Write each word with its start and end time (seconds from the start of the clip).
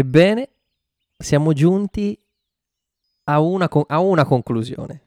Ebbene, 0.00 0.48
siamo 1.18 1.52
giunti 1.52 2.18
a 3.24 3.38
una, 3.40 3.68
con- 3.68 3.84
a 3.86 3.98
una 4.00 4.24
conclusione. 4.24 5.02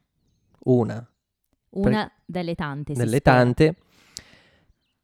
Una 0.66 1.04
Una 1.72 2.12
delle 2.24 2.54
tante. 2.54 2.94
delle 2.94 3.20
tante. 3.20 3.76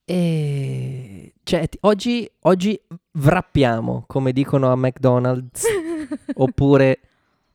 E 0.06 1.34
cioè, 1.42 1.68
ti- 1.68 1.78
oggi, 1.82 2.30
oggi 2.42 2.80
wrappiamo, 3.14 4.04
come 4.06 4.32
dicono 4.32 4.72
a 4.72 4.76
McDonald's, 4.76 5.64
oppure, 6.36 7.00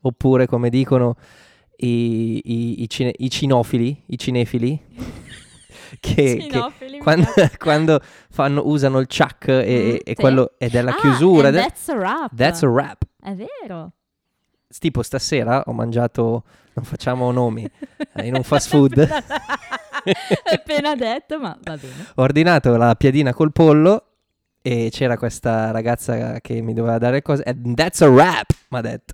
oppure 0.01 0.45
come 0.45 0.69
dicono 0.69 1.15
i, 1.77 2.41
i- 2.43 2.81
i 2.83 2.89
cine- 2.89 3.13
i 3.17 3.29
cinofili, 3.29 4.03
i 4.07 4.17
cinefili, 4.17 4.77
che, 5.99 6.47
che 6.49 6.63
mi 6.91 6.97
quando, 6.99 7.27
quando 7.57 7.99
fanno, 8.29 8.61
usano 8.65 8.99
il 8.99 9.07
chuck 9.07 9.47
e, 9.47 9.91
Mm, 9.93 9.95
e 9.95 10.01
sì. 10.05 10.13
quello 10.15 10.53
ed 10.57 10.75
è 10.75 10.81
la 10.81 10.91
Ah, 10.91 10.99
chiusura. 10.99 11.47
and 11.49 11.57
ed 11.57 11.61
that's 11.63 11.87
a 11.89 11.95
wrap. 11.95 12.35
that's 12.35 12.61
a 12.63 12.67
wrap. 12.67 13.03
È 13.21 13.33
vero. 13.33 13.91
Tipo 14.77 15.03
stasera 15.03 15.63
ho 15.67 15.71
mangiato, 15.71 16.43
non 16.73 16.83
facciamo 16.85 17.31
nomi, 17.31 17.63
eh, 18.15 18.25
in 18.27 18.35
un 18.35 18.43
fast 18.43 18.67
food. 18.69 19.07
Appena 20.51 20.95
detto, 20.95 21.39
ma 21.39 21.57
va 21.61 21.77
bene. 21.77 22.05
Ho 22.15 22.21
ordinato 22.21 22.75
la 22.75 22.95
piadina 22.95 23.33
col 23.33 23.51
pollo 23.51 24.09
e 24.61 24.89
c'era 24.91 25.17
questa 25.17 25.71
ragazza 25.71 26.39
che 26.41 26.61
mi 26.61 26.73
doveva 26.73 26.97
dare 26.97 27.21
cose. 27.21 27.43
E 27.43 27.55
that's 27.73 28.01
a 28.01 28.09
wrap, 28.09 28.49
mi 28.69 28.77
ha 28.77 28.81
detto. 28.81 29.13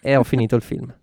E 0.00 0.16
ho 0.16 0.22
finito 0.22 0.54
il 0.56 0.62
film. 0.62 0.94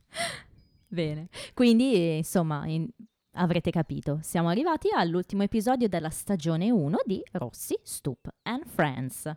Bene. 0.87 1.27
Quindi, 1.53 2.17
insomma, 2.17 2.63
in- 2.67 2.87
avrete 3.33 3.71
capito, 3.71 4.19
siamo 4.21 4.49
arrivati 4.49 4.89
all'ultimo 4.93 5.43
episodio 5.43 5.87
della 5.87 6.09
stagione 6.09 6.69
1 6.69 6.97
di 7.05 7.23
Rossi, 7.33 7.77
Stoop 7.81 8.27
and 8.43 8.65
Friends. 8.65 9.31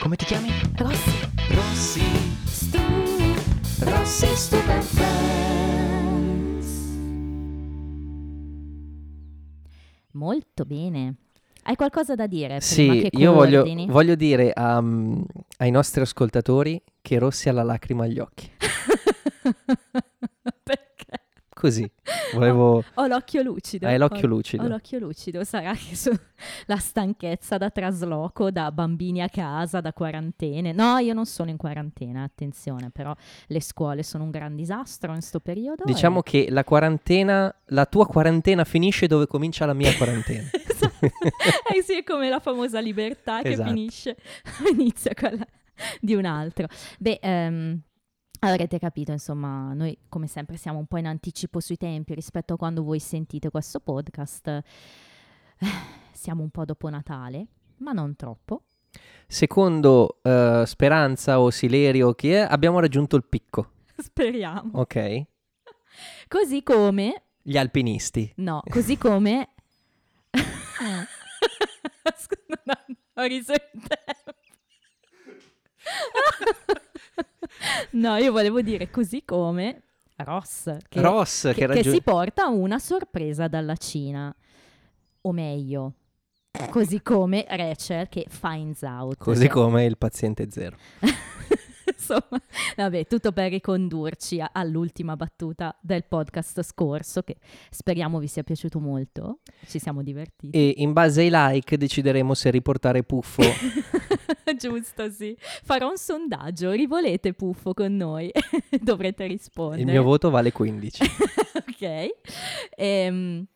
Come 0.00 0.16
ti 0.16 0.24
chiami? 0.24 0.48
Rossi, 0.76 1.28
Rossi. 1.50 2.00
Stoop, 2.46 2.82
Rossi, 3.80 4.26
Stoop 4.26 4.68
and 4.68 4.82
Friends. 4.82 5.10
Molto 10.12 10.64
bene. 10.64 11.14
Hai 11.64 11.76
qualcosa 11.76 12.16
da 12.16 12.26
dire 12.26 12.58
prima 12.58 12.60
Sì, 12.60 13.08
che 13.08 13.10
io 13.12 13.32
voglio, 13.32 13.64
voglio 13.86 14.16
dire 14.16 14.52
um, 14.56 15.24
ai 15.58 15.70
nostri 15.70 16.00
ascoltatori 16.00 16.82
che 17.00 17.20
Rossi 17.20 17.48
ha 17.48 17.52
la 17.52 17.62
lacrima 17.62 18.02
agli 18.04 18.18
occhi. 18.18 18.50
Perché? 20.62 20.90
Così, 21.54 21.88
volevo... 22.32 22.82
Ho 22.94 23.06
l'occhio 23.06 23.42
lucido. 23.42 23.86
Hai 23.86 23.96
l'occhio 23.98 24.24
Ho- 24.24 24.30
lucido. 24.30 24.64
Ho 24.64 24.68
l'occhio 24.68 24.98
lucido, 24.98 25.44
sarà 25.44 25.72
che 25.74 25.94
su- 25.94 26.10
la 26.66 26.76
stanchezza 26.78 27.56
da 27.58 27.70
trasloco, 27.70 28.50
da 28.50 28.72
bambini 28.72 29.20
a 29.22 29.28
casa, 29.28 29.80
da 29.80 29.92
quarantene. 29.92 30.72
No, 30.72 30.96
io 30.98 31.12
non 31.14 31.26
sono 31.26 31.50
in 31.50 31.56
quarantena, 31.58 32.22
attenzione, 32.24 32.90
però 32.90 33.14
le 33.46 33.60
scuole 33.60 34.02
sono 34.02 34.24
un 34.24 34.30
gran 34.30 34.56
disastro 34.56 35.14
in 35.14 35.20
sto 35.20 35.38
periodo. 35.40 35.84
Diciamo 35.84 36.20
e- 36.20 36.22
che 36.22 36.46
la 36.50 36.64
quarantena, 36.64 37.54
la 37.66 37.86
tua 37.86 38.06
quarantena 38.06 38.64
finisce 38.64 39.06
dove 39.06 39.26
comincia 39.26 39.64
la 39.66 39.74
mia 39.74 39.94
quarantena. 39.94 40.48
Esatto. 40.52 41.06
eh 41.06 41.82
sì, 41.84 41.98
è 41.98 42.02
come 42.02 42.28
la 42.28 42.40
famosa 42.40 42.80
libertà 42.80 43.42
che 43.42 43.50
Esatto. 43.50 43.68
finisce, 43.68 44.16
inizia 44.72 45.12
quella 45.14 45.46
di 46.00 46.14
un 46.14 46.24
altro. 46.24 46.66
Beh, 46.98 47.18
ehm, 47.22 47.80
avrete 48.50 48.78
capito, 48.78 49.12
insomma, 49.12 49.72
noi 49.72 49.96
come 50.08 50.26
sempre 50.26 50.56
siamo 50.56 50.78
un 50.78 50.86
po' 50.86 50.96
in 50.98 51.06
anticipo 51.06 51.60
sui 51.60 51.76
tempi 51.76 52.14
rispetto 52.14 52.54
a 52.54 52.56
quando 52.56 52.82
voi 52.82 52.98
sentite 52.98 53.50
questo 53.50 53.80
podcast. 53.80 54.60
Siamo 56.12 56.42
un 56.42 56.50
po' 56.50 56.64
dopo 56.64 56.88
Natale, 56.88 57.46
ma 57.78 57.92
non 57.92 58.14
troppo. 58.16 58.64
Secondo 59.26 60.18
eh, 60.22 60.64
Speranza 60.66 61.40
o 61.40 61.50
Silerio, 61.50 62.12
chi 62.14 62.30
è, 62.32 62.46
abbiamo 62.48 62.78
raggiunto 62.80 63.16
il 63.16 63.24
picco. 63.24 63.70
Speriamo. 63.96 64.70
Ok? 64.74 65.22
Così 66.28 66.62
come, 66.62 67.22
Gli 67.42 67.56
alpinisti. 67.56 68.32
no, 68.36 68.62
così 68.70 68.96
come... 68.96 69.48
Scusa, 72.16 72.62
no, 72.64 72.74
ho 73.14 73.22
riso 73.24 73.52
in 73.52 73.80
tempo. 73.80 74.38
No, 77.90 78.16
io 78.16 78.32
volevo 78.32 78.60
dire 78.60 78.90
così 78.90 79.22
come 79.24 79.82
Ross, 80.16 80.76
che, 80.88 81.00
Ross 81.00 81.42
che, 81.42 81.48
che- 81.48 81.60
che 81.60 81.66
raggiunge... 81.66 81.90
si 81.90 82.02
porta 82.02 82.46
una 82.48 82.78
sorpresa 82.78 83.48
dalla 83.48 83.76
Cina. 83.76 84.34
O 85.24 85.32
meglio, 85.32 85.92
così 86.70 87.00
come 87.02 87.44
Rachel 87.48 88.08
che 88.08 88.26
finds 88.28 88.82
out. 88.82 89.18
Così 89.18 89.46
che- 89.46 89.52
come 89.52 89.84
il 89.84 89.96
paziente 89.96 90.48
zero. 90.50 90.76
Insomma, 91.96 92.40
vabbè, 92.76 93.06
tutto 93.06 93.32
per 93.32 93.50
ricondurci 93.50 94.40
a- 94.40 94.50
all'ultima 94.52 95.16
battuta 95.16 95.76
del 95.80 96.04
podcast 96.04 96.62
scorso, 96.62 97.22
che 97.22 97.36
speriamo 97.70 98.18
vi 98.18 98.26
sia 98.28 98.42
piaciuto 98.42 98.80
molto. 98.80 99.40
Ci 99.66 99.78
siamo 99.78 100.02
divertiti. 100.02 100.56
E 100.56 100.74
in 100.78 100.92
base 100.92 101.20
ai 101.22 101.28
like 101.30 101.76
decideremo 101.76 102.34
se 102.34 102.50
riportare 102.50 103.02
Puffo. 103.02 103.42
Giusto, 104.58 105.10
sì. 105.10 105.36
Farò 105.38 105.88
un 105.90 105.96
sondaggio. 105.96 106.70
Rivolete 106.72 107.32
Puffo 107.32 107.72
con 107.74 107.94
noi? 107.96 108.30
Dovrete 108.80 109.26
rispondere. 109.26 109.82
il 109.82 109.86
mio 109.86 110.02
voto 110.02 110.30
vale 110.30 110.52
15. 110.52 111.02
ok. 111.54 112.06
Ehm, 112.76 113.46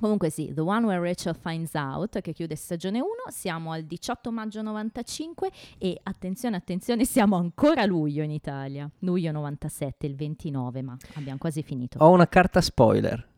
comunque 0.00 0.30
sì, 0.30 0.52
The 0.52 0.60
One 0.62 0.86
Where 0.86 1.00
Rachel 1.02 1.34
Finds 1.34 1.74
Out, 1.74 2.20
che 2.20 2.32
chiude 2.32 2.56
stagione 2.56 2.98
1, 3.00 3.08
siamo 3.28 3.72
al 3.72 3.82
18 3.84 4.32
maggio 4.32 4.62
95 4.62 5.50
e 5.78 6.00
attenzione, 6.02 6.56
attenzione, 6.56 7.04
siamo 7.06 7.36
ancora 7.36 7.82
a 7.82 7.86
luglio 7.86 8.22
in 8.22 8.30
Italia. 8.30 8.90
Luglio 9.00 9.30
97, 9.32 10.06
il 10.06 10.16
29, 10.16 10.82
ma 10.82 10.96
abbiamo 11.14 11.38
quasi 11.38 11.62
finito. 11.62 11.98
Ho 12.00 12.10
una 12.10 12.26
carta 12.28 12.60
spoiler. 12.60 13.28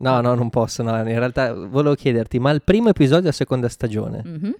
No, 0.00 0.20
no, 0.20 0.34
non 0.34 0.48
posso. 0.50 0.82
No, 0.84 0.96
in 0.98 1.04
realtà 1.18 1.52
volevo 1.52 1.94
chiederti, 1.96 2.38
ma 2.38 2.50
il 2.50 2.62
primo 2.62 2.88
episodio 2.90 3.22
della 3.22 3.32
seconda 3.32 3.68
stagione 3.68 4.22
Mhm. 4.24 4.54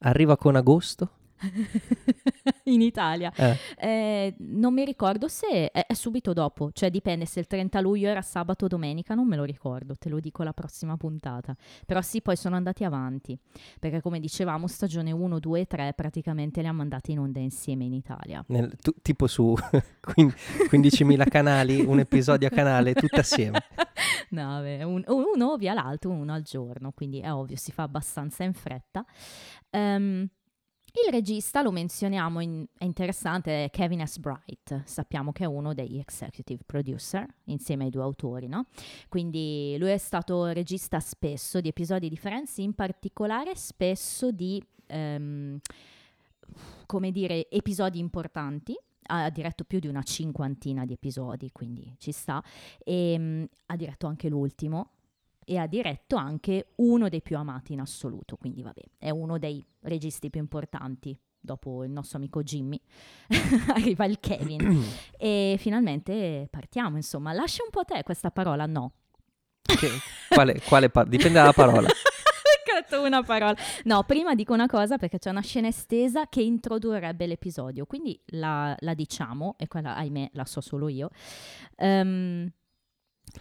arriva 0.00 0.36
con 0.36 0.54
agosto? 0.54 1.10
in 2.64 2.80
Italia. 2.80 3.32
Eh. 3.34 3.56
Eh, 3.78 4.34
non 4.38 4.74
mi 4.74 4.84
ricordo 4.84 5.28
se 5.28 5.70
è, 5.70 5.86
è 5.86 5.94
subito 5.94 6.32
dopo, 6.32 6.70
cioè 6.72 6.90
dipende 6.90 7.24
se 7.26 7.40
il 7.40 7.46
30 7.46 7.80
luglio 7.80 8.08
era 8.08 8.22
sabato 8.22 8.66
o 8.66 8.68
domenica, 8.68 9.14
non 9.14 9.26
me 9.26 9.36
lo 9.36 9.44
ricordo, 9.44 9.96
te 9.96 10.08
lo 10.08 10.20
dico 10.20 10.42
la 10.42 10.52
prossima 10.52 10.96
puntata. 10.96 11.56
Però 11.86 12.00
sì, 12.00 12.20
poi 12.22 12.36
sono 12.36 12.56
andati 12.56 12.84
avanti, 12.84 13.38
perché 13.78 14.00
come 14.00 14.20
dicevamo 14.20 14.66
stagione 14.66 15.12
1, 15.12 15.38
2 15.38 15.60
e 15.60 15.66
3 15.66 15.92
praticamente 15.94 16.60
li 16.60 16.66
hanno 16.66 16.78
mandati 16.78 17.12
in 17.12 17.18
onda 17.20 17.40
insieme 17.40 17.84
in 17.84 17.94
Italia. 17.94 18.44
Nel- 18.48 18.76
tu- 18.80 18.94
tipo 19.02 19.26
su 19.26 19.54
quin- 20.00 20.32
15.000 20.70 21.28
canali, 21.28 21.80
un 21.80 21.98
episodio 22.00 22.48
a 22.48 22.50
canale, 22.50 22.94
tutto 22.94 23.20
assieme. 23.20 23.62
no, 24.30 24.42
vabbè, 24.46 24.82
un- 24.82 25.04
uno 25.06 25.56
via 25.56 25.74
l'altro, 25.74 26.10
uno 26.10 26.32
al 26.32 26.42
giorno, 26.42 26.92
quindi 26.92 27.20
è 27.20 27.32
ovvio, 27.32 27.56
si 27.56 27.72
fa 27.72 27.82
abbastanza 27.82 28.44
in 28.44 28.52
fretta. 28.52 29.04
Ehm, 29.70 30.28
il 30.92 31.12
regista, 31.12 31.62
lo 31.62 31.70
menzioniamo, 31.70 32.40
in- 32.40 32.66
è 32.76 32.84
interessante, 32.84 33.64
è 33.64 33.70
Kevin 33.70 34.06
S. 34.06 34.18
Bright, 34.18 34.82
sappiamo 34.84 35.32
che 35.32 35.44
è 35.44 35.46
uno 35.46 35.72
degli 35.72 35.98
executive 35.98 36.62
producer 36.64 37.26
insieme 37.44 37.84
ai 37.84 37.90
due 37.90 38.02
autori, 38.02 38.48
no? 38.48 38.66
Quindi 39.08 39.76
lui 39.78 39.90
è 39.90 39.98
stato 39.98 40.46
regista 40.46 40.98
spesso 41.00 41.60
di 41.60 41.68
episodi 41.68 42.08
di 42.08 42.16
Friends, 42.16 42.58
in 42.58 42.74
particolare 42.74 43.54
spesso 43.54 44.30
di, 44.30 44.62
ehm, 44.86 45.58
come 46.86 47.10
dire, 47.12 47.48
episodi 47.48 47.98
importanti. 47.98 48.76
Ha 49.12 49.28
diretto 49.30 49.64
più 49.64 49.80
di 49.80 49.88
una 49.88 50.02
cinquantina 50.02 50.84
di 50.84 50.92
episodi, 50.92 51.50
quindi 51.50 51.94
ci 51.98 52.12
sta. 52.12 52.42
E 52.84 53.16
mm, 53.18 53.44
ha 53.66 53.76
diretto 53.76 54.06
anche 54.06 54.28
l'ultimo 54.28 54.90
e 55.50 55.58
ha 55.58 55.66
diretto 55.66 56.14
anche 56.14 56.68
uno 56.76 57.08
dei 57.08 57.22
più 57.22 57.36
amati 57.36 57.72
in 57.72 57.80
assoluto, 57.80 58.36
quindi 58.36 58.62
vabbè, 58.62 58.82
è 58.98 59.10
uno 59.10 59.36
dei 59.36 59.64
registi 59.80 60.30
più 60.30 60.40
importanti. 60.40 61.18
Dopo 61.42 61.82
il 61.84 61.90
nostro 61.90 62.18
amico 62.18 62.42
Jimmy 62.42 62.78
arriva 63.74 64.04
il 64.04 64.20
Kevin 64.20 64.84
e 65.18 65.56
finalmente 65.58 66.46
partiamo, 66.48 66.98
insomma. 66.98 67.32
Lascia 67.32 67.64
un 67.64 67.70
po' 67.70 67.80
a 67.80 67.84
te 67.84 68.02
questa 68.04 68.30
parola, 68.30 68.66
no. 68.66 68.92
Che- 69.62 69.88
quale, 70.28 70.60
quale 70.60 70.88
par- 70.88 71.08
dipende 71.08 71.38
dalla 71.38 71.52
parola. 71.52 71.88
Una 72.92 73.22
parola. 73.22 73.56
No, 73.84 74.02
prima 74.04 74.34
dico 74.34 74.52
una 74.52 74.66
cosa 74.66 74.96
perché 74.96 75.18
c'è 75.18 75.30
una 75.30 75.42
scena 75.42 75.68
estesa 75.68 76.26
che 76.28 76.42
introdurrebbe 76.42 77.26
l'episodio, 77.26 77.86
quindi 77.86 78.20
la, 78.26 78.74
la 78.80 78.94
diciamo, 78.94 79.54
e 79.58 79.68
quella, 79.68 79.94
ahimè, 79.94 80.30
la 80.32 80.44
so 80.44 80.60
solo 80.60 80.88
io. 80.88 81.10
Ehm, 81.76 82.50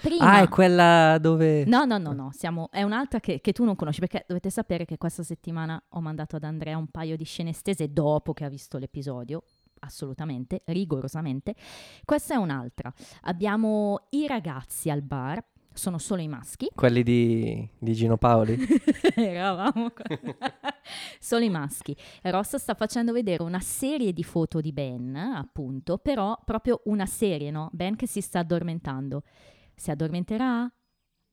prima... 0.01 0.33
Ah, 0.33 0.41
è 0.41 0.47
quella 0.47 1.17
dove... 1.19 1.65
No, 1.65 1.85
no, 1.85 1.97
no, 1.97 2.13
no, 2.13 2.29
siamo, 2.33 2.69
è 2.71 2.83
un'altra 2.83 3.19
che, 3.19 3.41
che 3.41 3.51
tu 3.51 3.63
non 3.63 3.75
conosci 3.75 3.99
perché 3.99 4.25
dovete 4.27 4.49
sapere 4.49 4.85
che 4.85 4.97
questa 4.97 5.23
settimana 5.23 5.81
ho 5.89 6.01
mandato 6.01 6.35
ad 6.35 6.43
Andrea 6.43 6.77
un 6.77 6.87
paio 6.87 7.15
di 7.15 7.23
scene 7.23 7.49
estese 7.49 7.91
dopo 7.91 8.33
che 8.33 8.45
ha 8.45 8.49
visto 8.49 8.77
l'episodio, 8.77 9.43
assolutamente, 9.79 10.61
rigorosamente. 10.65 11.55
Questa 12.05 12.33
è 12.33 12.37
un'altra. 12.37 12.93
Abbiamo 13.23 14.07
i 14.11 14.27
ragazzi 14.27 14.89
al 14.89 15.01
bar, 15.01 15.43
sono 15.79 15.97
solo 15.97 16.21
i 16.21 16.27
maschi. 16.27 16.69
Quelli 16.75 17.03
di, 17.03 17.67
di 17.77 17.93
Gino 17.93 18.17
Paoli. 18.17 18.57
Eravamo 19.15 19.91
qua. 19.91 20.03
Solo 21.19 21.45
i 21.45 21.49
maschi. 21.49 21.95
Ross 22.23 22.55
sta 22.57 22.73
facendo 22.73 23.13
vedere 23.13 23.43
una 23.43 23.59
serie 23.59 24.11
di 24.11 24.23
foto 24.23 24.59
di 24.59 24.73
Ben, 24.73 25.15
appunto, 25.15 25.97
però 25.97 26.37
proprio 26.43 26.81
una 26.85 27.05
serie, 27.05 27.51
no? 27.51 27.69
Ben 27.71 27.95
che 27.95 28.07
si 28.07 28.19
sta 28.19 28.39
addormentando. 28.39 29.23
Si 29.79 29.91
addormenterà? 29.91 30.69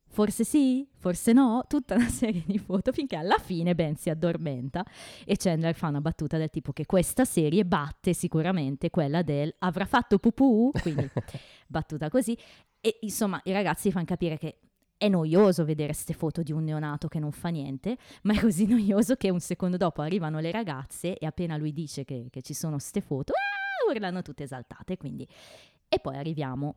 Forse 0.08 0.44
sì, 0.44 0.88
forse 0.94 1.32
no, 1.32 1.64
tutta 1.68 1.96
una 1.96 2.08
serie 2.08 2.44
di 2.46 2.58
foto 2.58 2.92
finché 2.92 3.16
alla 3.16 3.38
fine 3.38 3.74
Ben 3.74 3.96
si 3.96 4.08
addormenta 4.08 4.84
e 5.24 5.36
Chandler 5.36 5.74
fa 5.74 5.88
una 5.88 6.00
battuta 6.00 6.38
del 6.38 6.48
tipo 6.48 6.72
che 6.72 6.86
questa 6.86 7.24
serie 7.24 7.64
batte 7.66 8.14
sicuramente 8.14 8.88
quella 8.88 9.22
del 9.22 9.52
avrà 9.58 9.84
fatto 9.84 10.18
pupù, 10.18 10.70
quindi 10.80 11.10
battuta 11.66 12.08
così. 12.08 12.38
E 12.80 12.98
insomma 13.00 13.40
i 13.44 13.52
ragazzi 13.52 13.90
fanno 13.90 14.04
capire 14.04 14.38
che 14.38 14.60
è 14.96 15.08
noioso 15.08 15.64
vedere 15.64 15.92
queste 15.92 16.14
foto 16.14 16.42
di 16.42 16.52
un 16.52 16.62
neonato 16.62 17.08
che 17.08 17.18
non 17.18 17.32
fa 17.32 17.48
niente, 17.48 17.98
ma 18.22 18.32
è 18.34 18.40
così 18.40 18.64
noioso 18.66 19.16
che 19.16 19.28
un 19.28 19.40
secondo 19.40 19.76
dopo 19.76 20.02
arrivano 20.02 20.38
le 20.38 20.52
ragazze 20.52 21.18
e 21.18 21.26
appena 21.26 21.56
lui 21.56 21.72
dice 21.72 22.04
che, 22.04 22.28
che 22.30 22.42
ci 22.42 22.54
sono 22.54 22.76
queste 22.76 23.00
foto, 23.00 23.32
ah, 23.32 23.90
urlano 23.90 24.22
tutte 24.22 24.44
esaltate. 24.44 24.96
Quindi. 24.96 25.28
E 25.88 25.98
poi 25.98 26.16
arriviamo 26.16 26.76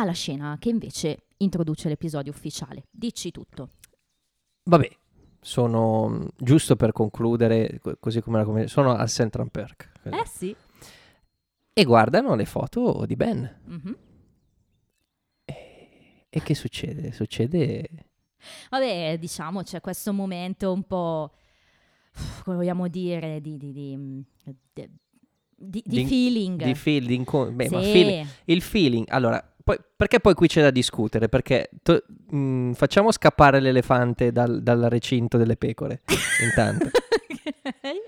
alla 0.00 0.12
scena 0.12 0.56
che 0.58 0.68
invece 0.68 1.26
introduce 1.38 1.88
l'episodio 1.88 2.32
ufficiale. 2.32 2.84
Dici 2.90 3.30
tutto. 3.30 3.70
Vabbè, 4.64 4.88
sono 5.40 6.28
giusto 6.36 6.76
per 6.76 6.92
concludere, 6.92 7.80
così 7.98 8.20
come 8.20 8.38
la 8.38 8.44
commedia, 8.44 8.68
sono 8.68 8.94
al 8.94 9.08
Central 9.08 9.50
Perk. 9.50 9.92
Eh 10.04 10.26
sì. 10.26 10.54
E 11.72 11.84
guardano 11.84 12.34
le 12.34 12.44
foto 12.44 13.04
di 13.06 13.16
Ben. 13.16 13.60
Mm-hmm. 13.68 13.92
E, 15.44 16.26
e 16.28 16.42
che 16.42 16.54
succede? 16.54 17.12
Succede... 17.12 17.88
Vabbè, 18.70 19.18
diciamo 19.18 19.62
c'è 19.62 19.80
questo 19.80 20.12
momento 20.12 20.72
un 20.72 20.82
po', 20.84 21.32
come 22.44 22.56
vogliamo 22.56 22.88
dire, 22.88 23.40
di, 23.40 23.58
di, 23.58 23.72
di, 23.72 24.24
di, 24.44 24.88
di 25.56 25.82
Di- 25.84 26.06
feeling. 26.06 26.64
Di 26.64 26.74
feeling, 26.74 27.50
beh, 27.50 27.68
ma 27.68 27.82
Sì. 27.82 27.90
feeling- 27.92 28.28
il 28.46 28.62
feeling, 28.62 29.06
allora, 29.10 29.49
poi, 29.62 29.78
perché 29.96 30.20
poi 30.20 30.34
qui 30.34 30.48
c'è 30.48 30.62
da 30.62 30.70
discutere? 30.70 31.28
Perché 31.28 31.70
to- 31.82 32.02
mh, 32.30 32.72
facciamo 32.72 33.12
scappare 33.12 33.60
l'elefante 33.60 34.32
dal, 34.32 34.62
dal 34.62 34.80
recinto 34.88 35.36
delle 35.38 35.56
pecore, 35.56 36.02
intanto. 36.42 36.90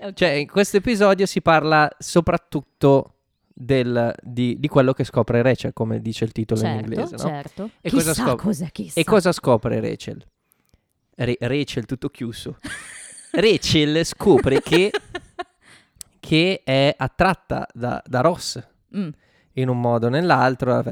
Ok. 0.01 0.13
Cioè, 0.13 0.29
in 0.29 0.47
questo 0.47 0.77
episodio 0.77 1.25
si 1.25 1.41
parla 1.41 1.89
soprattutto 1.97 3.09
del- 3.53 4.13
di, 4.21 4.59
di 4.59 4.67
quello 4.67 4.93
che 4.93 5.03
scopre 5.03 5.41
Rachel, 5.41 5.73
come 5.73 6.01
dice 6.01 6.25
il 6.25 6.31
titolo 6.31 6.59
in 6.61 6.65
certo, 6.67 6.79
inglese, 6.85 7.15
no? 7.15 7.21
certo. 7.29 7.69
E 7.81 7.89
chissà 7.89 8.03
cosa 8.09 8.13
scopre? 8.23 8.43
cosa, 8.45 8.65
chissà. 8.71 8.99
E 8.99 9.03
cosa 9.03 9.31
scopre 9.31 9.79
Rachel? 9.79 10.25
Re- 11.15 11.37
Rachel, 11.39 11.85
tutto 11.85 12.09
chiuso. 12.09 12.57
Rachel 13.31 14.05
scopre 14.05 14.61
che, 14.61 14.91
che 16.19 16.61
è 16.63 16.93
attratta 16.97 17.67
da, 17.73 18.01
da 18.05 18.21
Ross 18.21 18.61
Mm, 18.95 19.09
in 19.53 19.69
un 19.69 19.79
modo 19.79 20.05
o 20.05 20.09
nell'altro. 20.09 20.83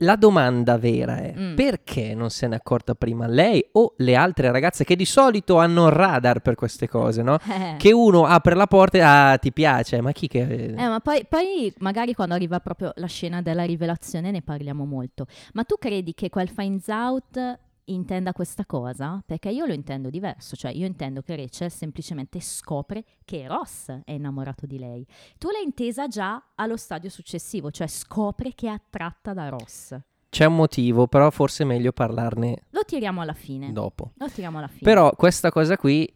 La 0.00 0.16
domanda 0.16 0.76
vera 0.76 1.16
è 1.16 1.32
Mm. 1.36 1.54
perché 1.54 2.14
non 2.14 2.30
se 2.30 2.46
n'è 2.46 2.54
accorta 2.54 2.94
prima 2.94 3.26
lei 3.26 3.66
o 3.72 3.94
le 3.98 4.14
altre 4.14 4.50
ragazze 4.50 4.84
che 4.84 4.94
di 4.94 5.04
solito 5.06 5.58
hanno 5.58 5.88
radar 5.88 6.40
per 6.40 6.54
queste 6.54 6.86
cose, 6.88 7.22
no? 7.22 7.38
eh. 7.48 7.76
Che 7.78 7.92
uno 7.92 8.26
apre 8.26 8.54
la 8.54 8.66
porta 8.66 8.98
e 8.98 9.00
ah, 9.00 9.38
ti 9.38 9.52
piace, 9.52 10.00
ma 10.02 10.12
chi 10.12 10.28
che... 10.28 10.74
Eh, 10.76 10.86
ma 10.88 11.00
poi, 11.00 11.24
poi 11.26 11.72
magari 11.78 12.14
quando 12.14 12.34
arriva 12.34 12.60
proprio 12.60 12.92
la 12.96 13.06
scena 13.06 13.40
della 13.40 13.64
rivelazione 13.64 14.30
ne 14.30 14.42
parliamo 14.42 14.84
molto. 14.84 15.26
Ma 15.54 15.64
tu 15.64 15.76
credi 15.78 16.12
che 16.14 16.28
quel 16.28 16.48
finds 16.50 16.88
out 16.88 17.58
intenda 17.86 18.32
questa 18.32 18.64
cosa? 18.64 19.22
Perché 19.24 19.50
io 19.50 19.66
lo 19.66 19.72
intendo 19.72 20.10
diverso, 20.10 20.56
cioè 20.56 20.70
io 20.72 20.86
intendo 20.86 21.22
che 21.22 21.36
Rachel 21.36 21.70
semplicemente 21.70 22.40
scopre 22.40 23.04
che 23.24 23.46
Ross 23.46 23.90
è 24.04 24.12
innamorato 24.12 24.66
di 24.66 24.78
lei. 24.78 25.06
Tu 25.38 25.50
l'hai 25.50 25.64
intesa 25.64 26.06
già 26.08 26.42
allo 26.54 26.76
stadio 26.76 27.10
successivo, 27.10 27.70
cioè 27.70 27.86
scopre 27.86 28.52
che 28.54 28.66
è 28.66 28.70
attratta 28.70 29.32
da 29.32 29.48
Ross. 29.48 29.98
C'è 30.28 30.44
un 30.44 30.56
motivo, 30.56 31.06
però 31.06 31.30
forse 31.30 31.62
è 31.62 31.66
meglio 31.66 31.92
parlarne 31.92 32.64
Lo 32.70 32.82
tiriamo 32.84 33.22
alla 33.22 33.32
fine. 33.32 33.72
dopo. 33.72 34.12
Lo 34.16 34.28
tiriamo 34.28 34.58
alla 34.58 34.68
fine. 34.68 34.80
Però 34.82 35.10
questa 35.12 35.50
cosa 35.50 35.76
qui, 35.78 36.12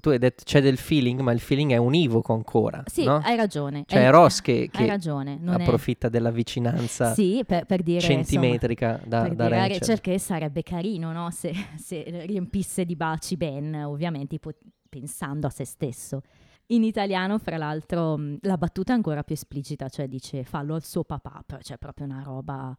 tu 0.00 0.08
hai 0.08 0.18
detto 0.18 0.42
c'è 0.44 0.60
del 0.60 0.78
feeling, 0.78 1.20
ma 1.20 1.32
il 1.32 1.40
feeling 1.40 1.72
è 1.72 1.76
univoco 1.76 2.32
ancora, 2.32 2.82
sì, 2.86 3.04
no? 3.04 3.16
hai 3.16 3.36
ragione. 3.36 3.84
Cioè 3.86 4.06
è 4.06 4.10
Ross 4.10 4.40
che, 4.40 4.68
che 4.72 4.86
ragione. 4.86 5.38
Non 5.40 5.60
è... 5.60 5.62
approfitta 5.62 6.08
della 6.08 6.30
vicinanza 6.30 7.12
Sì, 7.12 7.42
per, 7.46 7.66
per 7.66 7.82
dire... 7.82 7.98
insomma, 7.98 8.22
centimetrica 8.22 9.00
da, 9.04 9.22
per 9.22 9.34
da 9.34 9.44
dire 9.44 9.58
Rachel. 9.58 9.78
Rachel 9.78 10.00
che 10.00 10.18
sarebbe 10.18 10.62
carino 10.62 11.12
no? 11.12 11.30
se, 11.30 11.52
se 11.76 12.24
riempisse 12.26 12.84
di 12.84 12.96
baci 12.96 13.36
Ben, 13.36 13.74
ovviamente 13.84 14.36
ipo- 14.36 14.54
pensando 14.88 15.46
a 15.46 15.50
se 15.50 15.64
stesso. 15.64 16.22
In 16.66 16.84
italiano, 16.84 17.38
fra 17.38 17.56
l'altro, 17.58 18.16
mh, 18.16 18.38
la 18.42 18.56
battuta 18.56 18.92
è 18.92 18.96
ancora 18.96 19.22
più 19.22 19.34
esplicita, 19.34 19.88
cioè 19.88 20.08
dice 20.08 20.44
fallo 20.44 20.74
al 20.74 20.84
suo 20.84 21.04
papà, 21.04 21.42
però 21.44 21.60
c'è 21.60 21.76
proprio 21.76 22.06
una 22.06 22.22
roba 22.22 22.74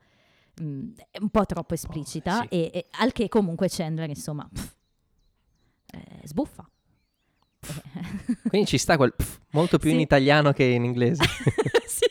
mh, 0.61 0.63
un 0.63 1.29
po' 1.29 1.45
troppo 1.45 1.75
esplicita, 1.75 2.41
sì. 2.41 2.47
e, 2.49 2.71
e- 2.73 2.87
al 2.99 3.11
che 3.11 3.29
comunque 3.29 3.67
Chandler, 3.69 4.09
insomma, 4.09 4.49
pff, 4.51 4.75
eh, 5.91 6.27
sbuffa. 6.27 6.67
Quindi 8.47 8.67
ci 8.67 8.77
sta 8.77 8.97
quel 8.97 9.13
pff, 9.15 9.39
molto 9.51 9.77
più 9.77 9.89
in 9.91 9.97
Sì. 9.97 10.01
italiano 10.03 10.51
che 10.53 10.63
in 10.63 10.83
inglese. 10.83 11.23
Sì, 11.85 12.05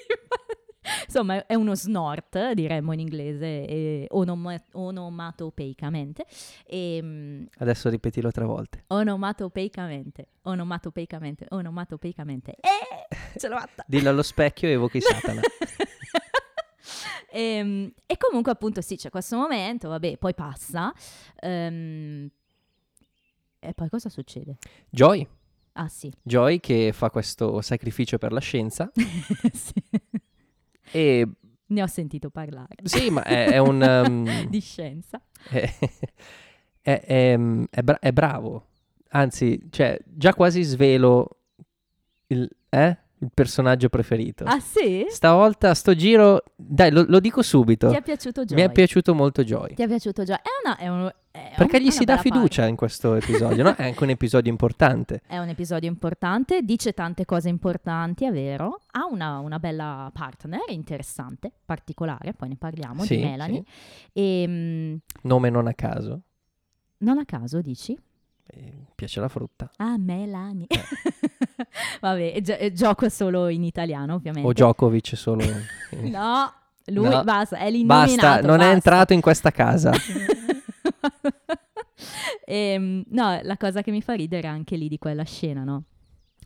Insomma, 1.07 1.45
è 1.47 1.55
uno 1.55 1.75
snort, 1.75 2.53
diremmo 2.53 2.93
in 2.93 3.01
inglese, 3.01 3.67
e 3.67 4.07
onoma- 4.11 4.61
onomatopeicamente. 4.73 6.25
E, 6.67 7.03
mh, 7.03 7.49
Adesso 7.59 7.89
ripetilo 7.91 8.31
tre 8.31 8.45
volte. 8.45 8.85
Onomatopeicamente, 8.89 10.29
onomatopeicamente, 10.43 11.47
onomatopeicamente. 11.51 12.53
Eh, 12.61 13.39
ce 13.39 13.49
l'ho 13.49 13.59
fatta. 13.59 13.85
Dillo 13.87 14.09
allo 14.11 14.23
specchio 14.23 14.69
e 14.69 14.73
evochi 14.73 15.01
Satana. 15.01 15.41
Ehm, 17.35 17.91
e, 18.05 18.17
comunque 18.19 18.53
appunto 18.53 18.83
sì, 18.83 18.97
c'è 18.97 19.09
questo 19.09 19.37
momento, 19.37 19.89
vabbè, 19.89 20.19
poi 20.19 20.35
passa. 20.35 20.93
ehm, 21.41 22.29
e 23.59 23.73
poi 23.75 23.89
cosa 23.89 24.09
succede? 24.11 24.59
Joy, 24.91 25.27
Ah 25.75 25.89
sì. 25.89 26.13
Joy 26.23 26.61
che 26.61 26.93
fa 26.93 27.11
questo 27.11 27.61
sacrificio 27.63 28.19
per 28.19 28.33
la 28.33 28.41
scienza 28.41 28.91
Sì. 29.53 29.73
e 30.93 31.29
Ne 31.67 31.83
ho 31.83 31.87
sentito 31.87 32.29
parlare. 32.31 32.75
sì, 32.85 33.09
ma 33.11 33.23
è, 33.25 33.47
è 33.53 33.59
un 33.59 33.81
um, 34.07 34.47
Di 34.51 34.61
scienza. 34.61 35.21
è, 35.49 35.73
è- 36.83 37.01
è- 37.05 37.39
è 37.71 37.83
bra- 37.83 37.99
è 37.99 38.13
bravo. 38.13 38.67
Anzi, 39.15 39.61
cioè, 39.71 39.99
già 40.05 40.35
quasi 40.35 40.63
svelo 40.63 41.39
il, 42.29 42.49
eh? 42.71 42.99
Il 43.23 43.31
personaggio 43.33 43.89
preferito. 43.89 44.43
Ah 44.45 44.59
sì? 44.59 45.07
Stavolta, 45.09 45.73
sto 45.75 45.95
giro, 45.95 46.43
dai, 46.57 46.91
lo, 46.91 47.05
lo 47.07 47.21
dico 47.21 47.41
subito. 47.43 47.89
Ti 47.89 47.97
è 47.97 48.03
piaciuto 48.03 48.45
Joy? 48.45 48.57
Mi 48.57 48.63
è 48.65 48.71
piaciuto 48.73 49.15
molto 49.15 49.45
Joy. 49.45 49.75
Ti 49.75 49.83
è 49.83 49.87
piaciuto 49.87 50.25
Joy? 50.25 50.37
È 50.37 50.67
una, 50.67 50.77
è 50.77 50.89
un, 50.89 51.13
è 51.31 51.53
Perché 51.57 51.77
un- 51.77 51.83
gli 51.85 51.87
è 51.87 51.91
si 51.93 52.05
dà 52.05 52.17
fiducia 52.19 52.57
parte. 52.57 52.71
in 52.71 52.77
questo 52.77 53.15
episodio, 53.15 53.63
no? 53.63 53.75
È 53.79 53.85
anche 53.85 54.03
un 54.03 54.11
episodio 54.11 54.51
importante. 54.51 55.21
È 55.25 55.39
un 55.39 55.49
episodio 55.49 55.89
importante, 55.89 56.63
dice 56.63 56.93
tante 56.95 57.25
cose 57.25 57.49
importanti, 57.49 58.27
è 58.27 58.33
vero. 58.33 58.81
Ha 58.91 59.07
una, 59.09 59.39
una 59.39 59.61
bella 59.61 60.11
partner 60.13 60.63
interessante, 60.71 61.53
particolare, 61.65 62.33
poi 62.35 62.49
ne 62.49 62.57
parliamo, 62.57 63.05
Sì, 63.05 63.17
di 63.19 63.23
Melanie. 63.23 63.63
sì. 63.67 64.11
E 64.15 64.45
mm, 64.49 64.95
Nome 65.23 65.49
non 65.49 65.69
a 65.69 65.75
caso. 65.75 66.23
non 66.99 67.19
a 67.19 67.25
caso 67.25 67.61
dici? 67.61 67.97
Eh, 68.55 68.85
piace 68.95 69.19
la 69.21 69.29
frutta. 69.29 69.71
Ah, 69.77 69.97
Melanie. 69.99 70.67
Vabbè, 72.01 72.41
gio- 72.43 72.57
eh, 72.57 72.73
gioco 72.73 73.09
solo 73.09 73.49
in 73.49 73.63
italiano, 73.65 74.15
ovviamente. 74.15 74.47
O 74.49 74.53
Djokovic 74.53 75.17
solo... 75.17 75.43
No, 76.03 76.53
lui 76.87 77.09
No. 77.09 77.23
basta, 77.25 77.59
è 77.59 77.71
l'innominato. 77.71 78.17
Basta, 78.27 78.41
non 78.47 78.57
è 78.57 78.59
basta. 78.59 78.73
entrato 78.73 79.13
in 79.15 79.21
questa 79.21 79.51
casa. 79.51 79.93
Ehm, 82.45 83.05
no, 83.09 83.39
la 83.43 83.57
cosa 83.57 83.83
che 83.83 83.91
mi 83.91 84.03
fa 84.03 84.15
ridere 84.15 84.47
è 84.49 84.51
anche 84.51 84.77
lì 84.77 84.89
di 84.89 84.99
quella 84.99 85.23
scena, 85.25 85.63
no? 85.65 85.85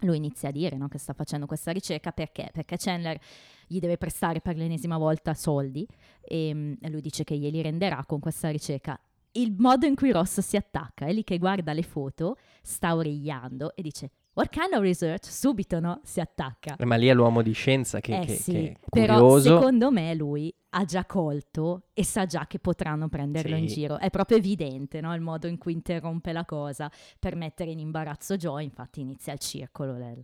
Lui 0.00 0.16
inizia 0.18 0.50
a 0.50 0.52
dire 0.52 0.76
no, 0.76 0.88
che 0.88 0.98
sta 0.98 1.14
facendo 1.14 1.46
questa 1.46 1.70
ricerca 1.72 2.12
perché? 2.12 2.50
Perché 2.52 2.76
Chandler 2.76 3.18
gli 3.66 3.78
deve 3.80 3.96
prestare 3.96 4.40
per 4.40 4.56
l'ennesima 4.56 4.98
volta 4.98 5.32
soldi 5.34 5.86
e, 6.22 6.76
e 6.80 6.90
lui 6.90 7.00
dice 7.00 7.24
che 7.24 7.36
glieli 7.36 7.62
renderà 7.62 8.04
con 8.06 8.20
questa 8.20 8.50
ricerca. 8.50 8.98
Il 9.36 9.54
modo 9.58 9.86
in 9.86 9.94
cui 9.94 10.10
Ross 10.12 10.40
si 10.40 10.56
attacca 10.56 11.06
è 11.06 11.12
lì 11.12 11.22
che 11.24 11.38
guarda 11.38 11.72
le 11.72 11.82
foto, 11.82 12.36
sta 12.62 12.94
origliando 12.94 13.74
e 13.74 13.82
dice 13.82 14.10
What 14.36 14.50
kind 14.50 14.74
of 14.74 14.80
research? 14.80 15.24
Subito 15.30 15.80
no? 15.80 16.00
Si 16.04 16.20
attacca. 16.20 16.76
Eh, 16.76 16.84
Ma 16.84 16.96
lì 16.96 17.06
è 17.06 17.14
l'uomo 17.14 17.40
di 17.40 17.52
scienza 17.52 18.00
che, 18.00 18.18
eh 18.20 18.26
che- 18.26 18.34
sì, 18.34 18.52
che 18.52 18.76
però 18.90 19.38
secondo 19.40 19.90
me 19.90 20.14
lui 20.14 20.54
ha 20.70 20.84
già 20.84 21.06
colto 21.06 21.84
e 21.94 22.04
sa 22.04 22.26
già 22.26 22.46
che 22.46 22.58
potranno 22.58 23.08
prenderlo 23.08 23.56
in 23.56 23.66
Sì. 23.66 23.76
giro. 23.76 23.98
È 23.98 24.10
proprio 24.10 24.36
evidente 24.36 25.00
no? 25.00 25.14
il 25.14 25.22
modo 25.22 25.46
in 25.46 25.56
cui 25.56 25.72
interrompe 25.72 26.32
la 26.32 26.44
cosa 26.44 26.90
per 27.18 27.34
mettere 27.34 27.70
in 27.70 27.78
imbarazzo 27.78 28.36
Joe. 28.36 28.62
Infatti 28.62 29.00
inizia 29.00 29.32
il 29.32 29.38
circolo 29.38 29.94
del- 29.94 30.22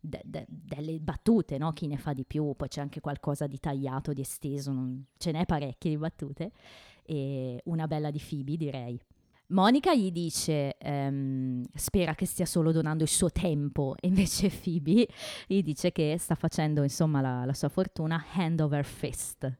de- 0.00 0.22
de- 0.24 0.46
delle 0.48 0.98
battute, 0.98 1.56
no? 1.56 1.72
chi 1.72 1.86
ne 1.86 1.98
fa 1.98 2.12
di 2.12 2.24
più. 2.24 2.54
Poi 2.56 2.66
c'è 2.66 2.80
anche 2.80 2.98
qualcosa 3.00 3.46
di 3.46 3.60
tagliato, 3.60 4.12
di 4.12 4.22
esteso, 4.22 4.72
non- 4.72 5.04
ce 5.16 5.30
n'è 5.30 5.46
parecchie 5.46 5.90
di 5.90 5.96
battute. 5.98 6.50
E 7.04 7.60
una 7.64 7.86
bella 7.86 8.10
di 8.10 8.20
Phoebe 8.20 8.56
direi. 8.56 9.00
Monica 9.48 9.94
gli 9.94 10.10
dice, 10.10 10.76
ehm, 10.78 11.64
spera 11.74 12.14
che 12.14 12.24
stia 12.24 12.46
solo 12.46 12.72
donando 12.72 13.02
il 13.02 13.08
suo 13.08 13.30
tempo, 13.30 13.94
e 14.00 14.08
invece 14.08 14.48
Phoebe 14.48 15.06
gli 15.46 15.62
dice 15.62 15.92
che 15.92 16.16
sta 16.18 16.34
facendo 16.34 16.82
insomma 16.82 17.20
la, 17.20 17.44
la 17.44 17.52
sua 17.52 17.68
fortuna 17.68 18.24
hand 18.32 18.60
over 18.60 18.84
fist, 18.84 19.52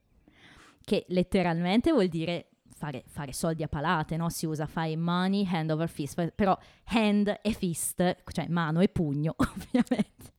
che 0.83 1.05
letteralmente 1.09 1.93
vuol 1.93 2.09
dire 2.09 2.49
fare, 2.83 3.05
fare 3.07 3.33
soldi 3.33 3.63
a 3.63 3.69
palate, 3.69 4.17
no? 4.17 4.29
Si 4.31 4.47
usa 4.47 4.67
fai 4.67 4.97
money 4.97 5.47
hand 5.47 5.71
over 5.71 5.89
fist, 5.89 6.33
però 6.35 6.59
hand 6.85 7.39
e 7.43 7.53
fist, 7.53 8.23
cioè 8.33 8.49
mano 8.49 8.81
e 8.81 8.89
pugno, 8.89 9.35
ovviamente. 9.39 10.33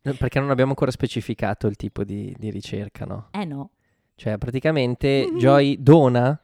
Perché 0.00 0.38
non 0.38 0.50
abbiamo 0.50 0.70
ancora 0.70 0.90
specificato 0.90 1.66
il 1.66 1.76
tipo 1.76 2.04
di, 2.04 2.34
di 2.38 2.50
ricerca, 2.50 3.04
no? 3.04 3.28
Eh 3.32 3.44
no. 3.44 3.70
Cioè, 4.18 4.36
praticamente 4.36 5.30
Joy 5.38 5.80
dona 5.80 6.36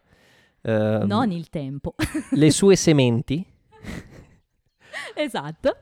ehm, 0.63 1.07
non 1.07 1.33
il 1.33 1.49
tempo. 1.51 1.97
le 2.31 2.51
sue 2.53 2.77
sementi 2.77 3.45
esatto. 5.17 5.77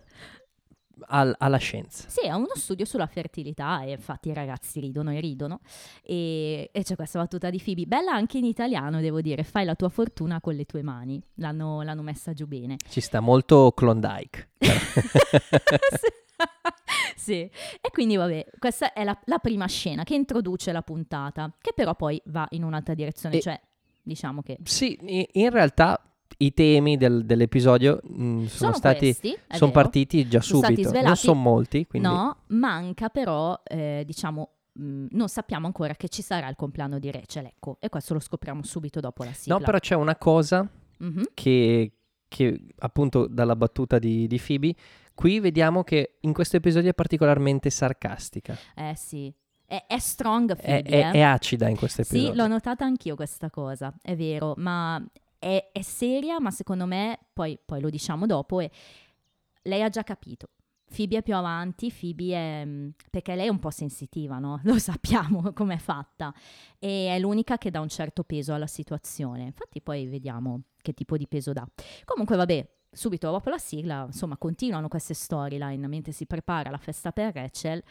al- 1.09 1.35
alla 1.37 1.59
scienza. 1.59 2.09
Sì, 2.09 2.23
è 2.23 2.33
uno 2.33 2.55
studio 2.55 2.87
sulla 2.87 3.07
fertilità 3.07 3.83
e 3.83 3.91
infatti 3.91 4.31
i 4.31 4.33
ragazzi 4.33 4.81
ridono 4.81 5.13
e 5.13 5.21
ridono. 5.21 5.61
E, 6.03 6.71
e 6.73 6.83
c'è 6.83 6.97
questa 6.97 7.19
battuta 7.19 7.51
di 7.51 7.61
Phoebe, 7.63 7.85
bella 7.85 8.13
anche 8.13 8.39
in 8.39 8.47
italiano, 8.47 9.03
devo 9.03 9.21
dire, 9.21 9.45
fai 9.45 9.67
la 9.67 9.75
tua 9.75 9.91
fortuna 9.91 10.41
con 10.41 10.55
le 10.55 10.65
tue 10.65 10.83
mani. 10.83 11.23
L'hanno, 11.35 11.83
l'hanno 11.83 12.03
messa 12.03 12.33
giù 12.33 12.47
bene. 12.47 12.77
Ci 12.89 13.03
sta 13.03 13.21
molto 13.21 13.71
Klondike. 13.73 14.49
sì. 14.57 16.21
E 17.25 17.51
quindi 17.93 18.17
vabbè, 18.17 18.47
questa 18.59 18.93
è 18.93 19.05
la, 19.05 19.17
la 19.27 19.39
prima 19.39 19.67
scena 19.67 20.03
che 20.05 20.15
introduce 20.15 20.73
la 20.73 20.83
puntata, 20.83 21.53
che 21.61 21.73
però 21.75 21.95
poi 21.95 22.21
va 22.27 22.47
in 22.51 22.65
un'altra 22.65 22.95
direzione, 22.95 23.37
E- 23.37 23.41
cioè 23.41 23.61
diciamo 24.03 24.43
che 24.43 24.59
Sì, 24.65 24.99
in 25.33 25.51
realtà 25.51 26.01
i 26.39 26.53
temi 26.55 26.97
del- 26.97 27.25
dell'episodio 27.25 28.01
mh, 28.03 28.17
sono, 28.17 28.47
sono, 28.49 28.73
stati 28.73 28.99
questi, 28.99 29.29
sono 29.49 29.71
vero. 29.71 29.71
partiti 29.71 30.29
già 30.29 30.41
Sono 30.41 30.63
subito. 30.65 30.91
Non 31.01 31.17
sono 31.17 31.41
molti, 31.41 31.87
quindi 31.87 32.09
No, 32.09 32.39
manca 32.49 33.09
però, 33.11 33.61
eh, 33.65 34.03
diciamo, 34.05 34.51
mh, 34.73 35.07
non 35.11 35.29
sappiamo 35.29 35.67
ancora 35.67 35.95
che 35.95 36.09
ci 36.09 36.23
sarà 36.23 36.49
il 36.49 36.57
compleanno 36.57 36.99
di 36.99 37.11
Rachel, 37.11 37.47
ecco, 37.47 37.77
e 37.79 37.89
questo 37.89 38.15
lo 38.15 38.21
scopriamo 38.21 38.63
subito 38.65 38.99
dopo 38.99 39.23
la 39.25 39.33
sigla. 39.33 39.59
No, 39.59 39.65
però 39.65 39.79
c'è 39.79 39.95
una 39.95 40.17
cosa 40.17 40.67
Mhm. 40.99 41.23
che, 41.35 41.93
che, 42.33 42.61
appunto 42.79 43.27
dalla 43.27 43.55
battuta 43.55 43.99
di, 43.99 44.27
di 44.27 44.41
Phoebe, 44.45 44.75
qui 45.15 45.39
vediamo 45.41 45.85
che 45.85 46.17
in 46.21 46.33
questo 46.33 46.57
episodio 46.57 46.91
è 46.91 46.95
particolarmente 46.95 47.69
sarcastica. 47.71 48.57
Eh 48.75 48.95
sì, 48.97 49.33
è, 49.67 49.85
è 49.87 49.99
strong 49.99 50.57
È, 50.57 50.63
Phoebe, 50.63 50.89
è- 50.89 51.09
eh. 51.09 51.11
è 51.13 51.21
acida 51.21 51.69
in 51.69 51.77
questo 51.77 52.01
episodio. 52.01 52.31
Sì, 52.31 52.37
l'ho 52.37 52.47
notata 52.47 52.85
anch'io 52.85 53.15
questa 53.15 53.51
cosa, 53.51 53.95
è 54.01 54.17
vero, 54.17 54.55
ma 54.57 55.05
è, 55.39 55.71
è 55.73 55.83
seria, 55.83 56.41
ma 56.41 56.51
secondo 56.51 56.87
me, 56.87 57.19
poi, 57.33 57.59
poi 57.65 57.81
lo 57.81 57.91
diciamo 57.91 58.27
dopo, 58.27 58.61
e 58.61 58.71
lei 59.63 59.83
ha 59.83 59.89
già 59.91 60.03
capito. 60.03 60.49
Phoebe 60.95 61.19
è 61.19 61.23
più 61.23 61.35
avanti, 61.35 61.93
Phoebe 61.93 62.35
è... 62.35 62.65
mm, 62.65 62.89
perché 63.11 63.35
lei 63.35 63.47
è 63.47 63.51
un 63.51 63.59
po' 63.59 63.71
sensitiva, 63.71 64.39
no? 64.39 64.61
Lo 64.65 64.79
sappiamo 64.79 65.53
com'è 65.55 65.79
fatta. 65.79 66.33
E 66.79 67.09
è 67.15 67.19
l'unica 67.19 67.59
che 67.59 67.71
dà 67.71 67.81
un 67.81 67.89
certo 67.89 68.23
peso 68.25 68.53
alla 68.55 68.67
situazione. 68.67 69.45
Infatti 69.45 69.81
poi 69.81 70.07
vediamo 70.07 70.63
che 70.83 70.93
tipo 70.93 71.17
di 71.17 71.27
peso 71.27 71.53
dà. 71.53 71.67
Comunque 72.05 72.37
vabbè, 72.37 72.69
subito 72.91 73.31
dopo 73.31 73.49
la 73.51 73.59
sigla, 73.59 74.05
insomma, 74.07 74.37
continuano 74.37 74.89
queste 74.89 75.15
storyline 75.15 75.87
mentre 75.89 76.13
si 76.13 76.27
prepara 76.27 76.71
la 76.71 76.79
festa 76.79 77.11
per 77.13 77.35
Rachel. 77.35 77.83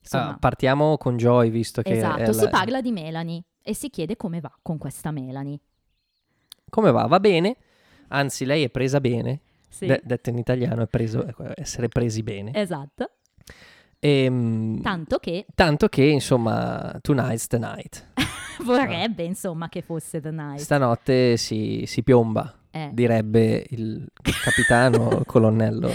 Insomma, 0.00 0.30
Ah, 0.34 0.38
partiamo 0.38 0.96
con 0.98 1.16
Joy, 1.16 1.50
visto 1.50 1.82
che... 1.82 1.96
Esatto, 1.96 2.32
si 2.32 2.44
la- 2.44 2.50
parla 2.50 2.80
di 2.80 2.92
Melanie 2.92 3.42
e 3.62 3.74
si 3.74 3.90
chiede 3.90 4.16
come 4.16 4.40
va 4.40 4.52
con 4.62 4.78
questa 4.78 5.10
Melanie. 5.10 5.58
Come 6.68 6.90
va? 6.92 7.06
Va 7.06 7.18
bene? 7.18 7.56
Anzi, 8.08 8.44
lei 8.44 8.62
è 8.62 8.70
presa 8.70 9.00
bene. 9.00 9.40
Sì, 9.68 9.86
De- 9.86 10.00
detto 10.04 10.30
in 10.30 10.38
italiano 10.38 10.82
è 10.82 10.86
preso, 10.86 11.24
è 11.26 11.34
essere 11.56 11.88
presi 11.88 12.22
bene. 12.22 12.52
esatto. 12.54 13.10
Ehm, 13.98 14.80
Tanto 14.82 15.18
che 15.18 15.46
tanto 15.54 15.88
che, 15.88 16.04
insomma, 16.04 16.96
tonight's 17.00 17.46
the 17.46 17.58
night. 17.58 18.06
vorrebbe, 18.64 19.22
insomma, 19.24 19.68
che 19.68 19.82
fosse 19.82 20.20
The 20.20 20.30
Night. 20.30 20.60
Stanotte 20.60 21.36
si, 21.36 21.84
si 21.86 22.02
piomba, 22.02 22.54
Eh. 22.70 22.90
direbbe 22.92 23.64
il 23.70 24.06
capitano, 24.42 25.22
colonnello. 25.26 25.90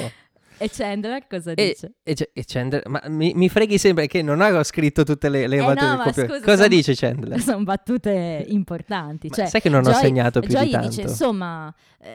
E 0.57 0.69
Chandler 0.69 1.25
cosa 1.27 1.53
E, 1.53 1.65
dice? 1.69 1.93
e 2.03 2.15
e 2.33 2.43
Chandler, 2.45 2.87
ma 2.87 3.01
mi, 3.07 3.33
mi 3.33 3.49
freghi 3.49 3.79
sempre 3.79 4.05
che 4.05 4.21
non 4.21 4.39
ho 4.41 4.61
scritto 4.63 5.01
tutte 5.03 5.27
le, 5.27 5.47
le 5.47 5.57
Eh 5.57 5.65
battute 5.73 6.21
no, 6.21 6.27
scusa, 6.27 6.39
Cosa 6.39 6.55
sono- 6.55 6.67
dice 6.67 6.93
Chandler? 6.95 7.39
Sono 7.41 7.63
battute 7.63 8.45
importanti. 8.49 9.31
Cioè, 9.31 9.47
sai 9.47 9.59
che 9.59 9.69
non 9.69 9.81
ho 9.85 9.89
Joy- 9.91 9.99
segnato 10.01 10.39
più 10.39 10.49
Joy 10.49 10.65
di 10.65 10.71
tanto? 10.71 10.87
dice, 10.89 11.01
insomma, 11.01 11.73
eh, 11.99 12.09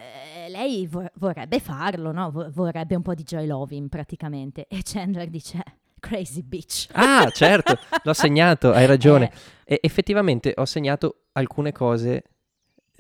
lei 0.49 0.87
vor- 0.87 1.11
vorrebbe 1.17 1.61
farlo, 1.61 2.13
no? 2.13 2.31
Vo- 2.31 2.51
vorrebbe 2.53 2.95
un 2.95 3.03
po' 3.03 3.15
di 3.15 3.23
Joy 3.23 3.47
Loving 3.47 3.89
praticamente. 3.89 4.67
E 4.69 4.81
Chandler 4.85 5.29
dice, 5.29 5.63
crazy 6.01 6.43
bitch. 6.43 6.89
Ah, 6.93 7.29
certo, 7.31 7.77
l'ho 8.03 8.13
segnato, 8.15 8.73
hai 8.73 8.87
ragione. 8.87 9.31
Eh, 9.65 9.79
effettivamente 9.83 10.53
ho 10.57 10.65
segnato 10.65 11.23
alcune 11.33 11.73
cose 11.73 12.23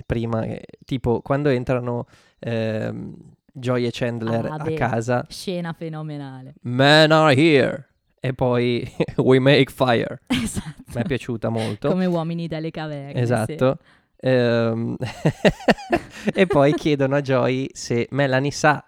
prima, 0.05 0.43
eh, 0.45 0.63
tipo 0.85 1.21
quando 1.23 1.49
entrano 1.49 2.07
ehm, 2.39 3.15
Joy 3.53 3.87
e 3.87 3.91
Chandler 3.93 4.47
Ah, 4.47 4.55
a 4.57 4.73
casa, 4.75 5.25
scena 5.29 5.73
fenomenale. 5.73 6.55
men 6.63 7.11
are 7.13 7.35
here, 7.35 7.89
e 8.21 8.35
poi 8.35 8.87
we 9.17 9.39
make 9.39 9.71
fire. 9.73 10.21
Esatto. 10.29 10.75
Mi 10.95 11.03
è 11.03 11.05
piaciuta 11.05 11.49
molto. 11.49 11.89
Come 11.89 12.07
uomini 12.07 12.47
dalle 12.47 12.71
caverne. 12.71 13.13
sì. 13.15 13.19
Esatto. 13.21 13.65
Ehm, 13.71 13.77
e 16.35 16.47
poi 16.47 16.73
chiedono 16.75 17.17
a 17.17 17.21
Joy 17.21 17.69
se 17.73 18.07
Melanie 18.11 18.51
sa 18.51 18.85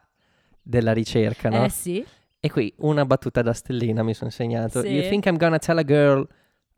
della 0.63 0.93
ricerca, 0.93 1.49
no? 1.49 1.65
Eh 1.65 1.71
sì, 1.71 2.05
E 2.41 2.51
qui 2.51 2.73
una 2.79 3.05
battuta 3.05 3.43
da 3.43 3.53
stellina 3.53 4.03
mi 4.03 4.15
sono 4.15 4.31
segnato. 4.31 4.81
Sì. 4.83 4.89
You 4.89 5.09
think 5.09 5.27
I'm 5.27 5.37
gonna 5.37 5.59
tell 5.59 5.79
a 5.79 5.85
girl 5.85 6.27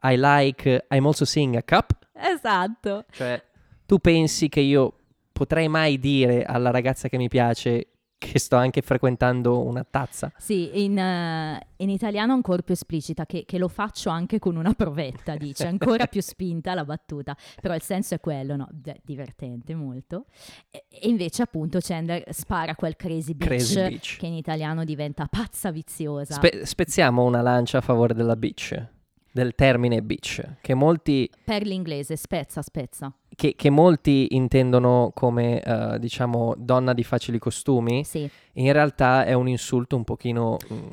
I 0.03 0.17
like, 0.17 0.87
I'm 0.91 1.07
also 1.07 1.25
seeing 1.25 1.57
a 1.57 1.63
cup? 1.63 1.99
esatto. 2.15 3.05
Cioè, 3.11 3.43
tu 3.87 3.99
pensi 3.99 4.49
che 4.49 4.61
io 4.61 4.95
potrei 5.33 5.69
mai 5.69 5.99
dire 5.99 6.45
alla 6.45 6.71
ragazza 6.71 7.09
che 7.09 7.17
mi 7.17 7.29
piace 7.29 7.87
che 8.21 8.39
sto 8.39 8.57
anche 8.57 8.83
frequentando 8.83 9.65
una 9.65 9.83
tazza? 9.83 10.31
Sì, 10.37 10.85
in, 10.85 10.99
eh, 10.99 11.67
in 11.77 11.89
italiano 11.89 12.35
ancora 12.35 12.61
più 12.61 12.75
esplicita, 12.75 13.25
che, 13.25 13.45
che 13.47 13.57
lo 13.57 13.67
faccio 13.69 14.11
anche 14.11 14.39
con 14.39 14.57
una 14.57 14.75
provetta, 14.75 15.37
dice, 15.37 15.67
ancora 15.67 16.07
più 16.07 16.21
spinta 16.21 16.75
la 16.75 16.85
battuta, 16.85 17.35
però 17.63 17.75
il 17.75 17.81
senso 17.81 18.15
è 18.15 18.21
quello, 18.21 18.57
no? 18.57 18.69
D- 18.71 18.95
divertente 19.03 19.75
molto. 19.75 20.27
E, 20.71 20.85
e 20.91 21.09
invece 21.09 21.41
appunto 21.43 21.79
Chandler 21.81 22.23
spara 22.35 22.75
quel 22.75 22.95
crazy 22.95 23.33
bitch, 23.33 23.49
Crazy 23.49 23.89
bitch. 23.89 24.19
che 24.19 24.27
in 24.27 24.35
italiano 24.35 24.85
diventa 24.85 25.27
pazza 25.27 25.71
viziosa. 25.71 26.35
Spe- 26.35 26.67
spezziamo 26.67 27.25
una 27.25 27.41
lancia 27.41 27.79
a 27.79 27.81
favore 27.81 28.13
della 28.13 28.37
bitch, 28.37 28.87
del 29.33 29.55
termine 29.55 30.03
bitch, 30.03 30.57
che 30.61 30.75
molti, 30.75 31.31
per 31.43 31.63
l'inglese, 31.63 32.17
spezza, 32.17 32.61
spezza. 32.61 33.11
Che, 33.41 33.55
che 33.57 33.71
molti 33.71 34.27
intendono 34.37 35.13
come, 35.15 35.63
eh, 35.63 35.99
diciamo, 35.99 36.53
donna 36.59 36.93
di 36.93 37.03
facili 37.03 37.39
costumi. 37.39 38.05
Sì, 38.05 38.29
In 38.55 38.71
realtà 38.71 39.25
è 39.25 39.33
un 39.33 39.49
insulto 39.49 39.97
un 39.97 40.05
pochino... 40.05 40.59
mm, 40.71 40.87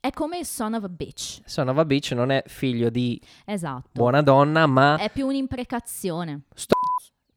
è 0.00 0.10
come 0.10 0.44
son 0.44 0.74
of 0.74 0.82
a 0.82 0.88
bitch, 0.88 1.42
son 1.44 1.68
of 1.68 1.78
a 1.78 1.84
bitch 1.84 2.10
non 2.10 2.32
è 2.32 2.42
figlio 2.46 2.90
di 2.90 3.20
esatto. 3.44 3.88
buona 3.92 4.20
donna, 4.20 4.66
ma... 4.66 4.96
È 4.96 5.10
più 5.12 5.26
un'imprecazione. 5.28 6.40
Sto- 6.54 6.74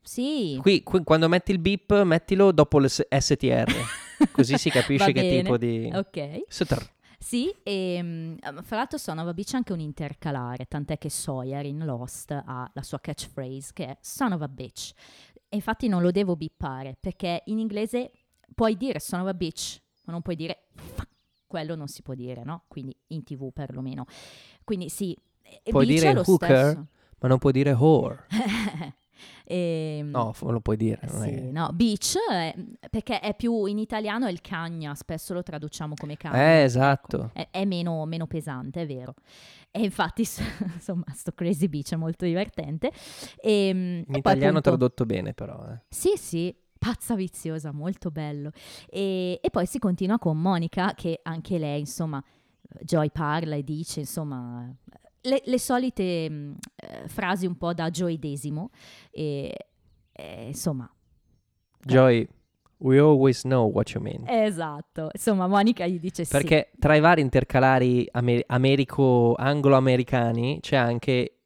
Sì, 0.01 0.57
Qui, 0.59 0.81
qui 0.81 1.03
quando 1.03 1.27
metti 1.29 1.51
il 1.51 1.59
beep, 1.59 2.01
mettilo 2.01 2.51
dopo 2.51 2.79
il 2.79 2.89
s- 2.89 3.05
STR, 3.07 3.71
così 4.33 4.57
si 4.57 4.71
capisce 4.71 5.11
che 5.11 5.21
bene. 5.21 5.41
tipo 5.43 5.57
di... 5.57 5.91
ok. 5.93 6.45
Str. 6.47 6.83
Sì, 7.23 7.49
e 7.63 7.99
mm, 8.03 8.35
fra 8.63 8.75
l'altro 8.75 8.97
Son 8.97 9.17
of 9.17 9.27
a 9.27 9.33
Bitch 9.33 9.53
è 9.53 9.55
anche 9.55 9.71
un 9.71 9.79
intercalare, 9.79 10.65
tant'è 10.65 10.97
che 10.97 11.09
Sawyer 11.09 11.65
in 11.65 11.85
Lost 11.85 12.31
ha 12.31 12.69
la 12.73 12.81
sua 12.83 12.99
catchphrase 12.99 13.71
che 13.73 13.85
è 13.87 13.97
Son 14.01 14.33
of 14.33 14.41
a 14.41 14.49
Bitch. 14.49 14.91
E 15.47 15.55
infatti 15.55 15.87
non 15.87 16.01
lo 16.01 16.11
devo 16.11 16.35
bippare 16.35 16.97
perché 16.99 17.43
in 17.45 17.59
inglese 17.59 18.11
puoi 18.53 18.75
dire 18.75 18.99
Son 18.99 19.21
of 19.21 19.27
a 19.27 19.33
Bitch, 19.33 19.81
ma 20.03 20.11
non 20.11 20.21
puoi 20.21 20.35
dire 20.35 20.65
quello 21.47 21.75
non 21.75 21.87
si 21.87 22.01
può 22.01 22.13
dire, 22.13 22.43
no? 22.43 22.65
Quindi 22.67 22.93
in 23.07 23.23
tv 23.23 23.51
perlomeno. 23.53 24.05
Quindi 24.65 24.89
sì, 24.89 25.17
Puoi 25.63 25.85
Bitch 25.85 25.99
dire 25.99 26.11
è 26.11 26.13
lo 26.13 26.23
hooker? 26.25 26.49
stesso. 26.49 26.87
Ma 27.19 27.27
non 27.29 27.37
puoi 27.37 27.53
dire 27.53 27.71
whore. 27.71 28.25
Ehm, 29.45 30.09
No, 30.09 30.33
lo 30.41 30.59
puoi 30.61 30.77
dire. 30.77 30.99
Sì, 31.07 31.29
che- 31.29 31.49
no, 31.51 31.69
beach 31.73 32.17
è- 32.29 32.55
perché 32.89 33.19
è 33.19 33.35
più 33.35 33.65
in 33.65 33.77
italiano 33.77 34.25
è 34.27 34.31
il 34.31 34.41
cagna, 34.41 34.95
spesso 34.95 35.33
lo 35.33 35.43
traduciamo 35.43 35.95
come 35.99 36.15
cagna. 36.17 36.37
Eh, 36.37 36.55
ecco. 36.57 36.65
esatto. 36.65 37.29
È, 37.33 37.47
è 37.51 37.65
meno, 37.65 38.05
meno 38.05 38.27
pesante, 38.27 38.81
è 38.81 38.85
vero. 38.87 39.15
E 39.71 39.81
infatti, 39.83 40.21
insomma, 40.75 41.03
sto 41.13 41.31
Crazy 41.33 41.67
Beach 41.67 41.91
è 41.93 41.95
molto 41.95 42.25
divertente. 42.25 42.91
E, 43.41 43.67
In 43.69 44.05
italiano 44.15 44.61
tradotto 44.61 45.05
bene 45.05 45.33
però. 45.33 45.65
eh. 45.71 45.79
Sì, 45.89 46.13
sì, 46.15 46.55
pazza 46.77 47.15
viziosa, 47.15 47.71
molto 47.71 48.11
bello. 48.11 48.51
E, 48.89 49.39
e 49.41 49.49
poi 49.49 49.65
si 49.65 49.79
continua 49.79 50.19
con 50.19 50.39
Monica, 50.39 50.93
che 50.93 51.19
anche 51.23 51.57
lei, 51.57 51.79
insomma, 51.81 52.23
Joy 52.81 53.09
parla 53.11 53.55
e 53.55 53.63
dice, 53.63 53.99
insomma, 54.01 54.71
le, 55.23 55.41
le 55.45 55.59
solite 55.59 56.29
mh, 56.29 56.55
eh, 56.75 57.07
frasi 57.07 57.45
un 57.45 57.55
po' 57.57 57.73
da 57.73 57.89
Joy 57.89 58.17
Desimo. 58.19 58.69
E, 59.11 59.55
e, 60.11 60.45
insomma, 60.47 60.89
Joy, 61.85 62.27
we 62.77 62.97
always 62.99 63.41
know 63.41 63.69
what 63.69 63.91
you 63.93 64.01
mean. 64.01 64.23
Esatto. 64.27 65.09
Insomma, 65.13 65.47
Monica 65.47 65.85
gli 65.85 65.99
dice 65.99 66.25
Perché 66.25 66.71
tra 66.79 66.95
i 66.95 66.99
vari 66.99 67.21
intercalari 67.21 68.07
amer- 68.11 68.43
americo-anglo-americani 68.47 70.59
c'è 70.61 70.75
anche, 70.77 71.37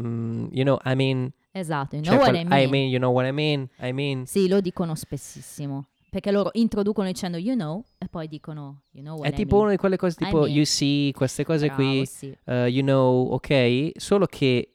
mm, 0.00 0.46
you 0.50 0.62
know, 0.64 0.78
I 0.84 0.94
mean... 0.94 1.30
sì. 1.30 1.40
Esatto, 1.58 1.96
you 1.96 2.04
c'è 2.04 2.10
know 2.10 2.20
what 2.22 2.30
quel 2.30 2.46
I 2.46 2.66
mean. 2.66 2.88
you 2.88 2.98
know 2.98 3.12
what 3.12 3.26
I 3.26 3.32
mean, 3.32 3.68
I 3.80 3.92
mean... 3.92 4.24
Sì, 4.26 4.48
lo 4.48 4.60
dicono 4.60 4.94
spessissimo. 4.94 5.86
Perché 6.12 6.30
loro 6.30 6.50
introducono 6.52 7.06
dicendo 7.06 7.38
you 7.38 7.54
know 7.54 7.82
e 7.96 8.06
poi 8.06 8.28
dicono 8.28 8.82
you 8.90 9.02
know 9.02 9.16
what 9.16 9.30
È 9.30 9.32
I 9.32 9.34
tipo 9.34 9.54
mean. 9.54 9.62
una 9.62 9.70
di 9.72 9.78
quelle 9.78 9.96
cose 9.96 10.16
I 10.20 10.24
tipo 10.26 10.40
mean. 10.40 10.52
you 10.54 10.64
see, 10.66 11.10
queste 11.12 11.42
cose 11.42 11.64
Bravo, 11.68 11.80
qui, 11.82 12.04
sì. 12.04 12.36
uh, 12.44 12.52
you 12.66 12.82
know, 12.82 13.32
ok? 13.32 13.92
Solo 13.96 14.26
che 14.26 14.74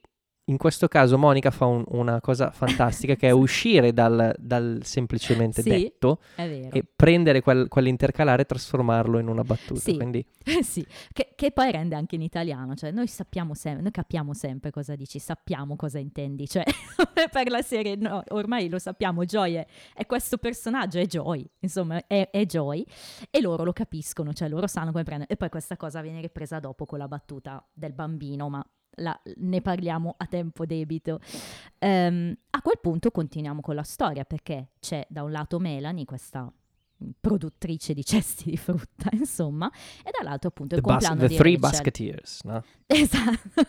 in 0.49 0.57
questo 0.57 0.87
caso 0.87 1.17
Monica 1.17 1.51
fa 1.51 1.65
un- 1.65 1.83
una 1.89 2.21
cosa 2.21 2.51
fantastica 2.51 3.15
che 3.15 3.27
è 3.27 3.31
uscire 3.31 3.93
dal, 3.93 4.33
dal 4.37 4.79
semplicemente 4.83 5.61
Sì. 5.61 5.69
detto 5.69 6.19
e 6.35 6.85
prendere 6.95 7.41
quel- 7.41 7.67
quell'intercalare 7.67 8.43
e 8.43 8.45
trasformarlo 8.45 9.19
in 9.19 9.27
una 9.27 9.43
battuta. 9.43 9.79
Sì. 9.79 9.95
Quindi 9.95 10.25
sì, 10.63 10.85
che, 11.11 11.33
che 11.35 11.51
poi 11.51 11.71
rende 11.71 11.95
anche 11.95 12.15
in 12.15 12.21
italiano, 12.21 12.75
cioè 12.75 12.91
noi 12.91 13.07
sappiamo 13.07 13.53
sempre, 13.53 13.81
noi 13.81 13.91
capiamo 13.91 14.33
sempre 14.33 14.71
cosa 14.71 14.95
dici, 14.95 15.19
sappiamo 15.19 15.75
cosa 15.75 15.99
intendi, 15.99 16.47
cioè 16.47 16.63
per 17.31 17.49
la 17.49 17.61
serie 17.61 17.95
no, 17.95 18.23
ormai 18.29 18.69
lo 18.69 18.79
sappiamo, 18.79 19.25
Joy 19.25 19.53
è, 19.55 19.65
è 19.93 20.05
questo 20.05 20.37
personaggio, 20.37 20.99
è 20.99 21.05
Joy, 21.05 21.45
insomma 21.59 22.01
è, 22.07 22.29
è 22.31 22.45
Joy 22.45 22.85
e 23.29 23.41
loro 23.41 23.63
lo 23.63 23.73
capiscono, 23.73 24.33
cioè 24.33 24.47
loro 24.47 24.67
sanno 24.67 24.91
come 24.91 25.03
prendere 25.03 25.31
e 25.31 25.35
poi 25.35 25.49
questa 25.49 25.75
cosa 25.75 26.01
viene 26.01 26.21
ripresa 26.21 26.59
dopo 26.59 26.85
con 26.85 26.97
la 26.99 27.07
battuta 27.07 27.63
del 27.73 27.93
bambino, 27.93 28.49
ma 28.49 28.65
la- 28.97 29.19
ne 29.37 29.61
parliamo 29.61 30.13
a 30.17 30.25
tempo 30.27 30.65
debito. 30.65 31.19
Ehm, 31.79 32.35
a 32.51 32.61
quel 32.61 32.79
punto 32.81 33.11
continuiamo 33.11 33.61
con 33.61 33.75
la 33.75 33.83
storia 33.83 34.23
perché 34.23 34.71
c'è 34.79 35.05
da 35.09 35.23
un 35.23 35.31
lato 35.31 35.59
Melanie, 35.59 36.05
questa 36.05 36.51
produttrice 37.19 37.93
di 37.93 38.03
cesti 38.03 38.49
di 38.51 38.57
frutta, 38.57 39.09
insomma, 39.13 39.69
e 40.03 40.09
dall'altro 40.17 40.49
appunto 40.49 40.75
il 40.75 40.81
the, 40.81 40.87
bas- 40.87 41.05
compleanno 41.05 41.27
the 41.27 41.27
di 41.27 41.35
three 41.35 41.53
Rachel. 41.53 41.69
basketeers, 41.71 42.41
no? 42.43 42.63
Esatto, 42.87 43.61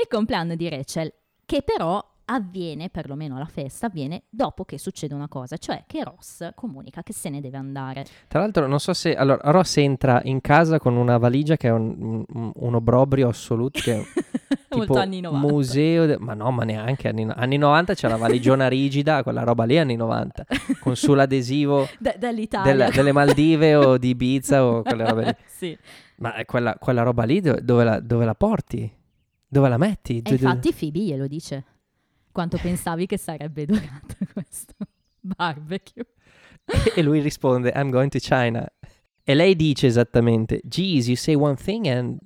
il 0.00 0.08
compleanno 0.08 0.54
di 0.56 0.68
Rachel, 0.68 1.12
che 1.44 1.62
però 1.62 2.04
avviene, 2.24 2.88
perlomeno 2.88 3.36
la 3.36 3.46
festa, 3.46 3.86
avviene 3.86 4.22
dopo 4.30 4.64
che 4.64 4.78
succede 4.78 5.12
una 5.12 5.28
cosa, 5.28 5.56
cioè 5.58 5.84
che 5.86 6.02
Ross 6.02 6.50
comunica 6.54 7.02
che 7.02 7.12
se 7.12 7.28
ne 7.28 7.40
deve 7.40 7.58
andare. 7.58 8.06
Tra 8.28 8.40
l'altro 8.40 8.66
non 8.66 8.80
so 8.80 8.94
se... 8.94 9.14
Allora, 9.14 9.50
Ross 9.50 9.76
entra 9.76 10.20
in 10.24 10.40
casa 10.40 10.78
con 10.78 10.96
una 10.96 11.18
valigia 11.18 11.56
che 11.56 11.68
è 11.68 11.72
un, 11.72 12.24
un, 12.26 12.52
un 12.54 12.74
obbrobrio 12.74 13.28
assoluto, 13.28 13.80
che 13.80 14.02
Molto 14.70 14.98
anni 14.98 15.20
90. 15.20 15.52
museo... 15.52 16.06
de- 16.06 16.18
ma 16.18 16.34
no, 16.34 16.50
ma 16.50 16.64
neanche 16.64 17.08
anni, 17.08 17.24
no- 17.24 17.34
anni 17.36 17.56
90 17.56 17.94
c'è 17.94 18.08
la 18.08 18.16
valigiona 18.16 18.68
rigida, 18.68 19.22
quella 19.22 19.42
roba 19.42 19.64
lì 19.64 19.78
anni 19.78 19.96
90, 19.96 20.46
con 20.80 20.96
sull'adesivo 20.96 21.88
Da- 21.98 22.14
dall'Italia. 22.18 22.74
del- 22.86 22.92
delle 22.94 23.12
Maldive 23.12 23.74
o 23.76 23.98
di 23.98 24.08
Ibiza 24.10 24.64
o 24.64 24.82
quelle 24.84 25.04
robe 25.08 25.24
lì. 25.24 25.34
sì. 25.46 25.78
Ma 26.16 26.34
è 26.34 26.44
quella, 26.44 26.76
quella 26.78 27.02
roba 27.02 27.24
lì 27.24 27.40
do- 27.40 27.58
dove 27.60 27.84
la, 27.84 28.00
dove 28.00 28.24
la 28.24 28.34
porti? 28.34 28.90
Dove 29.48 29.68
la 29.68 29.76
metti? 29.78 30.18
E 30.18 30.22
dove- 30.22 30.36
infatti 30.36 30.72
Phoebe 30.72 30.98
glielo 31.00 31.26
dice. 31.26 31.64
Quanto 32.32 32.56
pensavi 32.56 33.04
che 33.06 33.18
sarebbe 33.18 33.66
durato 33.66 34.16
questo 34.32 34.74
barbecue? 35.20 36.06
e 36.94 37.02
lui 37.02 37.20
risponde, 37.20 37.72
I'm 37.74 37.90
going 37.90 38.08
to 38.10 38.18
China. 38.18 38.66
E 39.24 39.34
lei 39.34 39.54
dice 39.54 39.86
esattamente, 39.86 40.60
geez, 40.64 41.06
you 41.08 41.16
say 41.16 41.34
one 41.34 41.54
thing 41.56 41.86
and... 41.86 42.18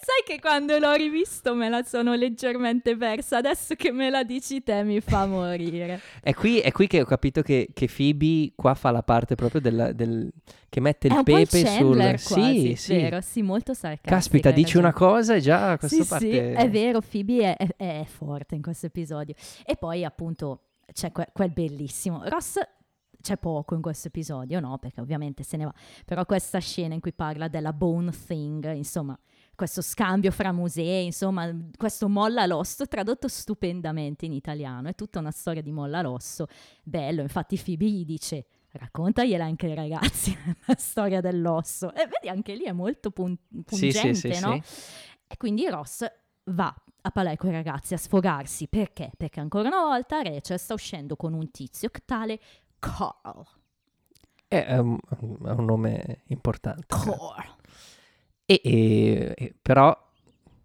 Sai 0.00 0.22
che 0.24 0.40
quando 0.40 0.78
l'ho 0.78 0.92
rivisto 0.94 1.54
me 1.54 1.68
la 1.68 1.82
sono 1.84 2.14
leggermente 2.14 2.96
persa, 2.96 3.38
adesso 3.38 3.74
che 3.74 3.92
me 3.92 4.10
la 4.10 4.24
dici 4.24 4.62
te 4.62 4.82
mi 4.82 5.00
fa 5.00 5.26
morire. 5.26 6.00
È 6.20 6.34
qui, 6.34 6.58
è 6.58 6.72
qui 6.72 6.86
che 6.86 7.00
ho 7.00 7.04
capito 7.04 7.42
che, 7.42 7.68
che 7.72 7.88
Phoebe 7.94 8.52
qua 8.56 8.74
fa 8.74 8.90
la 8.90 9.02
parte 9.02 9.34
proprio 9.34 9.60
del, 9.60 9.92
del- 9.94 10.30
che 10.68 10.80
mette 10.80 11.08
È 11.08 11.12
il 11.12 11.18
il 11.18 11.24
pepe 11.24 11.62
Chandler 11.62 12.18
sul... 12.18 12.36
quasi, 12.36 12.60
sì, 12.60 12.74
sì. 12.76 12.94
vero, 12.96 13.20
sì, 13.20 13.42
molto 13.42 13.72
sarcastico. 13.74 14.14
Caspita, 14.14 14.50
dici 14.50 14.76
una 14.76 14.92
cosa 14.92 15.34
e 15.34 15.40
già 15.40 15.78
questa 15.78 16.02
sì, 16.02 16.08
parte... 16.08 16.28
sì, 16.30 16.36
è 16.36 16.70
vero, 16.70 17.00
Phoebe 17.00 17.54
è, 17.56 17.66
è- 17.76 18.00
è 18.00 18.04
forte 18.04 18.54
in 18.54 18.62
questo 18.62 18.86
episodio. 18.86 19.34
E 19.64 19.76
poi 19.76 20.04
appunto 20.04 20.60
c'è 20.92 21.12
que- 21.12 21.28
quel 21.32 21.50
bellissimo. 21.50 22.22
Ross 22.26 22.58
c'è 23.20 23.36
poco 23.38 23.74
in 23.74 23.82
questo 23.82 24.08
episodio, 24.08 24.60
no? 24.60 24.78
Perché 24.78 25.00
ovviamente 25.00 25.42
se 25.42 25.56
ne 25.56 25.64
va. 25.64 25.74
Però 26.04 26.24
questa 26.26 26.58
scena 26.60 26.94
in 26.94 27.00
cui 27.00 27.12
parla 27.12 27.48
della 27.48 27.72
bone 27.72 28.12
thing, 28.26 28.72
insomma, 28.74 29.18
questo 29.56 29.82
scambio 29.82 30.30
fra 30.30 30.52
musei, 30.52 31.06
insomma, 31.06 31.52
questo 31.76 32.08
molla 32.08 32.46
l'osso 32.46 32.86
tradotto 32.86 33.26
stupendamente 33.26 34.24
in 34.26 34.32
italiano. 34.32 34.88
È 34.88 34.94
tutta 34.94 35.18
una 35.18 35.32
storia 35.32 35.62
di 35.62 35.72
molla 35.72 36.00
l'osso. 36.02 36.46
Bello, 36.84 37.22
infatti 37.22 37.60
Phoebe 37.60 37.86
gli 37.86 38.04
dice... 38.04 38.46
Raccontagliela 38.76 39.42
anche 39.42 39.68
ai 39.68 39.74
ragazzi 39.74 40.36
la 40.66 40.74
storia 40.76 41.22
dell'osso. 41.22 41.94
E 41.94 42.06
vedi, 42.06 42.28
anche 42.28 42.54
lì 42.54 42.64
è 42.64 42.72
molto 42.72 43.10
pun- 43.10 43.34
pungente, 43.64 44.14
sì, 44.14 44.32
sì, 44.34 44.40
no? 44.40 44.60
sì. 44.62 44.80
E 45.28 45.36
quindi 45.38 45.66
Ross 45.66 46.04
va 46.44 46.74
a 47.00 47.10
parlare 47.10 47.36
con 47.36 47.50
i 47.50 47.52
ragazzi 47.52 47.94
a 47.94 47.96
sfogarsi. 47.96 48.68
Perché? 48.68 49.12
Perché 49.16 49.40
ancora 49.40 49.68
una 49.68 49.82
volta 49.82 50.22
Rachel 50.22 50.58
sta 50.58 50.74
uscendo 50.74 51.16
con 51.16 51.32
un 51.32 51.50
tizio 51.50 51.88
tale 52.04 52.38
Carl. 52.78 53.44
È, 54.46 54.62
è 54.64 54.78
un, 54.78 54.98
è 55.08 55.50
un 55.50 55.64
nome 55.64 56.22
importante. 56.26 56.84
Carl. 56.86 57.55
E, 58.46 58.60
e- 58.64 59.54
però, 59.60 59.96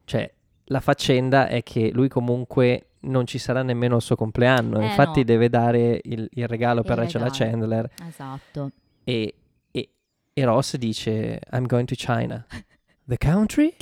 cioè, 0.06 0.32
la 0.66 0.80
faccenda 0.80 1.48
è 1.48 1.64
che 1.64 1.90
lui 1.92 2.08
comunque 2.08 2.86
non 3.02 3.26
ci 3.26 3.40
sarà 3.40 3.64
nemmeno 3.64 3.96
il 3.96 4.02
suo 4.02 4.16
compleanno. 4.16 4.80
Eh, 4.80 4.86
Infatti 4.86 5.20
no. 5.20 5.26
deve 5.26 5.50
dare 5.50 6.00
il, 6.04 6.30
il 6.32 6.48
regalo 6.48 6.82
Il 6.82 6.86
per 6.86 6.98
Rachel 6.98 7.22
regalo. 7.24 7.38
Chandler. 7.52 7.90
Esatto. 8.08 8.72
E, 9.04 9.34
e- 9.72 9.90
e 10.34 10.46
Ross 10.46 10.76
dice, 10.78 11.40
I'm 11.52 11.66
going 11.66 11.88
to 11.88 11.96
China. 11.96 12.46
The 13.04 13.18
country? 13.18 13.74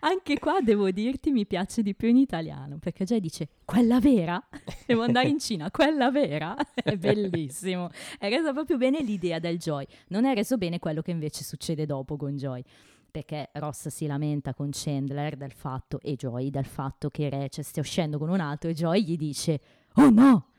Anche 0.00 0.38
qua 0.38 0.60
devo 0.60 0.90
dirti 0.90 1.30
mi 1.30 1.46
piace 1.46 1.82
di 1.82 1.94
più 1.94 2.08
in 2.08 2.16
italiano 2.16 2.78
perché 2.78 3.04
già 3.04 3.18
dice 3.18 3.48
quella 3.64 4.00
vera? 4.00 4.42
Devo 4.86 5.02
andare 5.02 5.28
in 5.28 5.38
Cina, 5.38 5.70
quella 5.70 6.10
vera? 6.10 6.56
È 6.74 6.96
bellissimo. 6.96 7.90
È 8.18 8.28
resa 8.28 8.52
proprio 8.52 8.76
bene 8.76 9.02
l'idea 9.02 9.38
del 9.38 9.58
Joy. 9.58 9.86
Non 10.08 10.24
è 10.24 10.34
reso 10.34 10.56
bene 10.56 10.78
quello 10.78 11.02
che 11.02 11.10
invece 11.10 11.44
succede 11.44 11.86
dopo 11.86 12.16
con 12.16 12.36
Joy. 12.36 12.62
Perché 13.10 13.50
Ross 13.54 13.88
si 13.88 14.06
lamenta 14.06 14.54
con 14.54 14.68
Chandler 14.70 15.36
del 15.36 15.52
fatto, 15.52 15.98
e 16.00 16.14
Joy 16.14 16.50
del 16.50 16.66
fatto 16.66 17.08
che 17.08 17.28
Rachel 17.28 17.64
stia 17.64 17.82
uscendo 17.82 18.18
con 18.18 18.28
un 18.28 18.40
altro 18.40 18.70
e 18.70 18.74
Joy 18.74 19.02
gli 19.02 19.16
dice 19.16 19.60
Oh 19.94 20.10
no! 20.10 20.50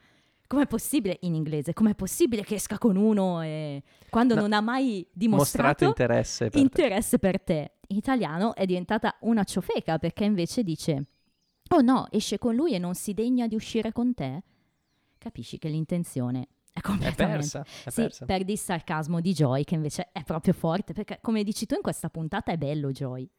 Com'è 0.49 0.65
possibile, 0.65 1.19
in 1.21 1.35
inglese, 1.35 1.73
com'è 1.73 1.93
possibile 1.93 2.43
che 2.43 2.55
esca 2.55 2.79
con 2.79 2.95
uno 2.95 3.43
e... 3.43 3.83
quando 4.09 4.33
No, 4.33 4.41
non 4.41 4.53
ha 4.53 4.61
mai 4.61 5.05
Mostrato 5.05 5.11
dimostrato 5.13 5.83
interesse 5.85 6.43
per 6.45 6.53
te. 6.53 6.59
interesse 6.59 7.19
per 7.19 7.39
te. 7.41 7.71
In 7.89 7.97
italiano 7.97 8.55
è 8.55 8.65
diventata 8.65 9.15
una 9.21 9.43
ciofeca 9.43 9.99
perché 9.99 10.23
invece 10.23 10.63
dice: 10.63 11.05
Oh 11.69 11.81
no, 11.81 12.07
esce 12.09 12.39
con 12.39 12.55
lui 12.55 12.73
e 12.73 12.79
non 12.79 12.95
si 12.95 13.13
degna 13.13 13.45
di 13.45 13.53
uscire 13.53 13.91
con 13.91 14.15
te. 14.15 14.41
Capisci 15.19 15.59
che 15.59 15.69
l'intenzione 15.69 16.47
è 16.73 16.79
È 16.79 16.81
completamente. 16.81 17.37
persa, 17.37 17.61
è 17.61 17.89
sì, 17.91 18.01
persa. 18.01 18.25
perdi 18.25 18.53
il 18.53 18.57
sarcasmo 18.57 19.21
di 19.21 19.33
Joy 19.33 19.63
che 19.63 19.75
invece 19.75 20.09
è 20.11 20.23
proprio 20.23 20.53
forte 20.53 20.93
perché 20.93 21.19
come 21.21 21.43
dici 21.43 21.67
tu 21.67 21.75
in 21.75 21.81
questa 21.83 22.09
puntata 22.09 22.51
è 22.51 22.57
bello 22.57 22.89
Joy. 22.91 23.29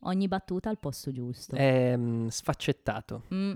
Ogni 0.00 0.28
battuta 0.28 0.68
al 0.68 0.78
posto 0.78 1.10
giusto. 1.12 1.56
È 1.56 1.96
mm, 1.96 2.26
sfaccettato. 2.26 3.22
Mm, 3.32 3.52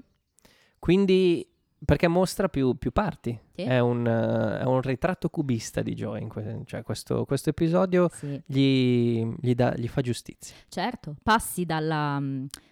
Quindi, 0.78 1.46
perché 1.84 2.08
mostra 2.08 2.48
più, 2.48 2.76
più 2.76 2.90
parti. 2.92 3.38
Sì. 3.54 3.62
È, 3.62 3.78
un, 3.78 4.06
eh, 4.06 4.60
è 4.60 4.64
un 4.64 4.80
ritratto 4.82 5.28
cubista 5.28 5.82
di 5.82 5.94
Joy. 5.94 6.22
in 6.22 6.28
que- 6.28 6.62
cioè, 6.66 6.82
questo, 6.82 7.24
questo 7.24 7.50
episodio 7.50 8.10
sì. 8.12 8.40
gli, 8.44 9.24
gli 9.40 9.54
dà- 9.54 9.74
gli 9.76 9.88
fa 9.88 10.00
giustizia. 10.00 10.54
Certo, 10.68 11.16
passi 11.22 11.64
dalla, 11.64 12.20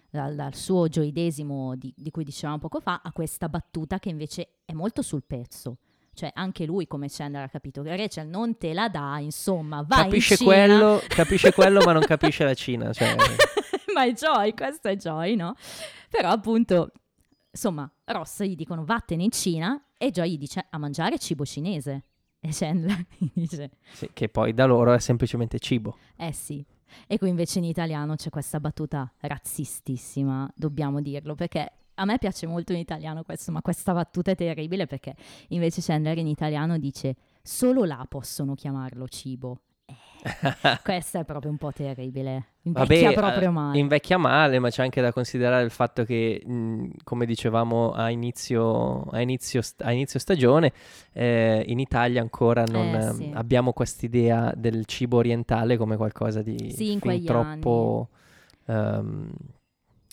dal, 0.09 0.35
dal 0.35 0.55
suo 0.55 0.87
gioidesimo 0.87 1.75
di, 1.75 1.93
di 1.95 2.11
cui 2.11 2.23
dicevamo 2.23 2.59
poco 2.59 2.79
fa 2.79 3.01
a 3.03 3.11
questa 3.11 3.49
battuta 3.49 3.99
che 3.99 4.09
invece 4.09 4.59
è 4.65 4.73
molto 4.73 5.01
sul 5.01 5.23
pezzo. 5.25 5.77
Cioè 6.13 6.31
anche 6.33 6.65
lui 6.65 6.85
come 6.85 7.07
Chandler 7.09 7.43
ha 7.43 7.49
capito 7.49 7.81
che 7.81 7.95
Rachel 7.95 8.27
non 8.27 8.57
te 8.57 8.73
la 8.73 8.89
dà, 8.89 9.19
insomma, 9.19 9.85
vai 9.87 10.03
capisce, 10.03 10.33
in 10.33 10.39
Cina. 10.39 10.53
quello, 10.53 11.01
capisce 11.07 11.53
quello, 11.53 11.81
ma 11.85 11.93
non 11.93 12.01
capisce 12.01 12.43
la 12.43 12.53
Cina. 12.53 12.91
Cioè, 12.91 13.15
Ma 13.93 14.05
è 14.05 14.11
Joy, 14.11 14.53
questo 14.53 14.89
è 14.89 14.95
Joy, 14.97 15.35
no? 15.35 15.55
Però 16.09 16.29
appunto, 16.29 16.91
insomma, 17.59 17.91
Ross 18.05 18.43
gli 18.43 18.55
dicono 18.55 18.85
vattene 18.85 19.23
in 19.23 19.31
Cina 19.31 19.83
e 19.97 20.11
Joy 20.11 20.31
gli 20.31 20.37
dice 20.37 20.65
a 20.69 20.77
mangiare 20.77 21.19
cibo 21.19 21.45
cinese. 21.45 22.05
E 22.39 22.49
Chandler 22.53 23.05
gli 23.19 23.29
dice 23.33 23.71
sì, 23.91 24.09
che 24.13 24.29
poi 24.29 24.53
da 24.53 24.63
loro 24.63 24.93
è 24.93 24.99
semplicemente 24.99 25.59
cibo. 25.59 25.97
Eh 26.15 26.31
sì. 26.31 26.65
E 27.05 27.17
qui 27.17 27.27
invece 27.27 27.59
in 27.59 27.65
italiano 27.65 28.15
c'è 28.15 28.29
questa 28.29 28.61
battuta 28.61 29.11
razzistissima, 29.19 30.49
dobbiamo 30.55 31.01
dirlo, 31.01 31.35
perché 31.35 31.69
a 31.95 32.05
me 32.05 32.17
piace 32.17 32.47
molto 32.47 32.71
in 32.71 32.79
italiano 32.79 33.23
questo, 33.23 33.51
ma 33.51 33.61
questa 33.61 33.93
battuta 33.93 34.31
è 34.31 34.35
terribile 34.35 34.87
perché 34.87 35.15
invece 35.49 35.81
Chandler 35.81 36.17
in 36.17 36.27
italiano 36.27 36.77
dice 36.77 37.17
solo 37.43 37.83
là 37.83 38.05
possono 38.07 38.55
chiamarlo 38.55 39.05
cibo. 39.09 39.63
Questo 40.83 41.19
è 41.19 41.23
proprio 41.23 41.51
un 41.51 41.57
po' 41.57 41.71
terribile. 41.71 42.45
Invecchia 42.63 43.11
Vabbè, 43.11 43.13
proprio 43.13 43.47
eh, 43.47 43.51
male. 43.51 43.79
invecchia 43.79 44.17
male, 44.17 44.59
ma 44.59 44.69
c'è 44.69 44.83
anche 44.83 45.01
da 45.01 45.11
considerare 45.13 45.63
il 45.63 45.71
fatto 45.71 46.03
che, 46.03 46.41
mh, 46.45 46.89
come 47.03 47.25
dicevamo 47.25 47.91
a 47.91 48.09
inizio, 48.09 49.03
a 49.05 49.21
inizio, 49.21 49.61
st- 49.61 49.81
a 49.81 49.91
inizio 49.91 50.19
stagione, 50.19 50.73
eh, 51.13 51.63
in 51.67 51.79
Italia 51.79 52.21
ancora 52.21 52.63
non 52.65 52.93
Eh, 52.93 53.01
ehm, 53.01 53.11
sì. 53.11 53.31
abbiamo 53.33 53.73
quest'idea 53.73 54.51
del 54.55 54.85
cibo 54.85 55.17
orientale 55.17 55.77
come 55.77 55.95
qualcosa 55.95 56.41
di 56.41 56.69
Sì, 56.71 56.99
troppo, 57.23 58.09
ehm, 58.65 59.29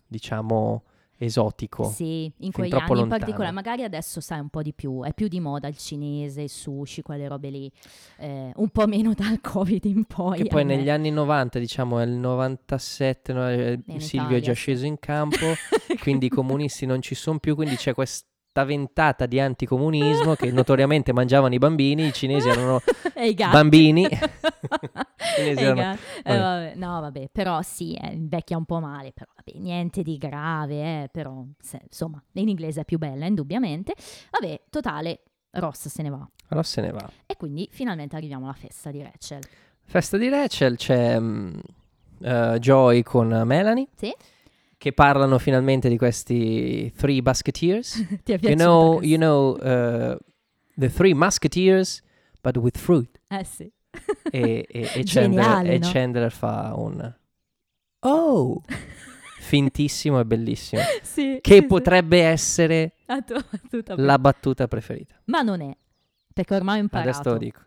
diciamo, 0.06 0.82
esotico. 1.18 1.84
Sì, 1.84 2.30
in 2.38 2.52
quegli 2.52 2.72
anni 2.72 2.82
in 2.82 2.88
lontano. 2.88 3.08
particolare, 3.08 3.52
magari 3.52 3.84
adesso 3.84 4.20
sai 4.20 4.40
un 4.40 4.48
po' 4.48 4.62
di 4.62 4.72
più, 4.72 5.02
è 5.02 5.12
più 5.14 5.28
di 5.28 5.40
moda 5.40 5.68
il 5.68 5.76
cinese, 5.76 6.42
il 6.42 6.48
sushi, 6.48 7.02
quelle 7.02 7.26
robe 7.28 7.50
lì, 7.50 7.70
eh, 8.18 8.52
un 8.54 8.68
po' 8.68 8.86
meno 8.86 9.12
dal 9.16 9.40
Covid 9.40 9.84
in 9.84 10.04
poi. 10.04 10.38
Che 10.42 10.46
poi 10.46 10.62
ahimè. 10.62 10.76
negli 10.76 10.90
anni 10.90 11.10
90, 11.10 11.58
diciamo, 11.58 11.98
è 11.98 12.04
il 12.04 12.12
97, 12.12 13.32
no, 13.32 13.48
eh, 13.48 13.80
In 13.86 14.00
Silvio 14.00 14.28
è 14.28 14.38
Italia, 14.38 14.40
già 14.40 14.54
sì. 14.54 14.60
sceso 14.60 14.86
in 14.86 14.98
campo, 14.98 15.36
quindi 16.00 16.26
i 16.26 16.30
comunisti 16.30 16.86
non 16.86 17.00
ci 17.00 17.14
sono 17.14 17.38
più, 17.38 17.54
quindi 17.54 17.76
c'è 17.76 17.94
questa 17.94 18.26
ventata 18.64 19.26
di 19.26 19.38
anticomunismo 19.40 20.34
che 20.34 20.50
notoriamente 20.50 21.12
mangiavano 21.14 21.54
i 21.54 21.58
bambini, 21.58 22.06
i 22.06 22.12
cinesi 22.12 22.48
erano 22.48 22.80
e 23.14 23.28
i 23.28 23.34
gatti. 23.34 23.52
bambini. 23.52 24.08
E 25.38 25.50
erano- 25.50 25.74
gatti. 25.80 26.00
Eh, 26.24 26.36
vabbè. 26.36 26.38
vabbè, 26.38 26.74
No, 26.76 27.00
vabbè, 27.00 27.28
però 27.30 27.60
sì, 27.62 27.94
eh, 27.94 28.12
invecchia 28.12 28.56
un 28.56 28.64
po' 28.64 28.80
male, 28.80 29.12
però 29.12 29.30
vabbè, 29.34 29.58
niente 29.58 30.02
di 30.02 30.16
grave, 30.16 31.02
eh, 31.02 31.08
però 31.10 31.44
se- 31.60 31.80
insomma, 31.84 32.22
in 32.32 32.48
inglese 32.48 32.82
è 32.82 32.84
più 32.84 32.96
bella, 32.98 33.26
indubbiamente. 33.26 33.94
Vabbè, 34.30 34.62
totale, 34.70 35.20
Ross 35.52 35.88
se 35.88 36.02
ne 36.02 36.08
va. 36.10 36.26
Allora 36.48 36.66
se 36.66 36.80
ne 36.80 36.90
va. 36.90 37.10
E 37.26 37.36
quindi 37.36 37.68
finalmente 37.70 38.16
arriviamo 38.16 38.44
alla 38.44 38.54
festa 38.54 38.90
di 38.90 39.02
Rachel. 39.02 39.40
Festa 39.84 40.16
di 40.16 40.28
Rachel 40.28 40.76
c'è 40.76 41.18
mm, 41.18 41.58
eh, 42.22 42.56
Joy 42.58 43.02
con 43.02 43.28
Melanie 43.44 43.88
Sì? 43.96 44.14
Che 44.78 44.92
parlano 44.92 45.38
finalmente 45.38 45.88
di 45.88 45.96
questi 45.96 46.92
Three 46.96 47.20
Musketeers. 47.22 47.94
Ti 48.22 48.32
è 48.32 48.34
You 48.34 48.38
piaciuta 48.38 48.64
know, 48.64 49.00
you 49.02 49.16
know 49.16 49.52
uh, 49.56 50.16
the 50.76 50.90
Three 50.92 51.14
Musketeers, 51.14 52.02
but 52.40 52.56
with 52.56 52.78
fruit. 52.78 53.20
Eh 53.28 53.44
sì. 53.44 53.72
e, 54.30 54.66
e- 54.68 54.90
e 54.94 55.02
Chandler, 55.04 55.04
Geniale, 55.04 55.72
e 55.72 55.78
no? 55.78 55.88
Chandler 55.90 56.32
fa 56.32 56.74
un 56.76 57.14
oh 58.00 58.62
fintissimo 59.40 60.20
e 60.20 60.24
bellissimo 60.24 60.82
sì, 61.02 61.38
che 61.40 61.54
sì, 61.54 61.60
sì. 61.60 61.66
potrebbe 61.66 62.22
essere 62.22 62.92
La 63.06 63.22
tua 63.22 63.44
battuta 63.48 63.94
la 63.96 64.18
battuta 64.18 64.68
preferita 64.68 65.14
Ma 65.26 65.40
non 65.42 65.60
è, 65.62 65.74
perché 66.32 66.54
ormai 66.54 66.78
ho 66.78 66.82
imparato. 66.82 67.10
adesso 67.10 67.30
lo 67.30 67.38
dico 67.38 67.60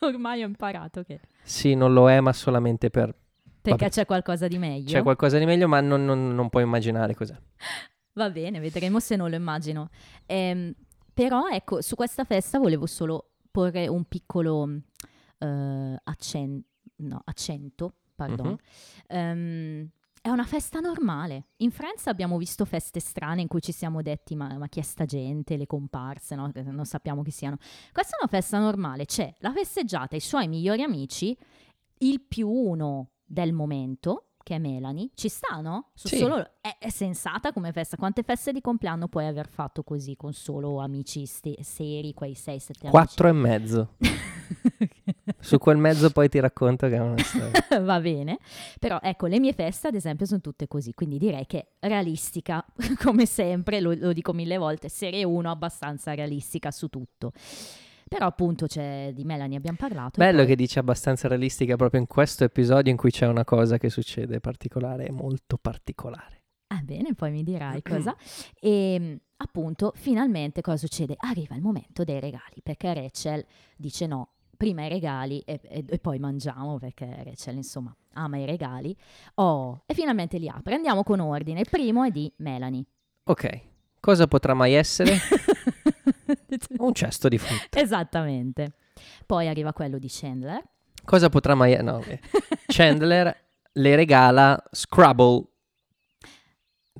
Ormai 0.00 0.42
ho 0.42 0.46
imparato 0.46 1.02
che... 1.02 1.20
sì 1.42 1.74
non 1.74 1.92
lo 1.92 2.10
è 2.10 2.20
ma 2.20 2.32
solamente 2.32 2.90
per 2.90 3.14
Perché 3.70 3.84
Vabbè. 3.84 3.94
c'è 3.94 4.06
qualcosa 4.06 4.48
di 4.48 4.58
meglio. 4.58 4.90
c'è 4.90 5.02
qualcosa 5.02 5.38
di 5.38 5.44
meglio 5.44 5.66
ma 5.68 5.80
non, 5.80 6.04
non- 6.04 6.34
non 6.34 6.48
puoi 6.48 6.62
immaginare 6.62 7.14
cos'è 7.14 7.36
Va 8.12 8.30
bene, 8.30 8.60
vedremo 8.60 8.98
se 8.98 9.14
non 9.16 9.28
lo 9.28 9.36
immagino. 9.36 9.90
Ehm, 10.24 10.72
però 11.12 11.48
ecco, 11.48 11.82
su 11.82 11.94
questa 11.96 12.24
festa 12.24 12.58
volevo 12.58 12.86
solo 12.86 13.32
porre 13.50 13.88
un 13.88 14.04
piccolo 14.04 14.68
eh, 15.38 16.00
accen- 16.02 16.62
no, 16.96 17.20
accento, 17.24 17.92
pardon. 18.14 18.48
Mhm. 18.48 18.56
Ehm, 19.08 19.88
è 20.22 20.30
una 20.30 20.44
festa 20.44 20.80
normale. 20.80 21.48
In 21.58 21.70
Francia 21.70 22.08
abbiamo 22.10 22.38
visto 22.38 22.64
feste 22.64 23.00
strane 23.00 23.42
in 23.42 23.48
cui 23.48 23.60
ci 23.60 23.70
siamo 23.72 24.00
detti 24.02 24.34
ma, 24.34 24.56
ma 24.56 24.66
chi 24.68 24.80
è 24.80 24.82
sta 24.82 25.04
gente, 25.04 25.56
le 25.56 25.66
comparse, 25.66 26.34
no? 26.34 26.50
Non 26.54 26.84
sappiamo 26.86 27.22
chi 27.22 27.30
siano. 27.30 27.56
Questa 27.92 28.16
è 28.16 28.18
una 28.22 28.30
festa 28.30 28.58
normale, 28.58 29.04
c'è 29.04 29.32
la 29.40 29.52
festeggiata, 29.52 30.16
i 30.16 30.20
suoi 30.20 30.48
migliori 30.48 30.82
amici, 30.82 31.36
il 31.98 32.20
più 32.22 32.48
uno 32.48 33.10
del 33.26 33.52
momento, 33.52 34.28
che 34.42 34.54
è 34.54 34.58
Melanie, 34.58 35.10
ci 35.14 35.28
sta, 35.28 35.60
no? 35.60 35.90
Sì. 35.94 36.18
solo- 36.18 36.50
è, 36.60 36.76
è 36.78 36.88
sensata 36.88 37.52
come 37.52 37.72
festa. 37.72 37.96
Quante 37.96 38.22
feste 38.22 38.52
di 38.52 38.60
compleanno 38.60 39.08
puoi 39.08 39.26
aver 39.26 39.48
fatto 39.48 39.82
così 39.82 40.14
con 40.16 40.32
solo 40.32 40.78
amici 40.78 41.26
ste- 41.26 41.56
seri, 41.62 42.14
quei 42.14 42.32
6-7 42.32 42.38
amici? 42.46 42.90
quattro 42.90 43.26
e 43.28 43.32
mezzo 43.32 43.94
su 45.40 45.58
quel 45.58 45.76
mezzo 45.76 46.10
poi 46.10 46.28
ti 46.28 46.38
racconto 46.38 46.86
che 46.88 46.94
è 46.94 47.00
una 47.00 47.18
storia 47.18 47.50
Va 47.82 47.98
bene, 48.00 48.38
però 48.78 49.00
ecco, 49.02 49.26
le 49.26 49.40
mie 49.40 49.52
feste 49.52 49.88
ad 49.88 49.94
esempio 49.96 50.26
sono 50.26 50.40
tutte 50.40 50.68
così, 50.68 50.94
quindi 50.94 51.18
direi 51.18 51.46
che 51.46 51.72
realistica, 51.80 52.64
come 53.02 53.26
sempre, 53.26 53.80
lo, 53.80 53.94
lo 53.94 54.12
dico 54.12 54.32
mille 54.32 54.58
volte, 54.58 54.88
serie 54.88 55.24
1 55.24 55.50
abbastanza 55.50 56.14
realistica 56.14 56.70
su 56.70 56.86
tutto. 56.88 57.32
Però 58.08 58.26
appunto 58.26 58.66
c'è 58.66 59.10
di 59.12 59.24
Melanie 59.24 59.56
abbiamo 59.56 59.76
parlato. 59.78 60.18
bello 60.18 60.38
poi- 60.38 60.46
che 60.46 60.56
dici 60.56 60.78
abbastanza 60.78 61.26
realistica 61.28 61.76
proprio 61.76 62.00
in 62.00 62.06
questo 62.06 62.44
episodio 62.44 62.90
in 62.90 62.96
cui 62.96 63.10
c'è 63.10 63.26
una 63.26 63.44
cosa 63.44 63.78
che 63.78 63.90
succede 63.90 64.38
particolare 64.40 65.10
molto 65.10 65.58
particolare 65.58 66.34
Ah 66.68 66.80
bene, 66.82 67.14
poi 67.14 67.30
mi 67.30 67.42
dirai 67.44 67.80
cosa. 67.82 68.16
E 68.60 69.20
appunto, 69.36 69.92
finalmente 69.94 70.60
cosa 70.62 70.76
succede? 70.78 71.14
Arriva 71.18 71.54
il 71.54 71.62
momento 71.62 72.02
dei 72.04 72.18
regali, 72.20 72.60
perché 72.62 72.92
Rachel 72.94 73.44
dice 73.76 74.06
no, 74.06 74.30
prima 74.56 74.84
i 74.84 74.88
regali 74.88 75.38
e, 75.40 75.60
e- 75.62 75.84
e 75.88 75.98
poi 75.98 76.18
mangiamo, 76.18 76.78
perché 76.78 77.22
Rachel 77.24 77.56
insomma 77.56 77.94
ama 78.14 78.38
i 78.38 78.44
regali. 78.46 78.96
Oh, 79.34 79.82
e 79.86 79.94
finalmente 79.94 80.38
li 80.38 80.48
apre. 80.48 80.74
Andiamo 80.74 81.02
con 81.04 81.20
ordine. 81.20 81.60
Il 81.60 81.68
primo 81.70 82.02
è 82.04 82.10
di 82.10 82.32
Melanie. 82.38 82.84
ok 83.24 83.60
cosa 84.00 84.26
potrà 84.28 84.54
mai 84.54 84.72
essere 84.74 85.16
un 86.78 86.92
cesto 86.92 87.28
di 87.28 87.38
frutta 87.38 87.78
Esattamente. 87.78 88.72
Poi 89.24 89.48
arriva 89.48 89.72
quello 89.72 89.98
di 89.98 90.08
Chandler. 90.10 90.62
Cosa 91.04 91.28
potrà 91.28 91.54
mai... 91.54 91.80
No, 91.82 92.00
eh. 92.02 92.20
Chandler 92.66 93.44
le 93.72 93.96
regala 93.96 94.62
Scrabble 94.70 95.44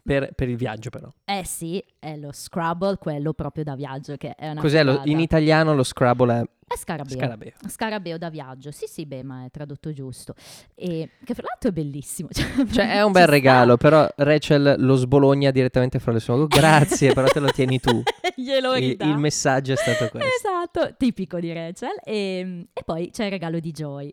per, 0.07 0.33
per 0.35 0.49
il 0.49 0.57
viaggio 0.57 0.89
però. 0.91 1.09
Eh 1.25 1.45
sì, 1.45 1.83
è 1.99 2.17
lo 2.17 2.31
Scrabble, 2.33 2.97
quello 2.99 3.33
proprio 3.35 3.65
da 3.65 3.75
viaggio, 3.75 4.17
che 4.17 4.35
è 4.35 4.51
una 4.51 4.61
Cos'è? 4.61 4.83
Lo- 4.83 5.03
in 5.05 5.21
italiano 5.21 5.75
lo 5.75 5.83
Scrabble 5.83 6.41
è 6.41 6.43
È 6.69 6.77
scarabeo. 6.77 7.17
scarabeo. 7.17 7.53
Scarabeo 7.69 8.19
da 8.19 8.31
viaggio. 8.31 8.71
Sì, 8.71 8.87
sì, 8.87 9.07
beh, 9.07 9.23
ma 9.23 9.45
è 9.45 9.51
tradotto 9.51 9.93
giusto. 9.93 10.35
E 10.75 11.11
che 11.25 11.35
fra 11.35 11.45
l'altro 11.47 11.69
è 11.71 11.73
bellissimo. 11.73 12.29
Cioè, 12.33 12.67
Cioè 12.67 12.93
è 12.95 13.03
un 13.03 13.13
bel 13.13 13.23
sta. 13.23 13.31
regalo, 13.33 13.77
però 13.77 14.09
Rachel 14.17 14.77
lo 14.79 14.95
sbologna 14.97 15.51
direttamente 15.51 15.99
fra 15.99 16.13
le 16.13 16.21
sue 16.21 16.35
mani. 16.35 16.47
Grazie, 16.49 17.13
però 17.13 17.27
te 17.29 17.41
lo 17.41 17.51
tieni 17.51 17.79
tu. 17.81 18.03
Glielo 18.37 18.75
Il, 18.77 18.89
ridà. 18.91 19.05
il 19.07 19.17
messaggio 19.19 19.73
è 19.73 19.77
stato 19.77 20.09
questo. 20.09 20.29
Esatto, 20.29 20.95
tipico 20.97 21.39
di 21.41 21.53
Rachel. 21.53 21.97
E, 22.05 22.67
e 22.73 22.83
poi 22.85 23.11
c'è 23.11 23.25
il 23.25 23.31
regalo 23.31 23.59
di 23.61 23.71
Joy, 23.73 24.13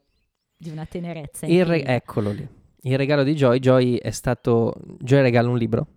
di 0.55 0.69
una 0.69 0.85
tenerezza. 0.85 1.45
Il 1.45 1.65
re- 1.65 1.83
eccolo 1.83 2.31
lì. 2.31 2.47
Il 2.85 2.97
regalo 2.97 3.23
di 3.23 3.33
Joy. 3.33 3.59
Joy 3.59 3.95
è 3.95 4.11
stato... 4.11 4.73
Joy 4.99 5.21
regala 5.21 5.49
un 5.49 5.57
libro 5.57 5.87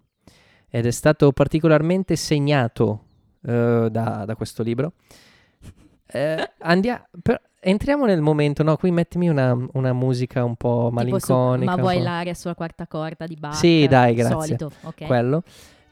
ed 0.69 0.87
è 0.87 0.91
stato 0.91 1.33
particolarmente 1.33 2.17
segnato 2.17 3.05
eh, 3.47 3.89
da, 3.91 4.25
da 4.27 4.35
questo 4.37 4.63
libro. 4.63 4.93
Eh, 6.09 6.51
andia- 6.59 7.05
per- 7.23 7.41
entriamo 7.61 8.07
nel 8.07 8.21
momento, 8.21 8.63
no? 8.63 8.77
Qui 8.77 8.91
mettimi 8.93 9.29
una, 9.29 9.57
una 9.73 9.93
musica 9.93 10.45
un 10.45 10.55
po' 10.55 10.93
Tipo 10.97 11.19
su- 11.19 11.33
malinconica. 11.33 11.75
ma 11.75 11.81
vuoi 11.81 12.01
l'aria 12.01 12.35
sulla 12.35 12.55
quarta 12.55 12.87
corda 12.87 13.27
di 13.27 13.35
Bach? 13.37 13.55
Sì, 13.57 13.87
dai, 13.89 14.15
grazie. 14.15 14.57
Solito, 14.57 14.71
ok. 14.83 15.07
quello. 15.07 15.43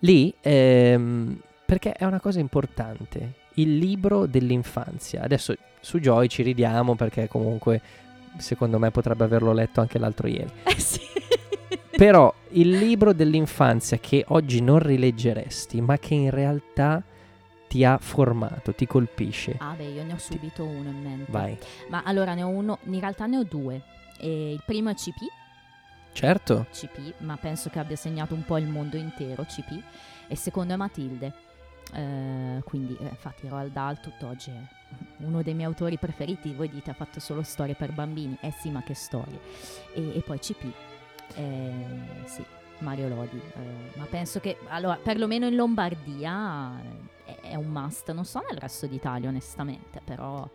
Lì, 0.00 0.32
ehm, 0.40 1.38
perché 1.64 1.92
è 1.92 2.04
una 2.04 2.20
cosa 2.20 2.38
importante, 2.38 3.32
il 3.54 3.76
libro 3.78 4.26
dell'infanzia. 4.26 5.22
Adesso 5.22 5.54
su 5.80 5.98
Joy 5.98 6.28
ci 6.28 6.42
ridiamo 6.42 6.94
perché 6.94 7.26
comunque 7.26 7.80
secondo 8.36 8.78
me 8.78 8.90
potrebbe 8.90 9.24
averlo 9.24 9.52
letto 9.52 9.80
anche 9.80 9.98
l'altro 9.98 10.26
ieri. 10.26 10.50
Eh 10.64 10.80
sì. 10.80 11.00
Però 11.96 12.32
il 12.50 12.70
libro 12.70 13.12
dell'infanzia 13.12 13.98
che 13.98 14.24
oggi 14.28 14.60
non 14.60 14.80
rileggeresti, 14.80 15.80
ma 15.80 15.96
che 15.98 16.14
in 16.14 16.30
realtà 16.30 17.02
ti 17.68 17.84
ha 17.84 17.98
formato, 17.98 18.74
ti 18.74 18.86
colpisce. 18.86 19.56
Ah 19.58 19.74
beh, 19.76 19.84
io 19.84 20.04
ne 20.04 20.12
ho 20.14 20.18
subito 20.18 20.64
uno 20.64 20.88
in 20.88 21.00
mente. 21.00 21.30
Vai. 21.30 21.56
Ma 21.88 22.02
allora 22.04 22.34
ne 22.34 22.42
ho 22.42 22.48
uno, 22.48 22.78
in 22.84 22.98
realtà 23.00 23.26
ne 23.26 23.38
ho 23.38 23.44
due. 23.44 23.82
E 24.18 24.52
il 24.52 24.62
primo 24.66 24.90
è 24.90 24.94
CP, 24.94 25.18
Certo. 26.14 26.66
CP, 26.70 27.14
ma 27.18 27.36
penso 27.36 27.68
che 27.70 27.80
abbia 27.80 27.96
segnato 27.96 28.34
un 28.34 28.44
po' 28.44 28.56
il 28.56 28.68
mondo 28.68 28.96
intero, 28.96 29.44
CP. 29.44 29.82
E 30.28 30.36
secondo 30.36 30.72
è 30.72 30.76
Matilde. 30.76 31.32
Eh, 31.92 32.62
quindi, 32.64 32.96
eh, 33.00 33.08
infatti, 33.08 33.48
Roald 33.48 33.72
Dahl 33.72 34.00
tutt'oggi 34.00 34.50
è 34.50 35.24
uno 35.24 35.42
dei 35.42 35.54
miei 35.54 35.66
autori 35.66 35.96
preferiti. 35.98 36.52
Voi 36.52 36.68
dite 36.68 36.90
ha 36.90 36.94
fatto 36.94 37.20
solo 37.20 37.42
storie 37.42 37.74
per 37.74 37.92
bambini. 37.92 38.36
Eh 38.40 38.50
sì, 38.52 38.70
ma 38.70 38.82
che 38.82 38.94
storie. 38.94 39.38
E, 39.94 40.16
e 40.16 40.20
poi 40.20 40.38
CP. 40.38 40.64
eh, 41.36 41.72
sì, 42.26 42.44
Mario 42.78 43.08
Lodi. 43.08 43.40
eh, 43.54 43.98
ma 43.98 44.04
penso 44.06 44.40
che, 44.40 44.58
allora, 44.68 44.96
perlomeno 45.02 45.46
in 45.46 45.54
Lombardia 45.54 46.80
eh, 47.24 47.32
è, 47.40 47.50
è 47.50 47.54
un 47.54 47.66
must. 47.66 48.10
Non 48.12 48.24
so 48.24 48.40
nel 48.48 48.58
resto 48.58 48.86
d'Italia, 48.86 49.28
onestamente, 49.28 50.00
però 50.04 50.48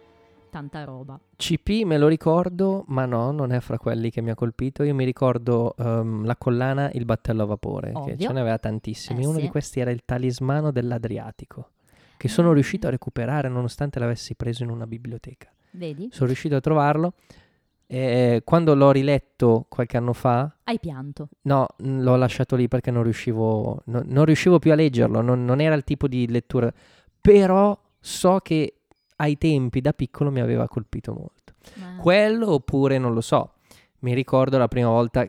tanta 0.50 0.84
roba. 0.84 1.20
CP 1.38 1.84
me 1.86 1.98
lo 1.98 2.08
ricordo, 2.08 2.84
ma 2.88 3.06
no, 3.06 3.32
non 3.32 3.52
è 3.52 3.60
fra 3.62 3.78
quelli 3.78 4.10
che 4.12 4.22
mi 4.22 4.30
ha 4.32 4.36
colpito. 4.36 4.84
Io 4.84 4.94
mi 4.94 5.06
ricordo 5.06 5.76
ehm, 5.78 6.26
la 6.26 6.36
collana 6.36 6.90
Il 6.92 7.06
battello 7.06 7.44
a 7.44 7.46
vapore, 7.46 7.92
che 7.92 7.98
Ovvio. 7.98 8.18
ce 8.28 8.34
n'aveva 8.34 8.58
tantissimi. 8.58 9.24
Eh, 9.24 9.26
Uno 9.28 9.38
sì. 9.38 9.44
di 9.44 9.50
questi 9.50 9.80
era 9.80 9.92
il 9.92 10.02
talismano 10.06 10.72
dell'Adriatico, 10.72 11.70
che 12.18 12.28
sono 12.28 12.50
Mm. 12.50 12.54
riuscito 12.54 12.88
a 12.88 12.90
recuperare 12.90 13.48
nonostante 13.48 14.00
l'avessi 14.00 14.36
preso 14.36 14.64
in 14.64 14.70
una 14.72 14.86
biblioteca. 14.88 15.50
Vedi? 15.72 16.10
Sono 16.12 16.28
riuscito 16.28 16.56
a 16.56 16.60
trovarlo. 16.60 17.14
E 17.92 18.44
quando 18.46 18.76
l'ho 18.76 18.92
riletto 18.92 19.66
qualche 19.68 19.98
anno 19.98 20.14
fa, 20.14 20.58
Hai 20.66 20.78
pianto. 20.80 21.30
no, 21.44 21.66
l'ho 21.78 22.16
lasciato 22.18 22.56
lì 22.56 22.68
perché 22.68 22.92
non 22.92 23.02
riuscivo, 23.02 23.82
no- 23.86 24.04
non 24.06 24.26
riuscivo 24.26 24.60
più 24.60 24.72
a 24.72 24.76
leggerlo, 24.76 25.22
non, 25.22 25.44
non 25.44 25.60
era 25.60 25.74
il 25.74 25.84
tipo 25.84 26.08
di 26.08 26.28
lettura, 26.30 26.72
però 27.20 27.76
so 28.00 28.40
che 28.44 28.79
ai 29.22 29.38
tempi 29.38 29.82
da 29.82 29.92
piccolo 29.94 30.32
mi 30.32 30.40
aveva 30.40 30.68
colpito 30.68 31.14
molto. 31.14 31.54
Ma- 31.76 31.98
Quello 32.02 32.54
oppure 32.54 32.98
non 32.98 33.14
lo 33.14 33.22
so, 33.22 33.54
mi 34.00 34.14
ricordo 34.14 34.58
la 34.58 34.68
prima 34.68 34.90
volta, 34.90 35.28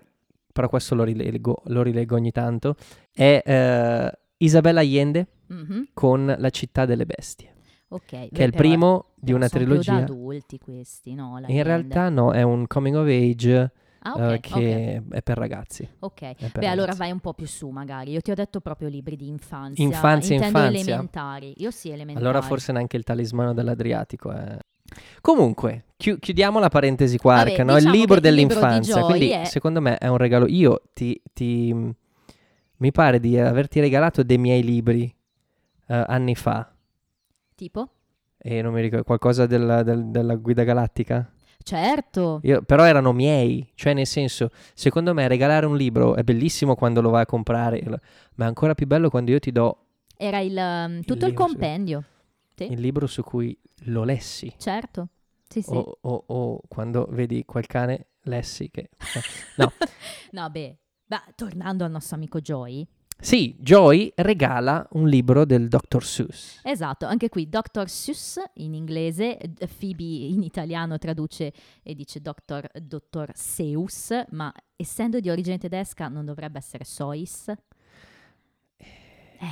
però 0.53 0.69
questo 0.69 0.95
lo 0.95 1.03
rileggo, 1.05 1.63
lo 1.67 1.83
rileggo 1.83 2.15
ogni 2.15 2.31
tanto, 2.31 2.77
è 3.13 3.43
eh, 3.45 4.19
Isabella 4.39 4.81
Allende 4.81 5.27
Mhm, 5.51 5.89
con 5.93 6.33
La 6.39 6.51
città 6.51 6.85
delle 6.87 7.05
bestie, 7.07 7.53
Ok. 7.89 8.03
che 8.07 8.29
beh, 8.31 8.39
è 8.39 8.43
il 8.45 8.53
primo 8.53 9.07
di 9.17 9.33
una 9.33 9.49
sono 9.49 9.65
più 9.65 9.73
da 9.75 9.83
trilogia. 9.83 10.05
adulti 10.05 10.59
questi, 10.59 11.15
no? 11.15 11.39
la 11.41 11.49
In 11.49 11.63
realtà 11.65 12.09
no, 12.09 12.33
è 12.33 12.43
un 12.43 12.69
coming 12.69 12.95
of 12.95 13.09
age 13.09 13.73
Ah, 14.03 14.15
eh, 14.19 14.35
ok, 14.35 14.41
che 14.41 15.03
è 15.11 15.23
per 15.23 15.37
ragazzi. 15.37 15.87
ok. 15.99 16.35
per 16.35 16.51
Beh, 16.59 16.67
allora 16.67 16.81
ragazzi. 16.87 16.99
vai 16.99 17.11
un 17.11 17.21
po' 17.21 17.35
più 17.35 17.47
su, 17.47 17.69
magari. 17.69 18.13
Io 18.13 18.21
ti 18.21 18.31
ho 18.31 18.35
detto 18.35 18.61
proprio 18.61 18.89
libri 18.89 19.15
di 19.17 19.29
infanzia. 19.29 19.85
Infanzia, 19.85 20.35
Intendo 20.37 20.59
infanzia. 20.59 20.81
elementari. 20.95 21.55
Io 21.59 21.71
sì, 21.71 21.91
elementari. 21.91 22.27
Allora 22.27 22.41
forse 22.43 22.73
neanche 22.73 22.97
il 22.97 23.05
talismano 23.05 23.53
dell'Adriatico 23.53 24.31
è... 24.33 24.57
Comunque, 25.21 25.85
chi- 25.97 26.19
chiudiamo 26.19 26.59
la 26.59 26.69
parentesi 26.69 27.17
quark, 27.19 27.51
Vabbè, 27.51 27.63
no? 27.65 27.75
diciamo 27.75 27.77
il 27.95 27.99
libro 28.01 28.15
libro 28.17 28.21
dell'infanzia, 28.21 28.95
Joy 28.97 29.05
quindi 29.05 29.31
è- 29.31 29.45
secondo 29.45 29.81
me 29.81 29.99
è 29.99 30.07
un 30.09 30.17
regalo. 30.17 30.47
Io 30.49 30.83
ti, 30.95 31.21
ti- 31.33 31.73
mi 31.75 32.93
pare 32.93 33.21
di 33.21 33.39
averti 33.39 33.81
regalato 33.81 34.23
dei 34.23 34.39
miei 34.39 34.63
libri 34.65 35.15
eh, 35.89 36.05
anni 36.09 36.35
fa 36.35 36.73
Tipo? 37.55 37.89
e 38.39 38.63
non 38.63 38.73
mi 38.73 38.81
ricordo 38.81 39.05
qualcosa 39.05 39.45
della, 39.47 39.83
del- 39.83 40.07
della 40.07 40.35
guida 40.37 40.65
galattica. 40.65 41.31
Certo. 41.63 42.41
Io- 42.43 42.63
però 42.63 42.85
erano 42.85 43.13
miei, 43.13 43.71
cioè 43.75 43.93
nel 43.95 44.07
senso, 44.07 44.51
secondo 44.75 45.15
me 45.15 45.29
regalare 45.29 45.67
un 45.67 45.77
libro 45.77 46.15
è 46.17 46.23
bellissimo 46.23 46.75
quando 46.75 47.01
lo 47.01 47.11
vai 47.11 47.23
a 47.23 47.27
comprare, 47.27 47.83
ma 48.35 48.45
è 48.45 48.49
ancora 48.49 48.75
più 48.75 48.87
bello 48.87 49.11
quando 49.11 49.31
io 49.31 49.39
ti 49.39 49.53
do 49.53 49.85
Era 50.17 50.41
il, 50.41 50.57
um, 50.57 51.03
tutto 51.03 51.25
il 51.27 51.31
sì. 51.33 51.37
compendio. 51.37 52.05
Sì. 52.57 52.73
il 52.73 52.81
libro 52.81 53.07
su 53.07 53.23
cui 53.23 53.59
lo 53.85 54.05
lessi. 54.05 54.53
Certo. 54.59 55.09
Sì, 55.49 55.63
sì. 55.63 55.71
O, 55.75 55.99
o- 56.01 56.25
o 56.27 56.61
quando 56.69 57.07
vedi 57.11 57.45
quel 57.47 57.67
cane 57.67 58.09
lessi 58.25 58.71
che... 58.71 58.91
No, 59.57 59.73
No, 60.33 60.51
beh. 60.51 60.77
Beh, 61.07 61.23
tornando 61.35 61.85
al 61.85 61.91
nostro 61.91 62.17
amico 62.17 62.39
Joy. 62.41 62.87
Sì, 63.21 63.55
Joy 63.59 64.13
regala 64.17 64.87
un 64.93 65.07
libro 65.07 65.45
del 65.45 65.69
Dr. 65.69 66.03
Seuss. 66.03 66.61
Esatto, 66.63 67.07
anche 67.07 67.29
qui 67.29 67.49
Dr. 67.49 67.89
Seuss 67.89 68.41
in 68.55 68.75
inglese, 68.75 69.39
Phoebe 69.79 70.03
in 70.03 70.43
italiano 70.43 70.99
traduce 70.99 71.53
e 71.83 71.95
dice 71.95 72.21
Dr. 72.21 72.69
Dottor 72.81 73.31
Seuss, 73.35 74.25
ma 74.31 74.53
essendo 74.77 75.21
di 75.21 75.29
origine 75.29 75.59
tedesca 75.59 76.09
non 76.09 76.25
dovrebbe 76.25 76.59
essere 76.59 76.85
Sois? 76.85 77.49
Eh, 78.79 79.47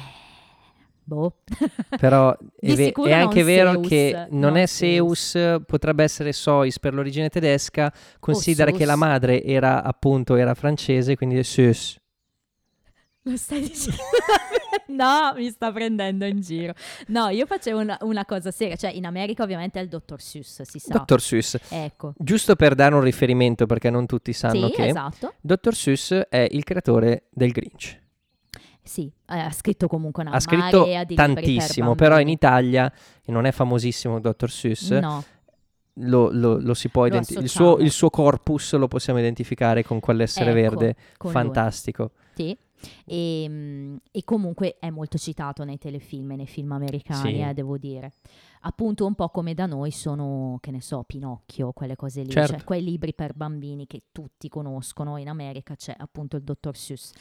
boh. 1.04 1.40
Però 1.98 2.36
è, 2.58 2.74
ve- 2.74 2.92
è 2.92 3.12
anche 3.12 3.42
vero 3.42 3.72
Zeus, 3.72 3.88
che 3.88 4.26
non 4.30 4.40
non 4.40 4.56
è. 4.56 4.66
Zeus, 4.66 5.36
potrebbe 5.66 6.04
essere 6.04 6.32
Sois 6.32 6.78
per 6.78 6.94
l'origine 6.94 7.28
tedesca. 7.28 7.92
Considera 8.18 8.70
che 8.70 8.78
Zeus. 8.78 8.88
la 8.88 8.96
madre 8.96 9.42
era 9.42 9.82
appunto 9.82 10.36
era 10.36 10.54
francese, 10.54 11.16
quindi 11.16 11.36
è 11.36 11.42
Seuss. 11.42 11.98
Lo 13.28 13.36
stai 13.36 13.60
dicendo? 13.60 13.98
no, 14.88 15.32
mi 15.36 15.50
sta 15.50 15.70
prendendo 15.70 16.24
in 16.24 16.40
giro. 16.40 16.72
No, 17.08 17.28
io 17.28 17.46
facevo 17.46 17.80
una, 17.80 17.98
una 18.02 18.24
cosa 18.24 18.50
seria, 18.50 18.76
cioè 18.76 18.90
in 18.90 19.04
America 19.04 19.42
ovviamente 19.42 19.78
è 19.78 19.82
il 19.82 19.88
Dottor 19.88 20.20
Seuss, 20.20 20.62
si 20.62 20.78
sa. 20.78 20.98
Dr. 20.98 21.20
Seuss. 21.20 21.58
Ecco. 21.68 22.14
Giusto 22.16 22.56
per 22.56 22.74
dare 22.74 22.94
un 22.94 23.02
riferimento, 23.02 23.66
perché 23.66 23.90
non 23.90 24.06
tutti 24.06 24.32
sanno 24.32 24.68
Sì, 24.68 24.72
che 24.72 24.86
esatto. 24.86 25.34
Dr. 25.40 25.74
Seuss 25.74 26.12
è 26.28 26.46
il 26.50 26.64
creatore 26.64 27.24
del 27.30 27.50
Grinch. 27.52 28.00
Sì, 28.82 29.12
eh, 29.28 29.38
ha 29.38 29.52
scritto 29.52 29.86
comunque 29.86 30.22
una 30.22 30.32
ha 30.32 30.40
scritto 30.40 30.78
marea 30.80 31.04
di 31.04 31.14
libri 31.14 31.14
per 31.14 31.34
tantissimo, 31.34 31.94
però 31.94 32.18
in. 32.20 32.28
Italia 32.28 32.90
e 33.22 33.30
non 33.30 33.44
è 33.44 33.52
famosissimo 33.52 34.18
Dr. 34.18 34.50
Seuss. 34.50 34.90
No, 34.92 35.22
Lo, 36.00 36.30
lo- 36.32 36.58
lo 36.58 36.72
si 36.72 36.88
può 36.88 37.04
identificare. 37.04 37.44
Il 37.80 37.84
il 37.84 37.90
suo 37.90 38.08
corpus 38.08 38.72
lo 38.74 38.88
possiamo 38.88 39.18
identificare 39.18 39.84
con 39.84 40.00
quell'essere 40.00 40.52
Ecco, 40.52 40.60
verde 40.60 40.96
con 41.18 41.32
lui. 41.32 41.42
fantastico. 41.42 42.12
Sì. 42.34 42.56
E, 43.04 43.46
mm, 43.48 43.96
e 44.10 44.24
comunque 44.24 44.76
è 44.78 44.90
molto 44.90 45.18
citato 45.18 45.64
nei 45.64 45.78
telefilm 45.78 46.32
e 46.32 46.36
nei 46.36 46.46
film 46.46 46.72
americani, 46.72 47.34
Sì. 47.34 47.40
eh, 47.40 47.54
devo 47.54 47.78
dire. 47.78 48.12
Appunto 48.62 49.06
un 49.06 49.14
po' 49.14 49.28
come 49.28 49.54
da 49.54 49.66
noi 49.66 49.90
sono, 49.90 50.58
che 50.60 50.70
ne 50.70 50.80
so, 50.80 51.04
Pinocchio, 51.04 51.72
quelle 51.72 51.96
cose 51.96 52.22
lì, 52.22 52.30
Certo. 52.30 52.52
cioè 52.52 52.64
quei 52.64 52.82
libri 52.82 53.14
per 53.14 53.34
bambini 53.34 53.86
che 53.86 54.02
tutti 54.12 54.48
conoscono, 54.48 55.16
in 55.16 55.28
America 55.28 55.74
c'è 55.76 55.94
appunto 55.96 56.36
il 56.36 56.42
dottor 56.42 56.76
Seuss. 56.76 57.12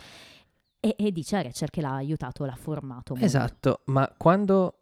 E, 0.79 0.95
e 0.97 1.11
dice 1.11 1.37
a 1.37 1.41
Rachel 1.41 1.69
che 1.69 1.81
l'ha 1.81 1.95
aiutato, 1.95 2.45
l'ha 2.45 2.55
formato 2.55 3.13
molto. 3.13 3.25
Esatto, 3.25 3.81
ma 3.85 4.11
quando... 4.17 4.73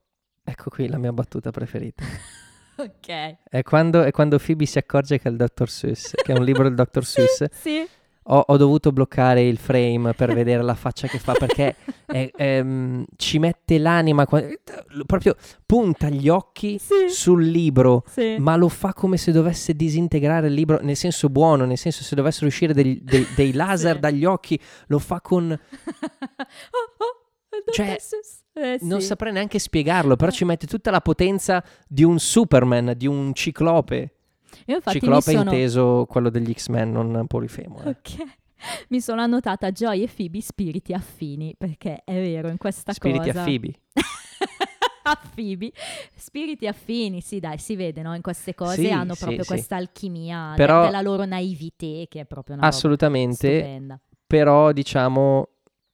Ecco 0.44 0.70
qui 0.70 0.88
la 0.88 0.98
mia 0.98 1.12
battuta 1.14 1.52
preferita. 1.52 2.04
Ok. 2.78 3.38
È 3.48 3.64
quando, 3.64 4.04
è 4.04 4.12
quando 4.12 4.38
Phoebe 4.38 4.66
si 4.66 4.78
accorge 4.78 5.18
che 5.18 5.30
è 5.30 5.32
il 5.32 5.38
Dr. 5.38 5.70
Seuss, 5.70 6.12
che 6.12 6.34
è 6.34 6.38
un 6.38 6.44
libro 6.44 6.64
del 6.64 6.76
Dr. 6.76 7.04
Seuss. 7.08 7.46
Sì. 7.52 7.88
Ho, 8.28 8.40
ho 8.48 8.58
dovuto 8.58 8.92
bloccare 8.92 9.44
il 9.44 9.58
frame 9.58 10.14
per 10.14 10.34
vedere 10.34 10.64
la 10.64 10.74
faccia 10.74 11.08
che 11.08 11.20
fa 11.20 11.34
perché 11.34 11.76
è- 12.08 12.32
ehm, 12.36 13.06
ci 13.18 13.38
mette 13.38 13.78
l'anima, 13.78 14.26
proprio 14.26 15.36
punta 15.64 16.10
gli 16.10 16.28
occhi 16.28 16.80
Sì. 16.80 17.08
sul 17.08 17.44
libro, 17.46 18.04
Sì. 18.08 18.38
ma 18.40 18.56
lo 18.56 18.68
fa 18.68 18.94
come 18.94 19.18
se 19.18 19.32
dovesse 19.32 19.76
disintegrare 19.76 20.48
il 20.48 20.54
libro, 20.54 20.80
nel 20.82 20.96
senso 20.96 21.30
buono, 21.30 21.66
nel 21.66 21.78
senso 21.78 22.02
se 22.04 22.16
dovessero 22.16 22.48
uscire 22.48 22.74
degli- 22.74 23.00
dei, 23.00 23.28
dei 23.36 23.54
laser 23.54 23.94
Sì. 23.96 24.00
dagli 24.00 24.26
occhi, 24.26 24.60
lo 24.88 24.98
fa 24.98 25.22
con... 25.22 25.52
oh, 25.52 26.96
oh, 26.98 27.72
Cioè. 27.72 27.98
Eh, 28.58 28.78
Non 28.82 29.02
sì. 29.02 29.08
saprei 29.08 29.34
neanche 29.34 29.60
spiegarlo, 29.60 30.16
però 30.16 30.32
ci 30.32 30.46
mette 30.46 30.66
tutta 30.66 30.90
la 30.90 31.02
potenza 31.02 31.64
di 31.88 32.04
un 32.04 32.18
Superman, 32.20 32.94
di 32.98 33.06
un 33.06 33.34
ciclope. 33.34 34.14
Io 34.65 34.76
infatti 34.76 35.00
ciclope 35.00 35.32
sono... 35.32 35.52
inteso 35.52 36.06
quello 36.08 36.30
degli 36.30 36.52
X-Men, 36.54 36.91
non 36.91 37.26
Polifemo. 37.28 37.82
eh. 37.84 37.89
Ok. 37.89 38.15
Mi 38.89 39.00
sono 39.02 39.22
annotata 39.22 39.72
Joy 39.72 40.02
e 40.04 40.10
Phoebe 40.13 40.41
spiriti 40.41 40.94
affini, 40.94 41.56
perché 41.58 42.02
è 42.04 42.13
vero, 42.13 42.48
in 42.48 42.58
questa 42.58 42.94
Spiriti 42.94 43.28
cosa... 43.28 43.41
a 43.41 43.44
Phoebe. 43.44 43.74
a 45.04 45.20
Phoebe. 45.36 45.72
Spiriti 46.15 46.65
affini, 46.68 47.22
sì 47.22 47.39
dai, 47.39 47.58
si 47.60 47.76
vede, 47.76 48.02
no? 48.02 48.15
In 48.15 48.22
queste 48.22 48.56
cose 48.56 48.84
Sì, 48.84 48.89
hanno 48.91 49.13
proprio 49.15 49.41
sì. 49.44 49.48
questa 49.48 49.76
alchimia 49.76 50.54
Però- 50.56 50.86
della 50.86 51.02
loro 51.02 51.26
naivete, 51.26 52.08
che 52.10 52.22
è 52.22 52.26
proprio 52.26 52.56
una 52.56 52.65
Assolutamente, 52.65 53.60
stupenda. 53.60 54.00
però 54.26 54.72
diciamo, 54.72 55.48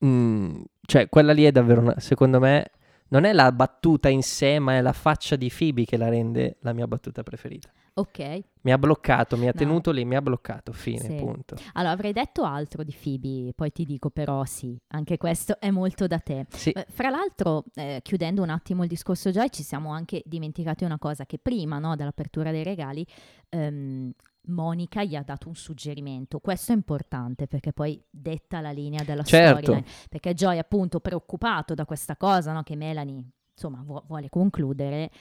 mm, 0.05 0.61
cioè 0.85 1.09
quella 1.09 1.33
lì 1.33 1.43
è 1.43 1.51
davvero, 1.51 1.81
una- 1.81 1.99
secondo 1.99 2.39
me, 2.39 2.71
non 3.09 3.25
è 3.25 3.33
la 3.33 3.51
battuta 3.51 4.07
in 4.07 4.23
sé, 4.23 4.59
ma 4.59 4.75
è 4.77 4.81
la 4.81 4.93
faccia 4.93 5.35
di 5.35 5.51
Phoebe 5.53 5.83
che 5.83 5.97
la 5.97 6.07
rende 6.07 6.57
la 6.61 6.71
mia 6.71 6.87
battuta 6.87 7.21
preferita. 7.23 7.69
Ok, 7.93 8.43
Mi 8.63 8.71
ha 8.71 8.77
bloccato, 8.77 9.35
mi 9.37 9.47
ha 9.47 9.51
No. 9.53 9.59
tenuto 9.59 9.91
lì, 9.91 10.05
mi 10.05 10.15
ha 10.15 10.21
bloccato, 10.21 10.71
fine, 10.71 10.99
Sì. 10.99 11.15
punto. 11.15 11.55
allora 11.73 11.91
avrei 11.93 12.13
detto 12.13 12.43
altro 12.43 12.83
di 12.83 12.95
Phoebe, 12.95 13.53
poi 13.53 13.71
ti 13.71 13.83
dico 13.85 14.09
però 14.11 14.45
sì, 14.45 14.79
anche 14.89 15.17
questo 15.17 15.59
è 15.59 15.71
molto 15.71 16.07
da 16.07 16.19
te. 16.19 16.45
Sì, 16.49 16.69
Eh, 16.71 16.85
Fra 16.89 17.09
l'altro, 17.09 17.65
eh, 17.73 17.99
chiudendo 18.03 18.41
un 18.43 18.49
attimo 18.49 18.83
il 18.83 18.87
discorso 18.89 19.29
Joy, 19.31 19.49
ci 19.49 19.63
siamo 19.63 19.91
anche 19.91 20.21
dimenticati 20.25 20.83
una 20.85 20.97
cosa 20.99 21.25
che 21.25 21.37
prima 21.37 21.79
no, 21.79 21.95
dell'apertura 21.95 22.51
dei 22.51 22.63
regali, 22.63 23.05
ehm, 23.49 24.11
Monica 24.47 25.03
gli 25.03 25.15
ha 25.15 25.21
dato 25.23 25.47
un 25.49 25.55
suggerimento. 25.55 26.39
Questo 26.39 26.71
è 26.71 26.75
importante 26.75 27.47
perché 27.47 27.73
poi 27.73 28.01
detta 28.09 28.59
la 28.61 28.71
linea 28.71 29.03
della 29.03 29.23
Certo. 29.23 29.61
storia. 29.73 29.83
Perché 30.09 30.33
Joy, 30.33 30.57
appunto, 30.57 30.99
preoccupato 30.99 31.73
da 31.75 31.85
questa 31.85 32.15
cosa, 32.15 32.51
no, 32.53 32.63
che 32.63 32.75
Melanie 32.75 33.23
insomma 33.53 33.83
vu- 33.85 34.03
vuole 34.07 34.29
concludere, 34.29 35.11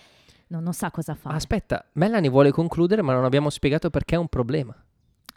non, 0.50 0.62
non 0.62 0.72
sa 0.72 0.90
cosa 0.90 1.14
fare. 1.14 1.34
aspetta, 1.36 1.84
Melanie 1.94 2.30
vuole 2.30 2.50
concludere, 2.52 3.02
ma 3.02 3.12
non 3.12 3.24
abbiamo 3.24 3.50
spiegato 3.50 3.90
perché 3.90 4.14
è 4.14 4.18
un 4.18 4.28
problema. 4.28 4.74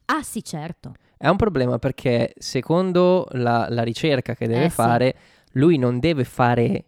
ah, 0.06 0.22
sì, 0.22 0.44
certo. 0.44 0.94
È 1.18 1.28
un 1.28 1.38
problema 1.38 1.80
perché 1.80 2.34
secondo 2.38 3.28
la, 3.32 3.68
la 3.70 3.84
ricerca 3.84 4.36
che 4.36 4.48
deve 4.48 4.66
Eh, 4.66 4.70
sì. 4.70 4.76
fare, 4.76 5.16
lui 5.54 5.78
non 5.78 6.00
deve 6.00 6.24
fare, 6.26 6.86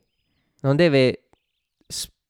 non 0.62 0.76
deve 0.76 1.25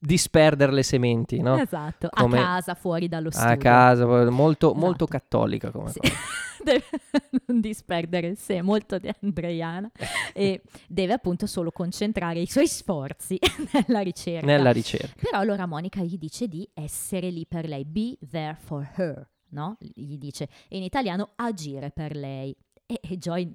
disperdere 0.06 0.72
le 0.72 0.82
sementi, 0.82 1.40
no? 1.40 1.56
Esatto. 1.58 2.08
Come- 2.10 2.38
A 2.38 2.42
casa, 2.42 2.74
fuori 2.74 3.08
dallo 3.08 3.30
studio. 3.30 3.50
A 3.52 3.56
casa, 3.56 4.06
molto, 4.30 4.72
molto 4.74 5.04
Esatto. 5.04 5.06
cattolica 5.06 5.70
come 5.70 5.90
Sì. 5.90 5.98
cosa. 6.00 6.14
deve 6.66 6.84
non 7.46 7.60
disperdere 7.60 8.28
il 8.28 8.36
sé, 8.38 8.62
molto 8.62 8.98
di 8.98 9.10
Andreiana, 9.20 9.90
e 10.32 10.62
deve 10.88 11.12
appunto 11.12 11.46
solo 11.46 11.70
concentrare 11.70 12.40
i 12.40 12.46
suoi 12.46 12.66
sforzi 12.68 13.38
nella 13.86 14.00
ricerca. 14.00 14.46
Nella 14.46 14.72
ricerca. 14.72 15.14
Però 15.20 15.38
allora 15.38 15.66
Monica 15.66 16.02
gli 16.02 16.18
dice 16.18 16.48
di 16.48 16.68
essere 16.74 17.30
lì 17.30 17.44
per 17.46 17.66
lei, 17.68 17.84
be 17.84 18.16
there 18.30 18.56
for 18.58 18.88
her, 18.96 19.28
no? 19.50 19.76
Gli 19.80 20.16
dice 20.18 20.48
in 20.68 20.82
italiano 20.82 21.30
agire 21.36 21.90
per 21.90 22.16
lei. 22.16 22.56
E, 22.86 23.00
e 23.02 23.18
Joy 23.18 23.52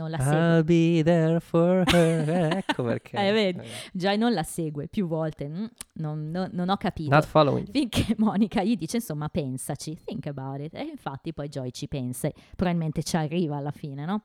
non 0.00 0.10
la 0.10 0.18
segue. 0.18 0.56
I'll 0.56 0.64
be 0.64 1.02
there 1.02 1.40
for 1.40 1.84
her. 1.92 2.56
ecco 2.66 2.82
perché. 2.82 3.16
Eh, 3.16 3.32
vedi. 3.32 3.60
Joy 3.92 4.16
non 4.16 4.32
la 4.32 4.42
segue 4.42 4.88
più 4.88 5.06
volte. 5.06 5.48
Mm, 5.48 5.64
non, 5.94 6.30
non- 6.30 6.48
non 6.52 6.68
ho 6.70 6.76
capito. 6.76 7.14
Not 7.14 7.26
following. 7.26 7.68
Finché 7.70 8.14
Monica 8.18 8.62
gli 8.62 8.76
dice, 8.76 8.96
insomma, 8.96 9.28
pensaci, 9.28 9.98
think 10.04 10.26
about 10.26 10.60
it. 10.60 10.74
E 10.74 10.82
infatti 10.82 11.32
poi 11.32 11.48
Joy 11.48 11.70
ci 11.70 11.86
pensa 11.88 12.28
e 12.28 12.34
probabilmente 12.56 13.02
ci 13.02 13.16
arriva 13.16 13.56
alla 13.56 13.70
fine, 13.72 14.04
no? 14.04 14.22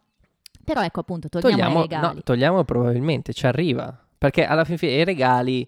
Però 0.63 0.81
ecco 0.81 1.01
appunto, 1.01 1.27
torniamo 1.29 1.55
Togliamo, 1.57 1.77
ai 1.81 1.88
regali. 1.88 2.15
no, 2.15 2.21
togliamo 2.23 2.63
probabilmente, 2.63 3.33
ci 3.33 3.45
arriva. 3.45 3.97
Perché 4.17 4.45
alla 4.45 4.63
fin 4.63 4.77
fine 4.77 4.93
i 4.93 5.03
regali... 5.03 5.67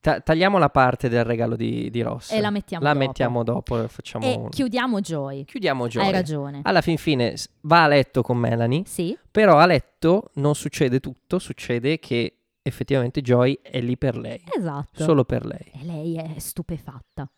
ta- 0.00 0.20
tagliamo 0.20 0.58
la 0.58 0.70
parte 0.70 1.08
del 1.08 1.24
regalo 1.24 1.56
di, 1.56 1.90
di 1.90 2.00
Ross. 2.02 2.32
e 2.32 2.40
la 2.40 2.50
mettiamo 2.50 2.84
La 2.84 2.92
dopo. 2.92 3.04
mettiamo 3.04 3.42
dopo, 3.44 3.88
facciamo 3.88 4.24
E 4.26 4.34
un- 4.36 4.48
chiudiamo 4.48 5.00
Joy. 5.00 5.44
Chiudiamo 5.44 5.88
Joy. 5.88 6.04
Hai 6.06 6.12
ragione. 6.12 6.60
Alla 6.64 6.80
fin 6.80 6.96
fine 6.98 7.34
va 7.62 7.84
a 7.84 7.88
letto 7.88 8.22
con 8.22 8.36
Melanie, 8.36 8.82
Sì, 8.86 9.16
però 9.30 9.58
a 9.58 9.66
letto 9.66 10.30
non 10.34 10.54
succede 10.54 11.00
tutto, 11.00 11.38
succede 11.38 11.98
che 11.98 12.34
effettivamente 12.62 13.22
Joy 13.22 13.58
è 13.62 13.80
lì 13.80 13.96
per 13.96 14.16
lei, 14.18 14.42
esatto. 14.56 15.02
solo 15.02 15.24
per 15.24 15.46
lei. 15.46 15.70
E 15.74 15.84
lei 15.84 16.16
è 16.16 16.38
stupefatta. 16.38 17.30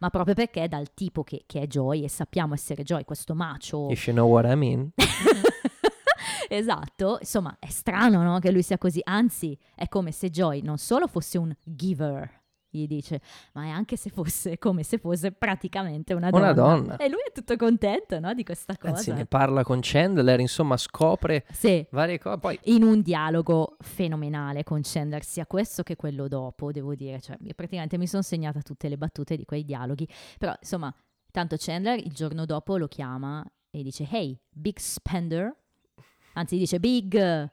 Ma 0.00 0.10
proprio 0.10 0.34
perché 0.34 0.68
dal 0.68 0.94
tipo 0.94 1.24
che, 1.24 1.42
che 1.44 1.62
è 1.62 1.66
Joy 1.66 2.04
e 2.04 2.08
sappiamo 2.08 2.54
essere 2.54 2.84
Joy, 2.84 3.02
questo 3.04 3.34
macio. 3.34 3.88
If 3.90 4.06
you 4.06 4.14
know 4.14 4.28
what 4.30 4.44
I 4.48 4.54
mean. 4.54 4.90
esatto, 6.48 7.18
insomma, 7.20 7.56
è 7.58 7.68
strano 7.68 8.22
no, 8.22 8.38
che 8.38 8.50
lui 8.50 8.62
sia 8.62 8.78
così. 8.78 9.00
Anzi, 9.04 9.58
è 9.74 9.88
come 9.88 10.12
se 10.12 10.30
Joy 10.30 10.62
non 10.62 10.78
solo 10.78 11.06
fosse 11.06 11.38
un 11.38 11.54
giver, 11.62 12.38
gli 12.70 12.86
dice, 12.86 13.20
ma 13.54 13.64
è 13.64 13.68
anche 13.68 13.96
se 13.96 14.10
fosse 14.10 14.58
come 14.58 14.82
se 14.82 14.98
fosse 14.98 15.32
praticamente 15.32 16.12
una 16.12 16.28
donna. 16.30 16.44
Una 16.44 16.52
donna. 16.52 16.96
E 16.96 17.08
lui 17.08 17.20
è 17.26 17.32
tutto 17.32 17.56
contento 17.56 18.18
no, 18.20 18.34
di 18.34 18.44
questa 18.44 18.76
cosa. 18.76 18.94
Anzi, 18.94 19.12
ne 19.12 19.24
parla 19.24 19.62
con 19.64 19.78
Chandler, 19.80 20.38
insomma, 20.40 20.76
scopre 20.76 21.46
Sì, 21.50 21.86
varie 21.90 22.18
cose. 22.18 22.38
Poi 22.38 22.58
in 22.64 22.82
un 22.82 23.00
dialogo 23.00 23.76
fenomenale 23.80 24.64
con 24.64 24.80
Chandler, 24.82 25.24
sia 25.24 25.46
questo 25.46 25.82
che 25.82 25.96
quello 25.96 26.28
dopo, 26.28 26.70
devo 26.70 26.94
dire. 26.94 27.20
Cioè, 27.20 27.38
io 27.40 27.54
praticamente 27.54 27.96
mi 27.96 28.06
sono 28.06 28.22
segnata 28.22 28.60
tutte 28.60 28.88
le 28.88 28.98
battute 28.98 29.36
di 29.36 29.44
quei 29.44 29.64
dialoghi. 29.64 30.06
Però, 30.38 30.54
insomma, 30.60 30.94
tanto 31.30 31.56
Chandler 31.58 31.98
il 31.98 32.12
giorno 32.12 32.44
dopo 32.44 32.76
lo 32.76 32.86
chiama 32.86 33.44
e 33.70 33.82
dice, 33.82 34.06
hey, 34.10 34.38
big 34.50 34.78
spender. 34.78 35.56
Anzi, 36.38 36.56
dice 36.56 36.78
big 36.78 37.50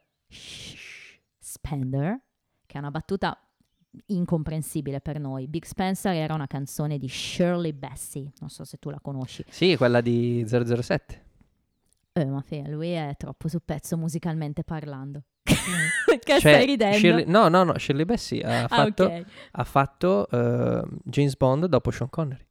spender, 1.40 2.20
che 2.66 2.76
è 2.76 2.78
una 2.78 2.92
battuta 2.92 3.38
incomprensibile 4.08 5.00
per 5.02 5.20
noi. 5.20 5.48
Big 5.48 5.64
Spencer 5.66 6.14
era 6.14 6.34
una 6.34 6.48
canzone 6.48 6.98
di 6.98 7.08
Shirley 7.08 7.72
Bassey, 7.74 8.32
non 8.40 8.50
so 8.50 8.64
se 8.64 8.78
tu 8.78 8.90
la 8.90 9.00
conosci. 9.00 9.44
sì, 9.50 9.76
quella 9.76 10.02
di 10.02 10.46
007. 10.48 11.24
Eh, 12.14 12.26
ma 12.26 12.42
fe, 12.42 12.64
lui 12.68 12.92
è 12.92 13.14
troppo 13.18 13.48
sul 13.48 13.62
pezzo 13.64 13.98
musicalmente 13.98 14.64
parlando. 14.64 15.24
Che 16.06 16.20
Cioè, 16.24 16.40
stai 16.40 16.66
ridendo? 16.66 16.98
Shirley- 16.98 17.26
no, 17.28 17.48
no, 17.50 17.64
no, 17.64 17.78
Shirley 17.78 18.06
Bassey 18.06 18.42
ha 18.42 18.64
Ah, 18.64 18.68
fatto, 18.68 19.04
ok. 19.06 19.26
ha 19.52 19.64
fatto 19.64 20.30
eh, 20.30 20.84
James 21.04 21.36
Bond 21.36 21.66
dopo 21.66 21.92
Sean 21.92 22.10
Connery. 22.10 22.46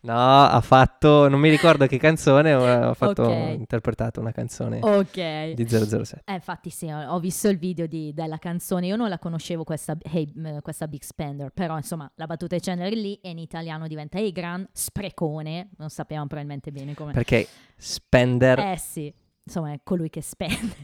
No, 0.00 0.14
ha 0.44 0.60
fatto, 0.60 1.28
non 1.28 1.40
mi 1.40 1.50
ricordo 1.50 1.86
che 1.86 1.98
canzone, 1.98 2.54
ma 2.54 2.88
ha 2.90 2.94
fatto, 2.94 3.22
Ok. 3.22 3.54
interpretato 3.58 4.20
una 4.20 4.30
canzone 4.30 4.78
Ok. 4.80 5.54
di 5.54 5.66
007. 5.68 6.22
Eh, 6.24 6.34
infatti 6.34 6.70
sì, 6.70 6.86
ho 6.88 7.18
visto 7.18 7.48
il 7.48 7.58
video 7.58 7.86
di- 7.86 8.12
della 8.14 8.38
canzone, 8.38 8.86
io 8.86 8.94
non 8.96 9.08
la 9.08 9.18
conoscevo 9.18 9.64
questa, 9.64 9.96
hey, 10.00 10.32
questa 10.62 10.86
Big 10.86 11.02
Spender, 11.02 11.50
però 11.50 11.76
insomma 11.76 12.08
la 12.14 12.26
battuta 12.26 12.54
di 12.54 12.62
Chandler 12.62 12.92
lì 12.92 13.14
e 13.16 13.30
in 13.30 13.38
italiano 13.38 13.88
diventa 13.88 14.18
Hey 14.18 14.30
Gran 14.30 14.66
Sprecone, 14.72 15.70
non 15.78 15.90
sapevamo 15.90 16.26
probabilmente 16.28 16.70
bene 16.70 16.94
come... 16.94 17.12
Perché 17.12 17.48
Spender, 17.76 18.58
Eh 18.60 18.76
sì, 18.78 19.12
insomma 19.42 19.72
è 19.72 19.80
colui 19.82 20.10
che 20.10 20.22
spende. 20.22 20.76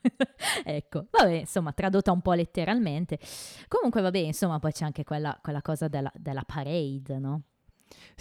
ecco, 0.64 1.06
vabbè, 1.10 1.32
insomma 1.40 1.72
tradotta 1.72 2.10
un 2.10 2.22
po' 2.22 2.32
letteralmente. 2.32 3.18
Comunque 3.68 4.00
vabbè, 4.00 4.18
insomma 4.18 4.58
poi 4.58 4.72
c'è 4.72 4.84
anche 4.84 5.04
quella, 5.04 5.38
quella 5.42 5.60
cosa 5.60 5.88
della, 5.88 6.10
della 6.16 6.42
parade, 6.46 7.18
no? 7.18 7.42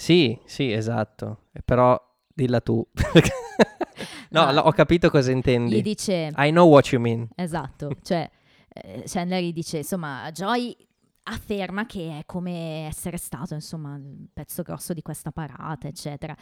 Sì, 0.02 0.40
sì, 0.46 0.72
esatto. 0.72 1.44
Eh, 1.54 1.62
Però 1.64 1.96
dilla 2.34 2.60
tu. 2.60 2.84
no, 4.32 4.52
no, 4.52 4.62
ho 4.62 4.72
capito 4.72 5.12
cosa 5.12 5.30
intendi. 5.30 5.76
Gli 5.76 5.82
dice... 5.84 6.32
I 6.38 6.50
know 6.50 6.68
what 6.68 6.88
you 6.88 7.00
mean. 7.00 7.30
Esatto, 7.36 7.92
cioè 8.02 8.28
eh, 8.68 9.04
Chandler 9.06 9.44
gli 9.44 9.54
dice, 9.54 9.78
insomma, 9.78 10.32
Joy 10.32 10.76
afferma 11.24 11.86
che 11.86 12.18
è 12.18 12.26
come 12.26 12.88
essere 12.88 13.18
stato, 13.18 13.54
insomma, 13.54 13.96
il 13.96 14.28
pezzo 14.34 14.64
grosso 14.64 14.94
di 14.94 15.04
questa 15.04 15.32
parata, 15.32 15.88
eccetera. 15.88 16.36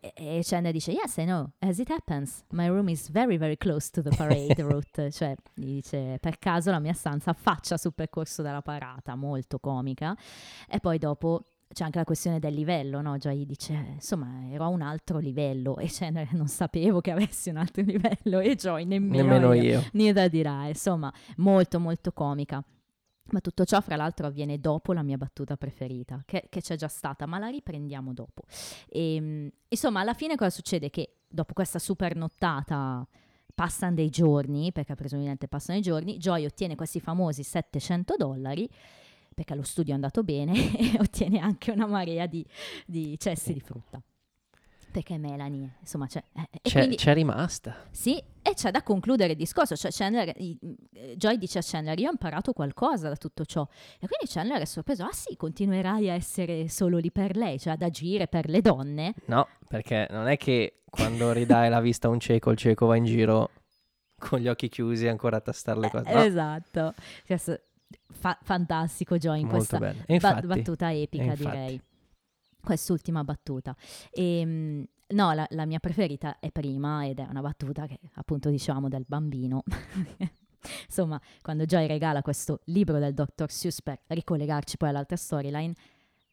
E, 0.00 0.12
e 0.14 0.40
Chandler 0.42 0.72
dice, 0.72 0.92
yes, 0.92 1.18
I 1.18 1.24
know, 1.24 1.50
as 1.58 1.76
it 1.80 1.90
happens, 1.90 2.44
my 2.52 2.66
room 2.68 2.88
is 2.88 3.10
very, 3.10 3.36
very 3.36 3.58
close 3.58 3.90
to 3.90 4.00
the 4.00 4.16
parade 4.16 4.62
route. 4.62 5.10
cioè, 5.12 5.34
gli 5.52 5.74
dice, 5.74 6.16
per 6.18 6.38
caso 6.38 6.70
la 6.70 6.78
mia 6.78 6.94
stanza 6.94 7.28
affaccia 7.28 7.76
sul 7.76 7.92
percorso 7.92 8.40
della 8.40 8.62
parata, 8.62 9.14
molto 9.16 9.58
comica. 9.58 10.16
E 10.66 10.80
poi 10.80 10.96
dopo... 10.96 11.48
C'è 11.72 11.84
anche 11.84 11.98
la 11.98 12.04
questione 12.04 12.38
del 12.38 12.52
livello, 12.54 13.00
no? 13.00 13.16
Joy 13.16 13.38
gli 13.38 13.46
dice, 13.46 13.72
insomma, 13.94 14.46
ero 14.50 14.64
a 14.64 14.68
un 14.68 14.82
altro 14.82 15.18
livello 15.18 15.78
e 15.78 15.86
Chandler 15.90 16.32
non 16.34 16.48
sapevo 16.48 17.00
che 17.00 17.10
avessi 17.10 17.48
un 17.48 17.56
altro 17.56 17.82
livello 17.84 18.40
e 18.40 18.54
Joy 18.56 18.84
nemmeno, 18.84 19.22
Nemmeno 19.22 19.52
io. 19.54 19.62
io. 19.62 19.84
Niente 19.92 20.20
da 20.20 20.28
dire, 20.28 20.68
insomma, 20.68 21.12
molto 21.36 21.80
molto 21.80 22.12
comica. 22.12 22.62
Ma 23.30 23.40
tutto 23.40 23.64
ciò, 23.64 23.80
fra 23.80 23.96
l'altro, 23.96 24.26
avviene 24.26 24.58
dopo 24.58 24.92
la 24.92 25.02
mia 25.02 25.16
battuta 25.16 25.56
preferita, 25.56 26.22
che, 26.26 26.46
che 26.50 26.60
c'è 26.60 26.76
già 26.76 26.88
stata, 26.88 27.24
ma 27.24 27.38
la 27.38 27.48
riprendiamo 27.48 28.12
dopo. 28.12 28.42
E, 28.88 29.50
insomma, 29.68 30.00
alla 30.00 30.12
fine 30.12 30.34
cosa 30.36 30.50
succede? 30.50 30.90
Che 30.90 31.20
dopo 31.28 31.54
questa 31.54 31.78
super 31.78 32.14
nottata 32.16 33.06
passano 33.54 33.94
dei 33.94 34.10
giorni, 34.10 34.72
perché 34.72 34.94
presumibilmente 34.94 35.48
passano 35.48 35.78
i 35.78 35.82
giorni, 35.82 36.18
Joy 36.18 36.44
ottiene 36.44 36.74
questi 36.74 37.00
famosi 37.00 37.42
700 37.42 38.16
dollari, 38.16 38.68
perché 39.34 39.54
lo 39.54 39.62
studio 39.62 39.92
è 39.92 39.94
andato 39.94 40.22
bene, 40.22 40.52
e 40.76 40.96
ottiene 40.98 41.38
anche 41.38 41.70
una 41.70 41.86
marea 41.86 42.26
di, 42.26 42.44
di 42.86 43.18
cessi 43.18 43.52
di 43.52 43.60
frutta. 43.60 44.02
Perché 44.92 45.16
Melanie, 45.16 45.76
insomma, 45.80 46.06
c'è... 46.06 46.22
eh, 46.34 46.48
C'è, 46.60 46.78
quindi- 46.80 46.96
c'è 46.96 47.14
rimasta. 47.14 47.74
sì, 47.90 48.22
e 48.42 48.52
c'è 48.52 48.70
da 48.70 48.82
concludere 48.82 49.32
il 49.32 49.38
discorso. 49.38 49.74
Cioè 49.74 49.90
Chandler, 49.90 50.34
eh, 50.36 51.16
Joy 51.16 51.38
dice 51.38 51.60
a 51.60 51.62
Chandler: 51.64 51.98
Io 51.98 52.08
ho 52.08 52.10
imparato 52.12 52.52
qualcosa 52.52 53.08
da 53.08 53.16
tutto 53.16 53.46
ciò. 53.46 53.62
E 53.94 54.06
quindi 54.06 54.26
Chandler 54.30 54.60
è 54.60 54.66
sorpreso: 54.66 55.04
Ah, 55.04 55.12
sì, 55.12 55.34
continuerai 55.34 56.10
a 56.10 56.12
essere 56.12 56.68
solo 56.68 56.98
lì 56.98 57.10
per 57.10 57.38
lei, 57.38 57.58
cioè 57.58 57.72
ad 57.72 57.80
agire 57.80 58.28
per 58.28 58.50
le 58.50 58.60
donne. 58.60 59.14
No, 59.28 59.48
perché 59.66 60.06
non 60.10 60.26
è 60.28 60.36
che 60.36 60.82
quando 60.90 61.32
ridai 61.32 61.70
la 61.70 61.80
vista 61.80 62.08
a 62.08 62.10
un 62.10 62.20
cieco, 62.20 62.50
il 62.50 62.58
cieco 62.58 62.84
va 62.84 62.96
in 62.96 63.04
giro 63.06 63.48
con 64.18 64.40
gli 64.40 64.48
occhi 64.48 64.68
chiusi 64.68 65.08
ancora 65.08 65.38
a 65.38 65.40
tastare 65.40 65.80
le 65.80 65.88
cose. 65.88 66.12
No, 66.12 66.20
Esatto. 66.20 66.92
Questo- 67.24 67.60
fa- 68.10 68.38
fantastico, 68.42 69.18
Joy, 69.18 69.40
in 69.40 69.48
molto 69.48 69.78
questa. 69.78 70.04
E 70.06 70.14
infatti, 70.14 70.46
battuta 70.46 70.92
epica, 70.92 71.34
direi. 71.34 71.80
Quest'ultima 72.62 73.24
battuta. 73.24 73.74
Ehm, 74.10 74.84
no, 75.08 75.32
la, 75.32 75.46
la 75.50 75.66
mia 75.66 75.80
preferita 75.80 76.38
è 76.38 76.50
prima 76.52 77.06
ed 77.06 77.18
è 77.18 77.26
una 77.28 77.40
battuta 77.40 77.86
che 77.86 77.98
appunto 78.14 78.50
diciamo 78.50 78.88
del 78.88 79.04
bambino. 79.06 79.64
Insomma, 80.86 81.20
quando 81.40 81.64
Joy 81.64 81.86
regala 81.86 82.22
questo 82.22 82.60
libro 82.66 82.98
del 82.98 83.14
Dr. 83.14 83.50
Seuss 83.50 83.82
per 83.82 84.00
ricollegarci 84.06 84.76
poi 84.76 84.90
all'altra 84.90 85.16
storyline, 85.16 85.74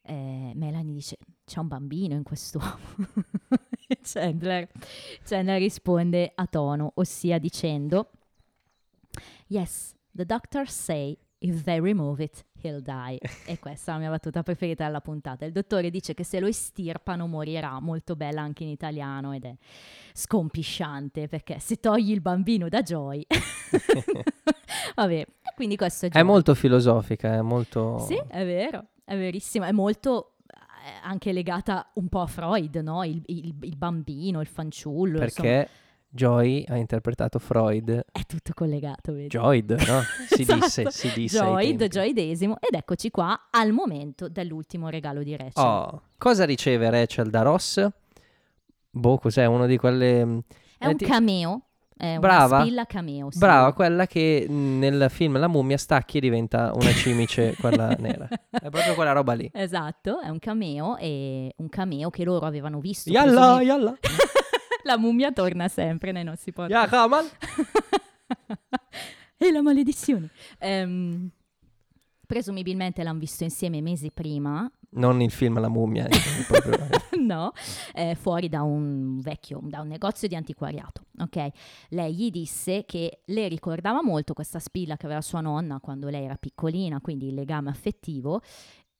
eh, 0.03 0.51
Melanie 0.55 0.93
dice 0.93 1.17
c'è 1.45 1.59
un 1.59 1.67
bambino 1.67 2.15
in 2.15 2.23
quest'uomo. 2.23 2.77
E 3.87 3.99
Chandler, 4.03 4.69
Chandler 5.23 5.59
risponde 5.59 6.31
a 6.35 6.45
tono, 6.45 6.91
ossia 6.95 7.39
dicendo 7.39 8.11
Yes, 9.47 9.95
the 10.11 10.25
doctors 10.25 10.73
say 10.73 11.17
if 11.39 11.63
they 11.63 11.79
remove 11.79 12.21
it, 12.23 12.45
he'll 12.61 12.81
die. 12.81 13.17
e 13.45 13.59
questa 13.59 13.91
è 13.91 13.93
la 13.95 13.99
mia 14.01 14.09
battuta 14.09 14.43
preferita 14.43 14.85
della 14.85 15.01
puntata. 15.01 15.45
Il 15.45 15.51
dottore 15.51 15.89
dice 15.89 16.13
che 16.13 16.23
se 16.23 16.39
lo 16.39 16.47
estirpano 16.47 17.27
morirà, 17.27 17.79
molto 17.79 18.15
bella 18.15 18.41
anche 18.41 18.63
in 18.63 18.69
italiano 18.69 19.33
ed 19.33 19.45
è 19.45 19.55
scompisciante 20.13 21.27
perché 21.27 21.59
se 21.59 21.79
togli 21.79 22.11
il 22.11 22.21
bambino 22.21 22.67
da 22.69 22.81
Joy... 22.81 23.25
Vabbè, 24.95 25.13
e 25.15 25.27
quindi 25.55 25.75
questo 25.75 26.05
è 26.05 26.09
È 26.09 26.11
Joy. 26.13 26.23
molto 26.23 26.53
filosofica, 26.55 27.33
è 27.35 27.41
molto... 27.41 27.99
Sì, 27.99 28.21
è 28.27 28.43
vero, 28.45 28.87
è 29.03 29.15
verissimo, 29.15 29.65
è 29.65 29.71
molto 29.71 30.35
eh, 30.47 30.99
anche 31.03 31.31
legata 31.31 31.89
un 31.95 32.09
po' 32.09 32.21
a 32.21 32.27
Freud, 32.27 32.75
no? 32.77 33.03
Il, 33.03 33.21
il- 33.27 33.55
il 33.61 33.75
bambino, 33.77 34.41
il 34.41 34.47
fanciullo, 34.47 35.21
insomma, 35.23 35.47
Perché 35.47 35.69
Joy 36.11 36.65
ha 36.67 36.75
interpretato 36.75 37.37
Freud. 37.39 38.03
è 38.11 38.21
tutto 38.25 38.51
collegato, 38.55 39.13
vedi? 39.13 39.27
Joyd, 39.27 39.71
no? 39.87 40.01
Si 40.27 40.41
Esatto. 40.41 40.59
disse, 40.65 40.91
si 40.91 41.11
disse. 41.13 41.37
Joyd. 41.39 41.83
Joydesimo, 41.87 42.57
ed 42.59 42.73
eccoci 42.75 43.11
qua 43.11 43.47
al 43.51 43.71
momento 43.71 44.27
dell'ultimo 44.27 44.89
regalo 44.89 45.21
di 45.21 45.35
Rachel. 45.37 45.63
Oh, 45.63 46.01
cosa 46.17 46.45
riceve 46.45 46.89
Rachel 46.89 47.29
da 47.29 47.43
Ross? 47.43 47.87
Boh, 48.91 49.17
cos'è? 49.19 49.45
Uno 49.45 49.67
di 49.67 49.77
quelle... 49.77 50.19
è 50.79 50.87
un 50.87 50.95
ti- 50.97 51.05
cameo, 51.05 51.61
È 51.95 52.17
Brava. 52.17 52.55
una 52.55 52.63
spilla 52.65 52.85
cameo. 52.85 53.29
sì. 53.29 53.37
Brava, 53.37 53.71
quella 53.73 54.07
che 54.07 54.47
mh, 54.49 54.53
nel 54.79 55.05
film 55.11 55.37
La 55.37 55.47
mummia 55.47 55.77
stacchi 55.77 56.17
e 56.17 56.21
diventa 56.21 56.71
una 56.73 56.91
cimice, 56.91 57.55
quella 57.59 57.89
nera. 57.99 58.27
È 58.49 58.69
proprio 58.69 58.95
quella 58.95 59.11
roba 59.11 59.33
lì. 59.33 59.47
Esatto, 59.53 60.21
è 60.21 60.29
un 60.29 60.39
cameo 60.39 60.97
e 60.97 61.53
un 61.57 61.69
cameo 61.69 62.09
che 62.09 62.23
loro 62.23 62.47
avevano 62.47 62.79
visto. 62.79 63.11
Yalla, 63.11 63.55
presumi- 63.57 63.65
yalla. 63.65 63.97
La 64.83 64.97
mummia 64.97 65.31
torna 65.31 65.67
sempre 65.67 66.11
nei 66.11 66.23
nostri 66.23 66.53
Ya 66.55 66.55
podcast. 66.55 66.89
Kamal. 66.89 67.29
e 69.37 69.51
la 69.51 69.61
maledizione. 69.61 70.29
Ehm, 70.59 71.29
presumibilmente 72.25 73.03
l'hanno 73.03 73.19
visto 73.19 73.43
insieme 73.43 73.81
mesi 73.81 74.11
prima, 74.11 74.69
Non 74.91 75.21
il 75.21 75.31
film 75.31 75.59
La 75.59 75.69
mummia. 75.69 76.07
eh, 76.07 76.17
proprio- 76.47 76.77
no, 77.19 77.51
eh, 77.93 78.15
fuori 78.15 78.49
da 78.49 78.61
un 78.61 79.19
vecchio, 79.19 79.59
da 79.63 79.81
un 79.81 79.87
negozio 79.87 80.27
di 80.27 80.35
antiquariato, 80.35 81.05
ok? 81.19 81.47
Lei 81.89 82.13
gli 82.15 82.29
disse 82.29 82.85
che 82.85 83.21
le 83.25 83.47
ricordava 83.47 84.03
molto 84.03 84.33
questa 84.33 84.59
spilla 84.59 84.97
che 84.97 85.05
aveva 85.05 85.21
sua 85.21 85.41
nonna 85.41 85.79
quando 85.79 86.09
lei 86.09 86.25
era 86.25 86.35
piccolina, 86.35 87.01
quindi 87.01 87.27
il 87.27 87.33
legame 87.33 87.69
affettivo, 87.69 88.41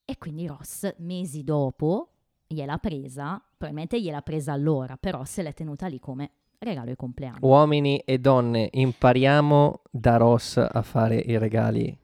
e 0.03 0.17
quindi 0.17 0.47
Ross, 0.47 0.91
mesi 0.97 1.43
dopo, 1.43 2.13
gliel'ha 2.51 2.77
presa, 2.79 3.39
probabilmente 3.57 4.01
gliel'ha 4.01 4.21
presa 4.21 4.53
allora, 4.53 4.97
però 4.97 5.23
se 5.23 5.43
l'è 5.43 5.53
tenuta 5.53 5.85
lì 5.87 5.99
come 5.99 6.31
regalo 6.57 6.87
di 6.89 6.95
compleanno. 6.95 7.37
Uomini 7.41 7.99
e 7.99 8.17
donne, 8.17 8.69
impariamo 8.71 9.81
da 9.91 10.17
Ross 10.17 10.57
a 10.57 10.81
fare 10.81 11.15
i 11.17 11.37
regali 11.37 11.95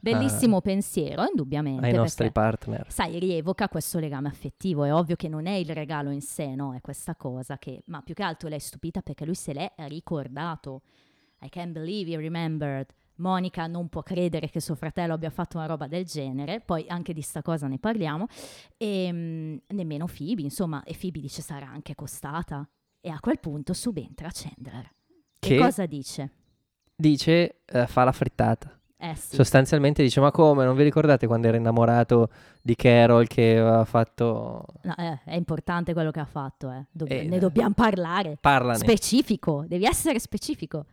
Bellissimo 0.00 0.60
pensiero, 0.60 1.24
indubbiamente. 1.24 1.86
ai 1.86 1.92
nostri 1.92 2.30
perché- 2.30 2.40
partner. 2.40 2.86
sai, 2.92 3.18
rievoca 3.18 3.68
questo 3.68 3.98
legame 3.98 4.28
affettivo. 4.28 4.84
È 4.84 4.92
ovvio 4.92 5.16
che 5.16 5.28
non 5.28 5.46
è 5.46 5.52
il 5.54 5.70
regalo 5.70 6.10
in 6.10 6.20
sé, 6.20 6.54
no? 6.54 6.74
È 6.74 6.80
questa 6.80 7.14
cosa 7.16 7.56
che, 7.58 7.82
ma 7.86 8.02
più 8.02 8.14
che 8.14 8.22
altro 8.22 8.48
lei 8.48 8.58
è 8.58 8.60
stupita 8.60 9.00
perché 9.00 9.24
lui 9.24 9.34
se 9.34 9.52
l'è 9.54 9.72
ricordato. 9.88 10.82
I 11.40 11.48
can't 11.48 11.72
believe 11.72 12.10
he 12.12 12.16
remembered. 12.16 12.86
Monica 13.18 13.66
non 13.66 13.88
può 13.88 14.02
credere 14.02 14.48
che 14.50 14.60
suo 14.60 14.74
fratello 14.74 15.14
abbia 15.14 15.30
fatto 15.30 15.56
una 15.56 15.66
roba 15.66 15.86
del 15.86 16.04
genere, 16.04 16.60
poi 16.60 16.84
anche 16.88 17.12
di 17.12 17.22
sta 17.22 17.42
cosa 17.42 17.66
ne 17.66 17.78
parliamo, 17.78 18.26
e 18.76 19.08
mm, 19.12 19.56
nemmeno 19.68 20.06
Phoebe, 20.06 20.42
insomma, 20.42 20.82
e 20.84 20.96
Phoebe 20.98 21.20
dice 21.20 21.42
sarà 21.42 21.68
anche 21.68 21.94
costata. 21.94 22.68
E 23.00 23.08
a 23.10 23.18
quel 23.20 23.38
punto 23.38 23.72
subentra 23.72 24.28
Chandler. 24.32 24.90
Che 25.38 25.54
E 25.54 25.58
cosa 25.58 25.86
dice? 25.86 26.30
dice 26.94 27.60
eh, 27.66 27.86
fa 27.86 28.04
la 28.04 28.12
frittata. 28.12 28.70
Eh 28.98 29.14
sì, 29.14 29.34
Sostanzialmente 29.36 30.02
dice 30.02 30.20
ma 30.20 30.30
come 30.30 30.64
non 30.64 30.74
vi 30.74 30.82
ricordate 30.82 31.26
quando 31.26 31.46
era 31.48 31.58
innamorato 31.58 32.30
di 32.62 32.74
Carol 32.74 33.26
che 33.26 33.58
aveva 33.58 33.84
fatto... 33.84 34.64
no, 34.82 34.96
eh, 34.96 35.20
è 35.24 35.34
importante 35.36 35.92
quello 35.92 36.10
che 36.10 36.20
ha 36.20 36.24
fatto, 36.24 36.70
eh. 36.70 36.86
Dobb- 36.90 37.10
Eh, 37.10 37.24
ne 37.24 37.38
dobbiamo 37.38 37.74
parlare. 37.74 38.38
Parlane. 38.40 38.78
Specifico, 38.78 39.64
devi 39.68 39.84
essere 39.84 40.18
specifico. 40.18 40.86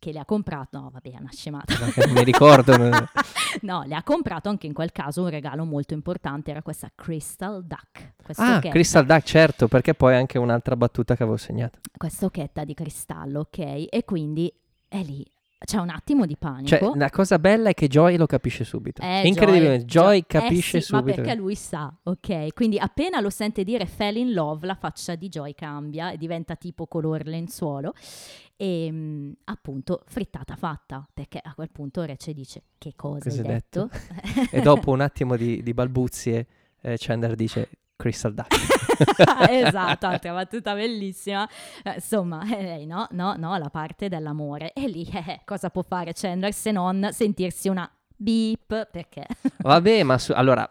Che 0.00 0.12
le 0.12 0.18
ha 0.18 0.24
comprato, 0.24 0.78
no 0.78 0.90
vabbè, 0.90 1.10
è 1.12 1.18
una 1.20 1.28
scemata. 1.30 1.74
Non 1.78 2.14
mi 2.14 2.24
ricordo. 2.24 2.74
no, 3.60 3.82
le 3.84 3.94
ha 3.94 4.02
comprato 4.02 4.48
anche 4.48 4.66
in 4.66 4.72
quel 4.72 4.92
caso 4.92 5.20
un 5.20 5.28
regalo 5.28 5.66
molto 5.66 5.92
importante, 5.92 6.50
era 6.50 6.62
questa 6.62 6.90
Crystal 6.94 7.62
Duck. 7.62 8.14
Ah, 8.36 8.56
occhetta, 8.56 8.72
Crystal 8.72 9.04
Duck, 9.04 9.22
certo, 9.24 9.68
perché 9.68 9.92
poi 9.92 10.14
anche 10.14 10.38
un'altra 10.38 10.74
battuta 10.74 11.14
che 11.14 11.22
avevo 11.22 11.36
segnato. 11.36 11.80
questa 11.98 12.24
occhetta 12.24 12.64
di 12.64 12.72
cristallo, 12.72 13.40
ok? 13.40 13.58
E 13.90 14.02
quindi 14.06 14.50
è 14.88 15.02
lì, 15.02 15.22
c'è 15.62 15.76
un 15.76 15.90
attimo 15.90 16.24
di 16.24 16.36
panico. 16.38 16.66
Cioè, 16.68 16.96
la 16.96 17.10
cosa 17.10 17.38
bella 17.38 17.68
è 17.68 17.74
che 17.74 17.86
Joy 17.86 18.16
lo 18.16 18.24
capisce 18.24 18.64
subito. 18.64 19.02
Eh, 19.02 19.26
Incredibilmente, 19.26 19.84
Joy, 19.84 20.20
eh 20.20 20.24
capisce 20.26 20.80
sì, 20.80 20.92
Ma 20.92 21.00
subito. 21.00 21.20
perché 21.20 21.34
lui 21.34 21.54
sa, 21.54 21.94
ok? 22.02 22.54
Quindi 22.54 22.78
appena 22.78 23.20
lo 23.20 23.28
sente 23.28 23.64
dire 23.64 23.84
fell 23.84 24.16
in 24.16 24.32
love, 24.32 24.66
la 24.66 24.74
faccia 24.74 25.14
di 25.14 25.28
Joy 25.28 25.54
cambia 25.54 26.12
e 26.12 26.16
diventa 26.16 26.56
tipo 26.56 26.86
color 26.86 27.26
lenzuolo. 27.26 27.92
E 28.62 28.88
mm, 28.92 29.32
appunto, 29.44 30.02
frittata 30.06 30.54
fatta, 30.54 31.08
perché 31.14 31.40
a 31.42 31.54
quel 31.54 31.70
punto 31.72 32.02
Rece 32.02 32.34
dice 32.34 32.64
che 32.76 32.92
cosa, 32.94 33.30
Cosa 33.30 33.40
hai 33.40 33.46
hai 33.48 33.54
detto? 33.54 33.88
E 34.50 34.60
dopo 34.60 34.90
un 34.92 35.00
attimo 35.00 35.34
di, 35.36 35.62
di 35.62 35.72
balbuzie, 35.72 36.46
eh, 36.82 36.96
Chandler 36.98 37.34
dice 37.36 37.70
Crystal 37.96 38.34
Duck. 38.34 38.54
esatto, 39.48 40.06
altra 40.06 40.34
battuta 40.34 40.74
bellissima. 40.74 41.48
Eh, 41.82 41.94
insomma, 41.94 42.42
eh, 42.54 42.60
lei 42.62 42.84
no, 42.84 43.06
no, 43.12 43.34
no, 43.38 43.56
la 43.56 43.70
parte 43.70 44.08
dell'amore. 44.10 44.74
E 44.74 44.88
lì 44.88 45.08
eh, 45.10 45.40
cosa 45.46 45.70
può 45.70 45.80
fare 45.80 46.12
Chandler 46.12 46.52
se 46.52 46.70
non 46.70 47.08
sentirsi 47.12 47.68
una 47.70 47.90
beep? 48.14 48.90
Perché? 48.90 49.26
Vabbè, 49.56 50.02
ma 50.02 50.18
su- 50.18 50.32
allora, 50.34 50.70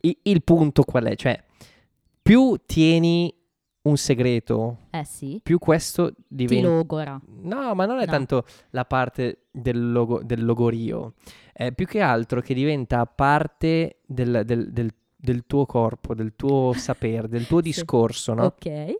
i- 0.00 0.18
il 0.22 0.42
punto 0.42 0.84
qual 0.84 1.04
è? 1.04 1.14
Cioè, 1.16 1.38
più 2.22 2.58
tieni 2.64 3.30
un 3.86 3.96
segreto, 3.96 4.78
Eh 4.90 5.04
sì, 5.04 5.40
più 5.42 5.58
questo 5.58 6.12
ti 6.12 6.22
diventa... 6.28 6.68
logora. 6.68 7.20
No, 7.42 7.74
ma 7.74 7.86
non 7.86 7.98
è 7.98 8.04
No. 8.06 8.10
tanto 8.12 8.44
la 8.70 8.84
parte 8.84 9.46
del, 9.50 9.92
logo- 9.92 10.22
del 10.22 10.44
logorio, 10.44 11.14
è 11.52 11.72
più 11.72 11.86
che 11.86 12.00
altro 12.00 12.40
che 12.40 12.54
diventa 12.54 13.06
parte 13.06 13.98
del, 14.06 14.42
del- 14.44 14.70
del- 14.72 14.92
del 15.18 15.44
tuo 15.46 15.66
corpo, 15.66 16.14
del 16.14 16.34
tuo 16.36 16.72
sapere, 16.76 17.28
del 17.28 17.46
tuo 17.46 17.58
Sì. 17.58 17.64
discorso, 17.70 18.34
no? 18.34 18.44
Ok. 18.44 18.94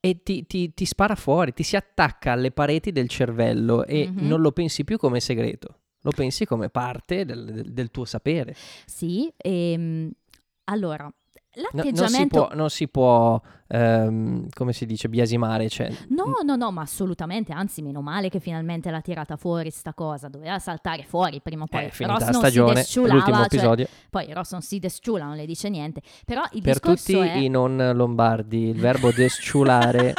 E 0.00 0.22
ti, 0.22 0.46
ti- 0.46 0.72
ti 0.74 0.84
spara 0.84 1.16
fuori, 1.16 1.52
ti 1.52 1.62
si 1.64 1.74
attacca 1.76 2.32
alle 2.32 2.52
pareti 2.52 2.92
del 2.92 3.08
cervello 3.08 3.84
e 3.84 4.08
Mhm. 4.08 4.26
non 4.26 4.40
lo 4.40 4.52
pensi 4.52 4.84
più 4.84 4.96
come 4.96 5.18
segreto, 5.18 5.78
lo 6.02 6.10
pensi 6.12 6.44
come 6.46 6.68
parte 6.68 7.24
del, 7.24 7.44
del- 7.44 7.72
del 7.72 7.90
tuo 7.90 8.04
sapere. 8.04 8.54
Sì, 8.86 9.32
ehm, 9.36 10.08
allora, 10.64 11.12
No- 11.56 11.62
non 11.72 11.82
si 11.82 11.90
l'atteggiamento... 11.90 12.46
può, 12.46 12.54
non 12.54 12.70
si 12.70 12.88
può, 12.88 13.40
ehm, 13.68 14.46
come 14.54 14.72
si 14.72 14.86
dice, 14.86 15.08
biasimare. 15.08 15.68
Cioè, 15.68 15.90
No, 16.08 16.36
no, 16.44 16.56
no, 16.56 16.70
ma 16.70 16.82
assolutamente, 16.82 17.52
anzi, 17.52 17.82
meno 17.82 18.00
male 18.00 18.28
che 18.28 18.38
finalmente 18.38 18.90
l'ha 18.90 19.00
tirata 19.00 19.36
fuori 19.36 19.70
sta 19.70 19.94
cosa, 19.94 20.28
doveva 20.28 20.58
saltare 20.58 21.02
fuori 21.02 21.40
prima 21.40 21.64
o 21.64 21.66
poi. 21.66 21.86
è 21.86 21.88
finita 21.90 22.18
Ross 22.18 22.26
la 22.26 22.32
stagione, 22.32 22.84
l'ultimo 22.94 23.36
cioè, 23.36 23.46
episodio. 23.46 23.88
poi 24.10 24.32
Ross 24.32 24.52
non 24.52 24.62
si 24.62 24.78
desciula, 24.78 25.24
non 25.24 25.36
le 25.36 25.46
dice 25.46 25.68
niente, 25.68 26.02
però 26.24 26.42
il 26.52 26.62
Per 26.62 26.80
tutti 26.80 27.16
è... 27.16 27.36
i 27.36 27.48
non 27.48 27.92
lombardi, 27.94 28.68
il 28.68 28.78
verbo 28.78 29.10
desciulare 29.16 30.14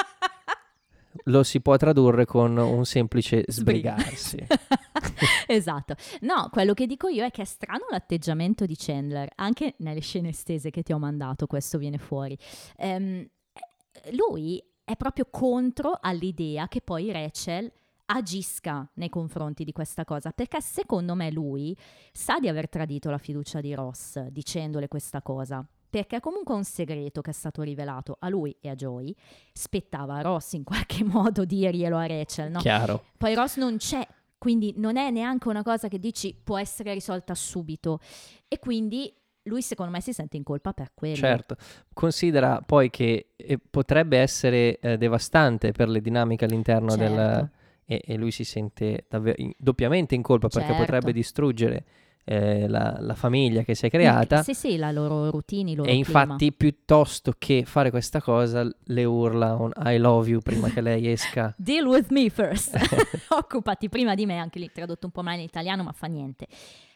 lo 1.26 1.44
si 1.44 1.62
può 1.62 1.78
tradurre 1.78 2.26
con 2.26 2.58
un 2.58 2.86
semplice 2.86 3.44
sbrigarsi. 3.48 4.46
esatto. 5.48 5.96
No, 6.22 6.50
quello 6.52 6.74
che 6.74 6.86
dico 6.86 7.08
io 7.08 7.26
è 7.26 7.32
che 7.32 7.44
è 7.44 7.46
strano 7.46 7.86
l'atteggiamento 7.90 8.66
di 8.66 8.76
Chandler, 8.78 9.30
anche 9.36 9.76
nelle 9.80 10.02
scene 10.02 10.30
estese 10.30 10.70
che 10.70 10.84
ti 10.84 10.94
ho 10.94 11.00
mandato, 11.00 11.48
questo 11.48 11.78
viene 11.78 11.98
fuori. 11.98 12.38
Ehm, 12.78 13.28
eh, 13.54 14.16
lui 14.16 14.64
è 14.84 14.96
proprio 14.96 15.28
contro 15.30 15.98
all'idea 16.02 16.68
che 16.68 16.82
poi 16.82 17.12
Rachel 17.12 17.72
agisca 18.12 18.90
nei 18.96 19.10
confronti 19.10 19.64
di 19.64 19.72
questa 19.72 20.04
cosa, 20.04 20.32
perché 20.32 20.62
secondo 20.62 21.14
me 21.16 21.32
lui 21.32 21.78
sa 22.12 22.40
di 22.40 22.48
aver 22.48 22.70
tradito 22.70 23.10
la 23.10 23.20
fiducia 23.20 23.62
di 23.62 23.74
Ross 23.74 24.20
dicendole 24.28 24.88
questa 24.88 25.22
cosa. 25.22 25.66
Perché 25.90 26.18
è 26.18 26.20
comunque 26.20 26.54
un 26.54 26.64
segreto 26.64 27.22
che 27.22 27.32
è 27.32 27.34
stato 27.34 27.62
rivelato 27.64 28.18
a 28.20 28.30
lui 28.30 28.56
e 28.62 28.70
a 28.70 28.76
Joey. 28.76 29.16
Spettava 29.52 30.16
a 30.16 30.22
Ross 30.22 30.54
in 30.54 30.64
qualche 30.64 31.04
modo 31.06 31.46
dirglielo 31.46 31.98
a 31.98 32.06
Rachel, 32.06 32.52
no? 32.52 32.60
Chiaro. 32.60 33.06
Poi 33.18 33.34
Ross 33.34 33.58
non 33.58 33.78
c'è, 33.78 34.08
quindi 34.38 34.74
non 34.78 34.98
è 34.98 35.10
neanche 35.10 35.48
una 35.48 35.64
cosa 35.64 35.88
che 35.88 36.00
dici 36.00 36.36
può 36.42 36.58
essere 36.58 36.94
risolta 36.94 37.34
subito. 37.34 38.00
E 38.48 38.60
quindi 38.60 39.12
lui 39.44 39.62
secondo 39.62 39.92
me 39.92 40.00
si 40.00 40.14
sente 40.14 40.38
in 40.38 40.44
colpa 40.44 40.74
per 40.74 40.92
quello. 40.94 41.16
Certo, 41.16 41.56
considera 41.94 42.62
poi 42.64 42.90
che 42.90 43.30
eh, 43.36 43.58
potrebbe 43.58 44.20
essere 44.20 44.80
eh, 44.80 44.98
devastante 44.98 45.72
per 45.72 45.90
le 45.90 46.02
dinamiche 46.02 46.46
all'interno 46.46 46.96
del... 46.96 47.16
Certo. 47.16 47.58
E, 47.92 48.18
lui 48.18 48.30
si 48.30 48.44
sente 48.44 49.06
davvero 49.10 49.42
in- 49.42 49.52
doppiamente 49.58 50.14
in 50.14 50.22
colpa 50.22 50.48
perché 50.48 50.68
Certo. 50.68 50.84
potrebbe 50.84 51.12
distruggere 51.12 51.86
eh, 52.32 52.68
la, 52.68 52.96
la 53.00 53.16
famiglia 53.16 53.64
che 53.64 53.74
si 53.74 53.88
è 53.88 53.90
creata. 53.90 54.44
Sì, 54.44 54.54
sì, 54.54 54.78
la 54.78 54.92
loro 54.92 55.32
routine, 55.32 55.74
loro 55.74 55.90
E 55.90 56.04
clima. 56.04 56.22
infatti, 56.22 56.54
piuttosto 56.54 57.34
che 57.36 57.64
fare 57.66 57.90
questa 57.90 58.22
cosa, 58.22 58.70
le 58.84 59.04
urla 59.04 59.56
un 59.56 59.72
I 59.84 59.98
love 59.98 60.30
you 60.30 60.40
prima 60.40 60.70
che 60.70 60.80
lei 60.82 61.08
esca. 61.08 61.52
Deal 61.58 61.88
with 61.88 62.12
me 62.12 62.30
first. 62.30 62.78
Occupati 63.36 63.90
prima 63.90 64.14
di 64.14 64.28
me, 64.28 64.38
anche 64.38 64.60
lì 64.60 64.72
tradotto 64.72 65.08
un 65.08 65.12
po' 65.12 65.24
male 65.24 65.38
in 65.40 65.46
italiano, 65.46 65.82
ma 65.82 65.92
fa 65.92 66.06
niente. 66.06 66.46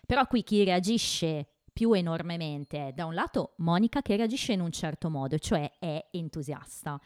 Però 0.06 0.24
qui 0.28 0.44
chi 0.44 0.64
reagisce 0.64 1.48
più 1.74 1.94
enormemente 1.94 2.90
è 2.90 2.92
da 2.92 3.06
un 3.06 3.16
lato 3.16 3.54
Monica 3.58 4.04
che 4.04 4.16
reagisce 4.16 4.54
in 4.54 4.62
un 4.62 4.72
certo 4.72 5.10
modo, 5.10 5.40
cioè 5.40 5.72
è 5.80 6.10
entusiasta. 6.12 7.02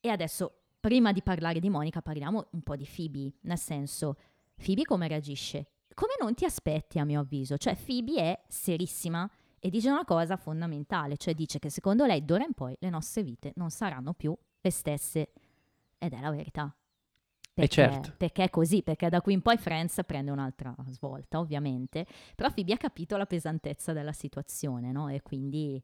E 0.00 0.08
adesso, 0.08 0.52
prima 0.78 1.10
di 1.10 1.20
parlare 1.20 1.58
di 1.58 1.68
Monica, 1.68 2.00
parliamo 2.00 2.46
un 2.52 2.62
po' 2.62 2.76
di 2.76 2.86
Phoebe, 2.88 3.32
nel 3.40 3.58
senso, 3.58 4.16
Phoebe 4.54 4.84
come 4.84 5.08
reagisce? 5.08 5.70
Come 5.94 6.14
non 6.20 6.34
ti 6.34 6.44
aspetti, 6.44 6.98
a 6.98 7.04
mio 7.04 7.20
avviso. 7.20 7.56
Cioè, 7.56 7.76
Phoebe 7.76 8.16
è 8.16 8.40
serissima 8.48 9.30
e 9.58 9.70
dice 9.70 9.90
una 9.90 10.04
cosa 10.04 10.36
fondamentale, 10.36 11.16
cioè 11.16 11.34
dice 11.34 11.58
che 11.58 11.70
secondo 11.70 12.04
lei 12.04 12.24
d'ora 12.24 12.44
in 12.44 12.52
poi 12.52 12.76
le 12.80 12.90
nostre 12.90 13.22
vite 13.22 13.52
non 13.56 13.70
saranno 13.70 14.12
più 14.12 14.36
le 14.60 14.70
stesse. 14.70 15.30
Ed 15.98 16.12
è 16.12 16.20
la 16.20 16.30
verità. 16.30 16.74
E 17.56 17.68
certo. 17.68 18.12
Perché 18.16 18.42
è 18.42 18.50
così, 18.50 18.82
perché 18.82 19.08
da 19.08 19.22
qui 19.22 19.32
in 19.32 19.40
poi 19.40 19.56
Friends 19.56 20.00
prende 20.04 20.32
un'altra 20.32 20.74
svolta, 20.88 21.38
ovviamente. 21.38 22.04
Però 22.34 22.52
Phoebe 22.52 22.72
ha 22.72 22.76
capito 22.76 23.16
la 23.16 23.26
pesantezza 23.26 23.92
della 23.92 24.12
situazione, 24.12 24.90
no? 24.90 25.08
E 25.08 25.22
quindi 25.22 25.80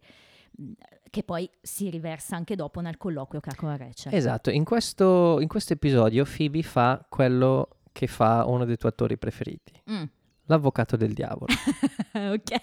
che 1.09 1.23
poi 1.23 1.49
si 1.63 1.89
riversa 1.91 2.35
anche 2.35 2.57
dopo 2.57 2.81
nel 2.81 2.97
colloquio 2.97 3.41
che 3.41 3.51
ha 3.51 3.55
con 3.55 3.77
Rachel. 3.77 4.13
Esatto, 4.13 4.51
in 4.51 4.65
questo, 4.65 5.41
in 5.41 5.47
questo 5.47 5.75
episodio 5.75 6.25
Phoebe 6.25 6.63
fa 6.63 7.07
quello 7.09 7.80
che 7.93 8.07
fa 8.07 8.45
uno 8.47 8.65
dei 8.65 8.77
tuoi 8.77 8.93
attori 8.93 9.19
preferiti, 9.19 9.73
Mm. 9.91 10.05
l'avvocato 10.45 10.97
del 10.97 11.13
diavolo. 11.13 11.53
ok, 12.13 12.61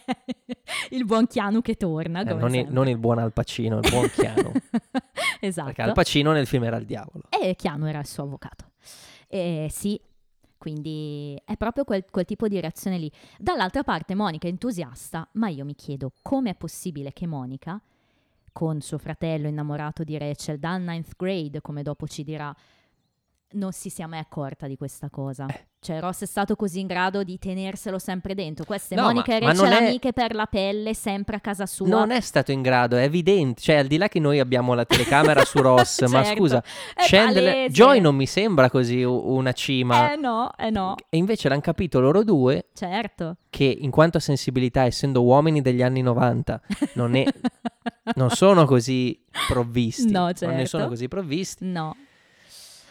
il 0.91 1.05
buon 1.05 1.28
Chianu 1.28 1.61
che 1.61 1.75
torna. 1.75 2.21
Eh, 2.21 2.34
non, 2.34 2.53
il, 2.55 2.67
non 2.69 2.88
il 2.88 2.97
buon 2.97 3.19
Al 3.19 3.34
Pacino, 3.34 3.80
il 3.80 3.89
buon 3.89 4.09
Chiano. 4.09 4.51
esatto. 5.39 5.67
Perché 5.67 5.82
Al 5.82 5.93
Pacino 5.93 6.32
nel 6.32 6.47
film 6.47 6.63
era 6.63 6.78
il 6.78 6.86
diavolo. 6.86 7.23
E 7.30 7.55
Chiano 7.55 7.88
era 7.88 7.99
il 7.99 8.07
suo 8.07 8.23
avvocato. 8.23 8.71
E 9.28 9.67
sì, 9.69 9.99
quindi 10.57 11.39
è 11.45 11.55
proprio 11.57 11.84
quel, 11.84 12.05
quel 12.09 12.25
tipo 12.25 12.47
di 12.47 12.59
reazione 12.59 12.97
lì. 12.97 13.11
Dall'altra 13.38 13.84
parte 13.84 14.15
Monica 14.15 14.47
è 14.47 14.49
entusiasta, 14.49 15.28
ma 15.34 15.49
io 15.49 15.65
mi 15.65 15.75
chiedo 15.75 16.11
come 16.21 16.51
è 16.51 16.55
possibile 16.55 17.13
che 17.13 17.28
Monica, 17.28 17.80
con 18.51 18.82
suo 18.82 18.97
fratello 18.97 19.47
innamorato 19.47 20.03
di 20.03 20.17
Rachel 20.17 20.57
dal 20.57 20.82
ninth 20.82 21.11
grade, 21.15 21.61
come 21.61 21.84
dopo 21.84 22.07
ci 22.07 22.23
dirà, 22.23 22.53
non 23.51 23.71
si 23.71 23.89
sia 23.89 24.07
mai 24.07 24.19
accorta 24.19 24.67
di 24.67 24.75
questa 24.75 25.09
cosa. 25.09 25.45
Eh. 25.47 25.65
Cioè 25.79 25.99
Ross 26.01 26.23
è 26.23 26.25
stato 26.25 26.55
così 26.55 26.79
in 26.81 26.87
grado 26.87 27.23
di 27.23 27.37
tenerselo 27.39 27.97
sempre 27.97 28.33
dentro. 28.35 28.65
Queste 28.65 28.95
No, 28.95 29.03
Monica 29.03 29.31
ma- 29.33 29.37
e 29.37 29.41
ma 29.41 29.47
Rachel 29.51 29.71
è- 29.71 29.85
amiche 29.87 30.11
per 30.11 30.33
la 30.35 30.45
pelle, 30.47 30.93
sempre 30.93 31.37
a 31.37 31.39
casa 31.39 31.65
sua. 31.65 31.87
Non 31.87 32.11
è 32.11 32.19
stato 32.19 32.51
in 32.51 32.61
grado, 32.61 32.97
è 32.97 33.03
evidente. 33.03 33.61
Cioè, 33.61 33.75
al 33.77 33.87
di 33.87 33.97
là 33.97 34.09
che 34.09 34.19
noi 34.19 34.39
abbiamo 34.39 34.73
la 34.73 34.83
telecamera 34.85 35.45
su 35.45 35.59
Ross, 35.61 36.01
ma 36.11 36.23
Certo, 36.23 36.39
scusa, 36.39 36.63
è 36.93 37.05
Chandler. 37.05 37.69
Joy 37.71 38.01
non 38.01 38.15
mi 38.15 38.25
sembra 38.25 38.69
così 38.69 39.01
una 39.03 39.53
cima. 39.53 40.11
Eh 40.11 40.17
no, 40.17 40.49
eh 40.57 40.69
no, 40.71 40.95
E 41.09 41.15
invece 41.17 41.47
l'hanno 41.47 41.61
capito 41.61 41.99
loro 42.01 42.23
due 42.23 42.65
certo. 42.73 43.37
che 43.49 43.63
in 43.63 43.91
quanto 43.91 44.17
a 44.17 44.21
sensibilità, 44.21 44.83
essendo 44.83 45.23
uomini 45.23 45.61
degli 45.61 45.83
anni 45.83 46.01
90, 46.01 46.59
non, 46.93 47.15
è- 47.15 47.23
non 48.15 48.29
sono 48.31 48.65
così 48.65 49.23
provvisti. 49.47 50.11
No, 50.11 50.19
Non 50.21 50.27
ne 50.29 50.35
certo. 50.35 50.65
sono 50.65 50.87
così 50.89 51.07
provvisti. 51.07 51.63
No. 51.65 51.95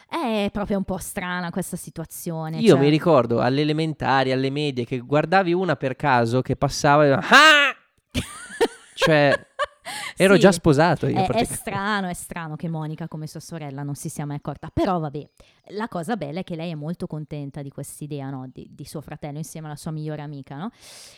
È 0.08 0.48
proprio 0.52 0.76
un 0.76 0.84
po' 0.84 0.98
strana 0.98 1.50
questa 1.50 1.76
situazione. 1.76 2.58
Io 2.58 2.74
cioè- 2.74 2.80
mi 2.80 2.88
ricordo 2.88 3.40
alle 3.40 3.62
elementari, 3.62 4.32
alle 4.32 4.50
medie, 4.50 4.84
che 4.84 4.98
guardavi 4.98 5.52
una 5.52 5.76
per 5.76 5.96
caso 5.96 6.42
che 6.42 6.56
passava 6.56 7.04
e... 7.04 7.10
Ah! 7.10 7.76
cioè, 8.94 9.46
ero 10.16 10.34
Sì, 10.34 10.40
già 10.40 10.52
sposato 10.52 11.06
io. 11.06 11.24
È, 11.24 11.26
è 11.26 11.44
strano, 11.44 12.08
è 12.08 12.14
strano 12.14 12.56
che 12.56 12.68
Monica, 12.68 13.08
come 13.08 13.26
sua 13.26 13.40
sorella, 13.40 13.82
non 13.82 13.94
si 13.94 14.08
sia 14.08 14.26
mai 14.26 14.36
accorta. 14.36 14.70
Però 14.72 14.98
vabbè, 14.98 15.28
la 15.70 15.88
cosa 15.88 16.16
bella 16.16 16.40
è 16.40 16.44
che 16.44 16.56
lei 16.56 16.70
è 16.70 16.74
molto 16.74 17.06
contenta 17.06 17.62
di 17.62 17.70
quest'idea, 17.70 18.30
no? 18.30 18.48
Di, 18.52 18.68
di 18.70 18.84
suo 18.84 19.00
fratello 19.00 19.38
insieme 19.38 19.66
alla 19.66 19.76
sua 19.76 19.90
migliore 19.90 20.22
amica, 20.22 20.56
no? 20.56 20.70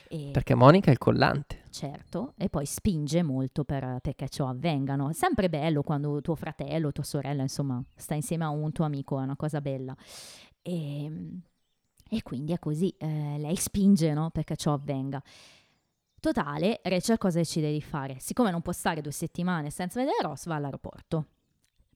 E, 0.09 0.31
Perché 0.31 0.55
Monica 0.55 0.89
è 0.89 0.93
il 0.93 0.99
collante. 0.99 1.66
certo, 1.71 2.35
e 2.37 2.49
poi 2.49 2.66
spinge 2.66 3.23
molto 3.23 3.64
per- 3.64 3.99
perché 4.01 4.29
ciò 4.29 4.49
avvenga, 4.49 4.97
no? 4.97 5.11
È 5.11 5.12
sempre 5.12 5.49
bello 5.49 5.83
quando 5.83 6.21
tuo 6.21 6.35
fratello, 6.35 6.93
tua 6.93 7.05
sorella, 7.05 7.43
insomma, 7.43 7.83
sta 7.97 8.14
insieme 8.14 8.45
a 8.45 8.49
un 8.51 8.73
tuo 8.73 8.85
amico, 8.85 9.19
è 9.21 9.23
una 9.23 9.37
cosa 9.37 9.61
bella. 9.61 9.95
E, 10.62 11.11
e 12.11 12.23
quindi 12.23 12.53
è 12.53 12.59
così, 12.59 12.89
eh, 12.99 13.37
lei 13.39 13.57
spinge, 13.57 14.12
no? 14.14 14.31
Perché 14.31 14.57
ciò 14.57 14.73
avvenga. 14.73 15.23
Totale, 16.21 16.81
Rachel 16.83 17.16
cosa 17.19 17.39
decide 17.39 17.71
di 17.71 17.81
fare? 17.81 18.16
Siccome 18.19 18.51
non 18.51 18.61
può 18.61 18.73
stare 18.73 19.01
due 19.01 19.12
settimane 19.12 19.71
senza 19.71 20.01
vedere 20.01 20.19
Ross, 20.23 20.47
va 20.47 20.57
all'aeroporto. 20.57 21.27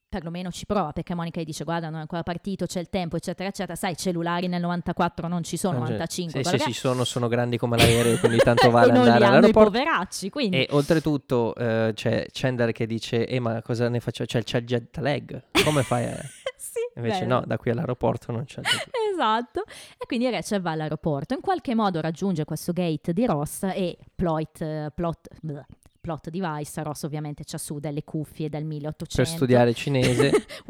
Perlomeno 0.08 0.50
ci 0.50 0.66
prova, 0.66 0.92
perché 0.92 1.14
Monica 1.14 1.40
gli 1.40 1.44
dice, 1.44 1.64
guarda, 1.64 1.86
non 1.88 1.96
è 1.96 2.00
ancora 2.02 2.22
partito, 2.22 2.66
c'è 2.66 2.78
il 2.80 2.90
tempo, 2.90 3.16
eccetera, 3.16 3.48
eccetera. 3.48 3.74
Sai, 3.76 3.96
cellulari 3.96 4.46
nel 4.46 4.60
94 4.60 5.26
non 5.26 5.42
ci 5.42 5.56
sono, 5.56 5.78
Non 5.78 5.86
c'è- 5.86 5.92
95. 5.94 6.32
Sì, 6.32 6.42
quello 6.42 6.58
sì, 6.58 6.64
che 6.66 6.72
ci 6.72 6.78
sono, 6.78 7.04
sono 7.04 7.28
grandi 7.28 7.56
come 7.56 7.78
l'aereo, 7.78 8.18
quindi 8.18 8.36
tanto 8.38 8.68
vale 8.70 8.90
andare 8.92 9.08
hanno 9.24 9.24
i 9.24 9.26
all'aeroporto. 9.38 9.70
poveracci, 9.70 10.28
quindi... 10.28 10.56
E 10.58 10.68
oltretutto 10.72 11.54
eh, 11.54 11.92
c'è 11.94 12.26
Chandler 12.30 12.72
che 12.72 12.86
dice, 12.86 13.26
eh 13.26 13.40
ma 13.40 13.62
cosa 13.62 13.88
ne 13.88 14.00
faccio? 14.00 14.26
Cioè 14.26 14.42
c'è 14.44 14.58
il 14.58 14.66
jet 14.66 14.98
lag, 14.98 15.44
come 15.64 15.82
fai? 15.82 16.04
a-" 16.04 16.16
sì, 16.58 16.80
Invece 16.96 17.20
vero. 17.20 17.40
no, 17.40 17.44
da 17.46 17.56
qui 17.56 17.70
all'aeroporto 17.70 18.32
non 18.32 18.44
c'è. 18.44 18.60
Esatto, 19.12 19.64
e 19.98 20.06
quindi 20.06 20.28
Rachel 20.30 20.62
va 20.62 20.70
all'aeroporto, 20.70 21.34
in 21.34 21.40
qualche 21.40 21.74
modo 21.74 22.00
raggiunge 22.00 22.44
questo 22.44 22.72
gate 22.72 23.12
di 23.12 23.26
Ross 23.26 23.62
e 23.64 23.98
plot, 24.14 24.60
eh, 24.62 24.90
plot, 24.92 25.28
bleh, 25.42 25.66
plot 26.02 26.30
device, 26.30 26.82
Ross 26.82 27.04
ovviamente 27.04 27.44
c'ha 27.44 27.58
su 27.58 27.78
delle 27.78 28.02
cuffie 28.02 28.48
del 28.48 28.64
1800. 28.64 29.14
Per 29.16 29.26
studiare 29.26 29.74
cinese 29.74 30.46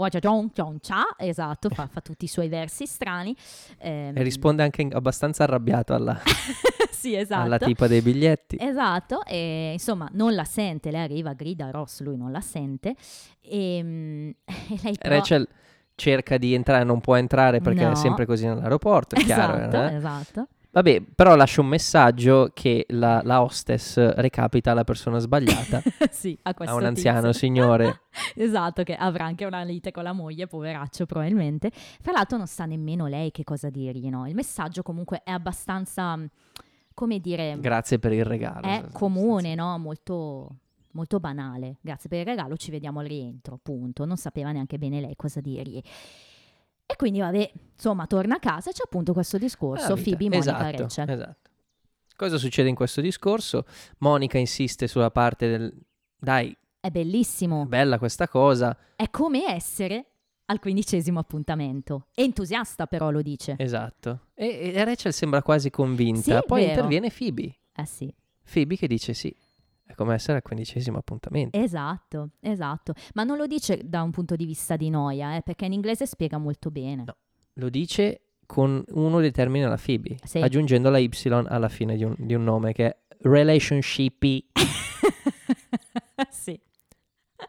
esatto, 1.16 1.70
fa, 1.70 1.86
fa 1.86 2.00
tutti 2.00 2.26
i 2.26 2.28
suoi 2.28 2.48
versi 2.48 2.86
strani. 2.86 3.34
ehm, 3.78 4.16
e 4.16 4.22
risponde 4.22 4.62
anche 4.62 4.86
abbastanza 4.92 5.44
arrabbiato 5.44 5.94
alla, 5.94 6.20
sì, 6.90 7.14
esatto. 7.14 7.42
alla 7.42 7.58
tipa 7.58 7.86
dei 7.86 8.02
biglietti. 8.02 8.58
Esatto, 8.60 9.24
e 9.24 9.70
insomma 9.72 10.08
non 10.12 10.34
la 10.34 10.44
sente, 10.44 10.90
lei 10.90 11.02
arriva, 11.02 11.32
grida 11.32 11.66
a 11.66 11.70
Ross, 11.70 12.00
lui 12.00 12.18
non 12.18 12.30
la 12.30 12.42
sente 12.42 12.94
e, 13.40 13.80
mm, 13.82 14.30
e 14.44 14.80
lei 14.82 14.96
però... 14.98 15.14
Rachel 15.14 15.48
cerca 16.02 16.36
di 16.36 16.52
entrare, 16.52 16.82
non 16.84 17.00
può 17.00 17.14
entrare 17.14 17.60
perché 17.60 17.84
No. 17.84 17.92
è 17.92 17.94
sempre 17.94 18.26
così 18.26 18.44
nell'aeroporto, 18.46 19.14
è 19.14 19.20
chiaro. 19.20 19.56
Esatto, 19.56 19.76
eh? 19.76 19.94
esatto. 19.94 20.46
Vabbè, 20.72 21.02
però 21.14 21.36
lascia 21.36 21.60
un 21.60 21.66
messaggio 21.66 22.50
che 22.54 22.86
la, 22.88 23.20
la 23.22 23.42
hostess 23.42 24.14
recapita 24.14 24.70
alla 24.70 24.84
persona 24.84 25.18
sbagliata, 25.18 25.82
sì, 26.10 26.36
a 26.44 26.54
questo 26.54 26.74
a 26.74 26.78
un 26.78 26.84
anziano 26.86 27.26
tizio. 27.30 27.32
signore. 27.34 28.00
esatto, 28.34 28.82
che 28.82 28.94
avrà 28.94 29.26
anche 29.26 29.44
una 29.44 29.62
lite 29.64 29.90
con 29.92 30.02
la 30.02 30.12
moglie, 30.12 30.46
poveraccio 30.46 31.04
probabilmente. 31.04 31.70
Fra 32.00 32.12
l'altro 32.12 32.38
non 32.38 32.46
sa 32.46 32.64
nemmeno 32.64 33.06
lei 33.06 33.30
che 33.30 33.44
cosa 33.44 33.68
dirgli, 33.68 34.08
no? 34.08 34.26
Il 34.26 34.34
messaggio 34.34 34.82
comunque 34.82 35.20
è 35.22 35.30
abbastanza, 35.30 36.18
come 36.94 37.18
dire, 37.20 37.56
Grazie 37.60 37.98
per 37.98 38.12
il 38.12 38.24
regalo. 38.24 38.62
è 38.66 38.82
comune, 38.92 39.54
no? 39.54 39.76
Molto, 39.78 40.56
molto 40.92 41.20
banale. 41.20 41.76
Grazie 41.80 42.08
per 42.08 42.20
il 42.20 42.24
regalo, 42.24 42.56
ci 42.56 42.70
vediamo 42.70 43.00
al 43.00 43.06
rientro, 43.06 43.58
punto. 43.62 44.04
Non 44.04 44.16
sapeva 44.16 44.52
neanche 44.52 44.78
bene 44.78 45.00
lei 45.00 45.16
cosa 45.16 45.40
dirgli. 45.40 45.80
E 46.84 46.96
quindi 46.96 47.20
vabbè, 47.20 47.52
insomma, 47.74 48.06
torna 48.06 48.36
a 48.36 48.38
casa 48.38 48.70
e 48.70 48.72
c'è 48.72 48.82
appunto 48.84 49.12
questo 49.12 49.38
discorso. 49.38 49.94
Phoebe, 49.94 50.28
Monica, 50.28 50.38
esatto, 50.38 50.82
Rachel. 50.82 51.10
esatto. 51.10 51.50
Cosa 52.16 52.36
succede 52.38 52.68
in 52.68 52.74
questo 52.74 53.00
discorso? 53.00 53.64
Monica 53.98 54.38
insiste 54.38 54.86
sulla 54.86 55.10
parte 55.10 55.48
del... 55.48 55.74
Dai, 56.18 56.54
È 56.78 56.90
bellissimo. 56.90 57.64
bella 57.66 57.98
questa 57.98 58.28
cosa. 58.28 58.76
È 58.94 59.08
come 59.10 59.44
essere 59.46 60.06
al 60.46 60.58
quindicesimo 60.60 61.18
appuntamento. 61.18 62.08
Entusiasta 62.14 62.86
però 62.86 63.10
lo 63.10 63.22
dice. 63.22 63.54
Esatto. 63.58 64.26
E, 64.34 64.72
e 64.74 64.84
Rachel 64.84 65.12
sembra 65.14 65.42
quasi 65.42 65.70
convinta. 65.70 66.40
Sì, 66.40 66.46
Poi 66.46 66.60
vero. 66.60 66.72
interviene 66.72 67.10
Phoebe. 67.10 67.56
Eh 67.74 67.86
sì. 67.86 68.14
Phoebe 68.52 68.76
che 68.76 68.86
dice 68.86 69.14
sì. 69.14 69.34
È 69.84 69.94
come 69.94 70.14
essere 70.14 70.36
al 70.38 70.42
quindicesimo 70.42 70.98
appuntamento. 70.98 71.58
Esatto, 71.58 72.30
esatto. 72.40 72.94
Ma 73.14 73.24
non 73.24 73.36
lo 73.36 73.46
dice 73.46 73.80
da 73.84 74.02
un 74.02 74.10
punto 74.10 74.36
di 74.36 74.46
vista 74.46 74.76
di 74.76 74.88
noia, 74.90 75.36
eh, 75.36 75.42
perché 75.42 75.66
in 75.66 75.72
inglese 75.72 76.06
spiega 76.06 76.38
molto 76.38 76.70
bene. 76.70 77.04
No. 77.04 77.16
Lo 77.54 77.68
dice 77.68 78.22
con 78.46 78.82
uno 78.90 79.20
dei 79.20 79.30
termini 79.30 79.64
alla 79.64 79.78
Phoebe, 79.82 80.16
Sì. 80.24 80.38
aggiungendo 80.38 80.90
la 80.90 80.98
Y 80.98 81.10
alla 81.46 81.68
fine 81.68 81.96
di 81.96 82.04
un, 82.04 82.14
di 82.18 82.34
un 82.34 82.44
nome 82.44 82.72
che 82.72 82.86
è 82.86 82.96
relationshipy 83.22 84.50
sì, 86.30 86.58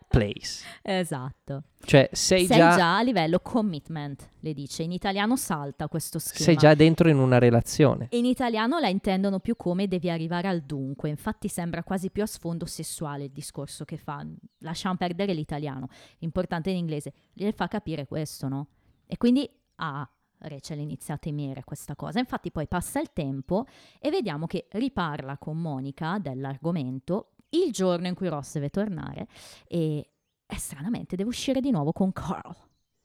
place. 0.07 0.63
esatto. 0.81 1.63
Cioè 1.85 2.09
sei, 2.13 2.45
Sei 2.45 2.57
già, 2.57 2.75
già, 2.75 2.97
a 2.97 3.01
livello 3.01 3.39
commitment, 3.39 4.29
le 4.39 4.53
dice. 4.53 4.83
In 4.83 4.91
italiano 4.91 5.35
salta 5.35 5.87
questo 5.87 6.19
schema. 6.19 6.45
sei 6.45 6.55
già 6.55 6.73
dentro 6.75 7.09
in 7.09 7.17
una 7.17 7.39
relazione. 7.39 8.07
In 8.11 8.25
italiano 8.25 8.79
la 8.79 8.87
intendono 8.87 9.39
più 9.39 9.55
come 9.55 9.87
devi 9.87 10.09
arrivare 10.09 10.47
al 10.47 10.61
dunque, 10.61 11.09
infatti 11.09 11.47
sembra 11.47 11.83
quasi 11.83 12.09
più 12.09 12.23
a 12.23 12.27
sfondo 12.27 12.65
sessuale 12.65 13.25
il 13.25 13.31
discorso 13.31 13.85
che 13.85 13.97
fa. 13.97 14.25
Lasciamo 14.59 14.95
perdere 14.95 15.33
l'italiano, 15.33 15.87
l'importante 16.19 16.69
è 16.69 16.73
in 16.73 16.79
inglese, 16.79 17.13
gli 17.33 17.49
fa 17.51 17.67
capire 17.67 18.05
questo, 18.05 18.47
no? 18.47 18.67
E 19.05 19.17
quindi 19.17 19.49
ah, 19.75 20.09
Rachel 20.39 20.79
inizia 20.79 21.15
a 21.15 21.17
temere 21.17 21.63
questa 21.63 21.95
cosa. 21.95 22.19
Infatti 22.19 22.51
poi 22.51 22.67
passa 22.67 22.99
il 22.99 23.11
tempo 23.13 23.65
e 23.99 24.09
vediamo 24.09 24.45
che 24.45 24.67
riparla 24.71 25.37
con 25.37 25.59
Monica 25.59 26.17
dell'argomento 26.19 27.32
il 27.53 27.71
giorno 27.71 28.07
in 28.07 28.15
cui 28.15 28.27
Ross 28.27 28.53
deve 28.53 28.69
tornare 28.69 29.27
e, 29.67 30.09
e 30.45 30.57
stranamente 30.57 31.15
deve 31.15 31.29
uscire 31.29 31.59
di 31.59 31.71
nuovo 31.71 31.91
con 31.91 32.11
Carl. 32.11 32.55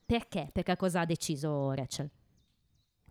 Perché? 0.04 0.48
Perché 0.52 0.76
cosa 0.76 1.00
ha 1.00 1.04
deciso 1.04 1.72
Rachel? 1.72 2.10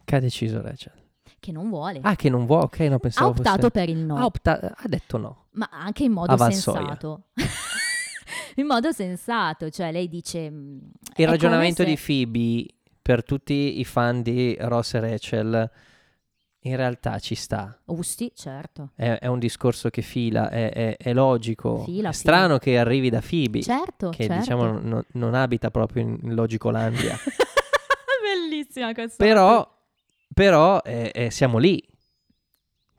Che 0.04 0.16
ha 0.16 0.20
deciso 0.20 0.62
Rachel? 0.62 0.94
Che 1.40 1.52
non 1.52 1.70
vuole. 1.70 2.00
Ah, 2.02 2.16
che 2.16 2.30
non 2.30 2.46
vuole? 2.46 2.64
Ok, 2.64 2.80
no, 2.80 2.96
ha 2.96 3.00
pensavo 3.00 3.30
optato 3.30 3.58
fosse... 3.58 3.72
per 3.72 3.90
il 3.90 3.98
no. 3.98 4.16
Ha, 4.16 4.26
opta- 4.26 4.74
ha 4.76 4.88
detto 4.88 5.18
no. 5.18 5.46
ma 5.52 5.70
anche 5.72 6.04
in 6.04 6.12
modo 6.14 6.36
sensato. 6.38 7.26
in 8.56 8.66
modo 8.66 8.92
sensato, 8.92 9.70
cioè 9.70 9.92
lei 9.92 10.08
dice... 10.08 10.50
mm, 10.50 10.80
Il 11.18 11.28
ragionamento 11.28 11.84
se- 11.84 11.90
di 11.90 11.98
Phoebe 11.98 12.74
per 13.02 13.24
tutti 13.24 13.80
i 13.80 13.86
fan 13.86 14.22
di 14.22 14.56
Ross 14.60 14.96
e 14.96 15.00
Rachel 15.00 15.72
in 16.68 16.76
realtà 16.76 17.20
ci 17.20 17.36
sta. 17.36 17.80
Usti, 17.86 18.32
certo. 18.36 18.92
È, 18.96 19.18
è 19.20 19.28
un 19.28 19.40
discorso 19.40 19.90
che 19.90 20.02
fila, 20.02 20.50
è, 20.50 20.72
è- 20.72 20.98
è 20.98 21.14
logico. 21.14 21.84
Fila, 21.84 22.10
è 22.10 22.12
fila. 22.12 22.12
strano 22.12 22.58
che 22.58 22.78
arrivi 22.78 23.10
da 23.10 23.22
Phoebe, 23.28 23.62
Certo, 23.62 24.10
che 24.10 24.26
certo. 24.26 24.40
diciamo 24.40 24.80
non, 24.80 25.04
non 25.14 25.34
abita 25.34 25.70
proprio 25.72 26.04
in, 26.04 26.18
in 26.22 26.34
Logicolandia. 26.36 27.18
Bellissima 28.22 28.94
questa. 28.94 29.24
però 29.24 29.76
però 30.34 30.82
eh, 30.84 31.30
siamo 31.32 31.58
lì. 31.58 31.82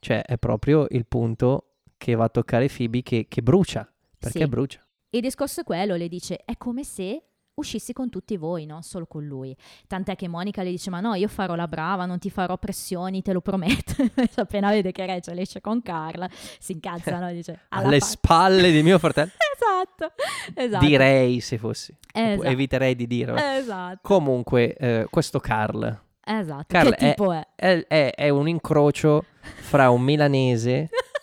Cioè 0.01 0.23
è 0.23 0.39
proprio 0.39 0.87
il 0.91 1.07
punto 1.07 1.75
che 1.97 2.15
va 2.15 2.25
a 2.25 2.29
toccare 2.29 2.69
Phoebe 2.69 3.03
che, 3.03 3.27
che 3.29 3.43
brucia. 3.43 3.91
Perché 4.19 4.41
Sì. 4.41 4.47
brucia. 4.49 4.85
Il 5.11 5.21
discorso 5.21 5.61
è 5.61 5.65
quello, 5.65 5.97
le 5.97 6.09
dice, 6.09 6.39
è 6.45 6.57
come 6.57 6.85
se 6.85 7.23
uscissi 7.59 7.93
con 7.93 8.09
tutti 8.09 8.37
voi, 8.37 8.67
non 8.67 8.83
solo 8.83 9.07
con 9.07 9.25
lui. 9.25 9.57
Tant'è 9.87 10.17
che 10.17 10.29
Monica 10.29 10.63
le 10.63 10.71
dice, 10.71 10.91
ma 10.91 11.01
no, 11.01 11.15
io 11.15 11.29
farò 11.29 11.55
la 11.55 11.69
brava, 11.69 12.07
non 12.07 12.19
ti 12.19 12.31
farò 12.31 12.57
pressioni, 12.57 13.23
te 13.23 13.33
lo 13.33 13.41
prometto. 13.41 13.95
Appena 14.37 14.71
vede 14.71 14.93
che 14.93 15.07
Rachel 15.07 15.39
esce 15.39 15.61
con 15.61 15.83
Carla, 15.83 16.29
si 16.59 16.73
incazza, 16.73 17.19
no? 17.19 17.31
Dice, 17.33 17.67
Alle 17.69 17.99
fa- 18.01 18.07
spalle 18.07 18.71
di 18.71 18.83
mio 18.83 18.99
fratello. 18.99 19.31
Esatto, 19.59 20.13
esatto. 20.55 20.87
Direi 20.87 21.41
se 21.41 21.59
fossi. 21.59 21.95
Esatto. 22.13 22.47
Eviterei 22.49 22.95
di 22.95 23.25
vabbè. 23.25 23.57
Esatto, 23.57 23.99
Comunque, 24.03 24.75
eh, 24.75 25.07
questo 25.11 25.41
Carl 25.41 26.01
esatto. 26.25 26.65
Che 26.79 26.95
tipo 26.95 27.33
è? 27.33 27.45
è, 27.57 27.85
è- 27.89 28.13
è 28.15 28.29
un 28.29 28.49
incrocio 28.49 29.25
fra 29.41 29.91
un 29.91 30.03
milanese 30.03 30.89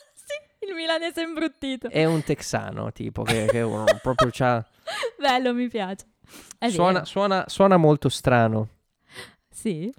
milanese 0.75 1.21
imbruttito. 1.21 1.89
e 1.89 2.05
un 2.05 2.23
texano, 2.23 2.91
tipo, 2.91 3.23
che, 3.23 3.45
che 3.45 3.61
uno 3.61 3.85
proprio 4.01 4.29
c'ha... 4.31 4.63
Bello, 5.17 5.53
mi 5.53 5.67
piace. 5.67 6.05
Suona, 6.67 7.05
suona- 7.05 7.43
suona 7.47 7.77
molto 7.77 8.09
strano. 8.09 8.69
Sì. 9.49 9.91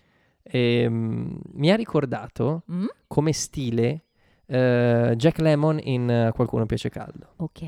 Ehm, 0.43 1.39
mi 1.55 1.70
ha 1.70 1.77
ricordato 1.77 2.62
Mm? 2.70 2.87
come 3.09 3.33
stile 3.33 4.05
eh, 4.47 5.14
Jack 5.16 5.39
Lemmon 5.41 5.81
in 5.83 6.09
eh, 6.09 6.31
Qualcuno 6.33 6.66
piace 6.66 6.89
caldo. 6.89 7.33
Ok, 7.37 7.62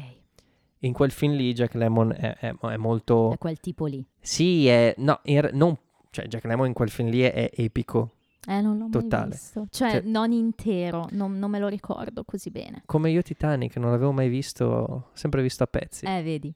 In 0.80 0.92
quel 0.92 1.10
film 1.10 1.32
lì 1.34 1.52
Jack 1.54 1.74
Lemmon 1.74 2.12
è, 2.16 2.36
è- 2.36 2.54
è 2.56 2.76
molto... 2.76 3.32
è 3.32 3.38
quel 3.38 3.58
tipo 3.58 3.86
lì. 3.86 4.04
Sì, 4.20 4.68
è... 4.68 4.94
No, 4.98 5.18
in 5.24 5.50
non... 5.54 5.76
Cioè, 6.10 6.26
Jack 6.26 6.44
Lemmon 6.44 6.66
in 6.68 6.72
quel 6.72 6.88
film 6.90 7.08
lì 7.08 7.20
è, 7.22 7.32
è 7.32 7.50
epico. 7.62 8.12
Eh, 8.46 8.60
non 8.60 8.78
l'ho 8.78 8.88
Totale. 8.88 9.30
visto. 9.30 9.66
Cioè, 9.70 9.90
Cioè- 9.90 10.00
non 10.02 10.30
intero, 10.32 11.06
non, 11.10 11.36
non 11.38 11.50
me 11.50 11.58
lo 11.58 11.66
ricordo 11.68 12.22
così 12.24 12.50
bene. 12.50 12.82
Come 12.86 13.10
io 13.10 13.22
Titanic, 13.22 13.76
non 13.76 13.90
l'avevo 13.90 14.12
mai 14.12 14.28
visto, 14.28 15.10
sempre 15.14 15.42
visto 15.42 15.64
a 15.64 15.66
pezzi. 15.66 16.04
Eh, 16.06 16.22
vedi. 16.22 16.54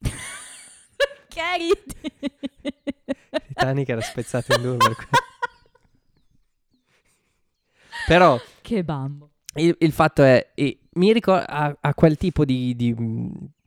ridi? 1.56 1.96
Titanic 3.48 3.88
era 3.88 4.00
spezzato 4.00 4.54
in 4.54 4.62
due 4.62 4.76
per 4.76 4.94
quello. 4.94 5.08
Però 8.06 8.40
che 8.62 8.82
bambo. 8.84 9.30
il, 9.54 9.74
il 9.78 9.92
fatto 9.92 10.22
è, 10.22 10.50
e 10.54 10.78
mi 10.94 11.12
ricorda 11.12 11.46
a, 11.46 11.76
a 11.80 11.94
quel 11.94 12.16
tipo 12.16 12.44
di, 12.44 12.74
di, 12.74 12.94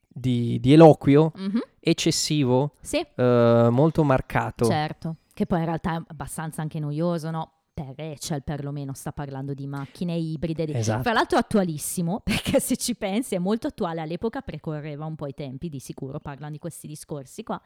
di- 0.07 0.59
di 0.59 0.73
eloquio 0.73 1.31
Mhm. 1.35 1.61
eccessivo, 1.79 2.73
Sì, 2.81 3.05
eh, 3.15 3.67
molto 3.71 4.03
marcato. 4.03 4.65
certo. 4.65 5.15
Che 5.33 5.45
poi 5.45 5.59
in 5.59 5.65
realtà 5.65 5.95
è 5.95 6.01
abbastanza 6.07 6.61
anche 6.61 6.79
noioso, 6.79 7.29
no? 7.31 7.51
Per 7.73 7.93
Rachel 7.95 8.43
perlomeno 8.43 8.93
sta 8.93 9.11
parlando 9.11 9.55
di 9.55 9.65
macchine 9.65 10.15
ibride. 10.15 10.65
Di... 10.65 10.73
Esatto. 10.73 11.01
Fra 11.01 11.13
l'altro 11.13 11.39
attualissimo, 11.39 12.19
perché 12.23 12.59
se 12.59 12.77
ci 12.77 12.95
pensi 12.95 13.33
è 13.33 13.39
molto 13.39 13.67
attuale, 13.67 14.01
all'epoca 14.01 14.41
precorreva 14.41 15.05
un 15.05 15.15
po' 15.15 15.25
i 15.25 15.33
tempi, 15.33 15.69
di 15.69 15.79
sicuro 15.79 16.19
parlano 16.19 16.51
di 16.51 16.59
questi 16.59 16.85
discorsi 16.85 17.43
qua. 17.43 17.59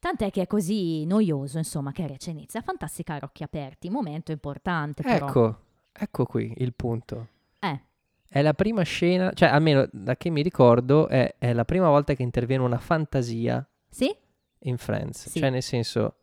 Tant'è 0.00 0.30
che 0.30 0.42
è 0.42 0.46
così 0.46 1.04
noioso, 1.04 1.58
insomma, 1.58 1.92
che 1.92 2.06
Rachel 2.06 2.34
inizia 2.34 2.60
a 2.60 2.62
fantasticare 2.62 3.24
occhi 3.24 3.42
aperti. 3.42 3.90
Momento 3.90 4.32
importante, 4.32 5.02
però. 5.02 5.26
Ecco, 5.26 5.58
ecco 5.92 6.24
qui 6.24 6.52
il 6.58 6.72
punto. 6.74 7.28
Eh, 7.58 7.80
È 8.26 8.42
la 8.42 8.54
prima 8.54 8.82
scena, 8.82 9.30
cioè 9.32 9.48
almeno 9.48 9.88
da 9.92 10.16
che 10.16 10.30
mi 10.30 10.42
ricordo, 10.42 11.08
è, 11.08 11.36
è 11.38 11.52
la 11.52 11.64
prima 11.64 11.88
volta 11.88 12.14
che 12.14 12.22
interviene 12.22 12.62
una 12.62 12.78
fantasia 12.78 13.66
sì? 13.88 14.14
in 14.60 14.76
Friends. 14.78 15.28
Sì. 15.28 15.38
Cioè 15.38 15.50
nel 15.50 15.62
senso, 15.62 16.16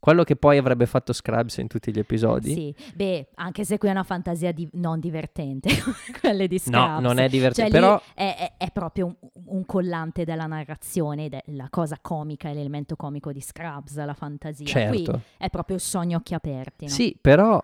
quello 0.00 0.24
che 0.24 0.34
poi 0.34 0.56
avrebbe 0.56 0.86
fatto 0.86 1.12
Scrubs 1.12 1.58
in 1.58 1.68
tutti 1.68 1.92
gli 1.92 1.98
episodi. 1.98 2.52
Sì. 2.54 2.74
Beh, 2.94 3.28
anche 3.34 3.64
se 3.64 3.76
qui 3.76 3.88
è 3.88 3.90
una 3.90 4.02
fantasia 4.02 4.50
di- 4.50 4.68
non 4.72 4.98
divertente, 4.98 5.68
quelle 6.20 6.48
di 6.48 6.60
No, 6.66 6.84
Scrubs. 6.84 7.00
non 7.02 7.18
è 7.18 7.28
divertente, 7.28 7.70
Cioè, 7.70 7.80
però 7.80 8.02
è, 8.14 8.52
è- 8.56 8.64
è 8.64 8.70
proprio 8.72 9.06
un, 9.06 9.14
un 9.44 9.66
collante 9.66 10.24
della 10.24 10.46
narrazione 10.46 11.26
è 11.28 11.42
la 11.48 11.68
cosa 11.70 11.98
comica, 12.00 12.50
l'elemento 12.50 12.96
comico 12.96 13.30
di 13.30 13.40
Scrubs, 13.42 14.02
la 14.02 14.14
fantasia. 14.14 14.64
Qui 14.88 15.04
certo. 15.04 15.20
è 15.36 15.50
proprio 15.50 15.76
il 15.76 15.82
sogno 15.82 16.16
occhi 16.16 16.32
aperti, 16.34 16.86
no? 16.86 16.90
Sì, 16.90 17.16
però 17.20 17.62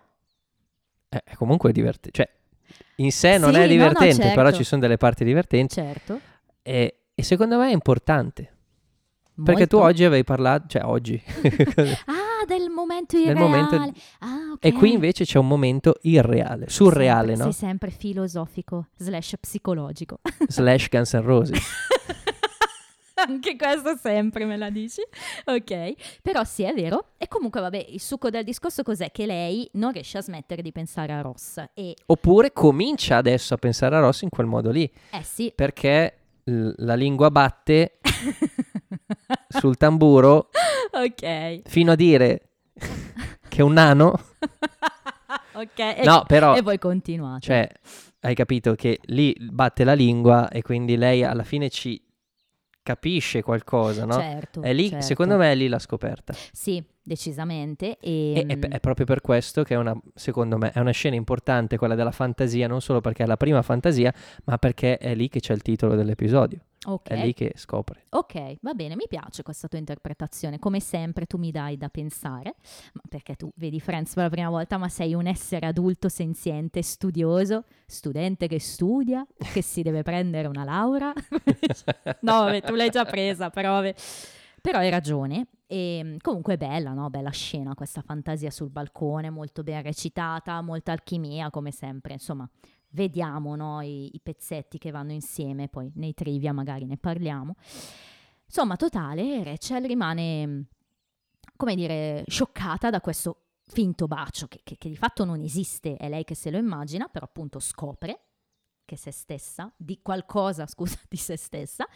è, 1.09 1.23
è 1.25 1.35
comunque 1.37 1.73
divertente. 1.73 2.11
Cioè, 2.13 2.29
in 2.97 3.13
sé 3.13 3.39
non 3.39 3.53
Sì, 3.53 3.57
no, 3.59 3.63
è 3.65 3.67
no, 3.67 3.73
divertente, 3.73 4.29
però 4.29 4.43
certo. 4.49 4.57
ci 4.59 4.65
sono 4.65 4.81
delle 4.83 4.99
parti 4.99 5.25
divertenti. 5.25 5.75
Certo. 5.75 6.21
E, 6.61 6.99
e 7.15 7.23
secondo 7.23 7.57
me 7.59 7.69
è 7.71 7.73
importante. 7.73 8.53
Perché 9.43 9.67
tu 9.67 9.77
molto. 9.77 9.91
oggi 9.91 10.05
avevi 10.05 10.25
parlato, 10.25 10.67
cioè 10.69 10.83
oggi. 10.85 11.23
Ah, 12.07 12.25
del 12.47 12.71
momento 12.71 13.17
irreale. 13.19 13.39
momento- 13.41 14.01
Ah, 14.21 14.53
ok. 14.55 14.65
e 14.65 14.73
qui 14.73 14.93
invece 14.93 15.25
c'è 15.25 15.39
un 15.39 15.47
momento 15.49 15.97
irreale, 16.03 16.69
surreale, 16.69 17.29
Sempre- 17.29 17.45
no? 17.47 17.53
Sei 17.53 17.69
sempre 17.69 17.91
filosofico 17.91 18.87
slash 18.97 19.35
psicologico. 19.41 20.21
Slash 20.49 20.89
Guns 20.89 21.13
N' 21.15 21.23
Roses. 21.23 21.59
Anche 23.29 23.57
questo 23.57 23.97
sempre 23.97 24.45
me 24.45 24.57
la 24.59 24.69
dici. 24.69 25.01
Ok, 25.47 26.21
però 26.23 26.45
sì, 26.45 26.65
è 26.65 26.75
vero. 26.75 27.13
E 27.17 27.27
comunque, 27.29 27.61
vabbè, 27.63 27.87
il 27.89 28.01
succo 28.01 28.29
del 28.29 28.45
discorso 28.45 28.83
cos'è? 28.83 29.11
Che 29.11 29.25
lei 29.25 29.69
non 29.73 29.91
riesce 29.91 30.19
a 30.19 30.23
smettere 30.23 30.61
di 30.61 30.71
pensare 30.71 31.13
a 31.15 31.23
Ross. 31.23 31.65
E, 31.73 31.97
Oppure 32.07 32.53
comincia 32.53 33.17
adesso 33.17 33.55
a 33.55 33.57
pensare 33.57 33.97
a 33.97 34.01
Ross 34.01 34.21
in 34.21 34.29
quel 34.29 34.47
modo 34.47 34.71
lì. 34.71 34.89
eh 35.11 35.23
sì. 35.23 35.51
Perché 35.55 36.15
l- 36.47 36.73
la 36.79 36.95
lingua 36.95 37.31
batte 37.31 37.99
sul 39.49 39.77
tamburo 39.77 40.51
ok. 40.93 41.63
fino 41.65 41.93
a 41.93 41.95
dire 41.95 42.49
che 43.49 43.59
è 43.59 43.63
un 43.63 43.73
nano. 43.75 44.13
ok. 45.55 45.79
E, 45.79 46.03
No, 46.05 46.25
però, 46.27 46.55
e 46.57 46.63
voi 46.63 46.79
continuate. 46.79 47.41
cioè, 47.41 47.69
hai 48.21 48.35
capito 48.35 48.75
che 48.75 48.99
lì 49.05 49.35
batte 49.41 49.85
la 49.85 49.95
lingua 49.95 50.49
e 50.49 50.63
quindi 50.63 50.97
lei 50.97 51.23
alla 51.25 51.45
fine 51.45 51.69
ci 51.71 52.03
capisce 52.87 53.43
qualcosa, 53.43 54.05
no? 54.05 54.13
Certo. 54.13 54.63
È 54.63 54.73
lì, 54.73 54.91
certo. 54.91 55.05
secondo 55.05 55.37
me, 55.37 55.51
è 55.51 55.57
lì 55.57 55.67
la 55.67 55.81
scoperta. 55.81 56.33
Sì, 56.53 56.81
decisamente. 57.03 57.99
E, 57.99 58.47
E 58.47 58.47
è, 58.47 58.59
è 58.61 58.79
proprio 58.79 59.05
per 59.07 59.21
questo 59.21 59.65
che 59.65 59.75
è 59.75 59.77
una, 59.77 59.99
secondo 60.15 60.57
me, 60.57 60.71
è 60.71 60.79
una 60.79 60.93
scena 60.93 61.17
importante 61.17 61.79
quella 61.79 61.97
della 61.97 62.13
fantasia, 62.13 62.69
non 62.69 62.81
solo 62.81 63.01
perché 63.01 63.25
è 63.25 63.27
la 63.27 63.37
prima 63.37 63.61
fantasia, 63.63 64.15
ma 64.45 64.57
perché 64.59 64.99
è 64.99 65.17
lì 65.17 65.29
che 65.29 65.41
c'è 65.41 65.53
il 65.53 65.63
titolo 65.63 65.97
dell'episodio. 65.97 66.61
Ok. 66.93 67.09
È 67.09 67.25
lì 67.25 67.33
che 67.35 67.53
scopre. 67.57 68.07
Ok, 68.11 68.59
va 68.61 68.75
bene, 68.75 68.97
mi 68.97 69.07
piace 69.09 69.43
questa 69.43 69.69
tua 69.69 69.79
interpretazione. 69.79 70.59
Come 70.59 70.81
sempre 70.81 71.27
tu 71.27 71.39
mi 71.39 71.51
dai 71.51 71.77
da 71.77 71.89
pensare, 71.89 72.57
perché 73.09 73.37
tu 73.37 73.51
vedi 73.57 73.81
Friends 73.81 74.15
per 74.15 74.25
la 74.25 74.31
prima 74.31 74.49
volta, 74.49 74.77
ma 74.77 74.89
sei 74.89 75.15
un 75.15 75.27
essere 75.27 75.67
adulto, 75.67 76.09
senziente, 76.09 76.83
studioso, 76.83 77.65
studente 77.87 78.47
che 78.49 78.61
studia, 78.61 79.27
che 79.53 79.63
si 79.63 79.83
deve 79.83 80.03
prendere 80.03 80.49
una 80.49 80.65
laurea. 80.65 81.13
no, 82.21 82.33
vabbè, 82.45 82.63
tu 82.63 82.75
l'hai 82.75 82.91
già 82.91 83.05
presa, 83.05 83.51
però 83.51 83.73
vabbè. 83.73 83.95
Però 84.61 84.79
hai 84.79 84.91
ragione. 84.91 85.47
E 85.69 86.17
comunque 86.21 86.55
è 86.55 86.57
bella, 86.57 86.93
no? 86.93 87.11
Bella 87.11 87.31
scena, 87.31 87.75
questa 87.75 88.01
fantasia 88.01 88.51
sul 88.51 88.71
balcone, 88.71 89.31
molto 89.31 89.63
ben 89.63 89.83
recitata, 89.83 90.61
molta 90.61 90.93
alchimia, 90.93 91.51
come 91.51 91.73
sempre. 91.73 92.15
Insomma, 92.15 92.49
vediamo 92.91 93.57
no, 93.57 93.81
i, 93.83 94.15
i 94.15 94.21
pezzetti 94.21 94.79
che 94.79 94.91
vanno 94.91 95.13
insieme, 95.13 95.69
poi 95.69 95.91
nei 95.97 96.15
trivia 96.15 96.53
magari 96.53 96.87
ne 96.87 96.97
parliamo. 96.97 97.55
Insomma, 98.47 98.77
totale, 98.77 99.43
Rachel 99.43 99.85
rimane, 99.87 100.67
come 101.57 101.75
dire, 101.75 102.25
scioccata 102.27 102.91
da 102.91 103.01
questo 103.01 103.41
finto 103.69 104.07
bacio 104.07 104.47
che, 104.47 104.61
che- 104.63 104.77
che 104.77 104.89
di 104.89 104.97
fatto 104.97 105.25
non 105.25 105.41
esiste, 105.41 105.97
è 105.97 106.09
lei 106.09 106.25
che 106.25 106.35
se 106.37 106.51
lo 106.51 106.57
immagina, 106.59 107.09
però 107.09 107.27
appunto 107.27 107.59
scopre 107.59 108.21
che 108.85 108.97
se 108.97 109.11
stessa, 109.11 109.73
di 109.77 109.99
qualcosa, 110.01 110.65
scusa, 110.69 110.99
di 111.09 111.17
se 111.17 111.37
stessa. 111.37 111.87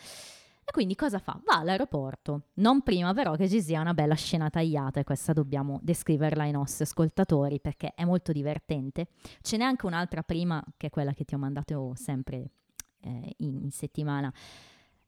E 0.70 0.72
quindi 0.72 0.94
cosa 0.94 1.18
fa? 1.18 1.36
Va 1.44 1.58
all'aeroporto, 1.58 2.50
non 2.58 2.82
prima 2.82 3.12
però 3.12 3.34
che 3.34 3.48
ci 3.48 3.60
sia 3.60 3.80
una 3.80 3.92
bella 3.92 4.14
scena 4.14 4.50
tagliata 4.50 5.00
e 5.00 5.04
questa 5.04 5.32
dobbiamo 5.32 5.80
descriverla 5.82 6.44
ai 6.44 6.52
nostri 6.52 6.84
ascoltatori 6.84 7.58
perché 7.58 7.92
è 7.92 8.04
molto 8.04 8.30
divertente. 8.30 9.08
Ce 9.42 9.56
n'è 9.56 9.64
anche 9.64 9.86
un'altra 9.86 10.22
prima 10.22 10.64
che 10.76 10.86
è 10.86 10.90
quella 10.90 11.12
che 11.12 11.24
ti 11.24 11.34
ho 11.34 11.38
mandato 11.38 11.94
sempre 11.96 12.52
eh, 13.00 13.34
in, 13.38 13.56
in 13.64 13.70
settimana. 13.72 14.32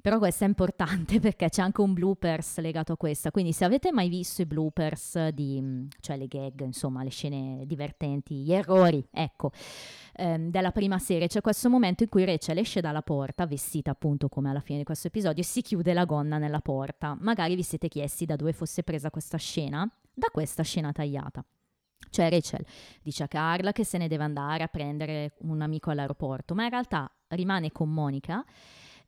Però 0.03 0.19
questa 0.19 0.45
è 0.45 0.49
importante 0.49 1.19
perché 1.21 1.49
c'è 1.49 1.63
anche 1.63 1.81
un 1.81 1.93
bloopers 1.93 2.59
legato 2.59 2.93
a 2.93 2.97
questa. 2.97 3.31
Quindi 3.31 3.53
se 3.53 3.65
avete 3.65 3.93
mai 3.93 4.09
visto 4.09 4.43
i 4.43 4.47
bloopers 4.47 5.29
di, 5.29 5.61
mh, 5.61 5.89
cioè 6.01 6.17
le 6.17 6.27
gag, 6.27 6.61
insomma, 6.63 7.05
le 7.05 7.11
scene 7.11 7.63
divertenti, 7.67 8.35
gli 8.43 8.53
errori, 8.53 9.07
ecco, 9.13 9.53
ehm, 10.15 10.51
della 10.51 10.73
prima 10.73 10.99
serie, 10.99 11.29
c'è 11.29 11.41
questo 11.41 11.71
momento 11.71 12.03
in 12.03 12.09
cui 12.09 12.25
Rachel 12.25 12.59
esce 12.59 12.81
dalla 12.81 13.03
porta, 13.03 13.47
vestita 13.47 13.93
appunto 13.93 14.29
come 14.29 14.51
alla 14.51 14.59
fine 14.59 14.79
di 14.79 14.85
questo 14.85 15.07
episodio, 15.07 15.41
e 15.41 15.47
si 15.47 15.63
chiude 15.63 15.93
la 15.93 16.05
gonna 16.05 16.37
nella 16.37 16.61
porta. 16.61 17.17
Magari 17.21 17.55
vi 17.55 17.63
siete 17.63 17.87
chiesti 17.87 18.27
da 18.27 18.35
dove 18.35 18.53
fosse 18.53 18.83
presa 18.83 19.09
questa 19.09 19.39
scena? 19.39 19.89
Da 20.13 20.27
questa 20.33 20.65
scena 20.65 20.91
tagliata. 20.91 21.45
Cioè 22.11 22.29
Rachel 22.29 22.65
dice 23.03 23.23
a 23.23 23.29
Carla 23.29 23.71
che 23.71 23.85
se 23.85 23.99
ne 23.99 24.09
deve 24.09 24.25
andare 24.25 24.65
a 24.65 24.67
prendere 24.67 25.35
un 25.43 25.61
amico 25.63 25.91
all'aeroporto, 25.91 26.55
ma 26.57 26.65
in 26.65 26.71
realtà 26.71 27.09
rimane 27.29 27.71
con 27.71 27.89
Monica 27.89 28.45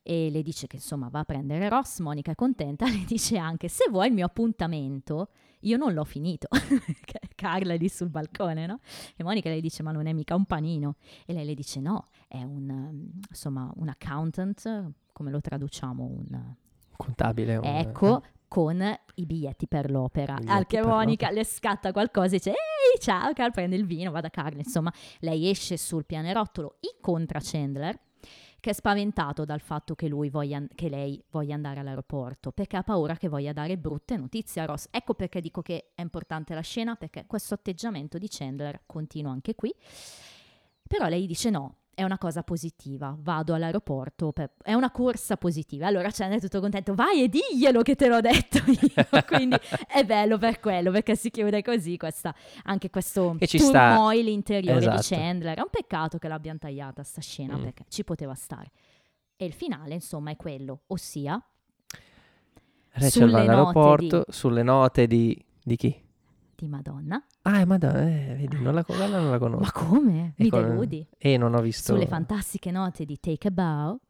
e 0.07 0.29
le 0.31 0.43
dice 0.43 0.67
che 0.67 0.77
insomma 0.77 1.09
va 1.09 1.21
a 1.21 1.25
prendere 1.25 1.69
Ross, 1.69 1.99
Monica 2.01 2.31
è 2.31 2.35
contenta, 2.35 2.85
le 2.87 3.05
dice 3.07 3.39
anche 3.39 3.69
se 3.69 3.87
vuoi 3.91 4.09
il 4.09 4.13
mio 4.13 4.27
appuntamento, 4.27 5.31
io 5.61 5.79
non 5.79 5.95
l'ho 5.95 6.05
finito. 6.05 6.47
Carla 7.35 7.73
è 7.73 7.79
lì 7.79 7.89
sul 7.89 8.11
balcone, 8.11 8.67
no? 8.67 8.81
E 9.17 9.25
Monica 9.25 9.49
le 9.49 9.61
dice 9.61 9.83
ma 9.83 9.93
non 9.93 10.07
è 10.07 10.13
mica 10.13 10.35
un 10.35 10.45
panino. 10.45 10.97
E 11.25 11.33
lei 11.33 11.47
le 11.47 11.55
dice 11.55 11.81
no, 11.81 12.09
è 12.29 12.43
un, 12.43 12.69
um, 12.69 13.11
insomma, 13.29 13.73
un 13.77 13.89
accountant 13.89 14.93
come 15.15 15.31
lo 15.31 15.41
traduciamo? 15.41 16.05
Un... 16.05 16.55
Contabile. 16.97 17.57
un- 17.57 17.65
Ecco, 17.65 18.23
con 18.47 18.83
i 19.15 19.25
biglietti 19.25 19.67
per 19.67 19.91
l'opera. 19.91 20.35
Biglietti 20.35 20.55
Al 20.55 20.67
che 20.67 20.83
Monica 20.83 21.31
le 21.31 21.45
scatta 21.45 21.93
qualcosa 21.93 22.35
e 22.35 22.39
dice, 22.39 22.51
ehi, 22.51 23.01
ciao 23.01 23.33
Carl, 23.33 23.53
prende 23.53 23.77
il 23.77 23.87
vino, 23.87 24.11
va 24.11 24.21
da 24.21 24.29
Carl. 24.29 24.59
Insomma, 24.59 24.93
lei 25.21 25.49
esce 25.49 25.79
sul 25.79 26.05
pianerottolo, 26.05 26.77
incontra 26.81 27.41
Chandler, 27.43 27.99
che 28.65 28.71
è 28.71 28.73
spaventato 28.73 29.45
dal 29.45 29.61
fatto 29.61 29.95
che, 29.95 30.09
voglia, 30.09 30.67
che 30.75 30.89
lei 30.89 31.23
voglia 31.29 31.55
andare 31.55 31.81
all'aeroporto, 31.81 32.51
perché 32.51 32.79
ha 32.79 32.83
paura 32.83 33.15
che 33.15 33.29
voglia 33.29 33.53
dare 33.53 33.77
brutte 33.77 34.17
notizie 34.17 34.63
a 34.63 34.65
Ross. 34.65 34.87
Ecco 34.91 35.13
perché 35.13 35.43
dico 35.43 35.61
che 35.61 35.91
è 35.95 36.01
importante 36.01 36.55
la 36.55 36.63
scena, 36.63 36.95
perché 36.95 37.27
questo 37.27 37.53
atteggiamento 37.53 38.17
di 38.17 38.27
Chandler 38.27 38.85
continua 38.87 39.33
anche 39.33 39.55
qui. 39.55 39.71
Però 40.89 41.07
lei 41.09 41.27
dice 41.27 41.51
no, 41.51 41.77
è 41.95 42.03
una 42.03 42.19
cosa 42.19 42.43
positiva, 42.43 43.17
vado 43.21 43.55
all'aeroporto, 43.55 44.33
per- 44.33 44.53
è 44.63 44.75
una 44.75 44.91
corsa 44.91 45.37
positiva. 45.37 45.87
Allora 45.87 46.11
Chandler 46.11 46.39
è 46.39 46.43
tutto 46.43 46.61
contento, 46.61 46.95
vai 46.95 47.23
e 47.23 47.29
diglielo 47.29 47.83
che 47.83 47.95
te 47.95 48.09
l'ho 48.09 48.21
detto 48.21 48.59
io. 48.67 49.23
Quindi 49.27 49.57
è 49.89 50.05
bello 50.05 50.37
per 50.39 50.61
quello, 50.61 50.91
perché 50.91 51.17
si 51.17 51.31
chiude 51.31 51.63
così 51.63 51.97
questa, 51.97 52.35
anche 52.65 52.91
questo 52.91 53.37
E 53.39 53.47
ci 53.47 53.59
sta- 53.59 53.95
turmoil 53.95 54.27
interiore 54.29 54.81
di 54.81 54.87
Esatto. 54.87 55.15
Chandler. 55.15 55.57
È 55.57 55.61
un 55.61 55.71
peccato 55.71 56.19
che 56.19 56.29
l'abbiano 56.29 56.59
tagliata 56.59 57.03
sta 57.03 57.21
scena, 57.21 57.57
Mm. 57.57 57.63
perché 57.63 57.85
ci 57.89 58.05
poteva 58.05 58.35
stare. 58.35 58.71
E 59.37 59.45
il 59.45 59.53
finale, 59.53 59.95
insomma, 59.95 60.31
è 60.31 60.37
quello, 60.37 60.83
ossia 60.89 61.43
Rachel 62.91 63.11
sulle 63.11 63.31
va 63.33 63.39
note 63.39 63.51
all'aeroporto 63.51 64.25
sulle 64.29 64.63
note 64.63 65.07
di, 65.07 65.45
di 65.63 65.77
chi? 65.77 66.03
Di 66.63 66.69
Madonna. 66.69 67.25
Ah, 67.43 67.61
è 67.61 67.65
Madonna, 67.65 68.03
eh, 68.03 68.35
vedi, 68.37 68.61
non 68.61 68.75
la, 68.75 68.85
quella 68.85 69.07
non 69.07 69.31
la 69.31 69.39
conosco. 69.39 69.63
Ma 69.63 69.89
come? 69.89 70.35
Mi 70.37 70.47
Ecco, 70.47 70.61
deludi? 70.61 71.07
E 71.19 71.37
non 71.37 71.55
ho 71.55 71.61
visto... 71.61 71.93
Sulle 71.93 72.07
fantastiche 72.07 72.71
note 72.71 73.05
di 73.05 73.19
Take 73.19 73.49
a 73.49 73.51
Bow, 73.51 74.01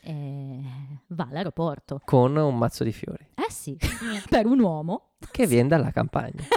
eh, 0.00 0.60
va 1.08 1.26
all'aeroporto. 1.28 2.00
Con 2.04 2.36
un 2.36 2.56
mazzo 2.56 2.84
di 2.84 2.92
fiori. 2.92 3.26
Eh 3.34 3.50
sì, 3.50 3.76
per 4.28 4.46
un 4.46 4.60
uomo. 4.60 5.10
Che 5.30 5.46
viene 5.46 5.68
dalla 5.68 5.90
campagna. 5.90 6.42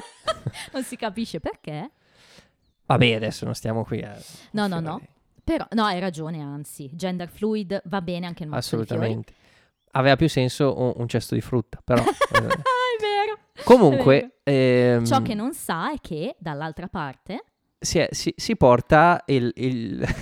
Non 0.73 0.83
si 0.83 0.95
capisce 0.95 1.39
perché. 1.39 1.91
Vabbè, 2.85 3.13
adesso 3.13 3.45
non 3.45 3.53
stiamo 3.53 3.83
qui 3.83 4.01
a... 4.01 4.19
No, 4.51 4.67
no, 4.67 4.79
no. 4.79 5.01
Però, 5.43 5.65
no, 5.71 5.83
hai 5.83 5.99
ragione, 5.99 6.41
anzi. 6.41 6.89
Gender 6.93 7.29
fluid 7.29 7.81
va 7.85 8.01
bene 8.01 8.25
anche 8.25 8.43
il 8.43 8.49
mazzo 8.49 8.77
di 8.77 8.85
fiori. 8.85 9.01
Assolutamente. 9.01 9.33
Aveva 9.91 10.15
più 10.15 10.27
senso 10.27 10.79
un, 10.79 10.93
un 10.95 11.07
cesto 11.07 11.35
di 11.35 11.41
frutta, 11.41 11.79
però... 11.83 12.01
eh, 12.03 12.05
ah, 12.05 12.41
è 12.41 13.01
vero. 13.01 13.39
Comunque... 13.63 14.37
ehm, 14.43 15.05
Ciò 15.05 15.21
che 15.21 15.33
non 15.33 15.53
sa 15.53 15.91
è 15.93 15.97
che 16.01 16.35
dall'altra 16.39 16.87
parte... 16.87 17.43
si, 17.79 17.99
è- 17.99 18.09
si- 18.11 18.33
si 18.35 18.55
porta 18.55 19.23
il... 19.27 19.51
il- 19.55 20.05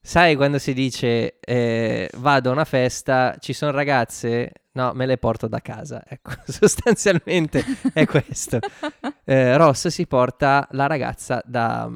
Sai 0.00 0.36
quando 0.36 0.58
si 0.58 0.72
dice 0.72 1.40
eh, 1.40 2.08
vado 2.18 2.50
a 2.50 2.52
una 2.52 2.64
festa, 2.64 3.34
ci 3.40 3.52
sono 3.52 3.72
ragazze? 3.72 4.52
No, 4.72 4.92
me 4.94 5.04
le 5.04 5.18
porto 5.18 5.48
da 5.48 5.58
casa. 5.60 6.02
Ecco, 6.06 6.30
sostanzialmente 6.46 7.64
è 7.92 8.06
questo. 8.06 8.60
Eh, 9.24 9.56
Ross 9.56 9.88
si 9.88 10.06
porta 10.06 10.68
la 10.72 10.86
ragazza 10.86 11.42
da, 11.44 11.90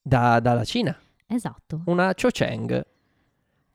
da- 0.00 0.40
dalla 0.40 0.64
Cina, 0.64 0.98
esatto. 1.26 1.82
una 1.86 2.14
Cho 2.14 2.28
Cheng, 2.30 2.82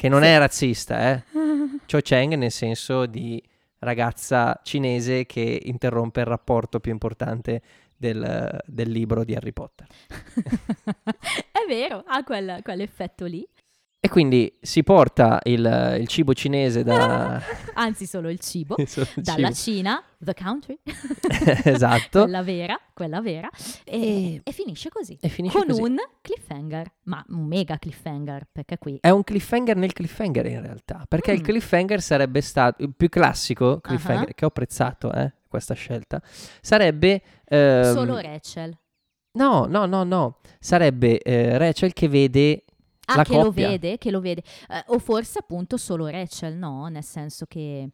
che 0.02 0.10
non 0.10 0.24
Sì. 0.24 0.28
è 0.30 0.38
razzista, 0.40 1.12
eh. 1.12 1.24
Cho 1.86 2.00
Cheng 2.02 2.34
nel 2.34 2.50
senso 2.50 3.06
di 3.06 3.40
ragazza 3.78 4.60
cinese 4.64 5.28
che 5.28 5.60
interrompe 5.66 6.22
il 6.22 6.26
rapporto 6.26 6.80
più 6.80 6.92
importante 6.92 7.62
del, 7.96 8.60
del 8.66 8.90
libro 8.90 9.24
di 9.24 9.36
Harry 9.36 9.52
Potter. 9.52 9.86
è 11.52 11.66
vero, 11.68 12.04
ha 12.08 12.24
quel- 12.24 12.62
quell'effetto 12.64 13.26
lì. 13.26 13.48
E 14.04 14.10
quindi 14.10 14.52
si 14.60 14.82
porta 14.82 15.40
il, 15.44 15.98
il 16.00 16.08
cibo 16.08 16.34
cinese 16.34 16.84
da... 16.84 17.40
Anzi, 17.76 18.08
solo 18.08 18.30
il 18.32 18.40
cibo. 18.40 18.74
il 18.80 18.88
Dalla 19.16 19.52
cibo. 19.52 19.54
Cina, 19.54 20.04
the 20.20 20.34
country, 20.34 20.80
esatto. 21.64 22.22
quella 22.24 22.42
vera, 22.42 22.80
quella 22.94 23.22
vera, 23.22 23.48
e, 23.84 24.42
e 24.44 24.52
finisce 24.52 24.90
così. 24.90 25.16
E 25.22 25.30
finisce 25.30 25.56
con 25.56 25.68
così. 25.68 25.82
un 25.82 25.98
cliffhanger, 26.20 26.92
ma 27.04 27.24
un 27.30 27.46
mega 27.46 27.78
cliffhanger, 27.78 28.48
perché 28.52 28.80
qui 28.80 28.98
È 29.00 29.10
un 29.12 29.24
cliffhanger 29.24 29.76
nel 29.76 29.94
cliffhanger 29.94 30.46
in 30.48 30.62
realtà, 30.62 31.06
perché 31.08 31.32
il 31.32 31.40
Mm. 31.42 31.44
cliffhanger 31.44 32.02
sarebbe 32.02 32.42
stato 32.42 32.82
il 32.82 32.94
più 32.96 33.08
classico 33.08 33.80
cliffhanger 33.82 34.30
Ah. 34.30 34.34
che 34.34 34.46
ho 34.46 34.48
apprezzato, 34.48 35.14
eh, 35.14 35.32
questa 35.48 35.76
scelta, 35.76 36.20
sarebbe 36.60 37.22
ehm, 37.46 37.94
solo 37.94 38.20
Rachel. 38.20 38.76
No, 39.34 39.66
no, 39.66 39.86
no, 39.86 40.04
no, 40.04 40.40
sarebbe 40.60 41.20
eh, 41.20 41.58
Rachel 41.60 41.94
che 41.94 42.08
vede 42.10 42.64
Ah, 43.08 43.24
che 43.24 43.36
lo 43.38 43.52
vede, 43.52 43.98
che 43.98 44.12
lo 44.12 44.20
vede. 44.22 44.44
Eh, 44.70 44.84
o 44.88 45.00
forse 45.00 45.40
appunto 45.40 45.78
solo 45.78 46.08
Rachel, 46.08 46.56
no? 46.56 46.88
Nel 46.88 47.04
senso 47.04 47.46
che... 47.46 47.90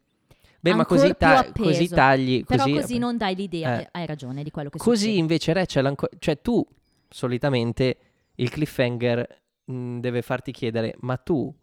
Beh, 0.60 0.74
ma 0.74 0.84
così, 0.84 1.14
ta- 1.16 1.50
così 1.52 1.88
tagli 1.88 2.44
Però 2.44 2.64
così, 2.64 2.74
così 2.74 2.98
non 2.98 3.16
dai 3.16 3.34
l'idea, 3.36 3.80
Eh. 3.80 3.88
hai 3.92 4.06
ragione 4.06 4.42
di 4.42 4.50
quello 4.50 4.70
che 4.70 4.78
Così 4.78 5.02
succede. 5.02 5.18
invece 5.18 5.52
Rachel 5.52 5.86
anco- 5.86 6.08
cioè 6.18 6.40
tu 6.40 6.66
solitamente 7.08 7.96
il 8.34 8.50
cliffhanger 8.50 9.40
mh, 9.64 9.98
deve 10.00 10.20
farti 10.22 10.50
chiedere, 10.52 10.94
ma 11.00 11.16
tu 11.16 11.54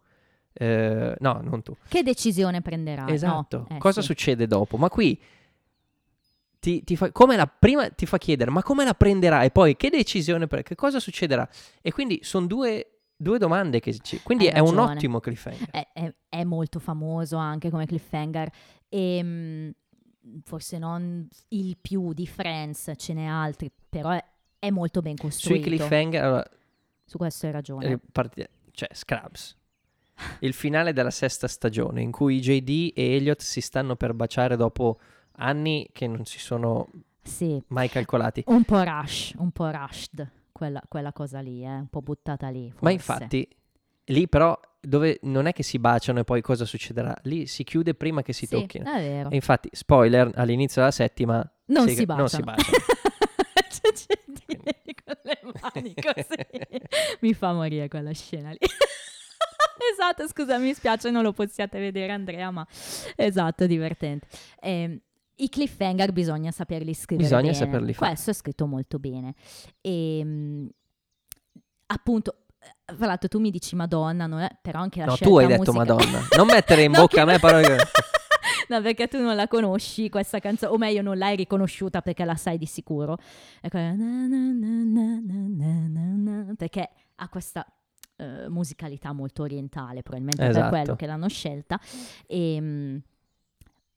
eh, 0.53 1.15
no, 1.19 1.39
non 1.43 1.61
tu. 1.61 1.75
Che 1.89 2.03
decisione 2.03 2.61
prenderai? 2.61 3.11
Esatto. 3.13 3.65
No, 3.69 3.75
eh, 3.75 3.79
Cosa 3.79 3.99
sì. 3.99 4.07
succede 4.07 4.47
dopo? 4.47 4.77
Ma 4.77 4.89
qui 4.89 5.19
ti, 6.59 6.83
ti 6.83 6.95
fa, 6.95 7.11
come 7.11 7.35
la, 7.35 7.45
prima 7.47 7.89
ti 7.89 8.05
fa 8.05 8.17
chiedere, 8.17 8.49
ma 8.49 8.63
come 8.63 8.85
la 8.85 8.93
prenderà? 8.93 9.43
E 9.43 9.51
poi 9.51 9.75
che 9.75 9.89
decisione 9.89 10.47
Che 10.47 10.75
cosa 10.75 10.99
succederà? 10.99 11.47
E 11.81 11.91
quindi 11.91 12.19
sono 12.23 12.47
due, 12.47 12.94
due 13.15 13.37
domande 13.37 13.79
che 13.79 13.97
ci... 13.99 14.19
Quindi 14.21 14.45
è 14.47 14.59
un 14.59 14.77
ottimo 14.77 15.19
cliffhanger. 15.19 15.69
È, 15.69 15.87
è- 15.93 16.13
è 16.29 16.43
molto 16.43 16.79
famoso 16.79 17.37
anche 17.37 17.69
come 17.69 17.85
cliffhanger 17.85 18.49
e 18.89 19.21
mm, 19.23 19.69
forse 20.43 20.77
non 20.77 21.27
il 21.49 21.77
più 21.79 22.13
di 22.13 22.27
Friends, 22.27 22.91
ce 22.97 23.13
n'è 23.13 23.25
altri, 23.25 23.71
però 23.89 24.09
è, 24.11 24.23
è 24.59 24.69
molto 24.69 25.01
ben 25.01 25.15
Sui 25.17 25.29
costruito. 25.29 25.63
cliffhanger, 25.69 26.23
allora, 26.23 26.49
Su 27.05 27.17
questo 27.17 27.45
hai 27.45 27.51
ragione. 27.51 27.99
parti- 28.11 28.45
cioè 28.71 28.89
Scrubs. 28.91 29.55
Il 30.39 30.53
finale 30.53 30.93
della 30.93 31.11
sesta 31.11 31.47
stagione 31.47 32.01
in 32.01 32.11
cui 32.11 32.39
JD 32.39 32.91
e 32.95 33.15
Elliot 33.15 33.41
si 33.41 33.59
stanno 33.59 33.95
per 33.97 34.13
baciare 34.13 34.55
dopo 34.55 34.99
anni 35.37 35.87
che 35.91 36.07
non 36.07 36.23
si 36.25 36.39
sono 36.39 36.87
Sì, 37.21 37.61
mai 37.67 37.89
calcolati. 37.89 38.43
un 38.47 38.63
po' 38.63 38.81
rush, 38.81 39.33
un 39.37 39.51
po' 39.51 39.69
rushed, 39.69 40.25
quella, 40.57 40.81
quella 40.87 41.11
cosa 41.11 41.41
lì, 41.41 41.63
eh, 41.65 41.67
un 41.67 41.87
po' 41.89 42.01
buttata 42.01 42.47
lì. 42.47 42.67
Ma 42.69 42.75
forse. 42.89 42.93
infatti, 42.93 43.47
lì 44.05 44.29
però, 44.29 44.57
dove 44.79 45.19
non 45.23 45.47
è 45.47 45.51
che 45.51 45.63
si 45.63 45.79
baciano 45.79 46.19
e 46.19 46.23
poi 46.23 46.41
cosa 46.41 46.63
succederà? 46.63 47.13
Lì 47.23 47.45
si 47.45 47.65
chiude 47.65 47.93
prima 47.93 48.21
che 48.21 48.31
si 48.31 48.45
Sì, 48.45 48.55
tocchino. 48.55 48.89
è 48.89 48.99
vero. 48.99 49.29
E 49.31 49.35
infatti, 49.35 49.67
spoiler, 49.73 50.31
all'inizio 50.35 50.79
della 50.81 50.93
settima 50.93 51.35
Non 51.65 51.87
si- 51.89 51.95
si 51.95 52.05
non 52.05 52.29
si 52.29 52.41
baciano. 52.41 52.45
baciano. 52.45 52.77
C'è 53.67 53.91
Gentili 53.91 54.95
con 55.03 55.15
le 55.23 55.39
mani 55.61 55.93
così. 55.95 56.81
Mi 57.19 57.33
fa 57.33 57.51
morire 57.51 57.89
quella 57.89 58.13
scena 58.13 58.51
lì. 58.51 58.57
esatto, 59.91 60.27
scusa, 60.29 60.57
mi 60.57 60.73
spiace 60.73 61.09
non 61.11 61.23
lo 61.23 61.33
possiate 61.33 61.79
vedere 61.79 62.13
Andrea, 62.13 62.49
ma 62.51 62.65
esatto, 63.15 63.65
divertente. 63.67 64.27
Ehm, 64.61 64.99
I 65.37 65.49
cliffhanger 65.49 66.11
bisogna 66.13 66.51
saperli 66.51 66.93
scrivere 66.93 67.27
Bisogna 67.27 67.51
bene. 67.51 67.65
saperli 67.65 67.93
fare. 67.93 68.11
Questo 68.11 68.29
è 68.29 68.33
scritto 68.33 68.65
molto 68.67 68.99
bene. 68.99 69.33
E 69.81 70.69
appunto, 71.87 72.35
eh, 72.59 72.95
tra 72.95 73.05
l'altro 73.05 73.27
tu 73.27 73.39
mi 73.39 73.51
dici 73.51 73.75
Madonna, 73.75 74.25
non 74.27 74.39
è- 74.39 74.57
però 74.61 74.79
anche 74.79 74.99
la 74.99 75.05
No, 75.05 75.15
scelta 75.15 75.31
tu 75.33 75.37
hai 75.39 75.47
detto 75.47 75.73
musicale- 75.73 76.03
Madonna. 76.03 76.27
Non 76.37 76.47
mettere 76.47 76.83
in 76.83 76.91
No, 76.91 76.99
bocca 77.01 77.13
che- 77.15 77.19
a 77.21 77.25
me 77.25 77.39
parole. 77.39 77.77
No, 78.67 78.81
perché 78.81 79.07
tu 79.07 79.19
non 79.21 79.35
la 79.35 79.47
conosci 79.47 80.09
questa 80.09 80.39
canzone, 80.39 80.73
o 80.73 80.77
meglio, 80.79 81.03
non 81.03 81.19
l'hai 81.19 81.35
riconosciuta 81.35 82.01
perché 82.01 82.25
la 82.25 82.35
sai 82.35 82.57
di 82.57 82.65
sicuro. 82.65 83.17
Na 83.61 83.93
na 83.93 84.25
na 86.17 86.53
perché 86.57 86.89
ha 87.15 87.29
questa 87.29 87.63
eh, 88.17 88.47
musicalità 88.49 89.11
molto 89.13 89.43
orientale, 89.43 90.01
probabilmente 90.01 90.41
per 90.41 90.49
Esatto. 90.51 90.69
quello 90.69 90.95
che 90.95 91.05
l'hanno 91.05 91.27
scelta. 91.27 91.79
E, 92.25 92.57
mm, 92.59 92.97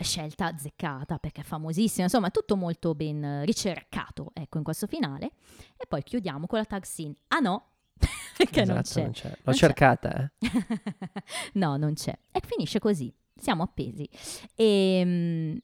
scelta 0.04 0.46
azzeccata 0.46 1.18
perché 1.18 1.40
è 1.40 1.44
famosissima, 1.44 2.04
insomma, 2.04 2.28
è 2.28 2.30
tutto 2.30 2.56
molto 2.56 2.94
ben 2.94 3.44
ricercato, 3.44 4.30
ecco, 4.34 4.58
in 4.58 4.64
questo 4.64 4.86
finale. 4.86 5.32
E 5.76 5.86
poi 5.86 6.02
chiudiamo 6.02 6.46
con 6.46 6.58
la 6.58 6.64
tag 6.64 6.84
scene. 6.84 7.14
Ah 7.28 7.38
no, 7.40 7.66
perché 8.36 8.64
non 8.64 8.78
Esatto, 8.78 8.94
c'è. 9.00 9.02
non 9.02 9.12
c'è. 9.12 9.28
L'ho 9.28 9.36
Non 9.44 9.54
c'è. 9.54 9.60
cercata, 9.60 10.22
eh. 10.22 10.30
no, 11.54 11.76
non 11.76 11.94
c'è. 11.94 12.16
E 12.30 12.40
finisce 12.44 12.78
così. 12.78 13.12
Siamo 13.34 13.62
appesi. 13.62 14.08
E 14.54 15.02
mm, 15.04 15.56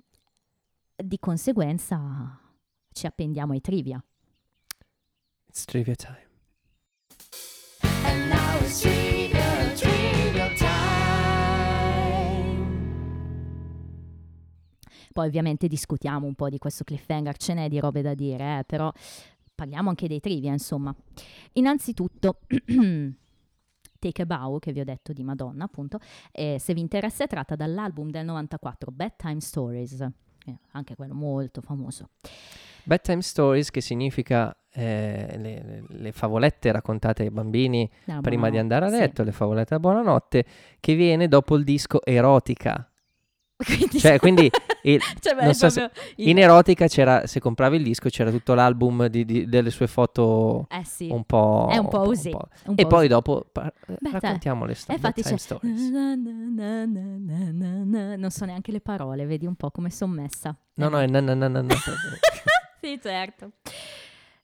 di 0.96 1.18
conseguenza 1.18 2.40
ci 2.92 3.06
appendiamo 3.06 3.52
ai 3.52 3.60
trivia. 3.60 4.02
It's 5.48 5.64
trivia 5.64 5.94
time. 5.94 6.22
And 8.04 8.28
now 8.28 8.58
it's 8.60 8.80
trivia 8.80 9.23
Poi 15.14 15.28
ovviamente 15.28 15.68
discutiamo 15.68 16.26
un 16.26 16.34
po' 16.34 16.48
di 16.48 16.58
questo 16.58 16.82
cliffhanger, 16.82 17.36
ce 17.36 17.54
n'è 17.54 17.68
di 17.68 17.78
robe 17.78 18.02
da 18.02 18.14
dire, 18.14 18.58
eh, 18.58 18.64
però 18.64 18.90
parliamo 19.54 19.88
anche 19.88 20.08
dei 20.08 20.18
trivia, 20.18 20.50
insomma. 20.50 20.92
Innanzitutto, 21.52 22.40
Take 24.00 24.22
a 24.22 24.26
Bow, 24.26 24.58
che 24.58 24.72
vi 24.72 24.80
ho 24.80 24.84
detto 24.84 25.12
di 25.12 25.22
Madonna, 25.22 25.62
appunto, 25.66 26.00
e 26.32 26.56
se 26.58 26.74
vi 26.74 26.80
interessa 26.80 27.22
è 27.22 27.26
tratta 27.28 27.54
dall'album 27.54 28.10
del 28.10 28.24
94, 28.24 28.90
Bedtime 28.90 29.40
Stories, 29.40 30.00
eh, 30.00 30.58
anche 30.72 30.96
quello 30.96 31.14
molto 31.14 31.60
famoso. 31.60 32.08
Bedtime 32.82 33.22
Stories, 33.22 33.70
che 33.70 33.80
significa 33.80 34.52
eh, 34.72 35.36
le, 35.38 35.62
le- 35.62 35.84
le 35.86 36.10
favolette 36.10 36.72
raccontate 36.72 37.22
ai 37.22 37.30
bambini 37.30 37.88
Dalla 38.04 38.20
prima 38.20 38.50
di 38.50 38.58
andare 38.58 38.86
a 38.86 38.88
sì. 38.88 38.96
letto, 38.96 39.22
le 39.22 39.30
favolette 39.30 39.74
a 39.74 39.78
buonanotte, 39.78 40.44
che 40.80 40.94
viene 40.96 41.28
dopo 41.28 41.54
il 41.54 41.62
disco 41.62 42.04
Erotica. 42.04 42.90
Quindi, 43.64 43.98
Cioè, 44.00 44.18
quindi 44.18 44.50
il- 44.84 45.00
Cioè, 45.20 45.34
beh, 45.34 45.52
so 45.54 45.68
se- 45.68 45.90
il- 46.16 46.28
in 46.28 46.38
Erotica 46.38 46.86
c'era, 46.86 47.26
se 47.26 47.40
compravi 47.40 47.76
il 47.76 47.82
disco, 47.82 48.08
c'era 48.08 48.30
tutto 48.30 48.54
l'album 48.54 49.06
di- 49.08 49.24
di- 49.24 49.46
delle 49.46 49.70
sue 49.70 49.86
foto 49.86 50.66
Eh 50.70 50.84
sì, 50.84 51.08
un 51.10 51.24
po'... 51.24 51.68
è 51.70 51.76
un 51.76 51.88
po' 51.88 52.02
un 52.08 52.20
po'. 52.30 52.48
un 52.66 52.74
E 52.76 52.82
po' 52.82 52.88
poi 52.88 52.98
osè. 53.00 53.08
dopo 53.08 53.46
par- 53.50 53.72
Beh, 53.86 54.10
raccontiamo 54.12 54.64
le 54.64 54.74
sto- 54.74 54.92
E 54.92 54.98
na 54.98 55.10
na. 57.84 58.16
non 58.16 58.30
so 58.30 58.44
neanche 58.44 58.72
le 58.72 58.80
parole, 58.80 59.24
vedi 59.26 59.46
un 59.46 59.54
po' 59.54 59.70
come 59.70 59.90
sono 59.90 60.12
messa. 60.12 60.54
No, 60.74 60.86
Eh, 60.86 60.90
no, 60.90 61.00
è 61.00 61.06
na 61.06 61.20
na 61.20 61.34
na 61.34 61.48
na 61.48 61.62
na. 61.62 61.74
sì, 62.80 62.98
certo. 63.02 63.50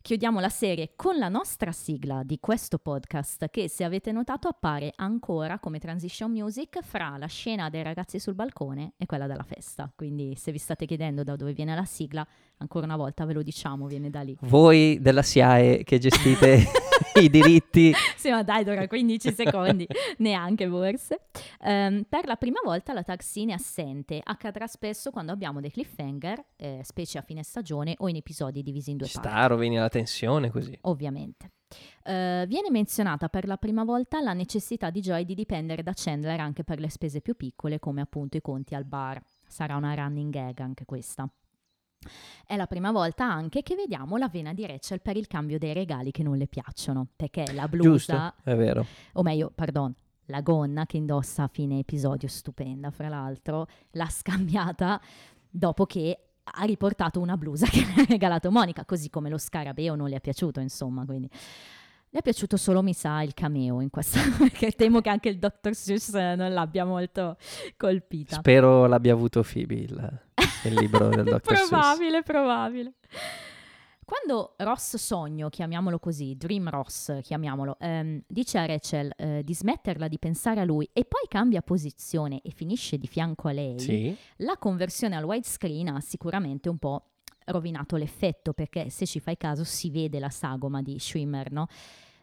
Chiudiamo 0.02 0.40
la 0.40 0.48
serie 0.48 0.94
con 0.96 1.18
la 1.18 1.28
nostra 1.28 1.72
sigla 1.72 2.22
di 2.24 2.40
questo 2.40 2.78
podcast 2.78 3.48
che 3.50 3.68
se 3.68 3.84
avete 3.84 4.12
notato 4.12 4.48
appare 4.48 4.92
ancora 4.96 5.58
come 5.58 5.78
transition 5.78 6.32
music 6.32 6.80
fra 6.82 7.18
la 7.18 7.26
scena 7.26 7.68
dei 7.68 7.82
ragazzi 7.82 8.18
sul 8.18 8.34
balcone 8.34 8.94
e 8.96 9.04
quella 9.04 9.26
della 9.26 9.42
festa. 9.42 9.92
Quindi 9.94 10.34
se 10.36 10.52
vi 10.52 10.58
state 10.58 10.86
chiedendo 10.86 11.22
da 11.22 11.36
dove 11.36 11.52
viene 11.52 11.74
la 11.74 11.84
sigla, 11.84 12.26
ancora 12.60 12.84
una 12.86 12.96
volta 12.96 13.24
ve 13.24 13.32
lo 13.32 13.42
diciamo, 13.42 13.86
viene 13.86 14.10
da 14.10 14.20
lì. 14.22 14.36
Voi 14.42 14.98
della 15.00 15.22
SIAE 15.22 15.82
che 15.84 15.98
gestite 15.98 16.64
i 17.20 17.28
diritti, 17.28 17.92
Sì, 18.16 18.30
ma 18.30 18.42
dai, 18.42 18.64
dura 18.64 18.86
15 18.86 19.32
secondi, 19.32 19.86
neanche 20.18 20.68
forse. 20.68 21.20
Ehm, 21.62 22.04
per 22.08 22.26
la 22.26 22.36
prima 22.36 22.60
volta 22.62 22.92
la 22.92 23.04
scene 23.18 23.52
è 23.52 23.54
assente. 23.54 24.20
Accadrà 24.22 24.66
spesso 24.66 25.10
quando 25.10 25.32
abbiamo 25.32 25.60
dei 25.60 25.70
cliffhanger, 25.70 26.44
eh, 26.56 26.80
specie 26.84 27.18
a 27.18 27.22
fine 27.22 27.42
stagione 27.42 27.94
o 27.98 28.08
in 28.08 28.16
episodi 28.16 28.62
divisi 28.62 28.90
in 28.90 28.98
due 28.98 29.06
ci 29.06 29.14
parti. 29.14 29.30
sta, 29.30 29.46
rovini 29.46 29.76
la 29.76 29.88
tensione 29.88 30.50
così. 30.50 30.76
Ovviamente. 30.82 31.50
Eh, 32.02 32.44
viene 32.48 32.70
menzionata 32.70 33.28
per 33.28 33.46
la 33.46 33.56
prima 33.56 33.84
volta 33.84 34.20
la 34.20 34.32
necessità 34.32 34.90
di 34.90 35.00
Joy 35.00 35.24
di 35.24 35.34
dipendere 35.34 35.82
da 35.82 35.92
Chandler 35.94 36.40
anche 36.40 36.64
per 36.64 36.80
le 36.80 36.90
spese 36.90 37.20
più 37.20 37.36
piccole, 37.36 37.78
come 37.78 38.00
appunto 38.00 38.36
i 38.36 38.40
conti 38.40 38.74
al 38.74 38.84
bar. 38.84 39.20
Sarà 39.46 39.76
una 39.76 39.94
running 39.94 40.32
gag 40.32 40.58
anche 40.60 40.84
questa. 40.84 41.28
È 42.46 42.56
la 42.56 42.66
prima 42.66 42.90
volta 42.90 43.24
anche 43.24 43.62
che 43.62 43.74
vediamo 43.74 44.16
la 44.16 44.28
vena 44.28 44.52
di 44.52 44.66
Rachel 44.66 45.00
per 45.00 45.16
il 45.16 45.26
cambio 45.26 45.58
dei 45.58 45.72
regali 45.72 46.10
che 46.10 46.22
non 46.22 46.36
le 46.36 46.46
piacciono, 46.46 47.08
perché 47.14 47.52
la 47.52 47.68
Giusto, 47.68 48.12
blusa, 48.12 48.34
è 48.42 48.54
vero. 48.56 48.86
o 49.12 49.22
meglio, 49.22 49.52
pardon, 49.54 49.94
la 50.26 50.40
gonna 50.40 50.86
che 50.86 50.96
indossa 50.96 51.44
a 51.44 51.48
fine 51.48 51.80
episodio, 51.80 52.28
stupenda 52.28 52.90
fra 52.90 53.08
l'altro, 53.08 53.66
l'ha 53.92 54.08
scambiata 54.08 55.00
dopo 55.50 55.84
che 55.84 56.18
ha 56.42 56.64
riportato 56.64 57.20
una 57.20 57.36
blusa 57.36 57.66
che 57.70 57.84
le 57.84 58.02
ha 58.02 58.04
regalato 58.08 58.50
Monica, 58.50 58.84
così 58.84 59.10
come 59.10 59.28
lo 59.28 59.38
scarabeo 59.38 59.94
non 59.94 60.08
le 60.08 60.16
è 60.16 60.20
piaciuto, 60.20 60.60
insomma, 60.60 61.04
quindi... 61.04 61.28
Le 62.12 62.18
è 62.18 62.22
piaciuto 62.22 62.56
solo, 62.56 62.82
mi 62.82 62.92
sa, 62.92 63.22
il 63.22 63.34
cameo 63.34 63.80
in 63.80 63.88
questa, 63.88 64.18
perché 64.36 64.72
temo 64.72 65.00
che 65.00 65.10
anche 65.10 65.28
il 65.28 65.38
Dr. 65.38 65.72
Seuss 65.72 66.12
eh, 66.14 66.34
non 66.34 66.52
l'abbia 66.52 66.84
molto 66.84 67.36
colpita. 67.76 68.34
Spero 68.34 68.86
l'abbia 68.86 69.12
avuto 69.12 69.44
Phoebe 69.44 69.74
il, 69.76 70.20
il 70.64 70.74
libro 70.74 71.08
del 71.08 71.24
Dr. 71.28 71.56
Seuss. 71.56 71.68
probabile, 71.68 72.22
probabile. 72.22 72.92
Quando 74.04 74.54
Ross 74.56 74.96
Sogno, 74.96 75.48
chiamiamolo 75.50 76.00
così, 76.00 76.34
Dream 76.36 76.68
Ross, 76.68 77.20
chiamiamolo, 77.22 77.76
ehm, 77.78 78.22
dice 78.26 78.58
a 78.58 78.66
Rachel 78.66 79.12
eh, 79.16 79.42
di 79.44 79.54
smetterla 79.54 80.08
di 80.08 80.18
pensare 80.18 80.58
a 80.60 80.64
lui 80.64 80.88
e 80.92 81.04
poi 81.04 81.22
cambia 81.28 81.62
posizione 81.62 82.40
e 82.42 82.50
finisce 82.50 82.98
di 82.98 83.06
fianco 83.06 83.46
a 83.46 83.52
lei, 83.52 83.78
Sì, 83.78 84.16
la 84.38 84.56
conversione 84.58 85.14
al 85.14 85.22
widescreen 85.22 85.88
ha 85.90 86.00
sicuramente 86.00 86.68
un 86.68 86.78
po' 86.78 87.04
rovinato 87.46 87.94
l'effetto 87.96 88.52
perché 88.52 88.90
se 88.90 89.06
ci 89.06 89.20
fai 89.20 89.36
caso 89.36 89.62
si 89.62 89.90
vede 89.90 90.18
la 90.18 90.30
sagoma 90.30 90.82
di 90.82 90.98
Schwimmer, 90.98 91.52
no? 91.52 91.68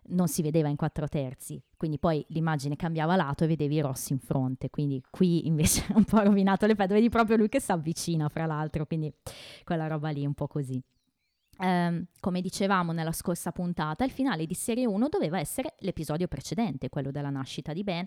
Non 0.09 0.27
si 0.27 0.41
vedeva 0.41 0.69
in 0.69 0.75
quattro 0.75 1.07
terzi, 1.07 1.61
quindi 1.75 1.99
poi 1.99 2.23
l'immagine 2.29 2.75
cambiava 2.75 3.15
lato 3.15 3.43
e 3.43 3.47
vedevi 3.47 3.81
Ross 3.81 4.09
in 4.09 4.19
fronte, 4.19 4.69
quindi 4.69 5.01
qui 5.09 5.47
invece 5.47 5.85
un 5.93 6.05
po' 6.05 6.21
rovinato 6.21 6.65
l'effetto, 6.65 6.93
vedi 6.93 7.09
proprio 7.09 7.35
lui 7.35 7.49
che 7.49 7.59
si 7.59 7.71
avvicina 7.71 8.29
fra 8.29 8.45
l'altro, 8.45 8.85
quindi 8.85 9.13
quella 9.63 9.87
roba 9.87 10.09
lì 10.09 10.25
un 10.25 10.33
po' 10.33 10.47
così. 10.47 10.81
Ehm, 11.59 12.05
come 12.19 12.41
dicevamo 12.41 12.91
nella 12.91 13.11
scorsa 13.11 13.51
puntata, 13.51 14.03
il 14.05 14.11
finale 14.11 14.45
di 14.45 14.53
serie 14.53 14.85
1 14.85 15.07
doveva 15.09 15.39
essere 15.39 15.75
l'episodio 15.79 16.27
precedente, 16.27 16.89
quello 16.89 17.11
della 17.11 17.29
nascita 17.29 17.73
di 17.73 17.83
Ben, 17.83 18.05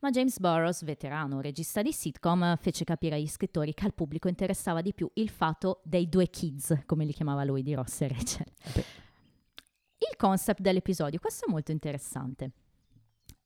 ma 0.00 0.10
James 0.10 0.38
Burroughs, 0.40 0.82
veterano 0.84 1.40
regista 1.40 1.80
di 1.80 1.92
sitcom, 1.92 2.56
fece 2.56 2.82
capire 2.82 3.14
agli 3.14 3.28
scrittori 3.28 3.72
che 3.72 3.84
al 3.84 3.94
pubblico 3.94 4.28
interessava 4.28 4.80
di 4.80 4.92
più 4.92 5.08
il 5.14 5.28
fatto 5.28 5.80
dei 5.84 6.08
due 6.08 6.28
kids, 6.28 6.82
come 6.86 7.04
li 7.04 7.12
chiamava 7.12 7.44
lui, 7.44 7.62
di 7.62 7.72
Ross 7.72 8.00
e 8.00 8.08
Rachel. 8.08 8.46
Beh. 8.74 8.84
Il 10.10 10.16
concept 10.16 10.60
dell'episodio, 10.60 11.18
questo 11.20 11.46
è 11.46 11.50
molto 11.50 11.70
interessante. 11.70 12.50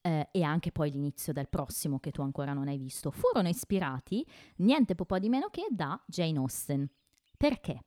eh, 0.07 0.29
e 0.31 0.43
anche 0.43 0.71
poi 0.71 0.91
l'inizio 0.91 1.33
del 1.33 1.49
prossimo 1.49 1.99
che 1.99 2.13
tu 2.13 2.23
ancora 2.23 2.53
non 2.53 2.69
hai 2.69 2.79
visto, 2.79 3.11
furono 3.11 3.49
ispirati 3.49 4.25
niente 4.59 4.95
po' 4.95 5.19
di 5.19 5.29
meno 5.29 5.49
che 5.51 5.67
da 5.69 6.01
Jane 6.07 6.39
Austen. 6.39 6.89
Perché? 7.37 7.81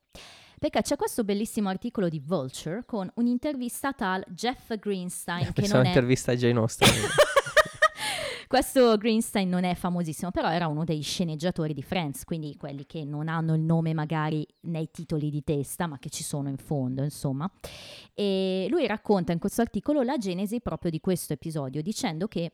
Perché 0.59 0.81
c'è 0.81 0.97
questo 0.97 1.23
bellissimo 1.23 1.69
articolo 1.69 2.09
di 2.09 2.19
Vulture 2.19 2.83
con 2.85 3.09
un'intervista 3.15 3.89
a 3.89 3.93
tal 3.93 4.25
Jeff 4.27 4.77
Greenstein 4.77 5.45
che 5.53 5.53
pensavo 5.53 5.77
non 5.77 5.85
è... 5.85 5.89
intervista 5.89 6.33
a 6.33 6.35
Jane 6.35 6.59
Austen. 6.59 6.89
Questo 8.49 8.97
Greenstein 8.97 9.47
non 9.47 9.63
è 9.63 9.75
famosissimo, 9.75 10.31
però 10.31 10.49
era 10.49 10.65
uno 10.65 10.83
dei 10.83 11.01
sceneggiatori 11.01 11.71
di 11.71 11.83
Friends, 11.83 12.23
quindi 12.23 12.57
quelli 12.57 12.87
che 12.87 13.05
non 13.05 13.27
hanno 13.27 13.53
il 13.53 13.61
nome 13.61 13.93
magari 13.93 14.43
nei 14.61 14.89
titoli 14.89 15.29
di 15.29 15.43
testa, 15.43 15.85
ma 15.85 15.99
che 15.99 16.09
ci 16.09 16.23
sono 16.23 16.49
in 16.49 16.57
fondo, 16.57 17.03
insomma. 17.03 17.47
E 18.15 18.65
lui 18.71 18.87
racconta 18.87 19.33
in 19.33 19.37
questo 19.37 19.61
articolo 19.61 20.01
la 20.01 20.17
genesi 20.17 20.61
proprio 20.61 20.89
di 20.89 20.99
questo 20.99 21.33
episodio, 21.33 21.83
dicendo 21.83 22.27
che 22.27 22.51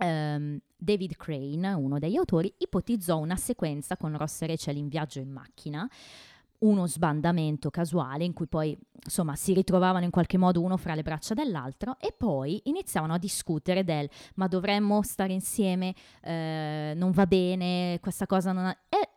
ehm, 0.00 0.58
David 0.76 1.16
Crane, 1.16 1.72
uno 1.72 1.98
degli 1.98 2.16
autori, 2.16 2.52
ipotizzò 2.58 3.16
una 3.16 3.36
sequenza 3.36 3.96
con 3.96 4.14
Ross 4.18 4.42
e 4.42 4.48
Rachel 4.48 4.76
in 4.76 4.88
viaggio 4.88 5.18
in 5.18 5.30
macchina, 5.30 5.88
uno 6.62 6.86
sbandamento 6.86 7.70
casuale 7.70 8.24
in 8.24 8.32
cui 8.32 8.46
poi 8.46 8.76
insomma 9.04 9.34
si 9.34 9.52
ritrovavano 9.52 10.04
in 10.04 10.10
qualche 10.10 10.38
modo 10.38 10.60
uno 10.60 10.76
fra 10.76 10.94
le 10.94 11.02
braccia 11.02 11.34
dell'altro 11.34 11.96
e 11.98 12.14
poi 12.16 12.60
iniziavano 12.64 13.14
a 13.14 13.18
discutere 13.18 13.84
del 13.84 14.08
ma 14.34 14.46
dovremmo 14.46 15.02
stare 15.02 15.32
insieme, 15.32 15.94
eh, 16.22 16.92
non 16.96 17.10
va 17.10 17.26
bene, 17.26 17.98
questa 18.00 18.26
cosa 18.26 18.52
non 18.52 18.66
ha... 18.66 18.76
E 18.88 19.08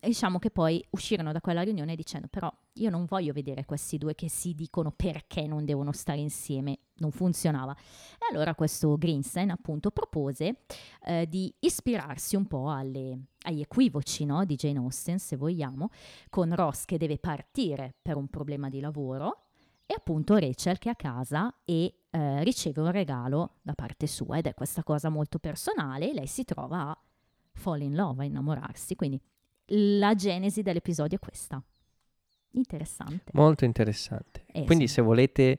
diciamo 0.00 0.38
che 0.38 0.50
poi 0.50 0.84
uscirono 0.90 1.32
da 1.32 1.40
quella 1.40 1.62
riunione 1.62 1.96
dicendo 1.96 2.28
però 2.28 2.52
io 2.74 2.90
non 2.90 3.04
voglio 3.06 3.32
vedere 3.32 3.64
questi 3.64 3.98
due 3.98 4.14
che 4.14 4.28
si 4.28 4.54
dicono 4.54 4.92
perché 4.92 5.46
non 5.46 5.64
devono 5.64 5.92
stare 5.92 6.20
insieme, 6.20 6.78
non 6.96 7.10
funzionava. 7.10 7.74
E 7.74 8.32
allora 8.32 8.54
questo 8.54 8.96
Greenstein 8.96 9.50
appunto 9.50 9.90
propose 9.90 10.60
eh, 11.04 11.26
di 11.28 11.52
ispirarsi 11.60 12.36
un 12.36 12.46
po' 12.46 12.70
alle- 12.70 13.18
agli 13.42 13.60
equivoci 13.60 14.24
no, 14.24 14.44
di 14.44 14.54
Jane 14.54 14.78
Austen, 14.78 15.18
se 15.18 15.36
vogliamo, 15.36 15.90
con 16.28 16.54
Ross 16.54 16.84
che 16.84 16.98
deve 16.98 17.18
partire 17.18 17.94
per 18.00 18.16
un 18.16 18.28
problema 18.28 18.68
di 18.68 18.80
lavoro 18.80 19.46
e 19.90 19.94
appunto 19.96 20.36
Rachel 20.36 20.78
che 20.78 20.90
è 20.90 20.92
a 20.92 20.96
casa 20.96 21.52
e 21.64 22.02
eh, 22.10 22.44
riceve 22.44 22.82
un 22.82 22.90
regalo 22.90 23.54
da 23.62 23.72
parte 23.74 24.06
sua 24.06 24.36
ed 24.36 24.46
è 24.46 24.54
questa 24.54 24.82
cosa 24.82 25.08
molto 25.08 25.38
personale 25.38 26.12
lei 26.12 26.26
si 26.26 26.44
trova 26.44 26.90
a 26.90 27.02
fall 27.54 27.80
in 27.80 27.94
love, 27.94 28.22
a 28.22 28.26
innamorarsi, 28.26 28.94
quindi 28.94 29.20
la 29.68 30.14
genesi 30.14 30.62
dell'episodio 30.62 31.16
è 31.16 31.20
questa. 31.20 31.62
Interessante. 32.52 33.30
Molto 33.32 33.64
interessante. 33.64 34.44
Eh, 34.52 34.64
Quindi 34.64 34.88
sì. 34.88 34.94
se 34.94 35.02
volete 35.02 35.58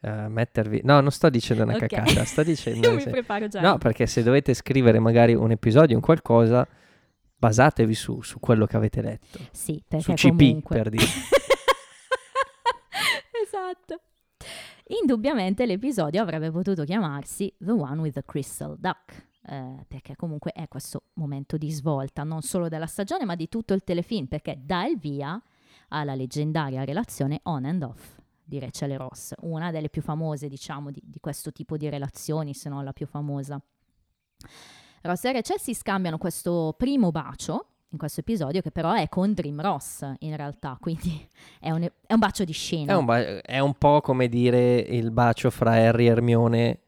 eh, 0.00 0.28
mettervi... 0.28 0.80
No, 0.84 1.00
non 1.00 1.10
sto 1.10 1.30
dicendo 1.30 1.62
una 1.62 1.74
Ok. 1.76 1.86
cacata, 1.86 2.24
sto 2.24 2.42
dicendo... 2.44 2.88
Io 2.88 2.94
mi 2.94 3.00
se- 3.00 3.10
preparo 3.10 3.48
già. 3.48 3.60
No, 3.60 3.78
perché 3.78 4.06
se 4.06 4.22
dovete 4.22 4.54
scrivere 4.54 4.98
magari 4.98 5.34
un 5.34 5.50
episodio, 5.50 5.96
un 5.96 6.02
qualcosa, 6.02 6.66
basatevi 7.36 7.94
su, 7.94 8.20
su 8.22 8.40
quello 8.40 8.66
che 8.66 8.76
avete 8.76 9.02
letto. 9.02 9.38
Sì, 9.52 9.74
Su 9.76 9.84
perché 9.88 10.14
CP, 10.14 10.36
comunque... 10.36 10.76
per 10.76 10.88
dire. 10.90 11.04
esatto. 13.44 14.00
Indubbiamente 15.00 15.64
l'episodio 15.64 16.20
avrebbe 16.20 16.50
potuto 16.50 16.84
chiamarsi 16.84 17.52
The 17.58 17.70
One 17.72 18.00
with 18.02 18.14
the 18.14 18.22
Crystal 18.26 18.76
Duck, 18.78 19.26
eh, 19.46 19.84
perché 19.86 20.16
comunque 20.16 20.52
è 20.52 20.68
questo 20.68 21.04
momento 21.14 21.56
di 21.56 21.70
svolta, 21.70 22.22
non 22.22 22.42
solo 22.42 22.68
della 22.68 22.86
stagione, 22.86 23.24
ma 23.24 23.34
di 23.34 23.48
tutto 23.48 23.74
il 23.74 23.84
telefilm, 23.84 24.26
perché 24.26 24.58
dà 24.62 24.86
il 24.86 24.98
via 24.98 25.40
alla 25.88 26.14
leggendaria 26.14 26.84
relazione 26.84 27.40
on 27.44 27.64
and 27.64 27.82
off 27.82 28.18
di 28.42 28.58
Rachel 28.58 28.92
e 28.92 28.96
Ross, 28.96 29.32
una 29.40 29.70
delle 29.70 29.88
più 29.88 30.02
famose, 30.02 30.48
diciamo, 30.48 30.90
di, 30.90 31.00
di 31.04 31.18
questo 31.20 31.52
tipo 31.52 31.76
di 31.76 31.88
relazioni, 31.88 32.54
se 32.54 32.68
non 32.68 32.84
la 32.84 32.92
più 32.92 33.06
famosa. 33.06 33.60
Ross 35.02 35.24
e 35.24 35.32
Rachel 35.32 35.58
si 35.58 35.74
scambiano 35.74 36.18
questo 36.18 36.74
primo 36.76 37.10
bacio 37.10 37.66
in 37.90 37.98
questo 37.98 38.20
episodio, 38.20 38.60
che 38.60 38.70
però 38.70 38.92
è 38.92 39.08
con 39.08 39.32
Dream 39.32 39.60
Ross 39.60 40.06
in 40.20 40.36
realtà, 40.36 40.76
quindi 40.80 41.26
è 41.60 41.70
un, 41.70 41.82
è 41.82 42.12
un 42.12 42.18
bacio 42.18 42.44
di 42.44 42.52
scena. 42.52 42.92
È 42.92 42.96
un, 42.96 43.04
ba- 43.04 43.40
è 43.42 43.58
un 43.58 43.74
po' 43.74 44.00
come 44.00 44.28
dire 44.28 44.78
il 44.78 45.10
bacio 45.10 45.50
fra 45.50 45.72
Harry 45.72 46.06
e 46.06 46.10
Hermione 46.10 46.78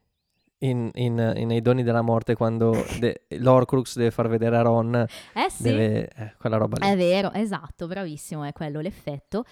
in, 0.58 0.90
in- 0.94 1.32
in- 1.36 1.46
nei 1.48 1.60
doni 1.60 1.82
della 1.82 2.02
morte 2.02 2.34
quando 2.34 2.72
de- 2.98 3.26
l'Orcrux 3.38 3.96
deve 3.96 4.10
far 4.10 4.28
vedere 4.28 4.56
a 4.56 4.62
Ron, 4.62 4.94
Eh 5.34 5.50
sì, 5.50 5.62
deve, 5.64 6.08
eh, 6.08 6.34
quella 6.38 6.56
roba 6.56 6.78
lì. 6.80 6.90
è 6.92 6.96
vero, 6.96 7.32
esatto, 7.32 7.86
bravissimo, 7.86 8.44
è 8.44 8.52
quello 8.52 8.80
l'effetto. 8.80 9.44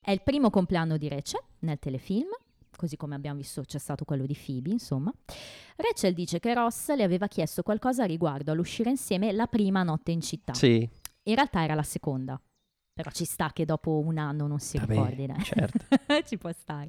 È 0.00 0.10
il 0.10 0.22
primo 0.22 0.50
compleanno 0.50 0.96
di 0.96 1.08
Rachel 1.08 1.40
nel 1.60 1.78
telefilm, 1.78 2.28
così 2.76 2.96
come 2.96 3.14
abbiamo 3.14 3.38
visto 3.38 3.62
c'è 3.62 3.78
stato 3.78 4.04
quello 4.04 4.24
di 4.26 4.36
Phoebe, 4.36 4.70
insomma. 4.70 5.12
Rachel 5.76 6.14
dice 6.14 6.38
che 6.40 6.54
Ross 6.54 6.94
le 6.94 7.02
aveva 7.02 7.26
chiesto 7.26 7.62
qualcosa 7.62 8.04
riguardo 8.04 8.52
all'uscire 8.52 8.90
insieme 8.90 9.32
la 9.32 9.46
prima 9.46 9.82
notte 9.82 10.12
in 10.12 10.20
città. 10.20 10.54
Sì, 10.54 10.88
In 11.24 11.34
realtà 11.34 11.64
era 11.64 11.74
la 11.74 11.82
seconda, 11.82 12.40
però 12.96 13.10
ci 13.10 13.26
sta 13.26 13.52
che 13.52 13.66
dopo 13.66 13.98
un 13.98 14.16
anno 14.16 14.46
non 14.46 14.58
si 14.58 14.78
Vabbè, 14.78 14.94
ricordi. 14.94 15.26
dai. 15.26 15.42
certo. 15.44 15.78
ci 16.24 16.38
può 16.38 16.50
stare. 16.50 16.88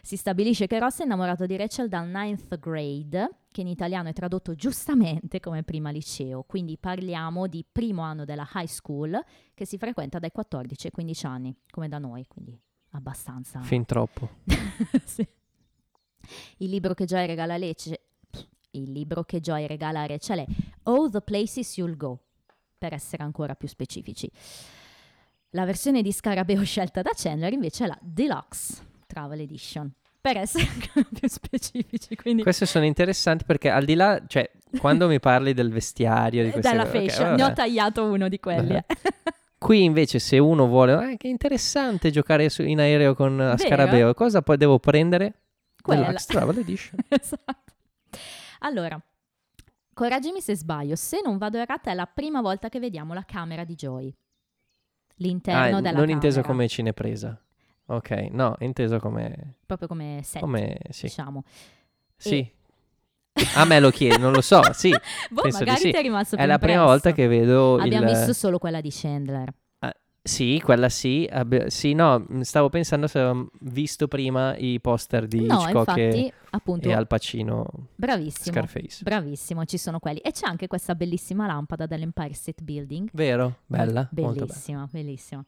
Si 0.00 0.16
stabilisce 0.16 0.68
che 0.68 0.78
Ross 0.78 1.00
è 1.00 1.02
innamorato 1.02 1.44
di 1.44 1.56
Rachel 1.56 1.88
dal 1.88 2.06
ninth 2.06 2.56
grade, 2.60 3.28
che 3.50 3.62
in 3.62 3.66
italiano 3.66 4.10
è 4.10 4.12
tradotto 4.12 4.54
giustamente 4.54 5.40
come 5.40 5.64
prima 5.64 5.90
liceo, 5.90 6.44
quindi 6.44 6.78
parliamo 6.78 7.48
di 7.48 7.66
primo 7.70 8.02
anno 8.02 8.24
della 8.24 8.48
high 8.54 8.68
school 8.68 9.20
che 9.52 9.66
si 9.66 9.76
frequenta 9.76 10.20
dai 10.20 10.30
14 10.30 10.86
ai 10.86 10.92
15 10.92 11.26
anni, 11.26 11.56
come 11.68 11.88
da 11.88 11.98
noi, 11.98 12.24
quindi 12.28 12.56
abbastanza. 12.92 13.60
fin 13.62 13.84
troppo. 13.84 14.28
Sì. 15.04 15.26
Il 16.58 16.70
libro 16.70 16.94
che 16.94 17.06
Joy 17.06 17.26
regala 17.26 17.54
a 17.54 17.56
Lecce, 17.56 18.02
il 18.70 18.92
libro 18.92 19.24
che 19.24 19.40
Joy 19.40 19.66
regala 19.66 20.02
a 20.02 20.06
Rachel 20.06 20.38
è 20.38 20.46
All 20.84 21.10
the 21.10 21.20
Places 21.22 21.76
You'll 21.76 21.96
Go, 21.96 22.20
per 22.78 22.92
essere 22.92 23.24
ancora 23.24 23.56
più 23.56 23.66
specifici. 23.66 24.30
La 25.50 25.64
versione 25.64 26.02
di 26.02 26.12
Scarabeo 26.12 26.62
scelta 26.64 27.02
da 27.02 27.10
Chandler 27.14 27.52
invece 27.52 27.84
è 27.84 27.86
la 27.88 27.98
Deluxe 28.00 28.86
Travel 29.06 29.40
Edition, 29.40 29.90
per 30.20 30.36
essere 30.36 30.66
più 31.12 31.28
specifici. 31.28 32.14
Quindi 32.14 32.42
Queste 32.42 32.66
sono 32.66 32.84
interessanti 32.84 33.44
perché 33.44 33.68
al 33.68 33.84
di 33.84 33.94
là, 33.94 34.22
cioè, 34.28 34.48
quando 34.78 35.08
mi 35.08 35.18
parli 35.18 35.52
del 35.52 35.70
vestiario, 35.72 36.44
di 36.44 36.50
queste 36.52 36.70
dalla 36.70 36.88
ok, 36.88 36.90
fashion, 36.90 37.34
ne 37.34 37.42
ho 37.44 37.52
tagliato 37.52 38.04
uno 38.04 38.28
di 38.28 38.38
quelli. 38.38 38.74
eh. 38.76 38.84
Qui 39.58 39.82
invece 39.84 40.18
se 40.20 40.38
uno 40.38 40.66
vuole, 40.68 41.12
eh, 41.12 41.16
che 41.18 41.28
interessante 41.28 42.10
giocare 42.10 42.48
su- 42.48 42.62
in 42.62 42.78
aereo 42.78 43.14
con 43.14 43.38
a 43.40 43.54
Vero? 43.56 43.58
Scarabeo, 43.58 44.14
cosa 44.14 44.40
poi 44.42 44.56
devo 44.56 44.78
prendere? 44.78 45.34
Quella. 45.82 46.06
Deluxe 46.06 46.26
Travel 46.28 46.58
Edition. 46.58 46.98
esatto. 47.08 47.72
Allora, 48.60 48.98
correggimi 49.92 50.40
se 50.40 50.56
sbaglio, 50.56 50.94
se 50.96 51.20
non 51.22 51.36
vado 51.38 51.58
errata 51.58 51.90
è 51.90 51.94
la 51.94 52.06
prima 52.06 52.40
volta 52.40 52.68
che 52.68 52.78
vediamo 52.78 53.12
la 53.14 53.24
camera 53.24 53.64
di 53.64 53.74
Joy. 53.74 54.14
L'interno 55.20 55.60
Ah, 55.60 55.64
della 55.66 55.80
non 55.80 55.92
camera. 55.92 56.12
inteso 56.12 56.42
come 56.42 56.68
cinepresa. 56.68 57.40
Ok, 57.86 58.10
no, 58.30 58.56
inteso 58.60 58.98
come... 58.98 59.54
Proprio 59.66 59.88
come 59.88 60.20
set, 60.22 60.40
come 60.40 60.78
sì. 60.90 61.06
diciamo. 61.06 61.44
sì. 62.16 62.50
A 63.54 63.64
me 63.64 63.80
lo 63.80 63.90
chiedi, 63.92 64.18
non 64.18 64.32
lo 64.32 64.40
so, 64.40 64.60
sì. 64.72 64.90
Boh, 65.30 65.42
magari 65.50 65.78
sì. 65.80 65.90
ti 65.90 65.96
è 65.96 66.02
rimasto 66.02 66.36
È 66.36 66.46
la 66.46 66.58
prima 66.58 66.84
volta 66.84 67.12
che 67.12 67.26
vedo 67.26 67.76
Abbiamo 67.78 68.10
il... 68.10 68.16
visto 68.16 68.32
solo 68.32 68.58
quella 68.58 68.80
di 68.80 68.90
Chandler. 68.92 69.52
Sì, 70.22 70.60
quella 70.62 70.88
sì. 70.90 71.26
abbi- 71.30 71.70
Sì, 71.70 71.94
no, 71.94 72.18
mh, 72.26 72.40
stavo 72.42 72.68
pensando 72.68 73.06
se 73.06 73.18
avevamo 73.18 73.48
visto 73.60 74.06
prima 74.06 74.54
i 74.56 74.78
poster 74.80 75.26
di 75.26 75.46
no, 75.46 75.62
Hitchcock 75.62 75.96
infatti, 75.96 76.26
e, 76.26 76.32
appunto, 76.50 76.88
e 76.88 76.92
Al 76.92 77.06
Pacino 77.06 77.66
bravissimo. 77.96 78.54
Scarface. 78.54 79.02
Bravissimo, 79.02 79.64
ci 79.64 79.78
sono 79.78 79.98
quelli. 79.98 80.18
E 80.18 80.32
c'è 80.32 80.46
anche 80.46 80.66
questa 80.66 80.94
bellissima 80.94 81.46
lampada 81.46 81.86
dell'Empire 81.86 82.34
State 82.34 82.62
Building. 82.62 83.08
Vero? 83.12 83.60
Bella? 83.66 84.06
Bella. 84.10 84.32
Bellissima, 84.32 84.86
bellissima. 84.90 85.42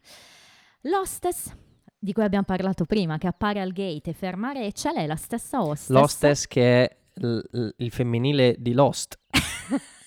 L'hostess, 0.83 1.53
di 1.99 2.13
cui 2.15 2.23
abbiamo 2.25 2.45
parlato 2.45 2.85
prima, 2.87 3.19
che 3.19 3.27
appare 3.27 3.61
al 3.61 3.73
gate 3.73 4.11
e 4.11 4.13
ferma 4.15 4.53
Rachel, 4.53 4.95
è 4.97 5.07
la 5.07 5.17
stessa 5.17 5.63
hostess. 5.63 5.91
L'hostess 5.91 6.47
che 6.47 6.85
è 6.85 6.97
l- 7.21 7.41
l- 7.51 7.69
il 7.77 7.91
femminile 7.93 8.57
di 8.59 8.73
Lost. 8.73 9.19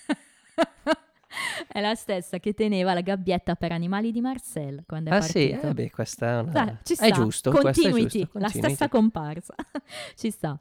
è 1.68 1.82
la 1.82 1.96
stessa 1.96 2.40
che 2.40 2.54
teneva 2.54 2.94
la 2.94 3.02
gabbietta 3.02 3.56
per 3.56 3.72
animali 3.72 4.12
di 4.12 4.22
Marcel 4.22 4.84
quando 4.86 5.10
è 5.12 5.14
Ah 5.16 5.22
sì, 5.22 5.50
partito. 5.50 5.68
eh, 5.68 5.74
beh, 5.74 5.90
questa 5.92 6.28
è 6.28 6.40
una... 6.42 6.80
Sta. 6.84 7.06
È 7.06 7.12
giusto, 7.12 7.50
è 7.52 7.62
Continuity, 7.62 8.20
giusto. 8.20 8.40
la 8.40 8.46
continuity. 8.46 8.60
stessa 8.60 8.90
comparsa. 8.90 9.56
ci 10.16 10.32
sta. 10.32 10.60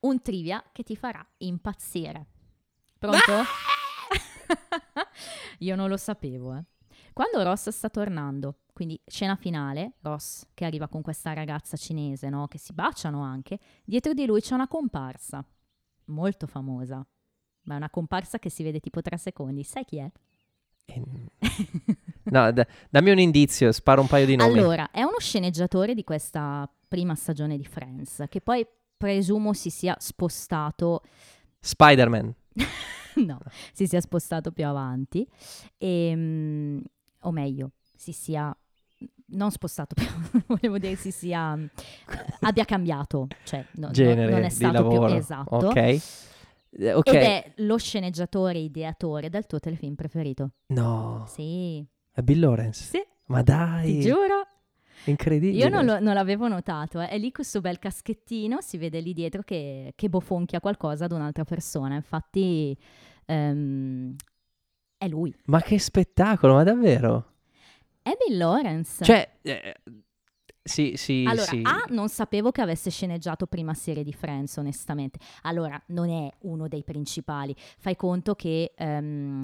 Un 0.00 0.22
trivia 0.22 0.64
che 0.72 0.82
ti 0.82 0.96
farà 0.96 1.24
impazzire. 1.38 2.26
Pronto? 2.98 3.42
Io 5.60 5.76
non 5.76 5.88
lo 5.88 5.96
sapevo, 5.96 6.54
eh. 6.56 6.64
Quando 7.12 7.42
Ross 7.42 7.70
sta 7.70 7.88
tornando, 7.88 8.58
quindi 8.74 9.00
scena 9.06 9.36
finale, 9.36 9.92
Ross 10.02 10.46
che 10.52 10.64
arriva 10.66 10.86
con 10.86 11.00
questa 11.00 11.32
ragazza 11.32 11.76
cinese, 11.76 12.28
no? 12.28 12.46
Che 12.46 12.58
si 12.58 12.74
baciano 12.74 13.22
anche, 13.22 13.58
dietro 13.84 14.12
di 14.12 14.26
lui 14.26 14.42
c'è 14.42 14.52
una 14.54 14.68
comparsa, 14.68 15.42
molto 16.06 16.46
famosa, 16.46 17.06
ma 17.66 17.74
è 17.74 17.76
una 17.76 17.90
comparsa 17.90 18.38
che 18.38 18.50
si 18.50 18.62
vede 18.62 18.80
tipo 18.80 19.02
tre 19.02 19.16
secondi. 19.18 19.62
Sai 19.62 19.84
chi 19.84 19.98
è? 19.98 20.10
Eh, 20.86 21.02
No, 22.24 22.50
da- 22.50 22.66
dammi 22.90 23.10
un 23.10 23.18
indizio, 23.20 23.70
sparo 23.70 24.00
un 24.00 24.08
paio 24.08 24.26
di 24.26 24.34
nomi. 24.36 24.58
Allora, 24.58 24.90
è 24.90 25.02
uno 25.02 25.18
sceneggiatore 25.18 25.94
di 25.94 26.02
questa 26.02 26.68
prima 26.88 27.14
stagione 27.14 27.56
di 27.56 27.64
Friends, 27.64 28.24
che 28.28 28.40
poi 28.40 28.66
presumo 28.96 29.52
si 29.52 29.70
sia 29.70 29.94
spostato, 29.98 31.02
Spider-Man. 31.60 32.34
no, 33.26 33.38
si 33.72 33.86
sia 33.86 34.00
spostato 34.00 34.50
più 34.50 34.66
avanti, 34.66 35.26
ehm, 35.78 36.82
o 37.20 37.30
meglio, 37.30 37.72
si 37.94 38.12
sia, 38.12 38.56
non 39.26 39.50
spostato 39.52 39.94
più, 39.94 40.06
volevo 40.46 40.78
dire 40.78 40.96
si 40.96 41.10
sia, 41.12 41.54
eh, 41.56 41.70
abbia 42.40 42.64
cambiato, 42.64 43.28
cioè 43.44 43.64
no- 43.74 43.86
no- 43.86 43.92
Genere 43.92 44.32
non 44.32 44.42
è 44.44 44.48
stato 44.48 44.88
più 44.88 45.02
esatto. 45.04 45.54
Ok. 45.68 46.00
Eh, 46.78 46.92
ok. 46.92 47.06
Ed 47.08 47.14
è 47.22 47.52
lo 47.56 47.76
sceneggiatore 47.78 48.58
ideatore 48.58 49.28
del 49.30 49.46
tuo 49.46 49.58
telefilm 49.60 49.94
preferito. 49.94 50.50
No, 50.68 51.24
Sì, 51.28 51.84
è 52.12 52.20
Bill 52.22 52.40
Lawrence. 52.40 52.82
sì, 52.84 53.02
Ma 53.26 53.42
dai, 53.42 53.94
ti 53.94 54.00
giuro. 54.00 54.46
incredibile. 55.04 55.62
Io 55.64 55.68
non, 55.68 55.84
lo- 55.84 56.00
non 56.00 56.14
l'avevo 56.14 56.48
notato, 56.48 57.00
eh. 57.00 57.08
è 57.08 57.18
lì 57.18 57.30
questo 57.32 57.60
bel 57.60 57.78
caschettino, 57.78 58.60
si 58.60 58.76
vede 58.78 59.00
lì 59.00 59.12
dietro 59.12 59.42
che, 59.42 59.92
che 59.94 60.08
bofonchia 60.08 60.60
qualcosa 60.60 61.04
ad 61.06 61.12
un'altra 61.12 61.44
persona, 61.44 61.94
infatti 61.94 62.76
ehm, 63.26 64.14
è 64.98 65.08
lui, 65.08 65.34
Ma 65.46 65.60
che 65.62 65.78
spettacolo, 65.78 66.54
ma 66.54 66.62
davvero? 66.64 67.32
è 68.02 68.16
Bill 68.26 68.36
Lawrence. 68.38 69.04
Cioè, 69.04 69.28
eh, 69.42 69.74
sì, 70.66 70.94
sì, 70.96 71.24
allora, 71.26 71.46
sì. 71.46 71.60
A, 71.64 71.84
non 71.88 72.08
sapevo 72.08 72.50
che 72.50 72.60
avesse 72.60 72.90
sceneggiato 72.90 73.46
prima 73.46 73.74
serie 73.74 74.02
di 74.02 74.12
Friends, 74.12 74.56
onestamente. 74.56 75.18
Allora, 75.42 75.80
non 75.88 76.10
è 76.10 76.30
uno 76.40 76.68
dei 76.68 76.84
principali. 76.84 77.54
Fai 77.78 77.96
conto 77.96 78.34
che 78.34 78.72
ehm, 78.76 79.40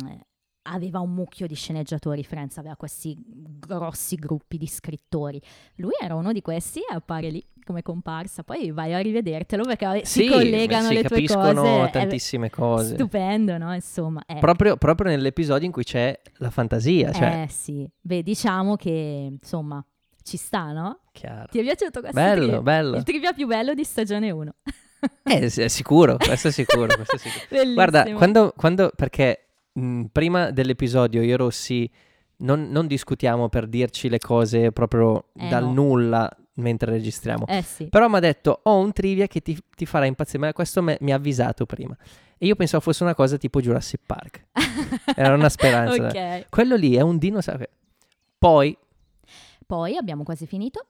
aveva 0.65 1.01
un 1.01 1.13
mucchio 1.13 1.47
di 1.47 1.55
sceneggiatori 1.55 2.23
Friends, 2.25 2.59
aveva 2.59 2.77
questi 2.77 3.17
grossi 3.19 4.17
gruppi 4.17 4.59
di 4.59 4.67
scrittori. 4.67 5.41
Lui 5.77 5.93
era 6.01 6.15
uno 6.15 6.33
di 6.33 6.41
questi 6.41 6.81
e 6.81 6.95
appare 6.95 7.31
lì 7.31 7.45
come 7.65 7.83
comparsa. 7.83 8.43
Poi 8.43 8.71
vai 8.71 8.95
a 8.95 8.99
rivedertelo 8.99 9.65
perché 9.65 10.05
Sì, 10.05 10.23
si 10.23 10.27
collegano 10.27 10.89
si 10.89 10.95
le 10.95 11.03
tue 11.05 11.25
cose. 11.25 11.83
È 11.85 11.91
tantissime 11.91 12.51
cose. 12.51 12.95
Stupendo, 12.95 13.57
no? 13.59 13.75
Insomma, 13.75 14.23
è- 14.27 14.39
Proprio, 14.39 14.77
proprio 14.77 15.11
nell'episodio 15.11 15.67
in 15.67 15.73
cui 15.73 15.85
c'è 15.85 16.19
la 16.39 16.51
fantasia, 16.51 17.13
cioè, 17.13 17.43
eh 17.43 17.49
sì. 17.49 17.89
Beh, 18.01 18.23
diciamo 18.23 18.77
che 18.77 19.29
insomma 19.41 19.85
ci 20.23 20.37
sta, 20.37 20.73
no? 20.73 21.01
chiaro. 21.13 21.47
Ti 21.51 21.59
è 21.59 21.63
piaciuto 21.63 22.01
questo 22.01 22.19
Bello, 22.21 22.41
trivia? 22.43 22.61
bello. 22.63 22.97
Il 22.97 23.03
trivia 23.03 23.33
più 23.33 23.47
bello 23.47 23.75
di 23.75 23.85
stagione 23.85 24.31
1. 24.31 24.55
Eh, 25.25 25.41
è 25.53 25.67
sicuro, 25.69 26.17
questo 26.17 26.47
è 26.47 26.51
sicuro, 26.53 26.87
questo 26.87 27.17
è 27.17 27.19
sicuro. 27.19 27.73
Guarda, 27.75 28.05
quando, 28.13 28.53
quando- 28.57 28.93
perché 28.95 29.47
mh, 29.73 30.05
prima 30.13 30.53
dell'episodio 30.53 31.23
io 31.23 31.37
Rossi 31.37 31.91
non, 32.39 32.69
non 32.71 32.87
discutiamo 32.87 33.49
per 33.49 33.67
dirci 33.67 34.09
le 34.09 34.21
cose 34.21 34.71
proprio 34.71 35.31
Eh, 35.37 35.49
dal 35.49 35.65
no. 35.65 35.73
nulla 35.73 36.37
mentre 36.55 36.93
registriamo. 36.93 37.47
Eh 37.49 37.63
sì. 37.63 37.87
Però 37.89 38.07
mi 38.07 38.17
ha 38.17 38.21
detto, 38.21 38.61
ho 38.63 38.79
un 38.79 38.93
trivia 38.93 39.27
che 39.27 39.41
ti, 39.41 39.59
ti 39.75 39.87
farà 39.87 40.05
impazzire, 40.07 40.39
ma 40.39 40.53
questo 40.53 40.83
me- 40.83 40.99
mi 41.01 41.11
ha 41.13 41.17
avvisato 41.17 41.67
prima. 41.67 41.97
E 42.39 42.47
io 42.47 42.55
pensavo 42.55 42.81
fosse 42.85 43.03
una 43.03 43.15
cosa 43.17 43.37
tipo 43.37 43.61
Jurassic 43.61 44.03
Park. 44.07 44.47
Era 45.17 45.35
una 45.35 45.49
speranza. 45.49 46.07
ok. 46.07 46.47
Quello 46.49 46.77
lì 46.77 46.95
è 46.95 47.01
un 47.01 47.19
dinosauro. 47.19 47.65
Poi, 48.39 48.77
Poi 49.73 49.97
abbiamo 49.97 50.23
quasi 50.23 50.45
finito. 50.45 50.89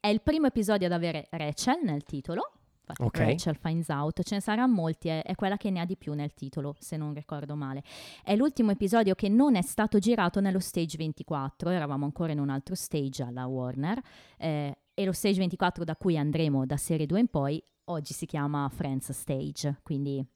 È 0.00 0.08
il 0.08 0.20
primo 0.20 0.48
episodio 0.48 0.88
ad 0.88 0.92
avere 0.92 1.28
Rachel 1.30 1.84
nel 1.84 2.02
titolo. 2.02 2.54
Infatti, 2.80 3.02
Ok. 3.04 3.18
Rachel 3.18 3.54
finds 3.54 3.86
out. 3.88 4.20
Ce 4.24 4.34
ne 4.34 4.40
saranno 4.40 4.74
molti, 4.74 5.06
è, 5.06 5.22
è 5.22 5.36
quella 5.36 5.56
che 5.56 5.70
ne 5.70 5.78
ha 5.78 5.84
di 5.84 5.96
più 5.96 6.12
nel 6.12 6.34
titolo, 6.34 6.74
se 6.80 6.96
non 6.96 7.14
ricordo 7.14 7.54
male. 7.54 7.84
È 8.24 8.34
l'ultimo 8.34 8.72
episodio 8.72 9.14
che 9.14 9.28
non 9.28 9.54
è 9.54 9.62
stato 9.62 10.00
girato 10.00 10.40
nello 10.40 10.58
stage 10.58 10.96
24. 10.96 11.70
Eravamo 11.70 12.04
ancora 12.04 12.32
in 12.32 12.40
un 12.40 12.50
altro 12.50 12.74
stage 12.74 13.22
alla 13.22 13.46
Warner. 13.46 14.00
eh, 14.38 14.76
e 14.92 15.04
lo 15.04 15.12
stage 15.12 15.38
24 15.38 15.84
da 15.84 15.94
cui 15.94 16.18
andremo 16.18 16.66
da 16.66 16.76
serie 16.76 17.06
2 17.06 17.20
in 17.20 17.28
poi, 17.28 17.62
oggi 17.84 18.12
si 18.12 18.26
chiama 18.26 18.68
Friends 18.70 19.12
Stage. 19.12 19.78
Quindi 19.84 20.26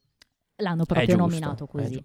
l'hanno 0.60 0.84
proprio 0.84 1.06
giusto, 1.16 1.22
nominato 1.22 1.66
così. 1.66 2.00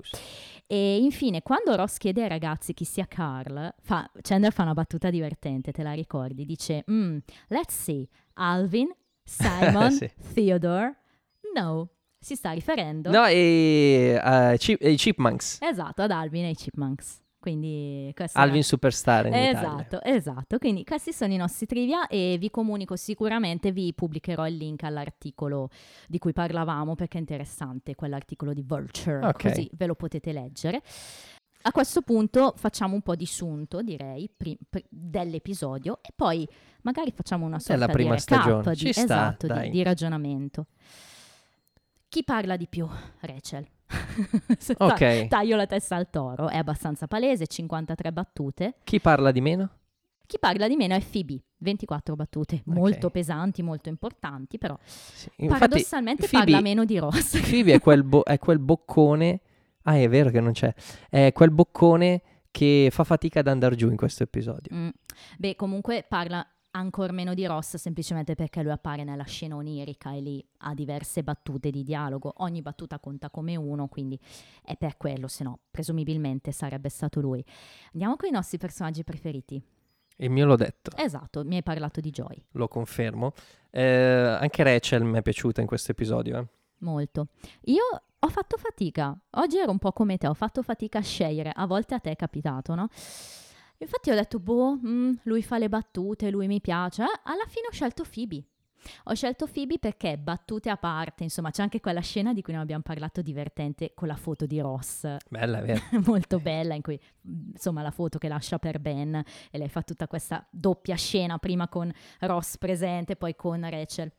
E 0.68 0.98
infine, 0.98 1.42
quando 1.44 1.76
Ross 1.76 1.98
chiede 1.98 2.24
ai 2.24 2.30
ragazzi 2.30 2.74
chi 2.74 2.86
sia 2.86 3.06
Carl, 3.08 3.74
fa, 3.82 4.10
Chandler 4.22 4.52
fa 4.52 4.64
una 4.64 4.74
battuta 4.74 5.10
divertente, 5.12 5.72
te 5.72 5.84
la 5.84 5.94
ricordi? 5.94 6.44
Dice, 6.46 6.84
"Mm, 6.90 7.18
let's 7.50 7.76
see, 7.76 8.08
Alvin, 8.34 8.88
Simon, 9.24 9.92
Sì. 9.92 10.10
Theodore, 10.34 10.96
no, 11.54 11.90
si 12.20 12.36
sta 12.36 12.52
riferendo 12.52 13.12
No, 13.12 13.26
e, 13.28 14.20
eh, 14.24 14.56
Chip- 14.58 14.82
e 14.82 14.92
i 14.92 14.96
Chipmunks. 14.98 15.60
esatto 15.62 16.02
ad 16.02 16.10
Alvin 16.12 16.46
e 16.46 16.50
i 16.50 16.56
Chipmunks. 16.56 17.22
Quindi 17.46 18.12
Alvin 18.32 18.56
era- 18.56 18.64
Superstar 18.64 19.28
in 19.28 19.34
Italia. 19.36 19.60
Esatto, 19.60 20.02
esatto. 20.04 20.58
Quindi 20.58 20.84
questi 20.84 21.14
sono 21.14 21.32
i 21.32 21.38
nostri 21.38 21.68
trivia 21.68 22.08
e 22.08 22.38
vi 22.40 22.50
comunico 22.50 22.96
sicuramente, 22.96 23.72
vi 23.72 23.94
pubblicherò 23.94 24.48
il 24.48 24.56
link 24.56 24.82
all'articolo 24.82 25.70
di 26.08 26.18
cui 26.18 26.34
parlavamo 26.34 26.96
perché 26.96 27.18
è 27.18 27.20
interessante, 27.20 27.94
quell'articolo 27.94 28.52
di 28.52 28.64
Vulture, 28.66 29.24
Ok. 29.28 29.42
così 29.50 29.70
ve 29.74 29.86
lo 29.86 29.94
potete 29.94 30.34
leggere. 30.34 30.82
A 31.62 31.72
questo 31.72 32.02
punto 32.02 32.54
facciamo 32.58 32.96
un 32.96 33.02
po' 33.04 33.16
di 33.16 33.28
sunto, 33.28 33.84
direi, 33.84 34.28
pri- 34.36 34.58
pri- 34.68 34.84
dell'episodio 34.90 36.00
e 36.02 36.14
poi 36.16 36.48
magari 36.82 37.12
facciamo 37.12 37.46
una 37.46 37.60
sorta 37.60 37.86
di 37.86 37.94
recap, 38.04 38.18
stagione. 38.18 38.74
di, 38.74 38.92
sta, 38.92 39.02
esatto, 39.04 39.48
di, 39.60 39.70
di 39.70 39.84
ragionamento. 39.84 40.66
Chi 42.10 42.24
parla 42.24 42.58
di 42.58 42.66
più? 42.68 42.88
Rachel. 43.20 43.68
Ok. 44.78 45.28
Taglio 45.28 45.56
la 45.56 45.66
testa 45.66 45.96
al 45.96 46.10
toro, 46.10 46.50
è 46.50 46.58
abbastanza 46.58 47.08
palese, 47.08 47.48
53 47.48 48.12
battute. 48.12 48.76
Chi 48.84 49.00
parla 49.00 49.32
di 49.32 49.42
meno? 49.42 49.70
Chi 50.26 50.40
parla 50.40 50.68
di 50.68 50.76
meno 50.76 50.96
è 50.96 51.02
Phoebe, 51.02 51.44
24 51.58 52.16
battute, 52.16 52.62
molto 52.66 53.10
pesanti, 53.12 53.62
molto 53.62 53.90
importanti, 53.90 54.58
però 54.58 54.76
Sì. 54.84 55.30
Infatti, 55.38 55.60
paradossalmente 55.60 56.28
Phoebe- 56.28 56.52
parla 56.52 56.62
meno 56.62 56.84
di 56.86 56.98
Ross. 56.98 57.40
Phoebe 57.48 57.74
è 57.74 57.80
quel, 57.80 58.04
bo- 58.04 58.24
è 58.24 58.40
quel 58.40 58.60
boccone. 58.60 59.42
Ah, 59.84 59.98
è 59.98 60.10
vero 60.10 60.32
che 60.32 60.40
non 60.40 60.52
c'è. 60.54 60.74
È 61.10 61.32
quel 61.32 61.52
boccone 61.52 62.22
che 62.50 62.88
fa 62.92 63.04
fatica 63.04 63.42
ad 63.42 63.48
andare 63.48 63.76
giù 63.76 63.90
in 63.90 63.98
questo 63.98 64.24
episodio. 64.24 64.76
Mm. 64.76 64.90
Beh, 65.38 65.56
comunque 65.56 66.04
parla 66.08 66.46
ancora 66.78 67.12
meno 67.12 67.34
di 67.34 67.46
Ross 67.46 67.78
semplicemente 67.78 68.36
perché 68.36 68.62
lui 68.62 68.72
appare 68.72 69.04
nella 69.04 69.24
scena 69.24 69.56
onirica 69.56 70.14
e 70.14 70.20
lì 70.22 70.46
ha 70.60 70.74
diverse 70.74 71.24
battute 71.24 71.70
di 71.70 71.84
dialogo. 71.84 72.34
Ogni 72.38 72.62
battuta 72.62 73.00
conta 73.00 73.30
come 73.30 73.56
uno, 73.56 73.88
quindi 73.88 74.20
è 74.64 74.76
per 74.76 74.98
quello, 74.98 75.28
se 75.28 75.44
no 75.44 75.60
presumibilmente 75.72 76.52
sarebbe 76.52 76.90
stato 76.90 77.20
lui. 77.20 77.44
Andiamo 77.94 78.16
con 78.16 78.28
i 78.30 78.32
nostri 78.32 78.58
personaggi 78.58 79.04
preferiti. 79.04 79.62
Il 80.18 80.30
mio 80.30 80.46
l'ho 80.46 80.56
detto, 80.56 80.92
Esatto, 80.96 81.44
mi 81.44 81.56
hai 81.56 81.64
parlato 81.64 82.00
di 82.00 82.10
Joy, 82.10 82.42
lo 82.52 82.68
confermo. 82.70 83.34
Eh, 83.70 83.84
anche 83.84 84.64
Rachel 84.64 85.04
mi 85.04 85.18
è 85.18 85.22
piaciuta 85.22 85.60
in 85.62 85.68
questo 85.68 85.92
episodio. 85.92 86.38
eh. 86.40 86.46
molto. 86.80 87.28
Io 87.64 87.84
ho 88.20 88.30
fatto 88.30 88.58
fatica, 88.58 89.18
oggi 89.32 89.58
ero 89.58 89.72
un 89.72 89.78
po' 89.78 89.92
come 89.92 90.18
te, 90.18 90.28
ho 90.28 90.34
fatto 90.34 90.62
fatica 90.64 91.00
a 91.00 91.02
scegliere, 91.02 91.52
a 91.54 91.66
volte 91.66 91.96
a 91.96 92.00
te 92.00 92.12
è 92.12 92.16
capitato, 92.16 92.76
no? 92.76 92.88
Infatti 93.78 94.10
ho 94.10 94.16
detto, 94.16 94.40
boh, 94.40 94.78
mm, 94.78 95.14
lui 95.24 95.44
fa 95.44 95.58
le 95.58 95.70
battute, 95.70 96.30
lui 96.30 96.48
mi 96.48 96.62
piace. 96.62 97.04
Alla 97.04 97.46
fine 97.48 97.68
ho 97.68 97.72
scelto 97.72 98.04
Phoebe. 98.04 98.44
Ho 99.06 99.14
scelto 99.14 99.48
Phoebe 99.48 99.80
perché, 99.80 100.18
battute 100.18 100.70
a 100.70 100.78
parte, 100.78 101.24
insomma, 101.24 101.50
c'è 101.50 101.64
anche 101.64 101.80
quella 101.80 102.02
scena 102.02 102.34
di 102.34 102.42
cui 102.42 102.54
non 102.54 102.62
abbiamo 102.62 102.84
parlato 102.84 103.22
divertente 103.22 103.94
con 103.96 104.08
la 104.08 104.16
foto 104.16 104.46
di 104.46 104.60
Ross, 104.60 105.18
Bella, 105.28 105.62
vero. 105.62 105.82
molto 106.06 106.40
bella, 106.40 106.76
in 106.76 106.82
cui, 106.82 107.00
mm, 107.28 107.52
insomma, 107.54 107.82
la 107.82 107.92
foto 107.92 108.18
che 108.18 108.28
lascia 108.28 108.60
per 108.60 108.80
Ben 108.80 109.16
e 109.50 109.58
lei 109.58 109.70
fa 109.70 109.82
tutta 109.82 110.08
questa 110.08 110.46
doppia 110.52 110.96
scena, 110.96 111.38
prima 111.40 111.68
con 111.68 111.92
Ross 112.20 112.58
presente, 112.58 113.16
poi 113.16 113.36
con 113.36 113.68
Rachel. 113.68 114.12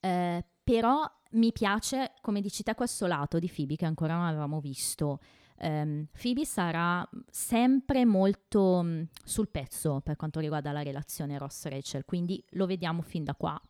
Eh, 0.00 0.44
però 0.64 1.02
mi 1.32 1.52
piace, 1.52 2.12
come 2.20 2.40
dici 2.40 2.62
te, 2.62 2.74
questo 2.74 3.06
lato 3.06 3.38
di 3.38 3.50
Phoebe 3.54 3.76
che 3.76 3.84
ancora 3.86 4.16
non 4.16 4.26
avevamo 4.26 4.60
visto. 4.60 5.20
Ehm, 5.62 6.06
Phoebe 6.20 6.44
sarà 6.44 7.06
sempre 7.30 8.04
molto 8.04 8.82
mm, 8.82 9.02
sul 9.24 9.48
pezzo 9.48 10.00
per 10.02 10.16
quanto 10.16 10.40
riguarda 10.40 10.72
la 10.72 10.82
relazione 10.82 11.36
Ross-Rachel, 11.38 12.04
quindi 12.04 12.42
lo 12.50 12.66
vediamo 12.66 13.02
fin 13.02 13.24
da 13.24 13.34
qua. 13.34 13.60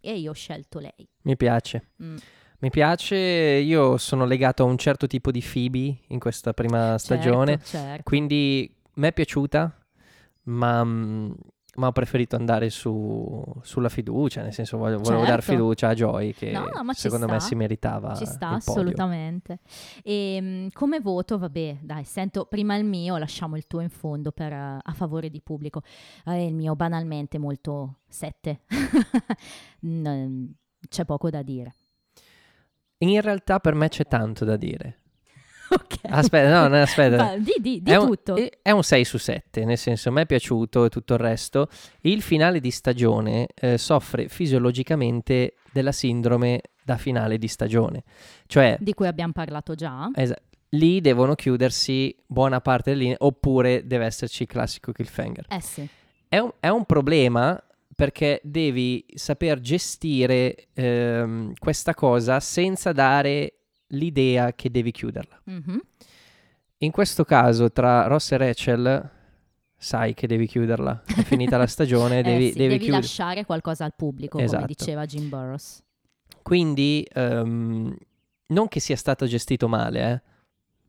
E 0.00 0.18
io 0.18 0.30
ho 0.30 0.34
scelto 0.34 0.78
lei. 0.78 1.08
Mi 1.22 1.36
piace. 1.36 1.90
Mm. 2.02 2.16
Mi 2.58 2.70
piace, 2.70 3.16
io 3.16 3.96
sono 3.96 4.24
legato 4.24 4.62
a 4.62 4.66
un 4.66 4.76
certo 4.78 5.06
tipo 5.06 5.30
di 5.30 5.42
Phoebe 5.42 5.98
in 6.08 6.18
questa 6.20 6.52
prima 6.52 6.96
stagione, 6.98 7.58
Certo, 7.58 7.66
certo. 7.66 8.02
quindi 8.04 8.72
mi 8.94 9.06
è 9.08 9.12
piaciuta, 9.12 9.76
ma, 10.44 10.84
mm, 10.84 11.32
ma 11.74 11.86
ho 11.86 11.92
preferito 11.92 12.36
andare 12.36 12.68
su- 12.68 13.42
sulla 13.62 13.88
fiducia, 13.88 14.42
nel 14.42 14.52
senso 14.52 14.76
volevo 14.76 15.04
Certo. 15.04 15.40
fiducia 15.52 15.88
a 15.88 15.94
Joy 15.94 16.32
che 16.34 16.50
No, 16.50 16.66
secondo 16.92 17.26
me 17.26 17.40
si 17.40 17.54
meritava 17.54 18.14
Ci 18.14 18.26
sta 18.26 18.50
assolutamente. 18.50 19.60
E 20.02 20.38
mm, 20.40 20.66
come 20.72 21.00
voto, 21.00 21.38
vabbè, 21.38 21.78
dai, 21.80 22.04
sento 22.04 22.44
prima 22.44 22.76
il 22.76 22.84
mio, 22.84 23.16
lasciamo 23.16 23.56
il 23.56 23.66
tuo 23.66 23.80
in 23.80 23.88
fondo 23.88 24.32
per, 24.32 24.52
eh, 24.52 24.78
a 24.82 24.92
favore 24.92 25.30
di 25.30 25.40
pubblico. 25.40 25.82
Eh, 26.26 26.46
il 26.46 26.54
mio 26.54 26.76
banalmente 26.76 27.38
molto 27.38 28.00
7. 28.08 28.60
c'è 30.88 31.04
poco 31.04 31.30
da 31.30 31.42
dire. 31.42 31.74
In 32.98 33.20
realtà 33.20 33.58
per 33.60 33.74
me 33.74 33.88
c'è 33.88 34.04
tanto 34.04 34.44
da 34.44 34.56
dire. 34.56 35.01
Ok. 35.72 35.98
Aspetta, 36.02 36.60
no, 36.62 36.68
no, 36.68 36.82
aspetta. 36.82 37.16
Va, 37.16 37.36
di 37.38 37.54
di, 37.60 37.82
di 37.82 37.90
è, 37.90 37.96
un, 37.96 38.06
tutto. 38.08 38.36
è- 38.36 38.50
è 38.62 38.70
un 38.70 38.82
6 38.82 39.04
su 39.04 39.18
7, 39.18 39.64
nel 39.64 39.78
senso 39.78 40.08
a 40.08 40.12
me 40.12 40.22
è 40.22 40.26
piaciuto 40.26 40.84
e 40.84 40.88
tutto 40.88 41.14
il 41.14 41.20
resto. 41.20 41.68
Il 42.02 42.20
finale 42.22 42.60
di 42.60 42.70
stagione 42.70 43.46
eh, 43.54 43.78
soffre 43.78 44.28
fisiologicamente 44.28 45.54
della 45.72 45.92
sindrome 45.92 46.60
da 46.84 46.96
finale 46.96 47.38
di 47.38 47.48
stagione. 47.48 48.02
Cioè, 48.46 48.76
Di 48.80 48.92
cui 48.94 49.06
abbiamo 49.06 49.32
parlato 49.32 49.74
già. 49.74 50.10
esa- 50.14 50.36
lì 50.70 51.00
devono 51.00 51.34
chiudersi 51.34 52.14
buona 52.26 52.60
parte 52.60 52.90
delle 52.90 53.02
linee 53.02 53.16
oppure 53.20 53.86
deve 53.86 54.06
esserci 54.06 54.42
il 54.42 54.48
classico 54.48 54.90
cliffhanger. 54.92 55.46
Eh 55.48 55.60
sì. 55.60 55.86
È 56.28 56.38
un, 56.38 56.50
è 56.60 56.68
un 56.68 56.84
problema 56.86 57.62
perché 57.94 58.40
devi 58.42 59.04
saper 59.14 59.60
gestire 59.60 60.68
ehm, 60.72 61.52
questa 61.58 61.94
cosa 61.94 62.40
senza 62.40 62.90
dare 62.92 63.58
l'idea 63.92 64.52
che 64.54 64.70
devi 64.70 64.90
chiuderla. 64.90 65.40
Mhm. 65.44 65.80
In 66.78 66.90
questo 66.90 67.24
caso, 67.24 67.70
tra 67.70 68.06
Ross 68.06 68.32
e 68.32 68.36
Rachel, 68.36 69.10
sai 69.76 70.14
che 70.14 70.26
devi 70.26 70.46
chiuderla. 70.46 71.02
È 71.06 71.22
finita 71.22 71.56
la 71.56 71.66
stagione, 71.66 72.18
Eh 72.18 72.22
devi, 72.22 72.46
sì, 72.48 72.52
devi 72.54 72.68
devi 72.68 72.78
chiudere. 72.78 73.00
lasciare 73.02 73.44
qualcosa 73.44 73.84
al 73.84 73.94
pubblico, 73.94 74.38
Esatto. 74.38 74.62
come 74.62 74.74
diceva 74.76 75.06
Jim 75.06 75.28
Burrows. 75.28 75.82
Quindi, 76.42 77.06
ehm, 77.12 77.96
non 78.48 78.68
che 78.68 78.80
sia 78.80 78.96
stato 78.96 79.26
gestito 79.26 79.68
male, 79.68 80.12
eh, 80.12 80.22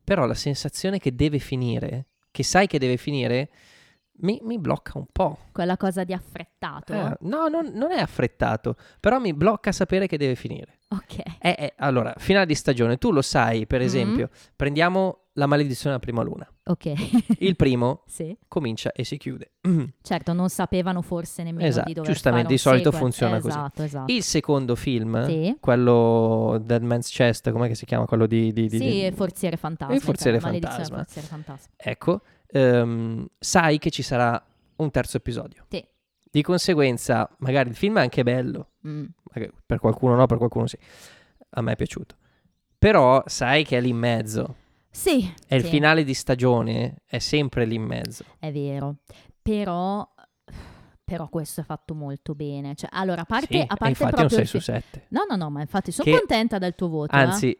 però 0.04 0.26
la 0.26 0.34
sensazione 0.34 0.97
che 0.97 1.14
deve 1.16 1.38
finire, 1.39 2.08
che 2.32 2.43
sai 2.43 2.66
che 2.68 2.80
deve 2.80 2.97
finire, 2.97 3.49
mi, 4.18 4.39
mi 4.43 4.58
blocca 4.60 4.97
un 4.97 5.06
po'. 5.12 5.38
Quella 5.51 5.78
cosa 5.78 6.04
di 6.04 6.14
affrettato. 6.14 6.93
Eh, 6.93 7.18
no, 7.22 7.47
non, 7.47 7.68
non 7.74 7.91
è 7.91 7.99
affrettato, 7.99 8.76
però 8.99 9.20
mi 9.20 9.34
blocca 9.34 9.72
sapere 9.72 10.08
che 10.08 10.18
deve 10.18 10.36
finire. 10.36 10.80
Ok. 10.96 11.18
Eh, 11.39 11.56
eh, 11.58 11.74
allora, 11.78 12.14
finale 12.18 12.46
di 12.46 12.56
stagione, 12.56 12.98
tu 12.98 13.12
lo 13.12 13.22
sai, 13.22 13.66
per 13.68 13.80
Mhm. 13.80 13.86
esempio, 13.86 14.30
prendiamo 14.56 15.20
la 15.34 15.48
maledizione 15.48 15.96
della 15.98 16.00
prima 16.00 16.22
luna. 16.22 16.48
Ok. 16.66 17.39
Il 17.39 17.56
primo 17.56 18.04
sì. 18.08 18.38
comincia 18.48 18.91
e 18.91 19.04
si 19.04 19.18
chiude. 19.18 19.54
Certo, 20.04 20.34
non 20.34 20.50
sapevano 20.50 21.02
forse 21.02 21.41
nemmeno 21.41 21.68
Esatto, 21.68 21.88
di 21.88 21.94
dover 21.94 22.12
giustamente, 22.12 22.48
di 22.50 22.58
solito 22.60 22.91
sequel. 22.91 23.02
funziona 23.02 23.36
così. 23.39 23.48
Esatto, 23.48 23.82
esatto. 23.84 24.12
Il 24.14 24.22
secondo 24.24 24.76
film, 24.76 25.26
Sì. 25.26 25.58
quello 25.60 26.62
Dead 26.64 26.84
Man's 26.84 27.10
Chest, 27.10 27.50
com'è 27.52 27.68
che 27.68 27.76
si 27.76 27.86
chiama? 27.86 28.06
Quello 28.06 28.28
di... 28.28 28.54
di- 28.54 28.68
di- 28.68 28.78
Sì, 28.78 28.86
di- 29.10 29.12
forziere 29.16 29.58
fantasma. 29.58 29.96
Il 29.96 30.02
forziere 30.02 30.39
maledizione 30.39 30.84
fantasma. 30.86 31.04
forziere 31.04 31.28
fantasma. 31.28 31.74
Ecco, 31.78 32.22
ehm, 32.52 33.26
sai 33.39 33.80
che 33.80 33.89
ci 33.89 34.04
sarà 34.04 34.41
un 34.76 34.91
terzo 34.91 35.18
episodio. 35.18 35.66
Sì. 35.70 35.84
Di 36.34 36.42
conseguenza, 36.42 37.30
magari 37.42 37.70
il 37.70 37.76
film 37.76 38.00
è 38.00 38.02
anche 38.02 38.24
bello, 38.24 38.72
Mm. 38.88 39.06
per 39.68 39.78
qualcuno 39.78 40.16
no, 40.16 40.26
per 40.26 40.38
qualcuno 40.39 40.66
sì. 40.66 40.76
A 41.51 41.62
me 41.62 41.74
è 41.74 41.76
piaciuto. 41.76 42.16
Però 42.80 43.22
sai 43.28 43.64
che 43.64 43.78
è 43.78 43.82
lì 43.82 43.89
in 43.89 43.97
mezzo. 43.97 44.55
Sì, 44.89 45.32
E 45.47 45.55
il 45.58 45.64
sì, 45.64 45.70
finale 45.70 46.04
di 46.04 46.16
stagione 46.16 46.96
è 47.05 47.20
sempre 47.20 47.66
lì 47.66 47.76
in 47.76 47.84
mezzo. 47.84 48.24
è 48.39 48.51
vero. 48.51 48.96
Però, 49.43 50.08
però 51.04 51.28
questo 51.30 51.62
è 51.62 51.64
fatto 51.64 51.93
molto 51.93 52.34
bene. 52.34 52.74
Cioè, 52.74 52.89
allora, 52.93 53.22
a 53.22 53.26
parte, 53.26 53.47
Sì, 53.55 53.60
a 53.60 53.76
parte 53.76 53.89
infatti 53.89 54.01
è 54.01 54.04
un 54.05 54.28
proprio 54.28 54.30
6 54.38 54.39
il 54.42 54.47
su 54.47 54.58
fi- 54.58 54.64
7. 54.64 55.05
No, 55.10 55.26
no, 55.30 55.36
no, 55.36 55.50
ma 55.51 55.62
infatti 55.62 55.92
sono 55.92 56.10
Che- 56.10 56.18
contenta 56.18 56.58
del 56.58 56.74
tuo 56.74 56.88
voto. 56.89 57.16
eh. 57.16 57.20
Anzi, 57.20 57.55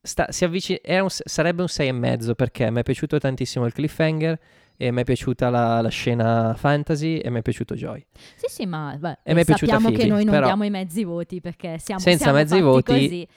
sta- 0.00 0.32
si 0.32 0.44
avvicina- 0.44 0.80
un- 1.02 1.08
sarebbe 1.10 1.60
un 1.60 1.68
6 1.68 1.88
e 1.88 1.92
mezzo 1.92 2.34
perché 2.34 2.70
mi 2.70 2.80
è 2.80 2.82
piaciuto 2.82 3.18
tantissimo 3.18 3.66
il 3.66 3.72
cliffhanger 3.74 4.40
e 4.76 4.90
mi 4.90 5.00
è 5.02 5.04
piaciuta 5.04 5.50
la, 5.50 5.80
la 5.80 5.88
scena 5.88 6.54
fantasy 6.54 7.18
e 7.18 7.30
mi 7.30 7.38
è 7.38 7.42
piaciuto 7.42 7.74
Joy. 7.74 8.04
Sì, 8.36 8.46
sì, 8.48 8.66
ma 8.66 8.96
beh, 8.98 9.18
E 9.22 9.34
è 9.34 9.44
sappiamo 9.44 9.88
che 9.90 9.96
Phoebe, 9.96 10.10
noi 10.12 10.24
non 10.24 10.42
diamo 10.42 10.64
i 10.64 10.70
mezzi 10.70 11.04
voti 11.04 11.40
perché 11.40 11.78
siamo, 11.78 12.00
Senza 12.00 12.24
siamo 12.24 12.38
mezzi 12.38 12.60
voti, 12.60 12.82
così. 12.92 13.28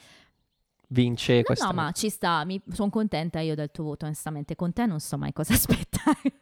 Vince 0.90 1.36
No, 1.36 1.42
questa. 1.42 1.66
no, 1.66 1.72
ma 1.74 1.92
ci 1.92 2.08
sta, 2.08 2.46
sono 2.72 2.88
contenta 2.88 3.40
io 3.40 3.54
del 3.54 3.70
tuo 3.70 3.84
voto, 3.84 4.06
onestamente. 4.06 4.56
Con 4.56 4.72
te 4.72 4.86
non 4.86 5.00
so 5.00 5.18
mai 5.18 5.32
cosa 5.32 5.52
aspettare. 5.54 6.32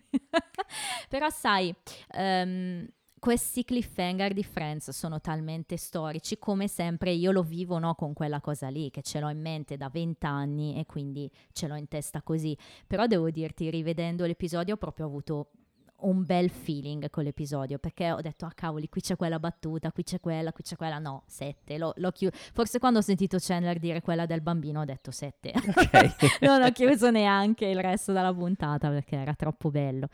Però 1.08 1.28
sai, 1.30 1.74
ehm, 2.12 2.86
questi 3.18 3.64
cliffhanger 3.64 4.32
di 4.32 4.44
Friends 4.44 4.90
sono 4.90 5.20
talmente 5.20 5.76
storici, 5.76 6.38
come 6.38 6.68
sempre 6.68 7.12
io 7.12 7.32
lo 7.32 7.42
vivo 7.42 7.78
no, 7.78 7.94
con 7.94 8.12
quella 8.12 8.40
cosa 8.40 8.68
lì, 8.68 8.90
che 8.90 9.02
ce 9.02 9.20
l'ho 9.20 9.30
in 9.30 9.40
mente 9.40 9.76
da 9.76 9.88
vent'anni 9.88 10.78
e 10.78 10.86
quindi 10.86 11.30
ce 11.52 11.66
l'ho 11.66 11.76
in 11.76 11.88
testa 11.88 12.22
così. 12.22 12.56
Però 12.86 13.06
devo 13.06 13.30
dirti, 13.30 13.70
rivedendo 13.70 14.26
l'episodio 14.26 14.74
ho 14.74 14.78
proprio 14.78 15.06
avuto 15.06 15.50
un 15.98 16.24
bel 16.24 16.50
feeling 16.50 17.08
con 17.08 17.24
l'episodio 17.24 17.78
perché 17.78 18.12
ho 18.12 18.20
detto 18.20 18.44
ah 18.44 18.52
cavoli 18.54 18.88
qui 18.88 19.00
c'è 19.00 19.16
quella 19.16 19.38
battuta 19.38 19.90
qui 19.92 20.02
c'è 20.02 20.20
quella 20.20 20.52
qui 20.52 20.62
c'è 20.62 20.76
quella 20.76 20.98
no 20.98 21.22
sette 21.26 21.78
l'ho, 21.78 21.94
l'ho 21.96 22.10
chiu- 22.10 22.30
forse 22.52 22.78
quando 22.78 22.98
ho 22.98 23.02
sentito 23.02 23.38
Chandler 23.40 23.78
dire 23.78 24.02
quella 24.02 24.26
del 24.26 24.42
bambino 24.42 24.80
ho 24.80 24.84
detto 24.84 25.10
sette 25.10 25.52
Ok. 25.54 26.40
non 26.44 26.62
ho 26.62 26.70
chiuso 26.70 27.10
neanche 27.10 27.64
il 27.64 27.80
resto 27.80 28.12
della 28.12 28.34
puntata 28.34 28.90
perché 28.90 29.16
era 29.16 29.32
troppo 29.34 29.70
bello 29.70 30.08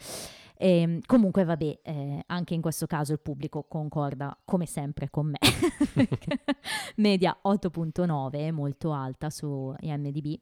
Ehm, 0.64 1.00
comunque 1.06 1.42
vabbè 1.42 1.80
eh, 1.82 2.22
anche 2.26 2.54
in 2.54 2.60
questo 2.60 2.86
caso 2.86 3.12
il 3.12 3.18
pubblico 3.18 3.64
concorda 3.64 4.38
come 4.44 4.64
sempre 4.64 5.10
con 5.10 5.26
me 5.26 5.38
media 6.96 7.36
8.9 7.44 8.52
molto 8.52 8.92
alta 8.92 9.28
su 9.28 9.74
IMDb 9.80 10.38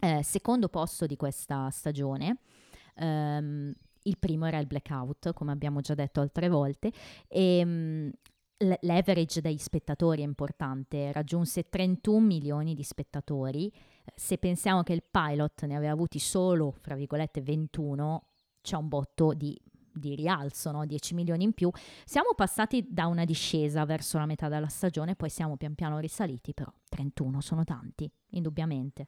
Eh, 0.00 0.22
secondo 0.22 0.68
posto 0.68 1.06
di 1.06 1.16
questa 1.16 1.68
stagione 1.70 2.38
ehm, 2.94 3.74
il 4.02 4.18
primo 4.18 4.46
era 4.46 4.58
il 4.58 4.66
blackout, 4.66 5.32
come 5.32 5.50
abbiamo 5.52 5.80
già 5.80 5.94
detto 5.94 6.20
altre 6.20 6.48
volte, 6.48 6.92
e 7.26 7.64
l- 7.64 8.72
l'average 8.80 9.40
dei 9.40 9.58
spettatori 9.58 10.22
è 10.22 10.24
importante, 10.24 11.12
raggiunse 11.12 11.68
31 11.68 12.20
milioni 12.24 12.74
di 12.74 12.82
spettatori. 12.82 13.70
Se 14.14 14.38
pensiamo 14.38 14.82
che 14.82 14.94
il 14.94 15.02
pilot 15.02 15.64
ne 15.66 15.76
aveva 15.76 15.92
avuti 15.92 16.18
solo, 16.18 16.70
fra 16.70 16.94
virgolette, 16.94 17.42
21, 17.42 18.22
c'è 18.60 18.76
un 18.76 18.88
botto 18.88 19.32
di, 19.34 19.58
di 19.92 20.14
rialzo, 20.14 20.70
no? 20.70 20.86
10 20.86 21.14
milioni 21.14 21.44
in 21.44 21.52
più. 21.52 21.70
Siamo 22.04 22.30
passati 22.34 22.86
da 22.88 23.06
una 23.06 23.24
discesa 23.24 23.84
verso 23.84 24.18
la 24.18 24.26
metà 24.26 24.48
della 24.48 24.68
stagione, 24.68 25.16
poi 25.16 25.28
siamo 25.28 25.56
pian 25.56 25.74
piano 25.74 25.98
risaliti, 25.98 26.54
però 26.54 26.72
31 26.88 27.40
sono 27.40 27.64
tanti, 27.64 28.10
indubbiamente. 28.30 29.06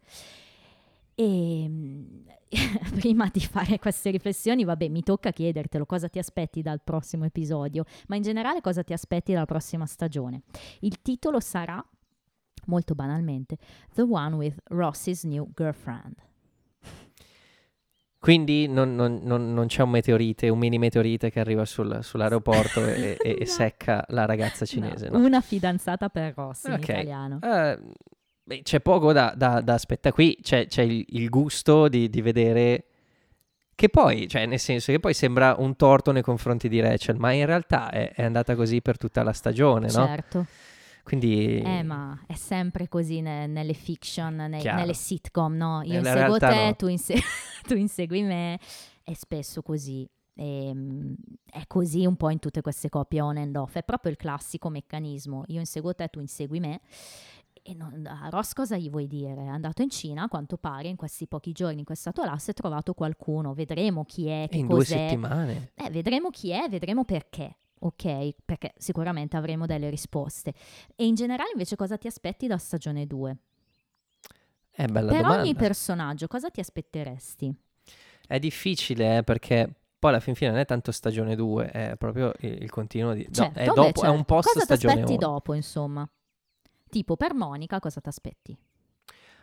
E 1.15 1.67
mm, 1.69 2.27
prima 2.99 3.29
di 3.33 3.41
fare 3.41 3.79
queste 3.79 4.11
riflessioni, 4.11 4.65
vabbè, 4.65 4.89
mi 4.89 5.03
tocca 5.03 5.33
chiedertelo 5.33 5.87
cosa 5.87 6.09
ti 6.09 6.19
aspetti 6.19 6.63
dal 6.63 6.81
prossimo 6.83 7.25
episodio, 7.25 7.85
ma 8.09 8.17
in 8.17 8.23
generale 8.23 8.61
cosa 8.61 8.83
ti 8.83 8.93
aspetti 8.93 9.33
dalla 9.33 9.47
prossima 9.47 9.87
stagione. 9.87 10.43
Il 10.81 11.03
titolo 11.03 11.41
sarà, 11.41 11.85
molto 12.67 12.95
banalmente, 12.95 13.59
The 13.95 14.03
One 14.03 14.37
with 14.37 14.57
Ross's 14.65 15.25
New 15.25 15.51
Girlfriend. 15.55 16.29
Quindi 18.21 18.69
non, 18.69 18.95
non- 18.95 19.21
non- 19.23 19.55
non 19.55 19.67
c'è 19.67 19.83
un 19.83 19.89
meteorite, 19.91 20.51
un 20.51 20.59
mini 20.59 20.77
meteorite 20.79 21.31
che 21.31 21.41
arriva 21.41 21.65
sul- 21.65 22.01
sull'aeroporto 22.03 22.85
e, 22.87 23.17
e- 23.19 23.31
e 23.31 23.37
No. 23.41 23.45
secca 23.47 24.05
la 24.09 24.27
ragazza 24.27 24.67
cinese, 24.67 25.09
no? 25.09 25.19
Una 25.19 25.41
fidanzata 25.41 26.11
per 26.11 26.35
Ross 26.37 26.65
in 26.67 26.75
Ok. 26.75 26.89
italiano. 26.89 27.39
Eh, 27.43 27.79
beh, 28.45 28.61
c'è 28.63 28.81
poco 28.81 29.15
da, 29.15 29.33
da, 29.35 29.63
da 29.63 29.73
aspettare 29.73 30.15
qui, 30.15 30.37
c'è, 30.43 30.67
c'è 30.67 30.83
il, 30.83 31.03
il 31.09 31.31
gusto 31.31 31.89
di, 31.89 32.11
di 32.11 32.21
vedere 32.21 32.85
che 33.75 33.89
poi, 33.89 34.29
cioè 34.29 34.45
nel 34.45 34.59
senso 34.59 34.93
che 34.93 35.01
poi 35.01 35.15
sembra 35.15 35.55
un 35.59 35.75
torto 35.75 36.13
nei 36.13 36.21
confronti 36.21 36.69
di 36.69 36.79
Rachel, 36.81 37.17
ma 37.17 37.33
in 37.33 37.47
realtà 37.47 37.89
è, 37.89 38.13
è 38.13 38.23
andata 38.23 38.55
così 38.55 38.83
per 38.83 38.99
tutta 38.99 39.23
la 39.23 39.33
stagione, 39.33 39.87
no? 39.87 40.05
Certo, 40.07 40.45
Quindi 41.03 41.61
eh, 41.61 41.83
ma 41.83 42.19
è 42.27 42.35
sempre 42.35 42.89
così 42.89 43.21
ne- 43.21 43.47
nelle 43.47 43.73
fiction, 43.75 44.35
nei- 44.35 44.63
nelle 44.63 44.95
sitcom, 44.95 45.55
no? 45.57 45.83
Io 45.83 46.01
Nella 46.01 46.11
inseguo 46.13 46.39
te, 46.39 46.65
no. 46.67 46.77
tu, 46.77 46.87
inse- 46.89 47.15
tu 47.67 47.75
insegui 47.75 48.23
me, 48.23 48.59
è 49.03 49.13
spesso 49.15 49.63
così. 49.63 50.09
Ehm, 50.35 51.15
è 51.45 51.63
così 51.67 52.07
un 52.07 52.17
po' 52.17 52.31
in 52.31 52.39
tutte 52.39 52.61
queste 52.63 52.89
coppie 52.89 53.21
on 53.21 53.37
and 53.37 53.57
off, 53.57 53.77
è 53.77 53.83
proprio 53.83 54.11
il 54.11 54.17
classico 54.17 54.69
meccanismo. 54.69 55.45
Io 55.49 55.59
inseguo 55.61 55.95
te, 55.95 56.09
tu 56.09 56.21
insegui 56.21 56.61
me. 56.61 56.81
E 57.63 57.75
non, 57.75 58.07
a 58.07 58.29
Ross 58.31 58.55
cosa 58.55 58.77
gli 58.79 58.89
vuoi 58.89 59.07
dire? 59.07 59.35
È 59.45 59.47
andato 59.47 59.83
in 59.83 59.91
Cina, 59.91 60.23
a 60.23 60.29
quanto 60.29 60.57
pare, 60.57 60.89
in 60.89 60.97
questi 60.97 61.27
pochi 61.27 61.53
giorni 61.53 61.85
in 61.87 62.25
là, 62.25 62.39
si 62.39 62.51
è 62.51 62.55
trovato 62.55 62.95
qualcuno. 62.95 63.53
Vedremo 63.53 64.05
chi 64.05 64.29
è, 64.29 64.45
e 64.45 64.49
che 64.49 64.57
in 64.59 64.67
due 64.67 64.79
cos'è. 64.79 64.97
settimane. 64.97 65.73
Eh, 65.75 65.91
vedremo 65.91 66.31
chi 66.31 66.51
è, 66.51 66.69
vedremo 66.71 67.05
perché. 67.05 67.57
Ok, 67.83 68.35
perché 68.45 68.75
sicuramente 68.77 69.37
avremo 69.37 69.67
delle 69.67 69.89
risposte. 69.91 70.53
E 70.95 71.07
in 71.07 71.15
generale 71.15 71.51
invece 71.53 71.77
cosa 71.77 71.97
ti 71.97 72.07
aspetti 72.07 72.47
da 72.47 72.59
stagione 72.59 73.07
2? 73.07 73.37
È 74.71 74.87
bella 74.87 75.13
per 75.13 75.21
domanda. 75.21 75.43
ogni 75.43 75.55
personaggio 75.55 76.27
cosa 76.27 76.51
ti 76.51 76.61
aspetteresti? 76.61 77.55
È 78.27 78.39
difficile 78.39 79.19
eh, 79.19 79.23
perché 79.25 79.73
poi 79.99 80.11
alla 80.11 80.21
fin 80.21 80.35
fine 80.35 80.51
non 80.51 80.61
è 80.61 80.65
tanto 80.65 80.93
stagione 80.93 81.35
2, 81.37 81.71
è 81.71 81.97
proprio 81.99 82.33
il, 82.41 82.63
il 82.63 82.71
continuo 82.71 83.13
di... 83.13 83.27
no, 83.35 83.35
Certo, 83.35 83.59
è, 83.59 83.65
beh, 83.65 83.73
dopo, 83.75 84.03
è 84.03 84.09
un 84.09 84.17
certo. 84.17 84.25
post 84.25 84.49
Cosa 84.53 84.61
ti 84.61 84.63
stagione 84.65 84.95
aspetti 84.95 85.13
1. 85.13 85.19
dopo, 85.19 85.55
insomma? 85.55 86.09
Tipo 86.89 87.17
per 87.17 87.35
Monica 87.35 87.79
cosa 87.81 88.01
ti 88.01 88.09
aspetti? 88.09 88.57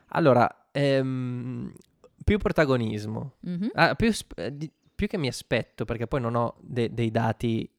Allora, 0.09 0.69
ehm, 0.71 1.71
più 2.23 2.37
protagonismo. 2.37 3.33
Mhm. 3.41 3.69
Ah, 3.73 3.95
più, 3.95 4.11
sp- 4.11 4.37
eh, 4.39 4.55
di- 4.55 4.71
più 4.95 5.07
che 5.07 5.17
mi 5.17 5.27
aspetto, 5.27 5.85
perché 5.85 6.07
poi 6.07 6.21
non 6.21 6.35
ho 6.35 6.55
de- 6.61 6.93
dei 6.93 7.11
dati 7.11 7.63
eh, 7.63 7.69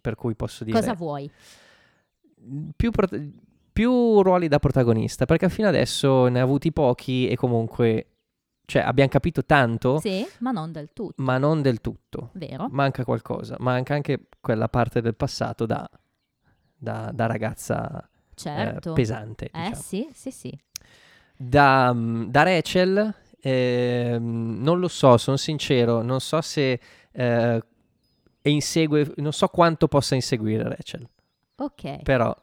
per 0.00 0.14
cui 0.14 0.34
posso 0.34 0.64
dire... 0.64 0.78
Cosa 0.78 0.94
vuoi? 0.94 1.30
più, 2.76 2.90
prot- 2.90 3.20
più 3.72 4.22
ruoli 4.22 4.48
da 4.48 4.58
protagonista, 4.58 5.24
perché 5.24 5.48
fino 5.48 5.68
adesso 5.68 6.26
ne 6.28 6.40
ha 6.40 6.42
avuti 6.42 6.72
pochi 6.72 7.28
e 7.28 7.36
comunque... 7.36 8.08
Cioè, 8.66 8.80
abbiamo 8.82 9.10
capito 9.10 9.44
tanto, 9.44 9.98
Sì, 10.00 10.26
ma 10.38 10.50
non 10.50 10.72
del 10.72 10.88
tutto, 10.94 11.22
ma 11.22 11.36
non 11.36 11.60
del 11.60 11.82
tutto. 11.82 12.30
vero? 12.32 12.66
Manca 12.70 13.04
qualcosa, 13.04 13.56
manca 13.58 13.92
anche 13.92 14.28
quella 14.40 14.70
parte 14.70 15.02
del 15.02 15.14
passato 15.14 15.66
da, 15.66 15.86
da- 16.74 17.10
da 17.12 17.26
ragazza 17.26 18.00
eh, 18.02 18.08
Certo. 18.34 18.94
pesante. 18.94 19.50
eh 19.52 19.58
diciamo. 19.64 19.82
sì, 19.82 20.08
sì, 20.14 20.30
sì. 20.30 20.58
Da, 21.36 21.92
mm, 21.92 22.24
da 22.30 22.42
Rachel, 22.42 23.14
ehm, 23.40 24.56
non 24.62 24.78
lo 24.80 24.88
so, 24.88 25.18
sono 25.18 25.36
sincero, 25.36 26.00
non 26.00 26.20
so 26.20 26.40
se 26.40 26.80
eh, 27.12 27.62
insegue, 28.50 29.12
non 29.16 29.32
so 29.32 29.48
quanto 29.48 29.88
possa 29.88 30.14
inseguire 30.14 30.68
Rachel, 30.68 31.08
Ok. 31.56 32.02
però 32.02 32.34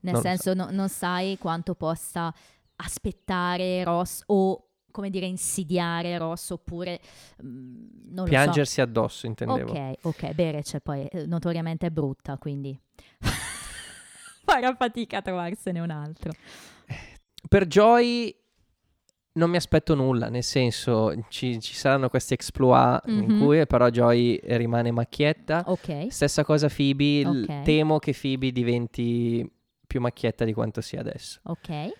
Nel 0.00 0.12
non 0.12 0.22
senso 0.22 0.54
no- 0.54 0.70
non 0.70 0.88
sai 0.88 1.36
quanto 1.38 1.74
possa 1.74 2.32
aspettare 2.76 3.82
Ross 3.82 4.22
o 4.26 4.68
come 4.92 5.10
dire 5.10 5.26
insidiare 5.26 6.16
Ross 6.18 6.50
oppure 6.50 7.00
mm, 7.42 7.86
non 8.10 8.14
lo 8.14 8.22
so. 8.24 8.28
piangersi 8.28 8.80
addosso 8.80 9.26
intendevo. 9.26 9.72
Ok, 9.72 9.94
ok, 10.02 10.32
beh, 10.34 10.50
Rachel 10.52 10.82
poi 10.82 11.04
eh, 11.06 11.26
notoriamente 11.26 11.86
è 11.88 11.90
brutta, 11.90 12.38
quindi 12.38 12.78
farà 14.44 14.72
fatica 14.76 15.18
a 15.18 15.22
trovarsene 15.22 15.80
un 15.80 15.90
altro. 15.90 16.30
Per 17.48 17.66
Joy 17.66 18.32
non 19.32 19.50
mi 19.50 19.56
aspetto 19.56 19.94
nulla, 19.94 20.28
nel 20.28 20.42
senso 20.42 21.14
ci, 21.28 21.60
ci 21.60 21.74
saranno 21.74 22.08
questi 22.08 22.34
exploit 22.34 23.02
in 23.06 23.26
Mhm. 23.26 23.38
cui 23.38 23.66
però 23.66 23.88
Joy 23.88 24.40
rimane 24.42 24.90
macchietta. 24.90 25.62
Ok, 25.66 26.06
Stessa 26.10 26.44
cosa 26.44 26.68
Phoebe, 26.68 27.22
l- 27.22 27.42
Ok. 27.48 27.62
temo 27.62 27.98
che 27.98 28.16
Phoebe 28.20 28.50
diventi 28.50 29.48
più 29.86 30.00
macchietta 30.00 30.44
di 30.44 30.52
quanto 30.52 30.80
sia 30.80 31.00
adesso. 31.00 31.38
ok, 31.44 31.92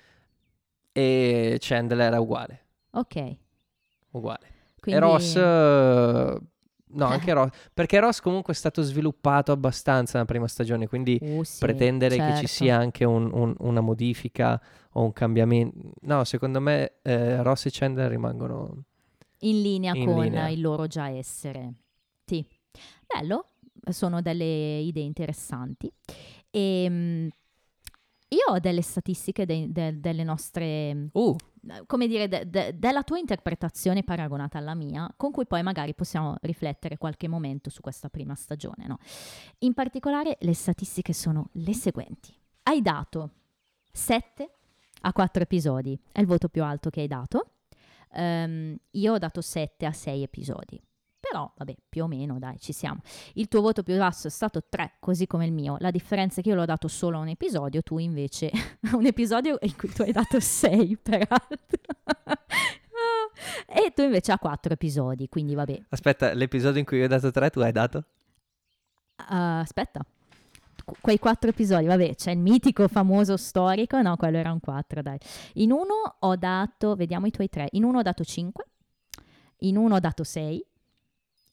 E 0.93 1.57
Chandler 1.61 2.13
è 2.15 2.19
uguale, 2.19 2.67
ok. 2.93 3.37
uguale. 4.13 4.47
Quindi, 4.81 5.01
E 5.01 5.05
Ross, 5.05 5.37
eh, 5.37 6.39
no, 6.91 7.05
anche 7.31 7.33
Ross, 7.33 7.51
perché 7.73 8.01
Ross 8.01 8.21
comunque 8.21 8.53
è 8.53 8.57
stato 8.57 8.83
sviluppato 8.83 9.53
abbastanza 9.53 10.15
nella 10.15 10.25
prima 10.25 10.49
stagione, 10.49 10.89
quindi 10.89 11.19
Uh, 11.21 11.43
sì, 11.45 11.59
pretendere 11.61 12.17
che 12.17 12.23
certo. 12.23 12.39
ci 12.41 12.47
sia 12.49 12.77
anche 12.77 13.05
un- 13.05 13.31
un- 13.33 13.55
una 13.59 13.81
modifica 13.81 14.61
o 14.99 15.05
un 15.05 15.13
cambiamento, 15.13 15.93
no, 16.03 16.25
secondo 16.25 16.61
me 16.61 16.95
eh, 17.03 17.43
Ross 17.43 17.67
e 17.67 17.71
Chandler 17.73 18.11
rimangono 18.11 18.83
in 19.41 19.63
linea 19.63 19.95
in 19.95 20.05
con 20.05 20.23
linea. 20.23 20.49
il 20.49 20.61
loro 20.61 20.87
già 20.89 21.09
essere. 21.09 21.73
Sì, 22.25 22.45
bello, 23.07 23.51
sono 23.91 24.21
delle 24.21 24.79
idee 24.79 25.05
interessanti. 25.05 25.91
E, 26.51 27.31
io 28.31 28.45
ho 28.53 28.59
delle 28.59 28.83
statistiche 28.83 29.47
de- 29.47 29.71
de- 29.71 30.01
delle 30.01 30.23
nostre, 30.25 31.09
Uh, 31.13 31.35
come 31.87 32.07
dire, 32.09 32.29
de- 32.29 32.77
della 32.77 33.03
tua 33.03 33.19
interpretazione 33.19 34.03
paragonata 34.03 34.59
alla 34.59 34.75
mia, 34.75 35.11
con 35.17 35.31
cui 35.31 35.47
poi 35.47 35.63
magari 35.63 35.95
possiamo 35.95 36.35
riflettere 36.43 36.99
qualche 36.99 37.29
momento 37.29 37.71
su 37.71 37.81
questa 37.81 38.09
prima 38.11 38.35
stagione. 38.35 38.87
no? 38.87 38.99
In 39.61 39.73
particolare 39.75 40.37
le 40.41 40.55
statistiche 40.55 41.13
sono 41.15 41.49
le 41.53 41.73
seguenti. 41.73 42.35
Hai 42.65 42.83
dato 42.83 43.31
7 43.93 44.51
a 45.03 45.13
4 45.13 45.43
episodi, 45.43 45.99
è 46.13 46.21
il 46.21 46.27
voto 46.27 46.49
più 46.49 46.63
alto 46.63 46.91
che 46.91 47.01
hai 47.01 47.07
dato. 47.07 47.53
Ehm, 48.13 48.77
io 48.93 49.13
ho 49.13 49.19
dato 49.19 49.41
7 49.41 49.87
a 49.87 49.93
6 49.93 50.23
episodi. 50.23 50.81
Però, 51.21 51.53
vabbè, 51.57 51.77
più 51.89 52.05
o 52.05 52.07
meno, 52.07 52.39
dai, 52.39 52.59
ci 52.59 52.73
siamo. 52.73 53.01
Il 53.35 53.49
tuo 53.49 53.61
voto 53.61 53.83
più 53.83 53.97
basso 53.97 54.29
è 54.29 54.31
stato 54.31 54.63
3, 54.69 54.95
così 55.01 55.27
come 55.27 55.47
il 55.47 55.53
mio. 55.53 55.77
La 55.81 55.91
differenza 55.91 56.41
è 56.41 56.43
che 56.43 56.51
io 56.51 56.55
l'ho 56.55 56.65
dato 56.65 56.89
solo 56.89 57.19
a 57.19 57.21
un 57.21 57.29
episodio, 57.29 57.83
tu 57.83 57.99
invece 57.99 58.51
a 58.91 58.97
un 58.97 59.05
episodio 59.05 59.59
in 59.61 59.77
cui 59.77 59.91
tu 59.91 60.03
hai 60.03 60.13
dato 60.13 60.39
6, 60.39 60.97
peraltro. 60.97 61.59
e 63.67 63.93
tu 63.95 64.03
invece 64.03 64.33
a 64.33 64.39
4 64.39 64.73
episodi, 64.73 65.29
quindi 65.29 65.55
vabbè. 65.55 65.83
aspetta, 65.89 66.33
l'episodio 66.33 66.79
in 66.79 66.87
cui 66.87 66.99
io 66.99 67.05
ho 67.05 67.09
dato 67.09 67.31
3 67.31 67.51
tu 67.51 67.61
hai 67.61 67.73
dato? 67.73 68.05
Ah, 69.17 69.61
aspetta. 69.61 70.05
Qu- 70.89 70.97
Quei 71.03 71.19
quattro 71.19 71.51
episodi, 71.51 71.85
vabbè, 71.85 72.15
c'è 72.15 72.31
il 72.31 72.39
mitico, 72.39 72.89
famoso, 72.89 73.37
storico, 73.37 74.01
no, 74.01 74.17
quello 74.17 74.39
era 74.39 74.53
un 74.53 74.61
4, 74.61 75.03
dai. 75.03 75.19
In 75.55 75.71
uno 75.71 76.17
ho 76.19 76.37
dato, 76.37 76.95
vediamo 76.95 77.27
i 77.27 77.31
tuoi 77.31 77.51
tre, 77.51 77.69
in 77.73 77.85
uno 77.85 77.99
ho 77.99 78.03
dato 78.03 78.25
5, 78.25 78.65
in 79.59 79.77
uno 79.77 79.97
ho 79.97 80.01
dato 80.01 80.25
6 80.25 80.65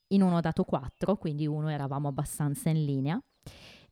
in 0.10 0.22
uno 0.22 0.38
ho 0.38 0.40
dato 0.40 0.64
4, 0.64 1.18
quindi 1.18 1.48
uno 1.48 1.70
eravamo 1.70 2.08
abbastanza 2.08 2.70
in 2.70 2.86
linea 2.86 3.22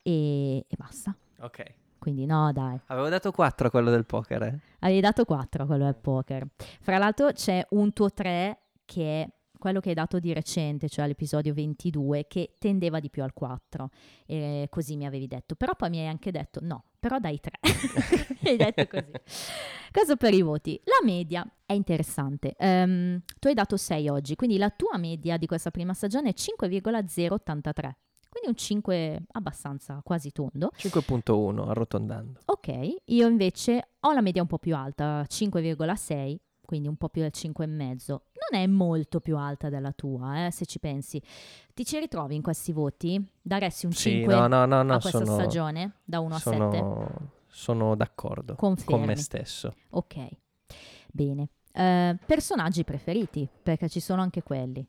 e, 0.02 0.58
e 0.60 0.76
basta. 0.78 1.14
Ok. 1.40 1.74
Quindi 1.98 2.26
no, 2.26 2.52
dai. 2.54 2.80
Avevo 2.88 3.10
dato 3.10 3.32
4 3.32 3.68
a 3.68 3.70
quello 3.72 3.90
del 3.90 4.06
poker, 4.06 4.44
eh? 4.44 4.60
Avevi 4.80 5.00
dato 5.00 5.26
4 5.26 5.64
a 5.64 5.66
quello 5.66 5.86
del 5.86 5.96
poker. 5.96 6.46
Fra 6.82 6.98
l'altro 6.98 7.32
c'è 7.32 7.66
un 7.72 7.92
tuo 7.94 8.12
3 8.12 8.60
che 8.86 9.22
è 9.24 9.30
quello 9.64 9.80
che 9.80 9.90
hai 9.90 9.96
dato 9.96 10.20
di 10.20 10.34
recente, 10.34 10.90
cioè 10.90 11.08
l'episodio 11.08 11.54
22, 11.54 12.28
che 12.28 12.56
tendeva 12.58 13.00
di 13.00 13.10
più 13.10 13.24
al 13.24 13.32
4. 13.32 13.90
E 14.26 14.68
così 14.70 14.98
mi 14.98 15.06
avevi 15.06 15.26
detto. 15.26 15.56
Però 15.56 15.74
poi 15.74 15.90
mi 15.90 16.00
hai 16.00 16.08
anche 16.08 16.32
detto 16.32 16.60
no, 16.62 16.84
però 17.00 17.18
dai 17.18 17.40
3. 17.40 17.60
mi 18.42 18.50
hai 18.50 18.58
detto 18.58 18.86
così. 18.88 19.12
Questo 19.90 20.18
per 20.18 20.34
i 20.34 20.42
voti. 20.42 20.78
La 20.84 21.00
media 21.06 21.50
è 21.66 21.72
interessante. 21.72 22.56
Ehm, 22.58 23.22
tu 23.40 23.48
hai 23.48 23.54
dato 23.54 23.78
6 23.78 24.10
oggi, 24.10 24.36
quindi 24.36 24.58
la 24.58 24.70
tua 24.70 24.98
media 24.98 25.38
di 25.38 25.46
questa 25.46 25.72
prima 25.72 25.94
stagione 25.94 26.32
è 26.32 26.34
5,083. 26.34 27.98
Quindi 28.28 28.50
un 28.50 28.56
5 28.58 29.24
abbastanza 29.32 30.02
quasi 30.04 30.34
tondo. 30.34 30.72
5.1 30.76 31.70
arrotondando. 31.70 32.42
Ok, 32.48 32.96
io 33.06 33.28
invece 33.30 33.92
ho 34.02 34.12
la 34.12 34.22
media 34.22 34.42
un 34.42 34.50
po' 34.50 34.58
più 34.58 34.76
alta, 34.76 35.22
5,6, 35.22 36.36
quindi 36.66 36.88
un 36.88 36.96
po' 36.96 37.10
più 37.10 37.22
del 37.22 37.32
5,5. 37.34 38.08
Non 38.08 38.62
è 38.62 38.66
molto 38.68 39.20
più 39.20 39.38
alta 39.38 39.70
della 39.70 39.92
tua, 39.92 40.46
eh, 40.46 40.52
se 40.52 40.66
ci 40.66 40.80
pensi. 40.80 41.22
Ti 41.74 41.86
ci 41.86 42.00
ritrovi 42.00 42.36
in 42.36 42.42
questi 42.42 42.72
voti? 42.72 43.24
Daresti 43.42 43.86
un 43.86 43.92
Sì, 43.94 44.10
5 44.12 44.34
no, 44.36 44.48
no, 44.48 44.66
no, 44.66 44.84
no, 44.84 44.94
a 44.96 45.00
questa 45.00 45.24
sono, 45.24 45.34
stagione, 45.34 46.00
da 46.04 46.20
1 46.20 46.36
a 46.36 46.40
7? 46.40 46.56
sono, 46.58 47.12
sono 47.48 47.96
d'accordo 47.96 48.56
Confermi. 48.56 48.92
con 49.00 49.06
me 49.08 49.16
stesso. 49.16 49.74
Ok, 49.92 50.28
bene. 51.12 51.50
Eh, 51.72 52.18
personaggi 52.26 52.84
preferiti, 52.84 53.48
perché 53.64 53.90
ci 53.90 54.00
sono 54.00 54.22
anche 54.22 54.44
quelli. 54.44 54.86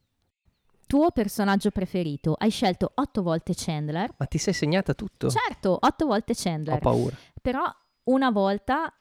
Tuo 0.86 1.10
personaggio 1.12 1.70
preferito? 1.70 2.34
Hai 2.38 2.50
scelto 2.50 2.92
8 2.94 3.22
volte 3.22 3.54
Chandler. 3.56 4.14
Ma 4.18 4.26
ti 4.26 4.36
sei 4.38 4.52
segnata 4.52 4.92
tutto? 4.92 5.30
Certo, 5.30 5.78
8 5.80 6.06
volte 6.06 6.32
Ho 6.32 6.36
Chandler. 6.38 6.78
paura. 6.78 7.16
però 7.40 7.62
una 8.04 8.30
volta 8.30 8.92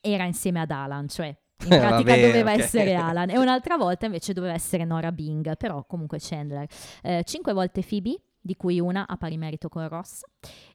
era 0.00 0.24
insieme 0.24 0.60
ad 0.60 0.70
Alan, 0.70 1.06
cioè 1.08 1.36
in 1.66 1.72
Eh, 1.72 1.78
pratica 1.78 2.10
vabbè, 2.10 2.26
doveva 2.26 2.52
ok. 2.52 2.58
essere 2.58 2.94
Alan 2.94 3.30
e 3.30 3.38
un'altra 3.38 3.76
volta 3.76 4.06
invece 4.06 4.32
doveva 4.32 4.54
essere 4.54 4.84
Nora 4.84 5.12
Bing, 5.12 5.56
però 5.56 5.84
comunque 5.84 6.18
Chandler. 6.20 6.66
Eh, 7.02 7.22
cinque 7.24 7.52
volte 7.52 7.82
Phoebe, 7.82 8.20
di 8.40 8.56
cui 8.56 8.78
una 8.80 9.06
a 9.08 9.16
pari 9.16 9.36
merito 9.38 9.68
con 9.68 9.88
Ross, 9.88 10.22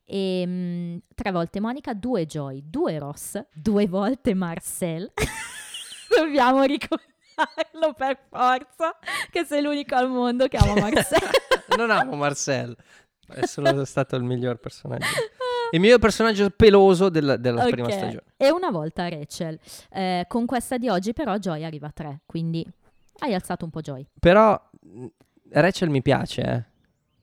e 0.05 0.43
mm, 0.45 0.97
tre 1.13 1.31
volte 1.31 1.59
Monica, 1.59 1.93
due 1.93 2.25
Joy, 2.25 2.63
due 2.65 2.97
Ross, 2.97 3.39
due 3.53 3.87
volte 3.87 4.33
Marcel. 4.33 5.11
Dobbiamo 6.15 6.63
ricordarlo 6.63 7.93
per 7.95 8.19
forza, 8.29 8.97
che 9.29 9.45
sei 9.45 9.61
l'unico 9.61 9.95
al 9.95 10.09
mondo 10.09 10.47
che 10.47 10.57
ama 10.57 10.73
Marcel. 10.81 11.29
non 11.77 11.91
amo 11.91 12.15
Marcel. 12.15 12.75
È 13.27 13.45
solo 13.45 13.85
stato 13.85 14.15
il 14.15 14.23
miglior 14.23 14.57
personaggio. 14.57 15.05
Il 15.73 15.79
miglior 15.79 15.99
personaggio 15.99 16.49
peloso 16.49 17.09
della, 17.09 17.37
della 17.37 17.65
prima 17.65 17.87
Ok. 17.87 17.93
stagione. 17.93 18.23
E 18.37 18.51
una 18.51 18.69
volta 18.71 19.07
Rachel. 19.07 19.59
Eh, 19.91 20.25
con 20.27 20.45
questa 20.45 20.77
di 20.77 20.89
oggi 20.89 21.13
però 21.13 21.37
Joy 21.37 21.63
arriva 21.63 21.87
a 21.87 21.91
3, 21.91 22.21
quindi 22.25 22.65
hai 23.19 23.33
alzato 23.33 23.65
un 23.65 23.71
po' 23.71 23.81
Joy. 23.81 24.05
Però 24.19 24.59
mh, 24.81 25.05
Rachel 25.51 25.89
mi 25.89 26.01
piace, 26.01 26.41
eh. 26.41 26.63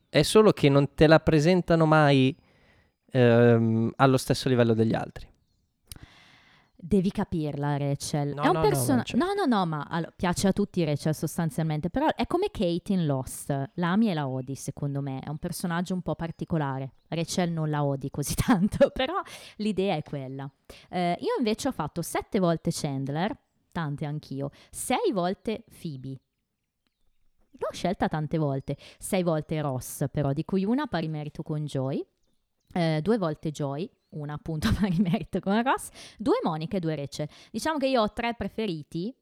È 0.08 0.22
solo 0.22 0.52
che 0.52 0.68
non 0.68 0.94
te 0.94 1.06
la 1.06 1.20
presentano 1.20 1.84
mai 1.86 2.34
ehm, 3.10 3.92
allo 3.96 4.16
stesso 4.16 4.48
livello 4.48 4.72
degli 4.74 4.94
altri. 4.94 5.26
Devi 6.88 7.10
capirla 7.10 7.76
Rachel. 7.78 8.32
No, 8.32 8.42
è 8.42 8.46
un 8.46 8.52
no, 8.52 8.60
no, 8.60 8.68
persona- 8.68 8.96
ma 8.98 9.02
cioè- 9.02 9.18
no, 9.18 9.32
no, 9.34 9.44
no, 9.44 9.66
ma 9.66 9.86
allo- 9.90 10.12
piace 10.14 10.46
a 10.46 10.52
tutti 10.52 10.84
Rachel 10.84 11.16
sostanzialmente, 11.16 11.90
però 11.90 12.06
è 12.14 12.28
come 12.28 12.48
Kate 12.52 12.92
in 12.92 13.06
Lost, 13.06 13.48
la 13.74 13.90
ami 13.90 14.08
e 14.08 14.14
la 14.14 14.28
odi 14.28 14.54
secondo 14.54 15.00
me, 15.00 15.18
è 15.18 15.28
un 15.28 15.38
personaggio 15.38 15.94
un 15.94 16.02
po' 16.02 16.14
particolare. 16.14 16.92
Rachel 17.08 17.50
non 17.50 17.70
la 17.70 17.82
odi 17.84 18.08
così 18.08 18.34
tanto, 18.38 18.90
però 18.90 19.20
l'idea 19.56 19.96
è 19.96 20.04
quella. 20.04 20.48
Eh, 20.88 21.16
io 21.18 21.34
invece 21.38 21.66
ho 21.68 21.72
fatto 21.72 22.02
sette 22.02 22.38
volte 22.38 22.70
Chandler, 22.72 23.36
tante 23.72 24.04
anch'io, 24.04 24.50
sei 24.70 25.10
volte 25.12 25.64
Phoebe. 25.80 26.20
L'ho 27.58 27.68
scelta 27.72 28.06
tante 28.06 28.38
volte, 28.38 28.76
sei 28.98 29.24
volte 29.24 29.60
Ross 29.60 30.04
però, 30.12 30.32
di 30.32 30.44
cui 30.44 30.64
una 30.64 30.86
pari 30.86 31.08
merito 31.08 31.42
con 31.42 31.64
Joy, 31.64 32.06
eh, 32.74 33.00
due 33.02 33.18
volte 33.18 33.50
Joy, 33.50 33.90
una 34.18 34.34
appunto 34.34 34.68
pari 34.78 34.96
merito 34.98 35.40
con 35.40 35.62
Ross, 35.62 35.88
due 36.18 36.38
Monica 36.42 36.76
e 36.76 36.80
due 36.80 36.94
Rachel. 36.96 37.28
Diciamo 37.50 37.78
che 37.78 37.86
io 37.88 38.02
ho 38.02 38.12
tre 38.12 38.34
preferiti, 38.34 39.14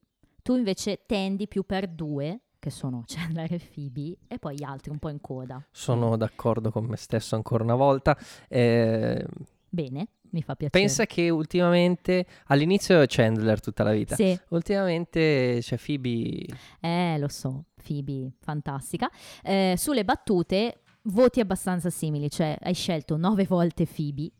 tu 0.43 0.57
invece 0.57 1.03
tendi 1.07 1.47
più 1.49 1.65
per 1.65 1.89
due, 1.89 2.41
che 2.59 2.71
sono 2.71 3.05
Chandler 3.09 3.53
e 3.53 3.61
Phoebe, 3.75 4.16
e 4.29 4.39
poi 4.39 4.55
gli 4.57 4.65
altri 4.65 4.91
un 4.91 4.99
po' 4.99 5.09
in 5.11 5.21
coda. 5.21 5.65
Sono 5.71 6.16
d'accordo 6.16 6.71
con 6.71 6.85
me 6.85 6.97
stesso 6.97 7.35
ancora 7.35 7.62
una 7.65 7.75
volta. 7.75 8.16
Eh, 8.49 9.25
Bene, 9.69 10.09
mi 10.31 10.41
fa 10.43 10.55
piacere. 10.55 10.85
pensa 10.85 11.05
che 11.07 11.31
ultimamente, 11.31 12.27
all'inizio 12.47 13.01
è 13.01 13.07
Chandler 13.09 13.61
tutta 13.61 13.83
la 13.83 13.91
vita. 13.93 14.15
Sì, 14.15 14.39
Ultimamente 14.51 15.59
c'è 15.61 15.77
Phoebe. 15.79 16.47
eh, 16.81 17.16
lo 17.19 17.29
so, 17.29 17.65
Phoebe, 17.83 18.33
fantastica. 18.41 19.11
Eh, 19.43 19.75
sulle 19.77 20.05
battute, 20.05 20.83
voti 21.03 21.41
abbastanza 21.41 21.91
simili, 21.91 22.31
cioè 22.31 22.57
hai 22.62 22.75
scelto 22.75 23.16
nove 23.16 23.45
volte 23.47 23.85
Phoebe, 23.87 24.31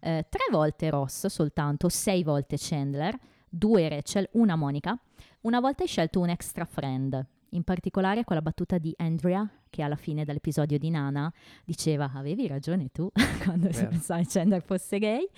eh, 0.00 0.26
tre 0.28 0.44
volte 0.50 0.90
Ross 0.90 1.26
soltanto, 1.26 1.88
sei 1.88 2.22
volte 2.22 2.56
Chandler, 2.58 3.18
due 3.48 3.88
Rachel, 3.88 4.28
una 4.32 4.56
Monica. 4.56 4.98
Una 5.42 5.60
volta 5.60 5.82
hai 5.82 5.88
scelto 5.88 6.20
un 6.20 6.28
extra 6.28 6.64
friend, 6.64 7.26
in 7.50 7.64
particolare 7.64 8.24
quella 8.24 8.42
battuta 8.42 8.78
di 8.78 8.94
Andrea, 8.98 9.48
che 9.70 9.82
alla 9.82 9.96
fine 9.96 10.24
dell'episodio 10.24 10.78
di 10.78 10.90
Nana 10.90 11.32
diceva 11.64 12.10
avevi 12.14 12.46
ragione 12.46 12.88
tu 12.92 13.10
quando 13.44 13.72
si 13.72 13.78
Vero. 13.78 13.90
pensava 13.90 14.20
che 14.20 14.28
Chandler 14.28 14.62
fosse 14.62 14.98
gay. 14.98 15.28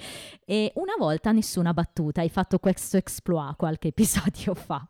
E 0.44 0.72
una 0.76 0.94
volta 0.98 1.32
nessuna 1.32 1.72
battuta, 1.72 2.20
hai 2.20 2.30
fatto 2.30 2.58
questo 2.58 2.96
exploit 2.96 3.56
qualche 3.56 3.88
episodio 3.88 4.54
fa. 4.54 4.86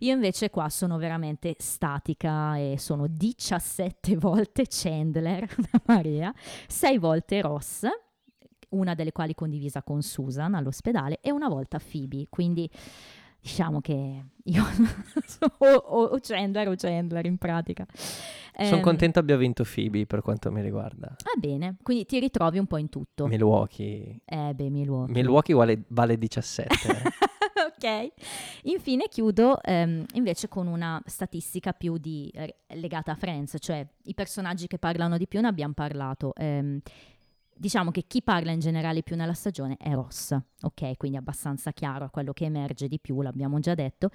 Io 0.00 0.12
invece 0.12 0.50
qua 0.50 0.68
sono 0.68 0.98
veramente 0.98 1.56
statica 1.58 2.56
e 2.58 2.76
sono 2.78 3.06
17 3.08 4.16
volte 4.16 4.66
Chandler, 4.68 5.48
una 5.56 5.82
marea, 5.86 6.34
6 6.68 6.98
volte 6.98 7.40
Ross, 7.40 7.86
una 8.74 8.94
delle 8.94 9.12
quali 9.12 9.34
condivisa 9.34 9.82
con 9.82 10.02
Susan 10.02 10.54
all'ospedale 10.54 11.18
e 11.20 11.30
una 11.30 11.48
volta 11.48 11.78
Phoebe, 11.78 12.26
quindi 12.28 12.68
diciamo 13.40 13.80
che 13.82 14.24
io 14.44 14.62
o, 15.58 15.66
o- 15.66 16.18
Chandler 16.20 16.68
o 16.68 16.74
Chandler 16.76 17.26
in 17.26 17.36
pratica. 17.38 17.86
Sono 18.56 18.76
Ehm, 18.76 18.80
contento 18.82 19.18
abbia 19.18 19.36
vinto 19.36 19.64
Phoebe 19.64 20.06
per 20.06 20.22
quanto 20.22 20.50
mi 20.52 20.62
riguarda. 20.62 21.08
Ah 21.08 21.38
bene, 21.38 21.76
quindi 21.82 22.06
ti 22.06 22.20
ritrovi 22.20 22.58
un 22.58 22.66
po' 22.66 22.76
in 22.76 22.88
tutto. 22.88 23.26
Milwaukee. 23.26 24.20
eh 24.24 24.54
beh, 24.54 24.70
Milwaukee. 24.70 25.12
Milwaukee 25.12 25.54
vale, 25.54 25.82
vale 25.88 26.16
17. 26.16 26.74
eh. 26.88 27.02
ok. 27.66 28.12
Infine 28.62 29.08
chiudo 29.08 29.60
ehm, 29.62 30.04
invece 30.14 30.46
con 30.48 30.68
una 30.68 31.02
statistica 31.04 31.72
più 31.72 31.98
di, 31.98 32.30
eh, 32.32 32.56
legata 32.74 33.12
a 33.12 33.16
Friends, 33.16 33.56
cioè 33.58 33.84
i 34.04 34.14
personaggi 34.14 34.68
che 34.68 34.78
parlano 34.78 35.16
di 35.18 35.26
più 35.26 35.40
ne 35.40 35.48
abbiamo 35.48 35.74
parlato. 35.74 36.32
Ehm, 36.36 36.80
diciamo 37.56 37.90
che 37.90 38.04
chi 38.06 38.22
parla 38.22 38.52
in 38.52 38.60
generale 38.60 39.02
più 39.02 39.16
nella 39.16 39.34
stagione 39.34 39.76
è 39.78 39.92
Ross, 39.92 40.36
ok? 40.62 40.96
Quindi 40.96 41.16
abbastanza 41.16 41.72
chiaro 41.72 42.10
quello 42.10 42.32
che 42.32 42.44
emerge 42.44 42.88
di 42.88 42.98
più, 42.98 43.22
l'abbiamo 43.22 43.58
già 43.60 43.74
detto. 43.74 44.10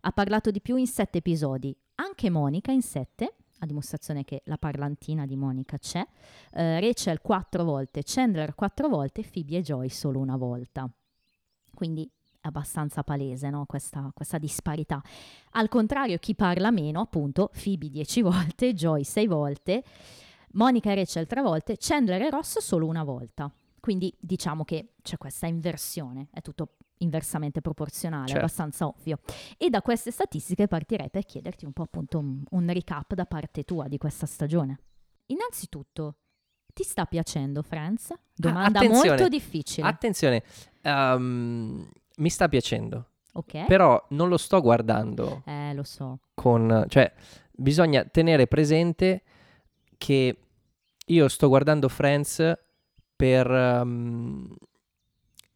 Ha 0.00 0.12
parlato 0.12 0.50
di 0.50 0.60
più 0.60 0.76
in 0.76 0.86
sette 0.86 1.18
episodi, 1.18 1.74
anche 1.96 2.30
Monica 2.30 2.72
in 2.72 2.82
sette, 2.82 3.36
a 3.60 3.66
dimostrazione 3.66 4.24
che 4.24 4.42
la 4.46 4.58
parlantina 4.58 5.26
di 5.26 5.36
Monica 5.36 5.78
c'è. 5.78 6.06
Eh, 6.52 6.80
Rachel 6.80 7.20
quattro 7.20 7.64
volte, 7.64 8.02
Chandler 8.04 8.54
quattro 8.54 8.88
volte, 8.88 9.22
Phoebe 9.22 9.58
e 9.58 9.62
Joy 9.62 9.88
solo 9.88 10.18
una 10.18 10.36
volta. 10.36 10.88
Quindi 11.74 12.08
è 12.40 12.48
abbastanza 12.48 13.02
palese 13.02 13.48
no? 13.48 13.64
questa, 13.64 14.10
questa 14.14 14.38
disparità. 14.38 15.02
Al 15.52 15.68
contrario, 15.68 16.18
chi 16.18 16.34
parla 16.34 16.70
meno, 16.70 17.00
appunto, 17.00 17.50
Phoebe 17.52 17.88
10 17.88 18.20
volte, 18.22 18.74
Joy 18.74 19.02
6 19.02 19.26
volte, 19.26 19.82
Monica 20.54 20.90
e 20.90 20.94
Rachel 20.94 21.26
3 21.26 21.40
volte, 21.42 21.76
Chandler 21.78 22.22
e 22.22 22.30
Ross 22.30 22.58
solo 22.58 22.86
una 22.86 23.04
volta. 23.04 23.50
Quindi 23.80 24.14
diciamo 24.18 24.64
che 24.64 24.94
c'è 25.02 25.18
questa 25.18 25.46
inversione, 25.46 26.28
è 26.32 26.40
tutto 26.40 26.76
inversamente 26.98 27.60
proporzionale, 27.60 28.28
Certo. 28.28 28.40
abbastanza 28.40 28.86
ovvio. 28.86 29.18
E 29.58 29.68
da 29.68 29.82
queste 29.82 30.10
statistiche 30.10 30.68
partirei 30.68 31.10
per 31.10 31.24
chiederti 31.24 31.64
un 31.64 31.72
po' 31.72 31.82
appunto 31.82 32.18
un, 32.18 32.42
un 32.50 32.72
recap 32.72 33.14
da 33.14 33.26
parte 33.26 33.64
tua 33.64 33.88
di 33.88 33.98
questa 33.98 34.26
stagione. 34.26 34.78
Innanzitutto, 35.26 36.16
ti 36.72 36.82
sta 36.82 37.04
piacendo 37.04 37.62
Friends? 37.62 38.12
Domanda 38.34 38.78
attenzione. 38.78 39.08
molto 39.08 39.28
difficile. 39.28 39.86
Attenzione, 39.86 40.42
ehm, 40.82 41.88
mi 42.16 42.30
sta 42.30 42.48
piacendo, 42.48 43.08
ok? 43.32 43.66
però 43.66 44.02
non 44.10 44.28
lo 44.28 44.36
sto 44.36 44.60
guardando 44.60 45.42
eh, 45.46 45.74
lo 45.74 45.82
so. 45.82 46.20
con... 46.34 46.84
Cioè, 46.88 47.12
bisogna 47.52 48.04
tenere 48.04 48.46
presente 48.46 49.22
che 49.98 50.38
io 51.06 51.28
sto 51.28 51.48
guardando 51.48 51.88
Friends 51.88 52.52
per... 53.16 53.50
ehm, 53.50 54.54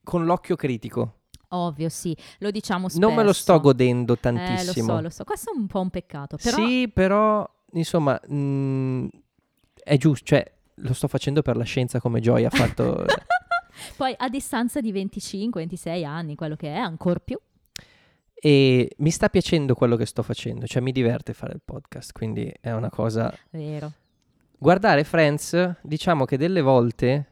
con 0.05 0.25
l'occhio 0.25 0.57
critico. 0.57 1.15
Ovvio, 1.51 1.89
sì, 1.89 2.16
lo 2.39 2.51
diciamo 2.51 2.89
spesso. 2.89 3.05
Non 3.07 3.15
me 3.15 3.23
lo 3.23 3.33
sto 3.33 3.59
godendo 3.61 4.12
Eh, 4.12 4.16
lo 4.16 4.20
tantissimo. 4.20 4.95
so, 4.97 5.01
lo 5.01 5.11
so. 5.11 5.25
Questo 5.25 5.53
è 5.53 5.57
un 5.57 5.66
po' 5.66 5.81
un 5.81 5.91
peccato, 5.91 6.37
però 6.37 6.57
Sì, 6.57 6.91
però 6.93 7.49
insomma, 7.73 8.20
mh, 8.27 9.09
è 9.83 9.97
giusto, 9.97 10.25
cioè, 10.27 10.53
lo 10.75 10.93
sto 10.93 11.09
facendo 11.09 11.41
per 11.43 11.57
la 11.57 11.65
scienza 11.65 12.01
come 12.01 12.20
Joy 12.20 12.45
ha 12.45 12.51
fatto. 12.51 13.05
Poi 13.97 14.15
a 14.16 14.29
distanza 14.29 14.81
di 14.81 14.93
25-26 14.93 16.05
anni, 16.05 16.35
quello 16.35 16.57
che 16.57 16.69
è, 16.69 16.77
ancora 16.79 17.19
più. 17.19 17.39
e 18.35 18.91
mi 18.99 19.11
sta 19.11 19.29
piacendo 19.29 19.75
quello 19.75 19.97
che 19.97 20.07
sto 20.07 20.23
facendo, 20.23 20.66
cioè 20.66 20.81
mi 20.83 20.93
diverte 20.93 21.33
fare 21.33 21.53
il 21.55 21.61
podcast, 21.65 22.12
quindi 22.12 22.53
è 22.61 22.73
una 22.73 22.91
cosa... 22.91 23.33
Vero. 23.51 23.93
Guardare 24.59 25.05
Friends, 25.05 25.76
diciamo 25.82 26.24
che 26.24 26.36
delle 26.36 26.60
volte 26.60 27.26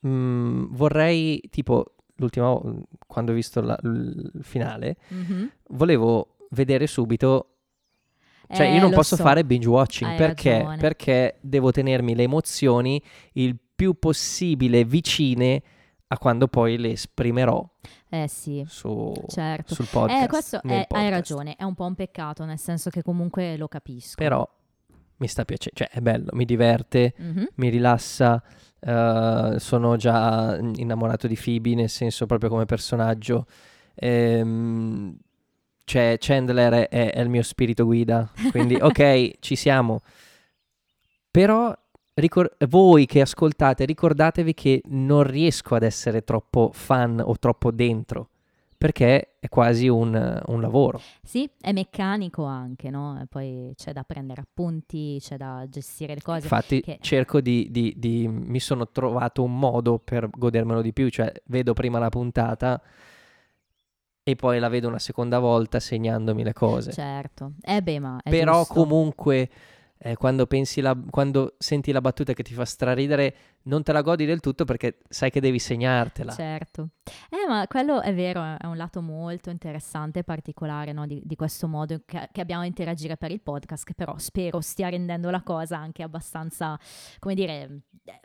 mh, 0.00 0.66
vorrei, 0.76 1.40
tipo, 1.50 1.94
l'ultima 2.16 2.48
volta, 2.50 2.80
quando 3.06 3.32
ho 3.32 3.34
visto 3.34 3.60
la- 3.60 3.78
il 3.82 4.30
finale, 4.42 4.96
Mhm. 5.08 5.50
volevo 5.70 6.36
vedere 6.50 6.86
subito 6.86 7.52
Cioè, 8.50 8.66
Eh, 8.66 8.74
io 8.76 8.80
non 8.80 8.92
posso 8.92 9.14
so. 9.14 9.22
fare 9.22 9.44
binge 9.44 9.68
watching 9.68 10.08
Hai 10.10 10.16
perché? 10.16 10.52
ragione. 10.56 10.76
Perché 10.78 11.36
devo 11.42 11.70
tenermi 11.70 12.14
le 12.14 12.22
emozioni 12.22 13.02
il 13.34 13.58
più 13.76 13.98
possibile 13.98 14.84
vicine 14.86 15.62
a 16.06 16.16
quando 16.16 16.48
poi 16.48 16.78
le 16.78 16.92
esprimerò 16.92 17.62
Eh 18.08 18.26
sì, 18.26 18.64
su, 18.66 19.12
certo. 19.26 19.74
sul 19.74 19.86
podcast. 19.90 20.22
Eh, 20.24 20.28
questo 20.28 20.62
è- 20.62 20.72
hai 20.72 20.86
podcast. 20.86 21.10
ragione, 21.10 21.56
è 21.56 21.64
un 21.64 21.74
po' 21.74 21.84
un 21.84 21.94
peccato, 21.94 22.46
nel 22.46 22.58
senso 22.58 22.88
che 22.88 23.02
comunque 23.02 23.58
lo 23.58 23.68
capisco. 23.68 24.14
Però 24.16 24.48
mi 25.18 25.28
sta 25.28 25.44
piacendo, 25.44 25.76
cioè 25.78 25.88
è 25.90 26.00
bello, 26.00 26.30
mi 26.32 26.44
diverte, 26.44 27.14
Mhm. 27.18 27.48
mi 27.56 27.68
rilassa. 27.68 28.42
eh, 28.80 29.56
sono 29.58 29.96
già 29.96 30.56
innamorato 30.56 31.26
di 31.26 31.36
Phoebe, 31.36 31.74
nel 31.74 31.88
senso 31.88 32.26
proprio 32.26 32.48
come 32.48 32.64
personaggio. 32.64 33.46
Ehm, 33.96 35.16
cioè, 35.84 36.16
Chandler 36.20 36.72
è, 36.72 36.88
è- 36.88 37.12
è 37.14 37.20
il 37.20 37.28
mio 37.28 37.42
spirito 37.42 37.84
guida, 37.84 38.30
quindi 38.52 38.76
ok, 38.80 39.32
ci 39.40 39.56
siamo. 39.56 40.02
Però 41.30 41.74
ricor- 42.14 42.54
voi 42.68 43.06
che 43.06 43.20
ascoltate, 43.20 43.84
ricordatevi 43.84 44.54
che 44.54 44.82
non 44.86 45.22
riesco 45.24 45.74
ad 45.74 45.82
essere 45.82 46.22
troppo 46.22 46.70
fan 46.72 47.20
o 47.24 47.36
troppo 47.38 47.70
dentro, 47.70 48.28
perché 48.78 49.36
è 49.40 49.48
quasi 49.48 49.88
un, 49.88 50.40
un 50.46 50.60
lavoro. 50.60 51.00
Sì, 51.22 51.50
è 51.60 51.72
meccanico 51.72 52.44
anche, 52.44 52.90
no? 52.90 53.20
E 53.20 53.26
poi 53.26 53.72
c'è 53.74 53.92
da 53.92 54.04
prendere 54.04 54.40
appunti, 54.42 55.18
c'è 55.20 55.36
da 55.36 55.66
gestire 55.68 56.14
le 56.14 56.22
cose. 56.22 56.42
Infatti 56.42 56.80
che- 56.80 56.98
cerco 57.00 57.40
di, 57.40 57.68
di- 57.72 57.92
di- 57.96 58.28
mi 58.28 58.60
sono 58.60 58.88
trovato 58.88 59.42
un 59.42 59.58
modo 59.58 59.98
per 59.98 60.30
godermelo 60.30 60.80
di 60.80 60.92
più, 60.92 61.08
cioè 61.08 61.32
vedo 61.46 61.72
prima 61.72 61.98
la 61.98 62.08
puntata 62.08 62.80
e 64.22 64.36
poi 64.36 64.58
la 64.58 64.68
vedo 64.68 64.88
una 64.88 64.98
seconda 64.98 65.38
volta 65.38 65.80
segnandomi 65.80 66.44
le 66.44 66.52
cose. 66.52 66.92
Certo. 66.92 67.54
Eh 67.62 67.82
beh, 67.82 67.98
ma 67.98 68.20
Però 68.22 68.58
giusto. 68.58 68.74
comunque 68.74 69.48
eh, 69.98 70.16
quando, 70.16 70.46
la, 70.76 70.98
quando 71.10 71.54
senti 71.58 71.92
la 71.92 72.00
battuta 72.00 72.32
che 72.32 72.42
ti 72.42 72.54
fa 72.54 72.64
straridere 72.64 73.34
non 73.62 73.82
te 73.82 73.92
la 73.92 74.00
godi 74.00 74.24
del 74.24 74.40
tutto 74.40 74.64
perché 74.64 74.98
sai 75.08 75.30
che 75.30 75.40
devi 75.40 75.58
segnartela. 75.58 76.32
Certo. 76.32 76.90
Eh, 77.30 77.48
ma 77.48 77.66
quello 77.66 78.00
è 78.00 78.14
vero, 78.14 78.42
è 78.58 78.66
un 78.66 78.76
lato 78.76 79.02
molto 79.02 79.50
interessante 79.50 80.20
e 80.20 80.24
particolare 80.24 80.92
no, 80.92 81.06
di, 81.06 81.20
di 81.24 81.36
questo 81.36 81.66
modo 81.66 82.00
che, 82.06 82.28
che 82.32 82.40
abbiamo 82.40 82.62
di 82.62 82.68
interagire 82.68 83.16
per 83.16 83.30
il 83.30 83.40
podcast, 83.40 83.84
che 83.84 83.94
però 83.94 84.16
spero 84.18 84.60
stia 84.60 84.88
rendendo 84.88 85.30
la 85.30 85.42
cosa 85.42 85.78
anche 85.78 86.02
abbastanza, 86.02 86.78
come 87.18 87.34
dire, 87.34 87.82
eh, 88.04 88.20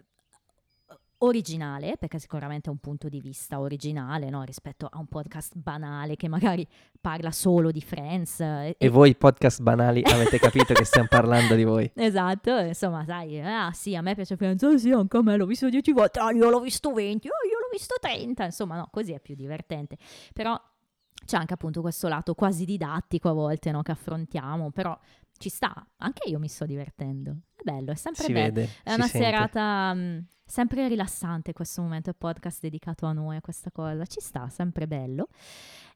originale, 1.25 1.95
perché 1.97 2.19
sicuramente 2.19 2.69
è 2.69 2.71
un 2.71 2.79
punto 2.79 3.09
di 3.09 3.19
vista 3.19 3.59
originale 3.59 4.29
no, 4.29 4.43
rispetto 4.43 4.87
a 4.89 4.97
un 4.99 5.07
podcast 5.07 5.55
banale 5.57 6.15
che 6.15 6.27
magari 6.27 6.67
parla 6.99 7.31
solo 7.31 7.71
di 7.71 7.81
Friends. 7.81 8.39
eh, 8.39 8.75
E 8.77 8.89
voi 8.89 9.15
podcast 9.15 9.61
banali 9.61 10.01
avete 10.03 10.37
capito 10.39 10.73
che 10.73 10.85
stiamo 10.85 11.07
parlando 11.09 11.55
di 11.55 11.63
voi. 11.63 11.91
Esatto, 12.13 12.57
insomma, 12.57 13.05
sai, 13.05 13.39
ah 13.41 13.71
sì, 13.71 13.95
a 13.95 14.01
me 14.01 14.13
piace 14.15 14.35
Friends, 14.35 14.61
ah 14.63 14.77
sì, 14.77 14.91
anche 14.91 15.17
a 15.17 15.21
me 15.21 15.35
l'ho 15.37 15.45
visto 15.45 15.69
10 15.69 15.91
volte, 15.93 16.19
ah 16.19 16.31
io 16.31 16.49
l'ho 16.49 16.59
visto 16.59 16.91
20, 16.91 17.27
ah 17.27 17.47
io 17.49 17.59
l'ho 17.59 17.69
visto 17.71 17.95
30, 17.99 18.43
insomma, 18.45 18.75
no, 18.75 18.87
così 18.91 19.13
è 19.13 19.19
più 19.19 19.35
divertente. 19.35 19.97
Però 20.33 20.59
c'è 21.25 21.37
anche 21.37 21.53
appunto 21.53 21.81
questo 21.81 22.07
lato 22.09 22.33
quasi 22.35 22.65
didattico 22.65 23.29
a 23.29 23.33
volte, 23.33 23.71
no, 23.71 23.81
che 23.81 23.91
affrontiamo, 23.91 24.71
però 24.71 24.97
ci 25.43 25.49
sta, 25.49 25.85
anche 25.97 26.29
io 26.29 26.39
mi 26.39 26.47
sto 26.47 26.65
divertendo. 26.65 27.35
È 27.53 27.63
bello, 27.63 27.91
è 27.91 27.95
sempre 27.95 28.23
Si 28.23 28.31
bello. 28.31 28.53
vede, 28.53 28.69
È 28.81 28.93
una 28.93 29.07
sente. 29.07 29.25
serata 29.25 29.93
mh, 29.93 30.25
sempre 30.45 30.87
rilassante 30.87 31.51
questo 31.51 31.81
momento 31.81 32.09
il 32.09 32.15
podcast 32.17 32.61
dedicato 32.61 33.05
a 33.05 33.11
noi, 33.11 33.35
a 33.35 33.41
questa 33.41 33.69
cosa. 33.71 34.05
Ci 34.05 34.21
sta, 34.21 34.47
sempre 34.47 34.87
bello. 34.87 35.27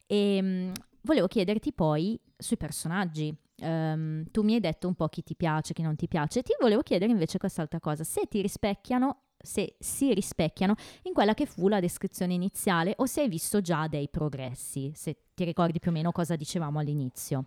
E 0.06 0.42
mh, 0.42 0.72
volevo 1.04 1.28
chiederti 1.28 1.72
poi 1.72 2.20
sui 2.38 2.58
personaggi. 2.58 3.34
Ehm, 3.60 4.26
tu 4.32 4.44
mi 4.44 4.54
hai 4.56 4.60
detto 4.60 4.88
un 4.88 4.96
po' 4.96 5.08
chi 5.08 5.24
ti 5.24 5.36
piace, 5.36 5.74
chi 5.74 5.82
non 5.82 5.96
ti 5.96 6.08
piace. 6.10 6.42
Ti 6.44 6.56
volevo 6.60 6.82
chiedere 6.82 7.10
invece 7.12 7.38
quest'altra 7.38 7.80
cosa. 7.80 8.04
Se 8.04 8.26
ti 8.28 8.42
rispecchiano, 8.42 9.22
se 9.38 9.76
si 9.80 10.14
rispecchiano 10.14 10.76
in 11.04 11.14
quella 11.14 11.34
che 11.34 11.46
fu 11.46 11.68
la 11.70 11.80
descrizione 11.80 12.34
iniziale 12.34 12.94
o 12.98 13.06
se 13.06 13.22
hai 13.22 13.30
visto 13.30 13.62
già 13.62 13.88
dei 13.88 14.10
progressi. 14.10 14.92
Se 14.94 15.18
ti 15.34 15.44
ricordi 15.46 15.80
più 15.80 15.92
o 15.92 15.94
meno 15.94 16.12
cosa 16.12 16.36
dicevamo 16.36 16.80
all'inizio. 16.80 17.46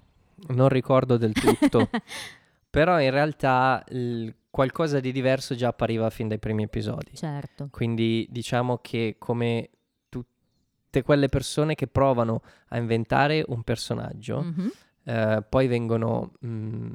Non 0.48 0.68
ricordo 0.68 1.16
del 1.16 1.32
tutto. 1.32 1.88
Però 2.70 3.00
in 3.00 3.10
realtà 3.10 3.84
il- 3.90 4.34
qualcosa 4.50 4.98
di 5.00 5.12
diverso 5.12 5.54
già 5.54 5.68
appariva 5.68 6.10
fin 6.10 6.26
dai 6.28 6.38
primi 6.38 6.64
episodi. 6.64 7.14
certo. 7.14 7.68
Quindi 7.70 8.26
diciamo 8.30 8.78
che 8.82 9.14
come 9.18 9.70
tutte 10.08 11.02
quelle 11.02 11.28
persone 11.28 11.74
che 11.76 11.86
provano 11.86 12.42
a 12.68 12.76
inventare 12.78 13.44
un 13.46 13.62
personaggio, 13.62 14.42
Mhm. 14.42 14.70
eh, 15.04 15.44
poi 15.48 15.66
vengono 15.68 16.32
mh, 16.40 16.90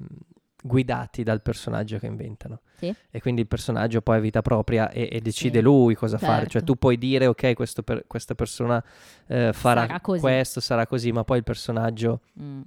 guidati 0.63 1.23
dal 1.23 1.41
personaggio 1.41 1.97
che 1.99 2.07
inventano. 2.07 2.61
Sì. 2.77 2.93
E 3.11 3.21
quindi 3.21 3.41
il 3.41 3.47
personaggio 3.47 4.01
poi 4.01 4.17
ha 4.17 4.19
vita 4.19 4.41
propria 4.41 4.89
e, 4.89 5.07
e 5.11 5.21
decide 5.21 5.59
Sì, 5.59 5.63
lui 5.63 5.93
cosa 5.95 6.17
fare. 6.17 6.41
Cioè 6.43 6.49
certo. 6.49 6.73
tu 6.73 6.77
puoi 6.79 6.97
dire, 6.97 7.27
ok, 7.27 7.53
per- 7.83 8.03
questa 8.07 8.33
persona 8.35 8.83
eh, 9.27 9.53
farà 9.53 9.85
Sarà 9.85 9.99
questo, 10.01 10.59
sarà 10.59 10.87
così, 10.87 11.11
ma 11.11 11.23
poi 11.23 11.37
il 11.37 11.43
personaggio 11.43 12.21
Mm. 12.41 12.61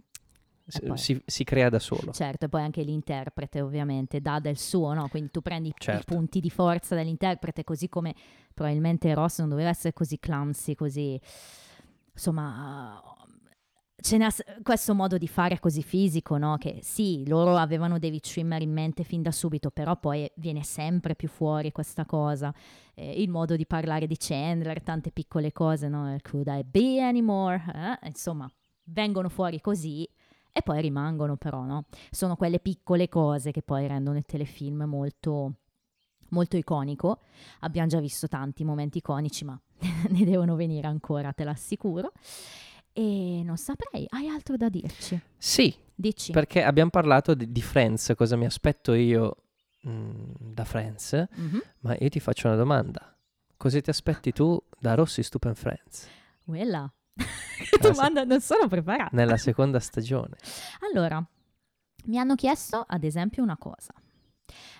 Poi- 0.87 0.99
si, 0.99 1.21
si 1.25 1.45
crea 1.45 1.69
da 1.69 1.79
solo. 1.79 2.13
Certo, 2.13 2.45
e 2.47 2.49
poi 2.49 2.63
anche 2.63 2.83
l'interprete 2.83 3.61
ovviamente 3.61 4.21
dà 4.21 4.39
del 4.41 4.57
suo, 4.59 4.93
no? 4.93 5.09
Quindi 5.09 5.31
tu 5.31 5.41
prendi 5.41 5.69
i- 5.69 5.73
i 5.73 5.75
Certo. 5.79 6.15
punti 6.15 6.41
di 6.41 6.51
forza 6.51 6.95
dell'interprete, 6.95 7.65
così 7.65 7.89
come 7.89 8.15
probabilmente 8.53 9.13
Ross 9.15 9.39
non 9.41 9.49
doveva 9.49 9.71
essere 9.71 9.93
così 9.93 10.19
clumsy, 10.19 10.75
così... 10.75 11.21
Insomma, 12.13 13.01
ce 14.01 14.17
n'è 14.17 14.31
s- 14.31 14.43
questo 14.63 14.95
modo 14.95 15.19
di 15.19 15.29
fare 15.29 15.59
così 15.61 15.83
fisico, 15.83 16.37
no? 16.37 16.57
Che 16.59 16.81
sì, 16.83 17.27
loro 17.27 17.57
avevano 17.57 17.99
David 17.99 18.25
Schwimmer 18.25 18.61
in 18.63 18.73
mente 18.73 19.05
fin 19.05 19.23
da 19.23 19.31
subito, 19.31 19.71
però 19.71 19.97
poi 19.97 20.29
viene 20.37 20.65
sempre 20.65 21.15
più 21.15 21.29
fuori 21.29 21.71
questa 21.73 22.05
cosa. 22.05 22.53
Eh, 22.95 23.23
il 23.23 23.29
modo 23.29 23.55
di 23.57 23.67
parlare 23.67 24.07
di 24.07 24.17
Chandler, 24.19 24.83
tante 24.83 25.13
piccole 25.13 25.53
cose, 25.53 25.89
no? 25.89 26.17
Could 26.23 26.49
I 26.49 26.65
be 26.65 27.01
anymore? 27.01 27.63
Eh? 28.03 28.07
Insomma, 28.09 28.51
vengono 28.85 29.29
fuori 29.29 29.61
così 29.61 30.09
e 30.53 30.63
poi 30.63 30.81
rimangono 30.81 31.37
però, 31.37 31.63
no? 31.65 31.85
Sono 32.11 32.37
quelle 32.37 32.59
piccole 32.61 33.09
cose 33.09 33.51
che 33.51 33.63
poi 33.63 33.87
rendono 33.87 34.17
il 34.19 34.25
telefilm 34.25 34.83
molto 34.85 35.55
molto 36.31 36.57
iconico. 36.59 37.21
Abbiamo 37.61 37.89
già 37.89 38.01
visto 38.01 38.29
tanti 38.29 38.63
momenti 38.65 38.99
iconici, 38.99 39.45
ma 39.45 39.59
ne 40.11 40.25
devono 40.25 40.57
venire 40.57 40.87
ancora, 40.87 41.33
te 41.33 41.45
l'assicuro. 41.45 42.13
E 42.93 43.43
non 43.45 43.57
saprei, 43.57 44.05
hai 44.11 44.29
altro 44.29 44.57
da 44.57 44.69
dirci? 44.69 45.19
Sì, 45.37 45.75
Dici. 45.95 46.33
perché 46.33 46.63
abbiamo 46.65 46.91
parlato 46.91 47.35
di, 47.35 47.51
di 47.53 47.63
Friends, 47.63 48.13
cosa 48.17 48.37
mi 48.37 48.45
aspetto 48.45 48.93
io 48.93 49.37
mh, 49.83 50.53
da 50.53 50.65
Friends, 50.65 51.13
Mhm. 51.37 51.63
ma 51.81 51.97
io 51.99 52.09
ti 52.09 52.19
faccio 52.21 52.49
una 52.49 52.57
domanda. 52.57 53.17
Cosa 53.57 53.81
ti 53.81 53.89
aspetti 53.91 54.33
tu 54.33 54.61
da 54.79 54.95
Rossi 54.95 55.23
Stupid 55.23 55.55
Friends 55.55 56.09
Quella. 56.45 56.93
Che 57.71 57.79
domanda, 57.81 58.25
non 58.25 58.41
sono 58.41 58.69
preparata. 58.69 59.11
nella 59.13 59.37
seconda 59.37 59.81
stagione? 59.81 60.37
Allora, 60.91 61.25
mi 62.07 62.19
hanno 62.19 62.35
chiesto 62.35 62.85
ad 62.87 63.05
esempio 63.05 63.43
una 63.43 63.57
cosa. 63.57 63.93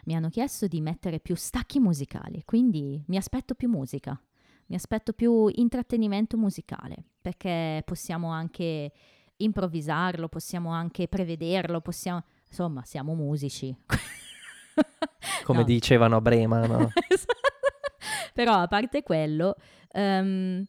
Mi 0.05 0.15
hanno 0.17 0.31
chiesto 0.31 0.67
di 0.67 0.81
mettere 0.81 1.21
più 1.21 1.35
stacchi 1.35 1.79
musicali, 1.79 2.43
quindi 2.45 3.03
mi 3.09 3.17
aspetto 3.19 3.55
più 3.55 3.69
musica, 3.69 4.19
mi 4.67 4.77
aspetto 4.77 5.13
più 5.13 5.49
intrattenimento 5.55 6.39
musicale, 6.39 6.97
perché 7.21 7.83
possiamo 7.85 8.31
anche 8.31 8.91
improvvisarlo, 9.37 10.29
possiamo 10.29 10.71
anche 10.73 11.09
prevederlo, 11.09 11.81
possiamo... 11.81 12.25
Insomma, 12.49 12.83
siamo 12.85 13.15
musici. 13.15 13.77
Come 15.45 15.59
No. 15.59 15.65
dicevano 15.65 16.17
a 16.17 16.21
Brema, 16.21 16.67
no? 16.67 16.91
Però 18.33 18.55
a 18.55 18.67
parte 18.69 19.03
quello, 19.03 19.57
ehm, 19.91 20.65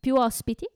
più 0.00 0.14
ospiti, 0.14 0.66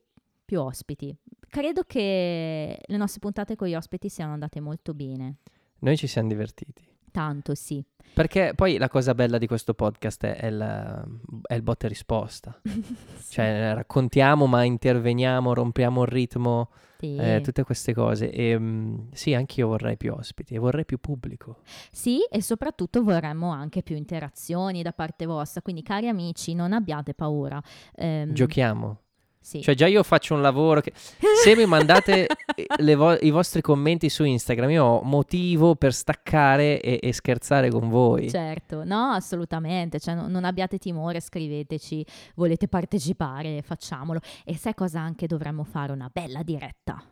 più 0.51 0.59
ospiti. 0.59 1.15
Credo 1.47 1.83
che 1.87 2.77
le 2.85 2.97
nostre 2.97 3.21
puntate 3.21 3.55
con 3.55 3.69
gli 3.69 3.75
ospiti 3.75 4.09
siano 4.09 4.33
andate 4.33 4.59
molto 4.59 4.93
bene. 4.93 5.37
Noi 5.79 5.95
ci 5.95 6.07
siamo 6.07 6.27
divertiti. 6.27 6.85
Tanto 7.09 7.55
sì. 7.55 7.81
Perché 8.13 8.51
poi 8.53 8.77
la 8.77 8.89
cosa 8.89 9.15
bella 9.15 9.37
di 9.37 9.47
questo 9.47 9.73
podcast 9.73 10.25
è, 10.25 10.47
il, 10.47 11.39
è 11.47 11.53
il 11.53 11.61
botta 11.61 11.85
e 11.85 11.89
risposta. 11.89 12.59
Cioè 13.29 13.73
raccontiamo 13.73 14.45
ma 14.45 14.63
interveniamo, 14.63 15.53
rompiamo 15.53 16.01
il 16.01 16.07
ritmo. 16.09 16.69
Sì. 16.99 17.15
eh, 17.15 17.39
tutte 17.41 17.63
queste 17.63 17.93
cose. 17.93 18.29
E 18.29 18.59
mm, 18.59 19.11
sì, 19.13 19.33
anch'io 19.33 19.69
vorrei 19.69 19.95
più 19.95 20.13
ospiti 20.13 20.55
e 20.55 20.59
vorrei 20.59 20.83
più 20.83 20.99
pubblico. 20.99 21.59
Sì, 21.91 22.19
e 22.29 22.41
soprattutto 22.41 23.03
vorremmo 23.03 23.51
anche 23.51 23.83
più 23.83 23.95
interazioni 23.95 24.83
da 24.83 24.91
parte 24.91 25.25
vostra, 25.25 25.61
quindi 25.61 25.81
cari 25.81 26.09
amici, 26.09 26.53
non 26.53 26.73
abbiate 26.73 27.13
paura. 27.13 27.63
Ehm, 27.95 28.33
Giochiamo. 28.33 28.99
Sì. 29.41 29.61
Cioè, 29.61 29.73
già 29.73 29.87
io 29.87 30.03
faccio 30.03 30.35
un 30.35 30.41
lavoro 30.41 30.81
che... 30.81 30.93
Se 31.43 31.55
mi 31.55 31.65
mandate 31.65 32.27
eh, 32.55 32.95
vo- 32.95 33.17
i 33.19 33.31
vostri 33.31 33.61
commenti 33.61 34.07
su 34.07 34.23
Instagram, 34.23 34.69
io 34.69 34.83
ho 34.85 35.01
motivo 35.01 35.75
per 35.75 35.93
staccare 35.93 36.79
e, 36.79 36.99
e 37.01 37.11
scherzare 37.11 37.69
con 37.71 37.89
voi. 37.89 38.29
Certo, 38.29 38.83
no, 38.83 39.09
assolutamente, 39.09 39.99
cioè, 39.99 40.13
no- 40.13 40.27
non 40.27 40.45
abbiate 40.45 40.77
timore, 40.77 41.19
scriveteci, 41.19 42.05
volete 42.35 42.67
partecipare, 42.67 43.61
facciamolo. 43.63 44.19
E 44.45 44.55
sai 44.55 44.75
cosa 44.75 44.99
anche 44.99 45.25
dovremmo 45.27 45.63
fare? 45.63 45.91
Una 45.91 46.09
bella 46.13 46.43
diretta, 46.43 47.03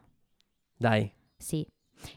Dai, 0.78 1.12
sì. 1.36 1.66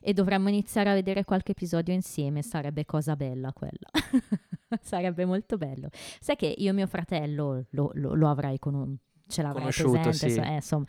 E 0.01 0.13
dovremmo 0.13 0.49
iniziare 0.49 0.91
a 0.91 0.95
vedere 0.95 1.25
qualche 1.25 1.53
episodio 1.53 1.93
insieme, 1.93 2.43
sarebbe 2.43 2.85
cosa 2.85 3.17
bella 3.17 3.53
quella. 3.53 3.89
sarebbe 4.81 5.25
molto 5.25 5.57
bello. 5.57 5.89
Sai 6.21 6.37
che 6.37 6.55
io 6.57 6.71
e 6.71 6.73
mio 6.73 6.87
fratello 6.87 7.65
lo, 7.71 7.91
lo- 7.95 8.15
lo 8.15 8.29
avrei 8.29 8.59
con 8.59 8.75
un... 8.75 8.97
Ce 9.33 9.41
l'avrei 9.41 9.61
Conosciuto, 9.63 9.99
presente, 10.01 10.43
sì. 10.43 10.47
eh, 10.47 10.55
insomma. 10.57 10.85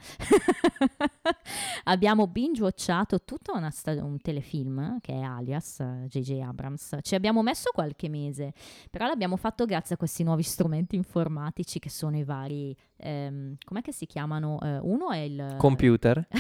Abbiamo 1.86 2.28
binge-watchato 2.28 3.24
tutto 3.24 3.54
una 3.56 3.70
sta- 3.70 4.04
un 4.04 4.20
telefilm 4.20 5.00
che 5.00 5.14
è 5.14 5.22
Alias, 5.22 5.82
J.J. 6.08 6.42
Abrams. 6.42 6.98
Ci 7.02 7.16
abbiamo 7.16 7.42
messo 7.42 7.70
qualche 7.72 8.10
mese, 8.10 8.52
però 8.92 9.08
l'abbiamo 9.08 9.38
fatto 9.38 9.64
grazie 9.64 9.96
a 9.96 9.98
questi 9.98 10.24
nuovi 10.24 10.44
strumenti 10.44 10.98
informatici 10.98 11.80
che 11.80 11.90
sono 11.90 12.18
i 12.18 12.26
vari... 12.26 12.76
ehm, 12.98 13.56
com'è 13.64 13.82
che 13.82 13.94
si 13.94 14.06
chiamano? 14.06 14.60
Eh, 14.62 14.78
uno 14.82 15.12
è 15.12 15.20
il... 15.20 15.56
computer. 15.58 16.28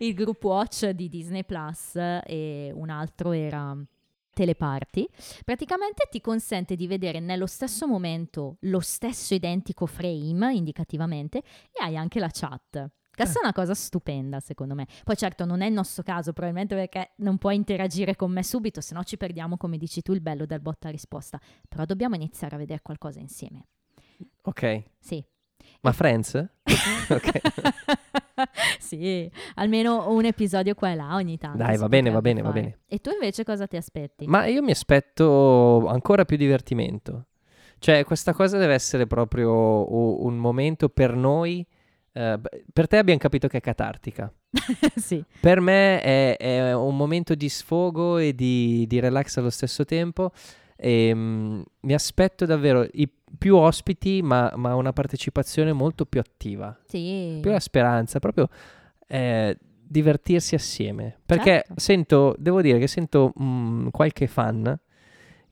il 0.00 0.12
group 0.12 0.44
watch 0.44 0.90
di 0.90 1.08
Disney 1.08 1.44
Plus 1.44 1.94
e 1.94 2.70
un 2.74 2.90
altro 2.90 3.32
era 3.32 3.74
Teleparty. 4.32 5.08
Praticamente 5.44 6.08
ti 6.10 6.20
consente 6.20 6.74
di 6.74 6.86
vedere 6.86 7.20
nello 7.20 7.46
stesso 7.46 7.86
momento 7.86 8.56
lo 8.60 8.80
stesso 8.80 9.34
identico 9.34 9.86
frame 9.86 10.54
indicativamente 10.54 11.38
e 11.38 11.82
hai 11.82 11.96
anche 11.96 12.18
la 12.18 12.30
chat. 12.32 12.90
Questa 13.14 13.40
è 13.40 13.42
una 13.42 13.52
cosa 13.52 13.74
stupenda, 13.74 14.40
secondo 14.40 14.74
me. 14.74 14.86
Poi, 15.04 15.16
certo, 15.16 15.44
non 15.44 15.60
è 15.60 15.66
il 15.66 15.72
nostro 15.74 16.02
caso, 16.02 16.32
probabilmente 16.32 16.74
perché 16.74 17.12
non 17.16 17.36
puoi 17.36 17.56
interagire 17.56 18.16
con 18.16 18.32
me 18.32 18.42
subito, 18.42 18.80
se 18.80 18.94
no 18.94 19.04
ci 19.04 19.18
perdiamo, 19.18 19.58
come 19.58 19.76
dici 19.76 20.00
tu, 20.00 20.12
il 20.12 20.22
bello 20.22 20.46
del 20.46 20.60
botta 20.60 20.88
risposta. 20.88 21.38
Però 21.68 21.84
dobbiamo 21.84 22.14
iniziare 22.14 22.54
a 22.54 22.58
vedere 22.58 22.80
qualcosa 22.82 23.20
insieme. 23.20 23.66
Ok. 24.42 24.82
Sì. 24.98 25.22
Ma 25.82 25.92
Friends? 25.92 26.34
ok. 27.10 27.40
sì, 28.78 29.30
almeno 29.54 30.10
un 30.12 30.24
episodio 30.24 30.74
qua 30.74 30.90
e 30.90 30.94
là 30.94 31.14
ogni 31.14 31.38
tanto. 31.38 31.58
Dai, 31.58 31.76
va 31.76 31.88
bene, 31.88 32.10
va 32.10 32.20
bene, 32.20 32.42
va 32.42 32.48
fare. 32.48 32.60
bene. 32.60 32.78
E 32.86 32.98
tu 32.98 33.10
invece 33.10 33.44
cosa 33.44 33.66
ti 33.66 33.76
aspetti? 33.76 34.26
Ma 34.26 34.46
io 34.46 34.62
mi 34.62 34.70
aspetto 34.70 35.86
ancora 35.88 36.24
più 36.24 36.36
divertimento. 36.36 37.26
Cioè, 37.78 38.04
questa 38.04 38.32
cosa 38.32 38.58
deve 38.58 38.74
essere 38.74 39.06
proprio 39.06 40.22
un 40.24 40.36
momento 40.36 40.88
per 40.88 41.14
noi. 41.16 41.66
eh, 42.12 42.38
per 42.72 42.86
te 42.86 42.96
abbiamo 42.98 43.18
capito 43.18 43.48
che 43.48 43.56
è 43.56 43.60
catartica. 43.60 44.32
sì, 44.96 45.24
Per 45.40 45.60
me 45.60 46.00
è, 46.00 46.36
è 46.36 46.74
un 46.74 46.96
momento 46.96 47.34
di 47.34 47.48
sfogo 47.48 48.18
e 48.18 48.34
di, 48.34 48.86
di 48.86 49.00
relax 49.00 49.36
allo 49.38 49.50
stesso 49.50 49.84
tempo. 49.84 50.30
E, 50.76 51.12
mm, 51.14 51.62
mi 51.80 51.94
aspetto 51.94 52.44
davvero 52.44 52.86
i 52.92 53.10
più 53.38 53.56
ospiti, 53.56 54.22
ma, 54.22 54.52
ma 54.56 54.74
una 54.74 54.92
partecipazione 54.92 55.72
molto 55.72 56.04
più 56.06 56.20
attiva. 56.20 56.76
sì. 56.86 57.38
Più 57.40 57.50
la 57.50 57.60
speranza, 57.60 58.18
proprio 58.18 58.48
eh, 59.06 59.56
divertirsi 59.60 60.54
assieme. 60.54 61.18
Perché 61.26 61.64
Certo. 61.66 61.74
sento, 61.76 62.34
devo 62.38 62.60
dire 62.62 62.78
che 62.78 62.86
sento 62.86 63.32
mm, 63.40 63.88
qualche 63.88 64.26
fan 64.26 64.78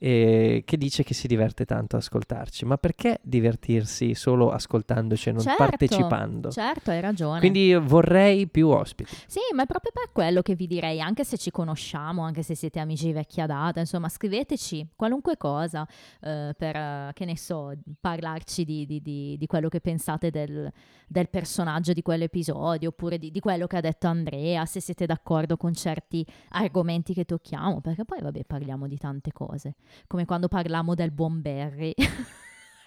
eh, 0.02 0.62
che 0.64 0.76
dice 0.78 1.02
che 1.02 1.12
si 1.12 1.26
diverte 1.28 1.66
tanto 1.66 1.96
ad 1.96 2.02
ascoltarci. 2.02 2.64
Ma 2.64 2.78
perché 2.78 3.20
divertirsi 3.22 4.14
solo 4.14 4.50
ascoltandoci 4.50 5.28
e 5.28 5.32
non 5.32 5.42
Certo, 5.42 5.62
partecipando? 5.62 6.50
Certo, 6.50 6.90
hai 6.90 7.00
ragione. 7.00 7.38
Quindi 7.40 7.74
vorrei 7.74 8.48
più 8.48 8.68
ospiti. 8.68 9.14
Sì, 9.26 9.40
ma 9.54 9.64
è 9.64 9.66
proprio 9.66 9.92
per 9.92 10.10
quello 10.12 10.40
che 10.40 10.54
vi 10.54 10.66
direi, 10.66 11.00
anche 11.00 11.24
se 11.24 11.36
ci 11.36 11.50
conosciamo, 11.50 12.22
anche 12.22 12.42
se 12.42 12.54
siete 12.54 12.80
amici 12.80 13.06
di 13.06 13.12
vecchia 13.12 13.44
data, 13.46 13.78
insomma, 13.80 14.08
scriveteci 14.08 14.88
qualunque 14.96 15.36
cosa 15.36 15.86
eh, 16.22 16.54
per, 16.56 16.76
eh, 16.76 17.10
che 17.12 17.24
ne 17.26 17.36
so, 17.36 17.72
parlarci 18.00 18.64
di, 18.64 18.86
di- 18.86 19.02
di- 19.02 19.36
di 19.38 19.46
quello 19.46 19.68
che 19.68 19.80
pensate 19.80 20.30
del, 20.30 20.72
del 21.06 21.28
personaggio 21.28 21.92
di 21.92 22.00
quell'episodio, 22.00 22.88
oppure 22.88 23.18
di, 23.18 23.30
di 23.30 23.40
quello 23.40 23.66
che 23.66 23.76
ha 23.76 23.80
detto 23.80 24.06
Andrea, 24.06 24.64
se 24.64 24.80
siete 24.80 25.04
d'accordo 25.04 25.58
con 25.58 25.74
certi 25.74 26.24
argomenti 26.50 27.12
che 27.12 27.26
tocchiamo, 27.26 27.80
perché 27.82 28.06
poi, 28.06 28.20
vabbè, 28.22 28.44
parliamo 28.44 28.86
di 28.88 28.96
tante 28.96 29.32
cose, 29.32 29.74
come 30.06 30.24
quando 30.24 30.48
parlammo 30.48 30.94
del 30.94 31.10
buon 31.10 31.40
Barry. 31.40 31.94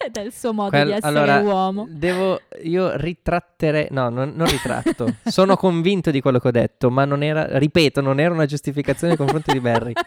e 0.04 0.10
del 0.10 0.34
suo 0.34 0.54
modo 0.54 0.70
Quel- 0.70 0.86
di 0.86 0.92
essere 0.92 1.08
allora, 1.08 1.40
uomo. 1.40 1.88
Devo, 1.90 2.42
io 2.64 2.96
ritratterei, 2.98 3.88
no, 3.92 4.10
non, 4.10 4.34
non 4.36 4.48
ritratto. 4.48 5.16
Sono 5.24 5.56
convinto 5.56 6.12
di 6.12 6.20
quello 6.22 6.40
che 6.40 6.48
ho 6.50 6.52
detto, 6.52 6.90
ma 6.92 7.06
non 7.06 7.24
era, 7.24 7.58
ripeto, 7.58 8.02
non 8.02 8.20
era 8.20 8.34
una 8.34 8.46
giustificazione 8.46 9.16
nei 9.16 9.18
confronti 9.18 9.52
di 9.54 9.60
Barry. 9.60 9.94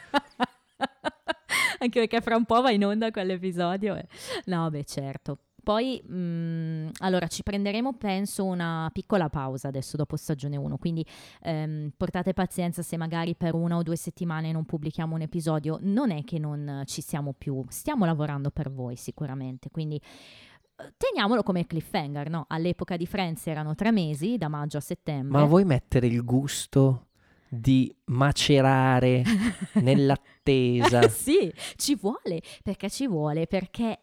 Anche 1.78 2.01
perché 2.01 2.20
fra 2.20 2.36
un 2.36 2.44
po' 2.44 2.60
va 2.62 2.70
in 2.70 2.85
onda 2.85 3.10
quell'episodio. 3.10 3.97
e- 3.97 4.06
No, 4.47 4.68
beh, 4.70 4.85
certo. 4.85 5.39
Poi, 5.66 6.01
mm, 6.09 6.90
allora, 6.98 7.26
ci 7.26 7.43
prenderemo, 7.43 7.94
penso, 7.94 8.44
una 8.44 8.88
piccola 8.93 9.28
pausa 9.28 9.66
adesso 9.66 9.97
dopo 9.97 10.14
stagione 10.14 10.56
1, 10.56 10.78
quindi 10.78 11.05
ehm, 11.43 11.90
portate 11.97 12.34
pazienza 12.34 12.82
se 12.82 12.97
magari 12.97 13.34
per 13.34 13.55
una 13.55 13.76
o 13.76 13.82
due 13.82 13.97
settimane 13.97 14.52
non 14.52 14.64
pubblichiamo 14.64 15.16
un 15.16 15.22
episodio, 15.22 15.78
non 15.80 16.12
è 16.12 16.22
che 16.22 16.38
non 16.38 16.84
ci 16.86 17.02
siamo 17.02 17.34
più, 17.36 17.64
stiamo 17.68 18.05
lavorando 18.05 18.52
per 18.52 18.70
voi 18.70 18.94
sicuramente, 18.94 19.68
quindi 19.72 19.97
eh, 19.97 20.93
teniamolo 20.97 21.43
come 21.43 21.66
cliffhanger, 21.66 22.30
no? 22.30 22.44
All'epoca 22.47 22.97
di 22.97 23.06
Friends 23.06 23.44
erano 23.48 23.74
tre 23.74 23.90
mesi, 23.90 24.38
da 24.38 24.47
maggio 24.47 24.76
a 24.76 24.80
settembre. 24.80 25.36
Ma 25.36 25.47
vuoi 25.47 25.64
mettere 25.64 26.06
il 26.06 26.24
gusto 26.24 27.09
di 27.48 27.93
macerare 28.05 29.24
nell'attesa? 29.82 31.09
sì, 31.09 31.52
ci 31.74 31.97
vuole, 31.97 32.40
perché 32.62 32.88
ci 32.88 33.09
vuole, 33.09 33.48
perché 33.48 34.02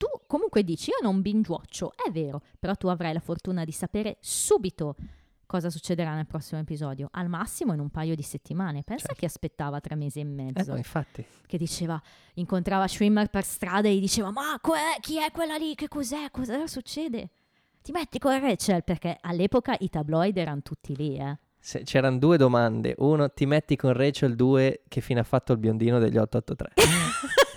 tu 0.00 0.06
comunque 0.26 0.64
dici 0.64 0.88
io 0.88 0.96
non 1.02 1.20
binge 1.20 1.50
watcho, 1.52 1.92
è 1.92 2.10
vero, 2.10 2.40
però 2.58 2.74
tu 2.74 2.86
avrai 2.86 3.12
la 3.12 3.20
fortuna 3.20 3.64
di 3.66 3.72
sapere 3.72 4.16
subito 4.20 4.96
cosa 5.44 5.68
succederà 5.68 6.14
nel 6.14 6.26
prossimo 6.26 6.58
episodio, 6.60 7.08
al 7.10 7.28
massimo 7.28 7.74
in 7.74 7.80
un 7.80 7.90
paio 7.90 8.14
di 8.14 8.22
settimane. 8.22 8.82
Pensa 8.82 9.06
Certo. 9.08 9.18
chi 9.18 9.24
aspettava 9.26 9.78
tre 9.80 9.96
mesi 9.96 10.20
e 10.20 10.22
Eh, 10.22 10.24
mezzo, 10.24 10.70
no, 10.70 10.76
infatti. 10.78 11.22
che 11.44 11.58
diceva, 11.58 12.00
incontrava 12.34 12.86
Schwimmer 12.88 13.28
per 13.28 13.44
strada 13.44 13.88
e 13.88 13.96
gli 13.96 14.00
diceva 14.00 14.30
ma 14.30 14.56
que- 14.62 14.78
chi 15.00 15.18
è 15.18 15.30
quella 15.32 15.56
lì, 15.56 15.74
che 15.74 15.88
cos'è, 15.88 16.30
cosa 16.30 16.66
succede? 16.66 17.28
Ti 17.82 17.92
metti 17.92 18.18
con 18.18 18.38
Rachel, 18.40 18.84
perché 18.84 19.18
all'epoca 19.20 19.74
i 19.80 19.90
tabloid 19.90 20.36
erano 20.38 20.62
tutti 20.62 20.96
lì, 20.96 21.16
eh. 21.18 21.36
Se- 21.58 21.82
c'erano 21.82 22.16
due 22.18 22.38
domande. 22.38 22.94
Uno, 22.98 23.28
ti 23.30 23.44
metti 23.44 23.76
con 23.76 23.92
Rachel? 23.92 24.34
Due, 24.36 24.82
che 24.88 25.00
fine 25.02 25.20
ha 25.20 25.24
fatto 25.24 25.52
il 25.52 25.58
biondino 25.58 25.98
degli 25.98 26.16
883? 26.16 26.72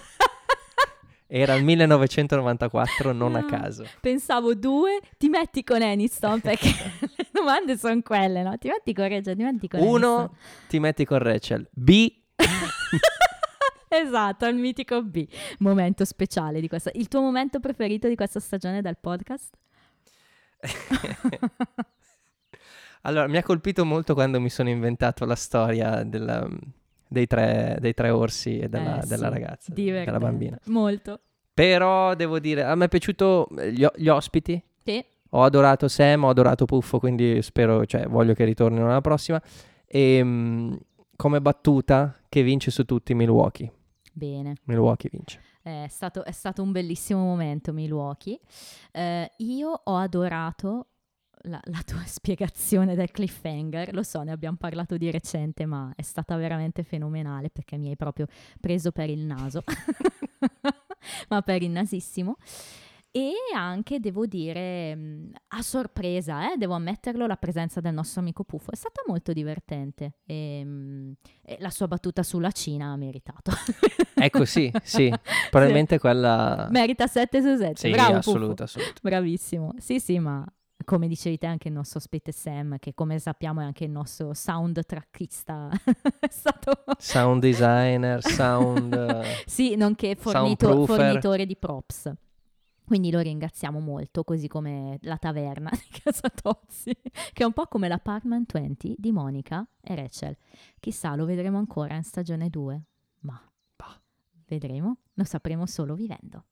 Era 1.35 1.55
il 1.55 1.63
1994, 1.63 3.11
non 3.11 3.33
a 3.33 3.43
caso. 3.45 3.87
Pensavo 3.99 4.53
due, 4.53 4.99
ti 5.17 5.29
metti 5.29 5.63
con 5.63 5.81
Aniston 5.81 6.39
perché 6.41 6.67
le 7.15 7.27
domande 7.31 7.75
sono 7.75 7.99
quelle, 8.03 8.43
no? 8.43 8.55
Ti 8.59 8.67
metti 8.67 8.93
con 8.93 9.07
Reggio, 9.07 9.35
ti 9.35 9.41
metti 9.41 9.67
con 9.67 9.79
Uno, 9.79 10.15
Aniston. 10.15 10.37
ti 10.67 10.79
metti 10.79 11.05
con 11.05 11.17
Rachel. 11.17 11.67
B, 11.71 12.13
Esatto, 13.89 14.45
il 14.45 14.55
mitico 14.57 15.01
B. 15.01 15.27
Momento 15.59 16.05
speciale 16.05 16.59
di 16.61 16.67
questa. 16.67 16.91
Il 16.93 17.07
tuo 17.07 17.21
momento 17.21 17.59
preferito 17.59 18.07
di 18.07 18.15
questa 18.15 18.39
stagione 18.39 18.83
del 18.83 18.97
podcast? 18.99 19.55
Allora, 23.05 23.27
mi 23.27 23.35
ha 23.37 23.43
colpito 23.43 23.83
molto 23.83 24.13
quando 24.13 24.39
mi 24.39 24.49
sono 24.49 24.69
inventato 24.69 25.25
la 25.25 25.35
storia 25.35 26.03
della- 26.03 26.47
dei, 27.13 27.27
tre, 27.27 27.77
dei 27.79 27.93
tre 27.93 28.09
orsi 28.09 28.59
e 28.59 28.67
della, 28.67 29.01
Eh, 29.01 29.05
della 29.07 29.27
sì, 29.27 29.33
ragazza, 29.33 29.73
Divertente. 29.73 30.11
della 30.11 30.31
bambina. 30.31 30.59
Molto. 30.65 31.19
Però 31.53 32.13
devo 32.15 32.39
dire, 32.39 32.63
a 32.63 32.75
me 32.75 32.85
è 32.85 32.89
piaciuto 32.89 33.47
eh, 33.57 33.71
gli, 33.71 33.85
gli 33.95 34.07
ospiti. 34.09 34.61
Sì. 34.83 35.01
Ho 35.35 35.43
adorato 35.43 35.87
Sam, 35.87 36.23
ho 36.25 36.29
adorato 36.29 36.65
Puffo, 36.65 36.99
quindi 36.99 37.41
spero, 37.41 37.85
cioè, 37.85 38.07
voglio 38.07 38.33
che 38.33 38.43
ritornino 38.43 38.85
alla 38.89 39.01
prossima. 39.01 39.41
E 39.85 40.21
mm, 40.23 40.73
come 41.15 41.41
battuta, 41.41 42.19
che 42.27 42.43
vince 42.43 42.71
su 42.71 42.83
tutti 42.83 43.13
Milwaukee. 43.13 43.71
Bene. 44.11 44.55
Milwaukee 44.65 45.09
vince. 45.11 45.39
È 45.61 45.85
stato, 45.89 46.25
è 46.25 46.31
stato 46.31 46.61
un 46.61 46.71
bellissimo 46.71 47.21
momento, 47.23 47.71
Milwaukee. 47.71 48.37
Eh, 48.91 49.31
io 49.37 49.81
ho 49.83 49.95
adorato 49.95 50.87
la, 51.43 51.59
la 51.65 51.81
tua 51.85 52.03
spiegazione 52.05 52.95
del 52.95 53.11
cliffhanger. 53.11 53.93
Lo 53.93 54.03
so, 54.03 54.21
ne 54.23 54.31
abbiamo 54.31 54.57
parlato 54.57 54.97
di 54.97 55.09
recente, 55.11 55.65
ma 55.65 55.91
è 55.95 56.01
stata 56.01 56.35
veramente 56.35 56.83
fenomenale 56.83 57.49
perché 57.49 57.77
mi 57.77 57.89
hai 57.89 57.95
proprio 57.95 58.27
preso 58.59 58.91
per 58.91 59.09
il 59.09 59.25
naso, 59.25 59.63
ma 61.29 61.41
per 61.41 61.61
il 61.63 61.71
nasissimo. 61.71 62.37
E 63.15 63.31
anche, 63.55 63.99
devo 63.99 64.25
dire, 64.25 64.95
mh, 64.95 65.33
a 65.49 65.61
sorpresa, 65.61 66.51
eh, 66.51 66.57
devo 66.57 66.73
ammetterlo, 66.73 67.27
la 67.27 67.35
presenza 67.35 67.79
del 67.79 67.93
nostro 67.93 68.21
amico 68.21 68.43
Puffo 68.43 68.71
è 68.71 68.75
stata 68.75 69.03
molto 69.05 69.33
divertente. 69.33 70.13
E, 70.25 70.63
mh, 70.65 71.13
e 71.43 71.57
la 71.59 71.69
sua 71.69 71.87
battuta 71.87 72.23
sulla 72.23 72.49
Cina 72.51 72.91
ha 72.91 72.95
meritato. 72.95 73.51
Ecco, 74.23 74.45
sì, 74.45 74.71
sì, 74.83 75.13
probabilmente 75.49 75.99
quella... 75.99 76.69
Merita 76.71 77.07
7 77.07 77.41
su 77.41 77.57
7. 77.57 77.75
Sì, 77.75 77.89
Bravo, 77.89 78.17
assoluto, 78.19 78.47
Puffo. 78.47 78.63
assoluto. 78.63 78.99
Bravissimo. 79.01 79.73
Sì, 79.79 79.99
sì, 79.99 80.17
ma 80.17 80.47
come 80.83 81.07
dicevi 81.07 81.37
te 81.37 81.45
anche 81.47 81.67
il 81.67 81.73
nostro 81.73 81.99
ospite 81.99 82.31
Sam, 82.31 82.77
che 82.79 82.93
come 82.93 83.19
sappiamo 83.19 83.61
è 83.61 83.63
anche 83.63 83.83
il 83.83 83.91
nostro 83.91 84.33
soundtrackista, 84.33 85.69
è 86.19 86.27
stato... 86.29 86.83
Sound 86.97 87.41
designer, 87.41 88.21
sound... 88.25 88.93
eh, 88.93 89.43
Sì, 89.45 89.75
nonché 89.75 90.15
fornito- 90.15 90.85
fornitore 90.85 91.45
di 91.45 91.55
props. 91.55 92.11
Quindi 92.85 93.11
lo 93.11 93.19
ringraziamo 93.21 93.79
molto, 93.79 94.23
così 94.25 94.47
come 94.49 94.97
la 95.03 95.17
taverna 95.17 95.69
di 95.71 95.99
Casa 96.03 96.29
Tozzi, 96.29 96.93
che 97.31 97.43
è 97.43 97.45
un 97.45 97.53
po' 97.53 97.65
come 97.67 97.87
l'Apartment 97.87 98.51
20 98.51 98.95
di 98.97 99.11
Monica 99.13 99.65
e 99.81 99.95
Rachel. 99.95 100.35
Chissà, 100.79 101.15
lo 101.15 101.25
vedremo 101.25 101.57
ancora 101.57 101.95
in 101.95 102.03
stagione 102.03 102.49
2, 102.49 102.81
ma 103.21 103.41
Bah. 103.77 103.99
vedremo, 104.47 104.97
lo 105.13 105.23
sapremo 105.23 105.65
solo 105.65 105.95
vivendo. 105.95 106.43